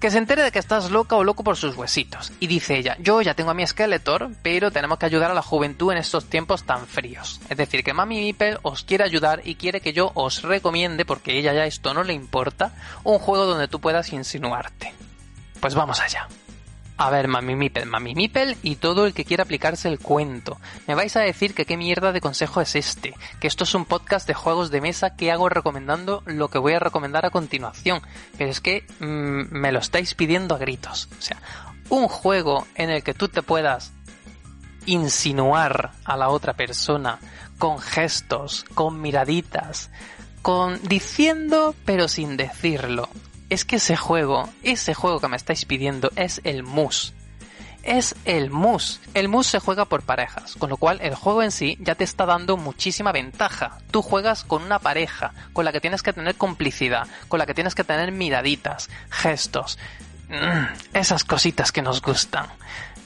Que 0.00 0.10
se 0.10 0.18
entere 0.18 0.44
de 0.44 0.52
que 0.52 0.60
estás 0.60 0.90
loca 0.90 1.16
o 1.16 1.24
loco 1.24 1.42
por 1.42 1.56
sus 1.56 1.76
huesitos. 1.76 2.32
Y 2.38 2.46
dice 2.46 2.76
ella, 2.76 2.96
yo 3.00 3.20
ya 3.20 3.34
tengo 3.34 3.50
a 3.50 3.54
mi 3.54 3.66
Skeletor, 3.66 4.30
pero 4.42 4.70
tenemos 4.70 4.98
que 4.98 5.06
ayudar 5.06 5.30
a 5.30 5.34
la 5.34 5.42
juventud 5.42 5.90
en 5.90 5.98
estos 5.98 6.26
tiempos 6.26 6.62
tan 6.64 6.86
fríos. 6.86 7.40
Es 7.48 7.56
decir, 7.56 7.82
que 7.82 7.92
Mami 7.92 8.20
Mipel 8.20 8.58
os 8.62 8.84
quiere 8.84 9.04
ayudar 9.04 9.40
y 9.44 9.56
quiere 9.56 9.80
que 9.80 9.92
yo 9.92 10.12
os 10.14 10.42
recomiende, 10.42 11.04
porque 11.04 11.36
ella 11.38 11.52
ya 11.52 11.66
esto 11.66 11.94
no 11.94 12.04
le 12.04 12.12
importa, 12.12 12.72
un 13.02 13.18
juego 13.18 13.46
donde 13.46 13.66
tú 13.66 13.80
puedas 13.80 14.12
insinuarte. 14.12 14.94
Pues 15.60 15.74
vamos 15.74 16.00
allá. 16.00 16.28
A 17.00 17.10
ver, 17.10 17.28
Mami 17.28 17.54
Mipel, 17.54 17.86
Mami 17.86 18.16
Mipel 18.16 18.56
y 18.64 18.74
todo 18.74 19.06
el 19.06 19.14
que 19.14 19.24
quiera 19.24 19.44
aplicarse 19.44 19.86
el 19.86 20.00
cuento. 20.00 20.58
Me 20.88 20.96
vais 20.96 21.14
a 21.16 21.20
decir 21.20 21.54
que 21.54 21.64
qué 21.64 21.76
mierda 21.76 22.10
de 22.10 22.20
consejo 22.20 22.60
es 22.60 22.74
este, 22.74 23.14
que 23.38 23.46
esto 23.46 23.62
es 23.62 23.74
un 23.76 23.84
podcast 23.84 24.26
de 24.26 24.34
juegos 24.34 24.72
de 24.72 24.80
mesa 24.80 25.14
que 25.14 25.30
hago 25.30 25.48
recomendando 25.48 26.24
lo 26.26 26.48
que 26.48 26.58
voy 26.58 26.72
a 26.72 26.80
recomendar 26.80 27.24
a 27.24 27.30
continuación. 27.30 28.02
Pero 28.36 28.50
es 28.50 28.60
que 28.60 28.84
mmm, 28.98 29.42
me 29.56 29.70
lo 29.70 29.78
estáis 29.78 30.16
pidiendo 30.16 30.56
a 30.56 30.58
gritos. 30.58 31.08
O 31.16 31.22
sea, 31.22 31.40
un 31.88 32.08
juego 32.08 32.66
en 32.74 32.90
el 32.90 33.04
que 33.04 33.14
tú 33.14 33.28
te 33.28 33.42
puedas 33.42 33.92
insinuar 34.84 35.92
a 36.04 36.16
la 36.16 36.30
otra 36.30 36.54
persona 36.54 37.20
con 37.58 37.78
gestos, 37.78 38.64
con 38.74 39.00
miraditas, 39.00 39.90
con 40.42 40.82
diciendo 40.82 41.76
pero 41.84 42.08
sin 42.08 42.36
decirlo 42.36 43.08
es 43.48 43.64
que 43.64 43.76
ese 43.76 43.96
juego, 43.96 44.48
ese 44.62 44.94
juego 44.94 45.20
que 45.20 45.28
me 45.28 45.36
estáis 45.36 45.64
pidiendo 45.64 46.10
es 46.16 46.40
el 46.44 46.62
mus. 46.62 47.14
Es 47.82 48.14
el 48.24 48.50
mus. 48.50 49.00
El 49.14 49.28
mus 49.28 49.46
se 49.46 49.60
juega 49.60 49.86
por 49.86 50.02
parejas, 50.02 50.56
con 50.56 50.68
lo 50.68 50.76
cual 50.76 50.98
el 51.00 51.14
juego 51.14 51.42
en 51.42 51.50
sí 51.50 51.78
ya 51.80 51.94
te 51.94 52.04
está 52.04 52.26
dando 52.26 52.56
muchísima 52.56 53.12
ventaja. 53.12 53.78
Tú 53.90 54.02
juegas 54.02 54.44
con 54.44 54.62
una 54.62 54.78
pareja, 54.78 55.32
con 55.52 55.64
la 55.64 55.72
que 55.72 55.80
tienes 55.80 56.02
que 56.02 56.12
tener 56.12 56.34
complicidad, 56.34 57.06
con 57.28 57.38
la 57.38 57.46
que 57.46 57.54
tienes 57.54 57.74
que 57.74 57.84
tener 57.84 58.12
miraditas, 58.12 58.90
gestos, 59.08 59.78
mm, 60.28 60.94
esas 60.94 61.24
cositas 61.24 61.72
que 61.72 61.82
nos 61.82 62.02
gustan. 62.02 62.46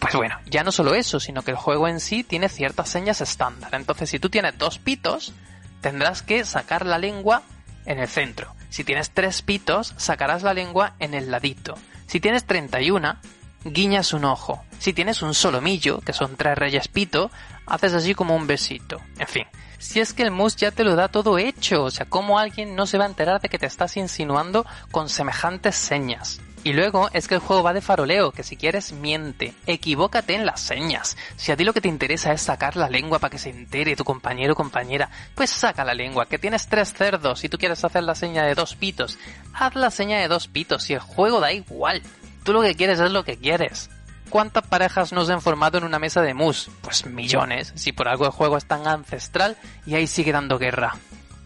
Pues 0.01 0.15
bueno, 0.15 0.37
ya 0.47 0.65
no 0.65 0.73
solo 0.73 0.97
eso, 0.97 1.21
sino 1.21 1.43
que 1.43 1.53
el 1.53 1.57
juego 1.57 1.87
en 1.87 2.01
sí 2.01 2.25
tiene 2.25 2.49
ciertas 2.49 2.89
señas 2.89 3.21
estándar. 3.21 3.73
Entonces, 3.77 4.11
si 4.11 4.19
tú 4.19 4.31
tienes 4.31 4.59
dos 4.59 4.81
pitos, 4.81 5.33
tendrás 5.81 6.23
que 6.23 6.45
sacar 6.45 6.87
la 6.87 6.99
lengua 6.99 7.45
en 7.87 7.99
el 7.99 8.09
centro. 8.09 8.55
Si 8.71 8.85
tienes 8.85 9.11
tres 9.11 9.43
pitos, 9.43 9.95
sacarás 9.97 10.43
la 10.43 10.55
lengua 10.55 10.95
en 10.99 11.15
el 11.15 11.31
ladito. 11.31 11.75
Si 12.07 12.21
tienes 12.21 12.45
31, 12.45 13.17
guiñas 13.65 14.13
un 14.13 14.25
ojo. 14.25 14.65
Si 14.79 14.93
tienes 14.93 15.23
un 15.23 15.35
solomillo, 15.35 16.01
que 16.01 16.13
son 16.13 16.37
tres 16.37 16.57
reyes 16.57 16.89
pito, 16.89 17.31
haces 17.67 17.93
así 17.93 18.15
como 18.15 18.35
un 18.35 18.47
besito. 18.47 19.01
En 19.19 19.27
fin, 19.27 19.47
si 19.79 20.01
es 20.01 20.13
que 20.13 20.23
el 20.23 20.31
mus 20.31 20.57
ya 20.57 20.71
te 20.71 20.85
lo 20.85 20.97
da 20.97 21.09
todo 21.09 21.39
hecho, 21.39 21.85
o 21.85 21.91
sea, 21.91 22.07
¿cómo 22.07 22.39
alguien 22.39 22.75
no 22.75 22.87
se 22.87 22.99
va 22.99 23.05
a 23.05 23.09
enterar 23.09 23.41
de 23.41 23.49
que 23.49 23.59
te 23.59 23.67
estás 23.67 23.97
insinuando 23.97 24.65
con 24.91 25.09
semejantes 25.09 25.77
señas? 25.77 26.41
Y 26.65 26.75
luego 26.75 27.11
es 27.13 27.27
que 27.27 27.35
el 27.35 27.41
juego 27.41 27.65
va 27.65 27.73
de 27.73 27.81
faroleo, 27.81 28.31
que 28.31 28.45
si 28.45 28.57
quieres 28.57 28.93
miente, 28.93 29.53
equivócate 29.67 30.35
en 30.35 30.47
las 30.47 30.61
señas. 30.61 31.17
Si 31.37 31.51
a 31.51 31.57
ti 31.57 31.65
lo 31.65 31.73
que 31.73 31.81
te 31.81 31.89
interesa 31.89 32.33
es 32.33 32.43
sacar 32.43 32.77
la 32.77 32.89
lengua 32.89 33.19
para 33.19 33.33
que 33.33 33.39
se 33.39 33.51
entere 33.51 33.97
tu 33.97 34.05
compañero 34.05 34.53
o 34.53 34.57
compañera, 34.57 35.11
pues 35.35 35.51
saca 35.51 35.85
la 35.85 35.95
lengua, 35.95 36.27
que 36.27 36.39
tienes 36.39 36.69
tres 36.69 36.93
cerdos 36.93 37.43
y 37.43 37.49
tú 37.49 37.59
quieres 37.59 37.83
hacer 37.85 38.05
la 38.05 38.15
seña 38.15 38.45
de 38.45 38.55
dos 38.55 38.77
pitos. 38.77 39.19
Haz 39.53 39.75
la 39.75 39.91
seña 39.91 40.19
de 40.21 40.29
dos 40.29 40.47
pitos 40.47 40.89
y 40.89 40.95
el 40.95 41.01
juego 41.01 41.41
da 41.41 41.53
igual. 41.53 42.01
Tú 42.45 42.53
lo 42.53 42.63
que 42.63 42.77
quieres 42.77 43.01
es 43.01 43.11
lo 43.11 43.25
que 43.25 43.39
quieres. 43.39 43.91
¿Cuántas 44.31 44.65
parejas 44.67 45.13
nos 45.13 45.29
han 45.31 45.43
formado 45.43 45.79
en 45.79 45.85
una 45.85 45.99
mesa 45.99 46.23
de 46.23 46.33
mus? 46.33 46.71
Pues 46.81 47.07
millones, 47.07 47.73
si 47.75 47.91
por 47.91 48.09
algo 48.09 48.25
el 48.25 48.31
juego 48.31 48.57
es 48.57 48.67
tan 48.67 48.87
ancestral 48.87 49.57
y 49.85 49.97
ahí 49.97 50.07
sigue 50.07 50.33
dando 50.33 50.59
guerra. 50.59 50.97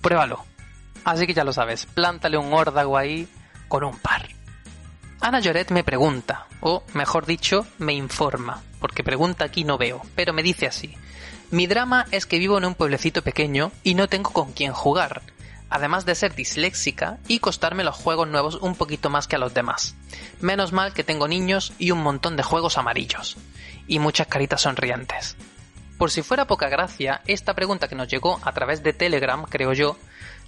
Pruébalo. 0.03 0.45
Así 1.05 1.27
que 1.27 1.35
ya 1.35 1.43
lo 1.43 1.53
sabes, 1.53 1.87
plántale 1.87 2.37
un 2.37 2.53
órdago 2.53 2.99
ahí 2.99 3.29
con 3.69 3.83
un 3.83 3.99
par. 3.99 4.16
Ana 5.27 5.41
Lloret 5.41 5.73
me 5.73 5.83
pregunta, 5.83 6.47
o 6.61 6.85
mejor 6.95 7.27
dicho, 7.27 7.67
me 7.79 7.93
informa, 7.93 8.63
porque 8.79 9.03
pregunta 9.03 9.45
aquí 9.45 9.65
no 9.65 9.77
veo, 9.77 10.03
pero 10.15 10.33
me 10.33 10.45
dice 10.45 10.69
así. 10.69 10.95
Mi 11.51 11.67
drama 11.67 12.07
es 12.13 12.27
que 12.27 12.39
vivo 12.39 12.57
en 12.59 12.65
un 12.65 12.77
pueblecito 12.77 13.23
pequeño 13.23 13.73
y 13.83 13.95
no 13.95 14.07
tengo 14.07 14.31
con 14.31 14.53
quién 14.53 14.73
jugar, 14.73 15.23
además 15.69 16.07
de 16.07 16.15
ser 16.15 16.37
disléxica 16.37 17.19
y 17.27 17.41
costarme 17.41 17.83
los 17.83 17.97
juegos 17.97 18.29
nuevos 18.29 18.55
un 18.55 18.77
poquito 18.77 19.11
más 19.11 19.27
que 19.27 19.35
a 19.35 19.41
los 19.41 19.53
demás. 19.53 19.97
Menos 20.41 20.71
mal 20.71 20.93
que 20.93 21.03
tengo 21.03 21.27
niños 21.27 21.73
y 21.77 21.91
un 21.91 22.05
montón 22.05 22.37
de 22.37 22.45
juegos 22.45 22.79
amarillos. 22.79 23.37
Y 23.89 23.99
muchas 23.99 24.29
caritas 24.29 24.61
sonrientes. 24.61 25.37
Por 25.99 26.13
si 26.13 26.23
fuera 26.23 26.47
poca 26.47 26.69
gracia, 26.69 27.23
esta 27.27 27.55
pregunta 27.55 27.89
que 27.89 27.97
nos 27.97 28.07
llegó 28.07 28.39
a 28.45 28.53
través 28.53 28.85
de 28.85 28.93
Telegram, 28.93 29.45
creo 29.45 29.73
yo, 29.73 29.97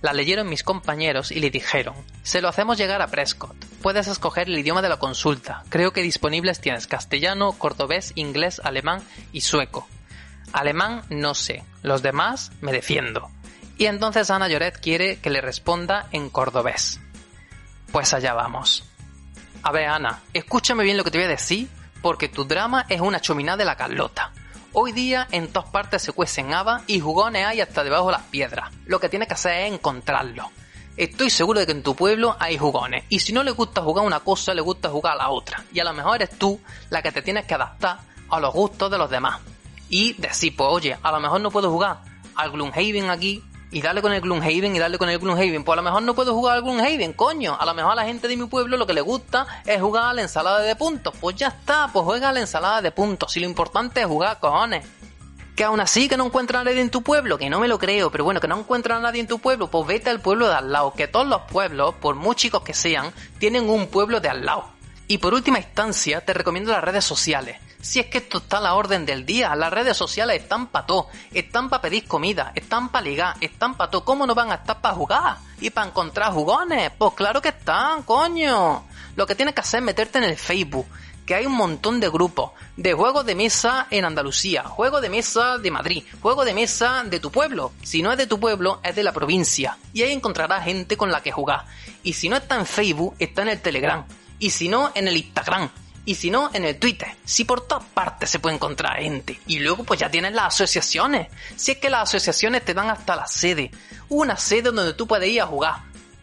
la 0.00 0.12
leyeron 0.12 0.48
mis 0.48 0.62
compañeros 0.62 1.32
y 1.32 1.40
le 1.40 1.50
dijeron, 1.50 1.94
se 2.22 2.40
lo 2.40 2.48
hacemos 2.48 2.78
llegar 2.78 3.02
a 3.02 3.08
Prescott. 3.08 3.56
Puedes 3.82 4.06
escoger 4.06 4.48
el 4.48 4.58
idioma 4.58 4.82
de 4.82 4.88
la 4.88 4.98
consulta. 4.98 5.64
Creo 5.68 5.92
que 5.92 6.02
disponibles 6.02 6.60
tienes 6.60 6.86
castellano, 6.86 7.52
cordobés, 7.52 8.12
inglés, 8.14 8.60
alemán 8.64 9.02
y 9.32 9.40
sueco. 9.42 9.88
Alemán 10.52 11.02
no 11.10 11.34
sé, 11.34 11.64
los 11.82 12.02
demás 12.02 12.52
me 12.60 12.72
defiendo. 12.72 13.30
Y 13.76 13.86
entonces 13.86 14.30
Ana 14.30 14.48
Lloret 14.48 14.80
quiere 14.80 15.18
que 15.20 15.30
le 15.30 15.40
responda 15.40 16.08
en 16.10 16.30
cordobés. 16.30 17.00
Pues 17.92 18.12
allá 18.12 18.34
vamos. 18.34 18.84
A 19.62 19.72
ver, 19.72 19.88
Ana, 19.88 20.20
escúchame 20.32 20.84
bien 20.84 20.96
lo 20.96 21.04
que 21.04 21.10
te 21.10 21.18
voy 21.18 21.26
a 21.26 21.30
decir, 21.30 21.68
porque 22.02 22.28
tu 22.28 22.44
drama 22.44 22.86
es 22.88 23.00
una 23.00 23.20
chominá 23.20 23.56
de 23.56 23.64
la 23.64 23.76
Carlota. 23.76 24.32
Hoy 24.80 24.92
día 24.92 25.26
en 25.32 25.48
todas 25.48 25.70
partes 25.70 26.02
se 26.02 26.12
cuecen 26.12 26.54
habas 26.54 26.84
y 26.86 27.00
jugones 27.00 27.44
hay 27.44 27.60
hasta 27.60 27.82
debajo 27.82 28.06
de 28.06 28.12
las 28.12 28.22
piedras. 28.22 28.70
Lo 28.86 29.00
que 29.00 29.08
tienes 29.08 29.26
que 29.26 29.34
hacer 29.34 29.66
es 29.66 29.72
encontrarlo. 29.72 30.52
Estoy 30.96 31.30
seguro 31.30 31.58
de 31.58 31.66
que 31.66 31.72
en 31.72 31.82
tu 31.82 31.96
pueblo 31.96 32.36
hay 32.38 32.56
jugones. 32.56 33.02
Y 33.08 33.18
si 33.18 33.32
no 33.32 33.42
le 33.42 33.50
gusta 33.50 33.82
jugar 33.82 34.06
una 34.06 34.20
cosa, 34.20 34.54
le 34.54 34.60
gusta 34.60 34.88
jugar 34.88 35.14
a 35.14 35.16
la 35.16 35.30
otra. 35.30 35.64
Y 35.72 35.80
a 35.80 35.84
lo 35.84 35.92
mejor 35.94 36.22
eres 36.22 36.38
tú 36.38 36.60
la 36.90 37.02
que 37.02 37.10
te 37.10 37.22
tienes 37.22 37.44
que 37.44 37.54
adaptar 37.54 37.98
a 38.30 38.38
los 38.38 38.54
gustos 38.54 38.88
de 38.88 38.98
los 38.98 39.10
demás. 39.10 39.40
Y 39.88 40.12
decir, 40.12 40.54
pues 40.54 40.68
oye, 40.70 40.96
a 41.02 41.10
lo 41.10 41.18
mejor 41.18 41.40
no 41.40 41.50
puedo 41.50 41.72
jugar 41.72 41.98
al 42.36 42.52
Gloomhaven 42.52 43.10
aquí 43.10 43.42
y 43.70 43.82
darle 43.82 44.02
con 44.02 44.12
el 44.12 44.20
Gloomhaven 44.20 44.74
y 44.74 44.78
darle 44.78 44.98
con 44.98 45.08
el 45.08 45.18
Gloomhaven. 45.18 45.64
Pues 45.64 45.74
a 45.74 45.76
lo 45.76 45.82
mejor 45.82 46.02
no 46.02 46.14
puedo 46.14 46.34
jugar 46.34 46.56
al 46.56 46.62
Gloomhaven, 46.62 47.12
coño. 47.12 47.56
A 47.58 47.66
lo 47.66 47.74
mejor 47.74 47.92
a 47.92 47.96
la 47.96 48.04
gente 48.04 48.28
de 48.28 48.36
mi 48.36 48.46
pueblo 48.46 48.76
lo 48.76 48.86
que 48.86 48.94
le 48.94 49.00
gusta 49.00 49.46
es 49.66 49.80
jugar 49.80 50.04
a 50.04 50.12
la 50.14 50.22
ensalada 50.22 50.60
de 50.60 50.74
puntos. 50.76 51.14
Pues 51.20 51.36
ya 51.36 51.48
está, 51.48 51.90
pues 51.92 52.04
juega 52.04 52.30
a 52.30 52.32
la 52.32 52.40
ensalada 52.40 52.80
de 52.82 52.90
puntos. 52.90 53.32
Si 53.32 53.40
lo 53.40 53.46
importante 53.46 54.00
es 54.00 54.06
jugar, 54.06 54.38
cojones. 54.40 54.86
Que 55.54 55.64
aún 55.64 55.80
así 55.80 56.08
que 56.08 56.16
no 56.16 56.26
encuentra 56.26 56.60
a 56.60 56.64
nadie 56.64 56.80
en 56.80 56.90
tu 56.90 57.02
pueblo, 57.02 57.36
que 57.36 57.50
no 57.50 57.58
me 57.58 57.66
lo 57.66 57.80
creo, 57.80 58.12
pero 58.12 58.22
bueno, 58.22 58.40
que 58.40 58.46
no 58.46 58.60
encuentra 58.60 58.96
a 58.96 59.00
nadie 59.00 59.20
en 59.20 59.26
tu 59.26 59.40
pueblo, 59.40 59.68
pues 59.68 59.88
vete 59.88 60.08
al 60.08 60.20
pueblo 60.20 60.46
de 60.46 60.54
al 60.54 60.70
lado. 60.70 60.92
Que 60.92 61.08
todos 61.08 61.26
los 61.26 61.42
pueblos, 61.42 61.94
por 61.96 62.14
muy 62.14 62.36
chicos 62.36 62.62
que 62.62 62.74
sean, 62.74 63.12
tienen 63.38 63.68
un 63.68 63.88
pueblo 63.88 64.20
de 64.20 64.28
al 64.28 64.46
lado. 64.46 64.68
Y 65.08 65.18
por 65.18 65.34
última 65.34 65.58
instancia, 65.58 66.20
te 66.24 66.32
recomiendo 66.32 66.70
las 66.70 66.84
redes 66.84 67.04
sociales. 67.04 67.56
Si 67.80 68.00
es 68.00 68.06
que 68.06 68.18
esto 68.18 68.38
está 68.38 68.58
a 68.58 68.60
la 68.60 68.74
orden 68.74 69.06
del 69.06 69.24
día, 69.24 69.54
las 69.54 69.72
redes 69.72 69.96
sociales 69.96 70.42
están 70.42 70.66
para 70.66 70.86
todo, 70.86 71.08
están 71.32 71.68
para 71.68 71.82
pedir 71.82 72.06
comida, 72.06 72.52
están 72.54 72.88
para 72.88 73.04
ligar, 73.04 73.36
están 73.40 73.76
para 73.76 73.90
todo. 73.90 74.04
¿Cómo 74.04 74.26
no 74.26 74.34
van 74.34 74.50
a 74.50 74.56
estar 74.56 74.80
para 74.80 74.94
jugar? 74.94 75.36
¿Y 75.60 75.70
para 75.70 75.86
encontrar 75.86 76.32
jugones? 76.32 76.90
Pues 76.98 77.14
claro 77.14 77.40
que 77.40 77.50
están, 77.50 78.02
coño. 78.02 78.84
Lo 79.14 79.26
que 79.26 79.36
tienes 79.36 79.54
que 79.54 79.60
hacer 79.60 79.78
es 79.78 79.86
meterte 79.86 80.18
en 80.18 80.24
el 80.24 80.36
Facebook, 80.36 80.86
que 81.24 81.36
hay 81.36 81.46
un 81.46 81.54
montón 81.54 82.00
de 82.00 82.08
grupos 82.08 82.50
de 82.76 82.94
juegos 82.94 83.24
de 83.24 83.36
mesa 83.36 83.86
en 83.90 84.04
Andalucía, 84.04 84.64
juegos 84.64 85.00
de 85.00 85.08
mesa 85.08 85.58
de 85.58 85.70
Madrid, 85.70 86.04
juegos 86.20 86.46
de 86.46 86.54
mesa 86.54 87.04
de 87.04 87.20
tu 87.20 87.30
pueblo. 87.30 87.72
Si 87.82 88.02
no 88.02 88.10
es 88.10 88.18
de 88.18 88.26
tu 88.26 88.40
pueblo, 88.40 88.80
es 88.82 88.96
de 88.96 89.04
la 89.04 89.12
provincia. 89.12 89.78
Y 89.92 90.02
ahí 90.02 90.12
encontrarás 90.12 90.64
gente 90.64 90.96
con 90.96 91.12
la 91.12 91.22
que 91.22 91.30
jugar. 91.30 91.64
Y 92.02 92.14
si 92.14 92.28
no 92.28 92.36
está 92.36 92.56
en 92.56 92.66
Facebook, 92.66 93.14
está 93.20 93.42
en 93.42 93.48
el 93.48 93.60
Telegram. 93.60 94.04
Y 94.40 94.50
si 94.50 94.68
no, 94.68 94.90
en 94.94 95.06
el 95.06 95.16
Instagram 95.16 95.70
y 96.04 96.14
si 96.14 96.30
no, 96.30 96.50
en 96.52 96.64
el 96.64 96.78
Twitter. 96.78 97.08
Si 97.24 97.44
por 97.44 97.66
todas 97.66 97.84
partes 97.84 98.30
se 98.30 98.38
puede 98.38 98.56
encontrar 98.56 98.98
gente. 98.98 99.40
Y 99.46 99.58
luego 99.58 99.84
pues 99.84 100.00
ya 100.00 100.10
tienes 100.10 100.32
las 100.32 100.54
asociaciones. 100.54 101.28
Si 101.56 101.72
es 101.72 101.78
que 101.78 101.90
las 101.90 102.08
asociaciones 102.08 102.64
te 102.64 102.74
dan 102.74 102.90
hasta 102.90 103.16
la 103.16 103.26
sede. 103.26 103.70
Una 104.08 104.36
sede 104.36 104.70
donde 104.72 104.94
tú 104.94 105.06
puedes 105.06 105.28
ir 105.28 105.42
a 105.42 105.46
jugar. 105.46 105.76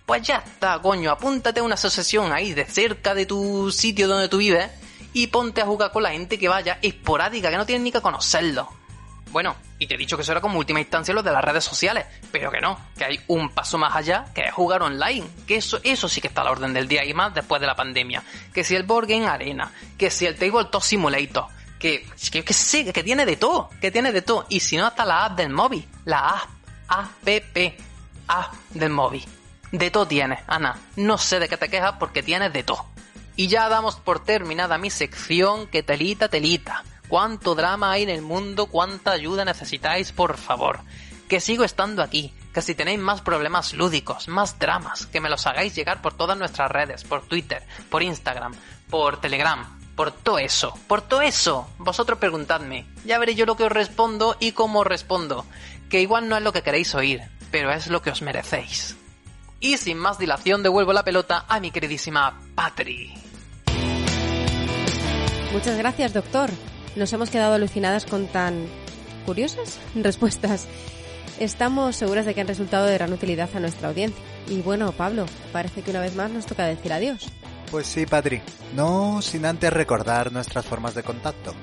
Pues 0.05 0.21
ya 0.21 0.37
está, 0.37 0.79
coño, 0.79 1.11
apúntate 1.11 1.59
a 1.59 1.63
una 1.63 1.75
asociación 1.75 2.31
ahí 2.31 2.53
de 2.53 2.65
cerca 2.65 3.15
de 3.15 3.25
tu 3.25 3.71
sitio 3.71 4.07
donde 4.07 4.29
tú 4.29 4.37
vives 4.37 4.69
y 5.13 5.27
ponte 5.27 5.61
a 5.61 5.65
jugar 5.65 5.91
con 5.91 6.03
la 6.03 6.11
gente 6.11 6.37
que 6.37 6.47
vaya 6.47 6.77
esporádica, 6.81 7.49
que 7.49 7.57
no 7.57 7.65
tiene 7.65 7.85
ni 7.85 7.91
que 7.91 8.01
conocerlo. 8.01 8.69
Bueno, 9.35 9.53
y 9.79 9.85
te 9.85 9.95
he 9.95 9.97
dicho 9.97 10.15
que 10.15 10.23
eso 10.23 10.31
era 10.31 10.39
como 10.39 10.57
última 10.59 10.79
instancia 10.79 11.13
lo 11.13 11.21
de 11.21 11.29
las 11.29 11.43
redes 11.43 11.65
sociales, 11.65 12.05
pero 12.31 12.49
que 12.49 12.61
no, 12.61 12.79
que 12.97 13.03
hay 13.03 13.19
un 13.27 13.49
paso 13.49 13.77
más 13.77 13.93
allá, 13.93 14.27
que 14.33 14.45
es 14.45 14.53
jugar 14.53 14.81
online, 14.81 15.27
que 15.45 15.57
eso, 15.57 15.77
eso 15.83 16.07
sí 16.07 16.21
que 16.21 16.29
está 16.29 16.39
a 16.39 16.45
la 16.45 16.51
orden 16.51 16.71
del 16.71 16.87
día 16.87 17.03
y 17.03 17.13
más 17.13 17.33
después 17.33 17.59
de 17.59 17.67
la 17.67 17.75
pandemia. 17.75 18.23
Que 18.53 18.63
si 18.63 18.77
el 18.77 18.83
Board 18.83 19.09
Game 19.09 19.27
Arena, 19.27 19.73
que 19.97 20.09
si 20.09 20.25
el 20.25 20.37
Tabletop 20.37 20.81
Simulator, 20.81 21.47
que, 21.77 22.07
que, 22.31 22.45
que 22.45 22.53
sí, 22.53 22.89
que 22.93 23.03
tiene 23.03 23.25
de 23.25 23.35
todo, 23.35 23.69
que 23.81 23.91
tiene 23.91 24.13
de 24.13 24.21
todo. 24.21 24.45
Y 24.47 24.61
si 24.61 24.77
no, 24.77 24.85
hasta 24.85 25.03
la 25.03 25.25
app 25.25 25.37
del 25.37 25.49
móvil, 25.49 25.85
la 26.05 26.29
app, 26.29 26.49
app, 26.87 27.27
app 28.27 28.53
del 28.69 28.89
móvil. 28.89 29.25
De 29.69 29.91
todo 29.91 30.07
tienes, 30.07 30.39
Ana. 30.47 30.79
No 30.95 31.17
sé 31.17 31.41
de 31.41 31.49
qué 31.49 31.57
te 31.57 31.67
quejas 31.67 31.95
porque 31.99 32.23
tienes 32.23 32.53
de 32.53 32.63
todo. 32.63 32.85
Y 33.35 33.49
ya 33.49 33.67
damos 33.67 33.97
por 33.97 34.23
terminada 34.23 34.77
mi 34.77 34.89
sección, 34.89 35.67
que 35.67 35.83
telita, 35.83 36.29
telita 36.29 36.85
cuánto 37.07 37.55
drama 37.55 37.91
hay 37.91 38.03
en 38.03 38.09
el 38.09 38.21
mundo, 38.21 38.67
cuánta 38.67 39.11
ayuda 39.11 39.45
necesitáis, 39.45 40.11
por 40.11 40.37
favor. 40.37 40.79
Que 41.27 41.39
sigo 41.39 41.63
estando 41.63 42.03
aquí, 42.03 42.33
que 42.53 42.61
si 42.61 42.75
tenéis 42.75 42.99
más 42.99 43.21
problemas 43.21 43.73
lúdicos, 43.73 44.27
más 44.27 44.59
dramas, 44.59 45.07
que 45.07 45.19
me 45.19 45.29
los 45.29 45.45
hagáis 45.47 45.75
llegar 45.75 46.01
por 46.01 46.13
todas 46.13 46.37
nuestras 46.37 46.71
redes, 46.71 47.03
por 47.03 47.23
Twitter, 47.23 47.63
por 47.89 48.03
Instagram, 48.03 48.53
por 48.89 49.19
Telegram, 49.19 49.79
por 49.95 50.11
todo 50.11 50.39
eso, 50.39 50.77
por 50.87 51.01
todo 51.01 51.21
eso. 51.21 51.69
Vosotros 51.77 52.19
preguntadme, 52.19 52.85
ya 53.05 53.17
veré 53.17 53.35
yo 53.35 53.45
lo 53.45 53.57
que 53.57 53.63
os 53.63 53.71
respondo 53.71 54.37
y 54.39 54.51
cómo 54.51 54.79
os 54.79 54.87
respondo, 54.87 55.45
que 55.89 56.01
igual 56.01 56.29
no 56.29 56.37
es 56.37 56.43
lo 56.43 56.53
que 56.53 56.61
queréis 56.61 56.93
oír, 56.95 57.21
pero 57.51 57.71
es 57.71 57.87
lo 57.87 58.01
que 58.01 58.11
os 58.11 58.21
merecéis. 58.21 58.95
Y 59.59 59.77
sin 59.77 59.97
más 59.97 60.19
dilación 60.19 60.63
devuelvo 60.63 60.93
la 60.93 61.03
pelota 61.03 61.45
a 61.47 61.59
mi 61.59 61.71
queridísima 61.71 62.39
Patri. 62.53 63.13
Muchas 65.51 65.77
gracias, 65.77 66.13
doctor. 66.13 66.51
Nos 66.95 67.11
hemos 67.11 67.29
quedado 67.29 67.55
alucinadas 67.55 68.05
con 68.05 68.27
tan 68.27 68.67
curiosas 69.25 69.79
respuestas. 69.95 70.67
Estamos 71.39 71.97
seguras 71.97 72.25
de 72.25 72.33
que 72.33 72.41
han 72.41 72.47
resultado 72.47 72.85
de 72.85 72.93
gran 72.93 73.11
utilidad 73.11 73.49
a 73.53 73.59
nuestra 73.59 73.89
audiencia. 73.89 74.23
Y 74.47 74.61
bueno, 74.61 74.91
Pablo, 74.93 75.25
parece 75.51 75.81
que 75.81 75.91
una 75.91 75.99
vez 75.99 76.15
más 76.15 76.31
nos 76.31 76.45
toca 76.45 76.65
decir 76.65 76.93
adiós. 76.93 77.27
Pues 77.69 77.87
sí, 77.87 78.05
Patri. 78.05 78.41
No 78.75 79.21
sin 79.21 79.45
antes 79.45 79.73
recordar 79.73 80.31
nuestras 80.31 80.65
formas 80.65 80.95
de 80.95 81.03
contacto. 81.03 81.53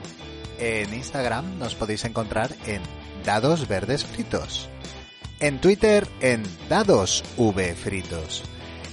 En 0.59 0.93
Instagram 0.93 1.59
nos 1.59 1.75
podéis 1.75 2.05
encontrar 2.05 2.55
en 2.67 2.83
Dados 3.25 3.67
Verdes 3.67 4.05
Fritos. 4.05 4.69
En 5.41 5.61
Twitter 5.61 6.07
en 6.21 6.43
Dados 6.69 7.25
V 7.39 7.75
Fritos. 7.75 8.43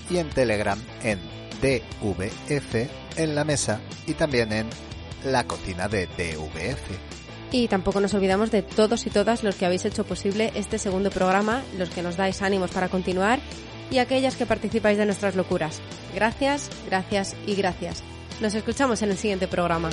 Y 0.09 0.17
en 0.17 0.29
Telegram 0.29 0.79
en 1.03 1.19
DVF 1.61 2.89
en 3.17 3.35
la 3.35 3.43
mesa 3.43 3.81
y 4.07 4.13
también 4.13 4.53
en 4.53 4.67
la 5.23 5.45
cocina 5.45 5.87
de 5.87 6.07
DVF. 6.07 6.81
Y 7.51 7.67
tampoco 7.67 7.99
nos 7.99 8.13
olvidamos 8.13 8.51
de 8.51 8.61
todos 8.61 9.07
y 9.07 9.09
todas 9.09 9.43
los 9.43 9.55
que 9.55 9.65
habéis 9.65 9.85
hecho 9.85 10.03
posible 10.03 10.51
este 10.55 10.77
segundo 10.77 11.09
programa, 11.09 11.63
los 11.77 11.89
que 11.89 12.03
nos 12.03 12.15
dais 12.15 12.41
ánimos 12.41 12.71
para 12.71 12.89
continuar 12.89 13.39
y 13.89 13.97
aquellas 13.97 14.35
que 14.35 14.45
participáis 14.45 14.97
de 14.97 15.05
nuestras 15.05 15.35
locuras. 15.35 15.81
Gracias, 16.13 16.69
gracias 16.85 17.35
y 17.47 17.55
gracias. 17.55 18.03
Nos 18.39 18.53
escuchamos 18.53 19.01
en 19.01 19.11
el 19.11 19.17
siguiente 19.17 19.47
programa. 19.47 19.89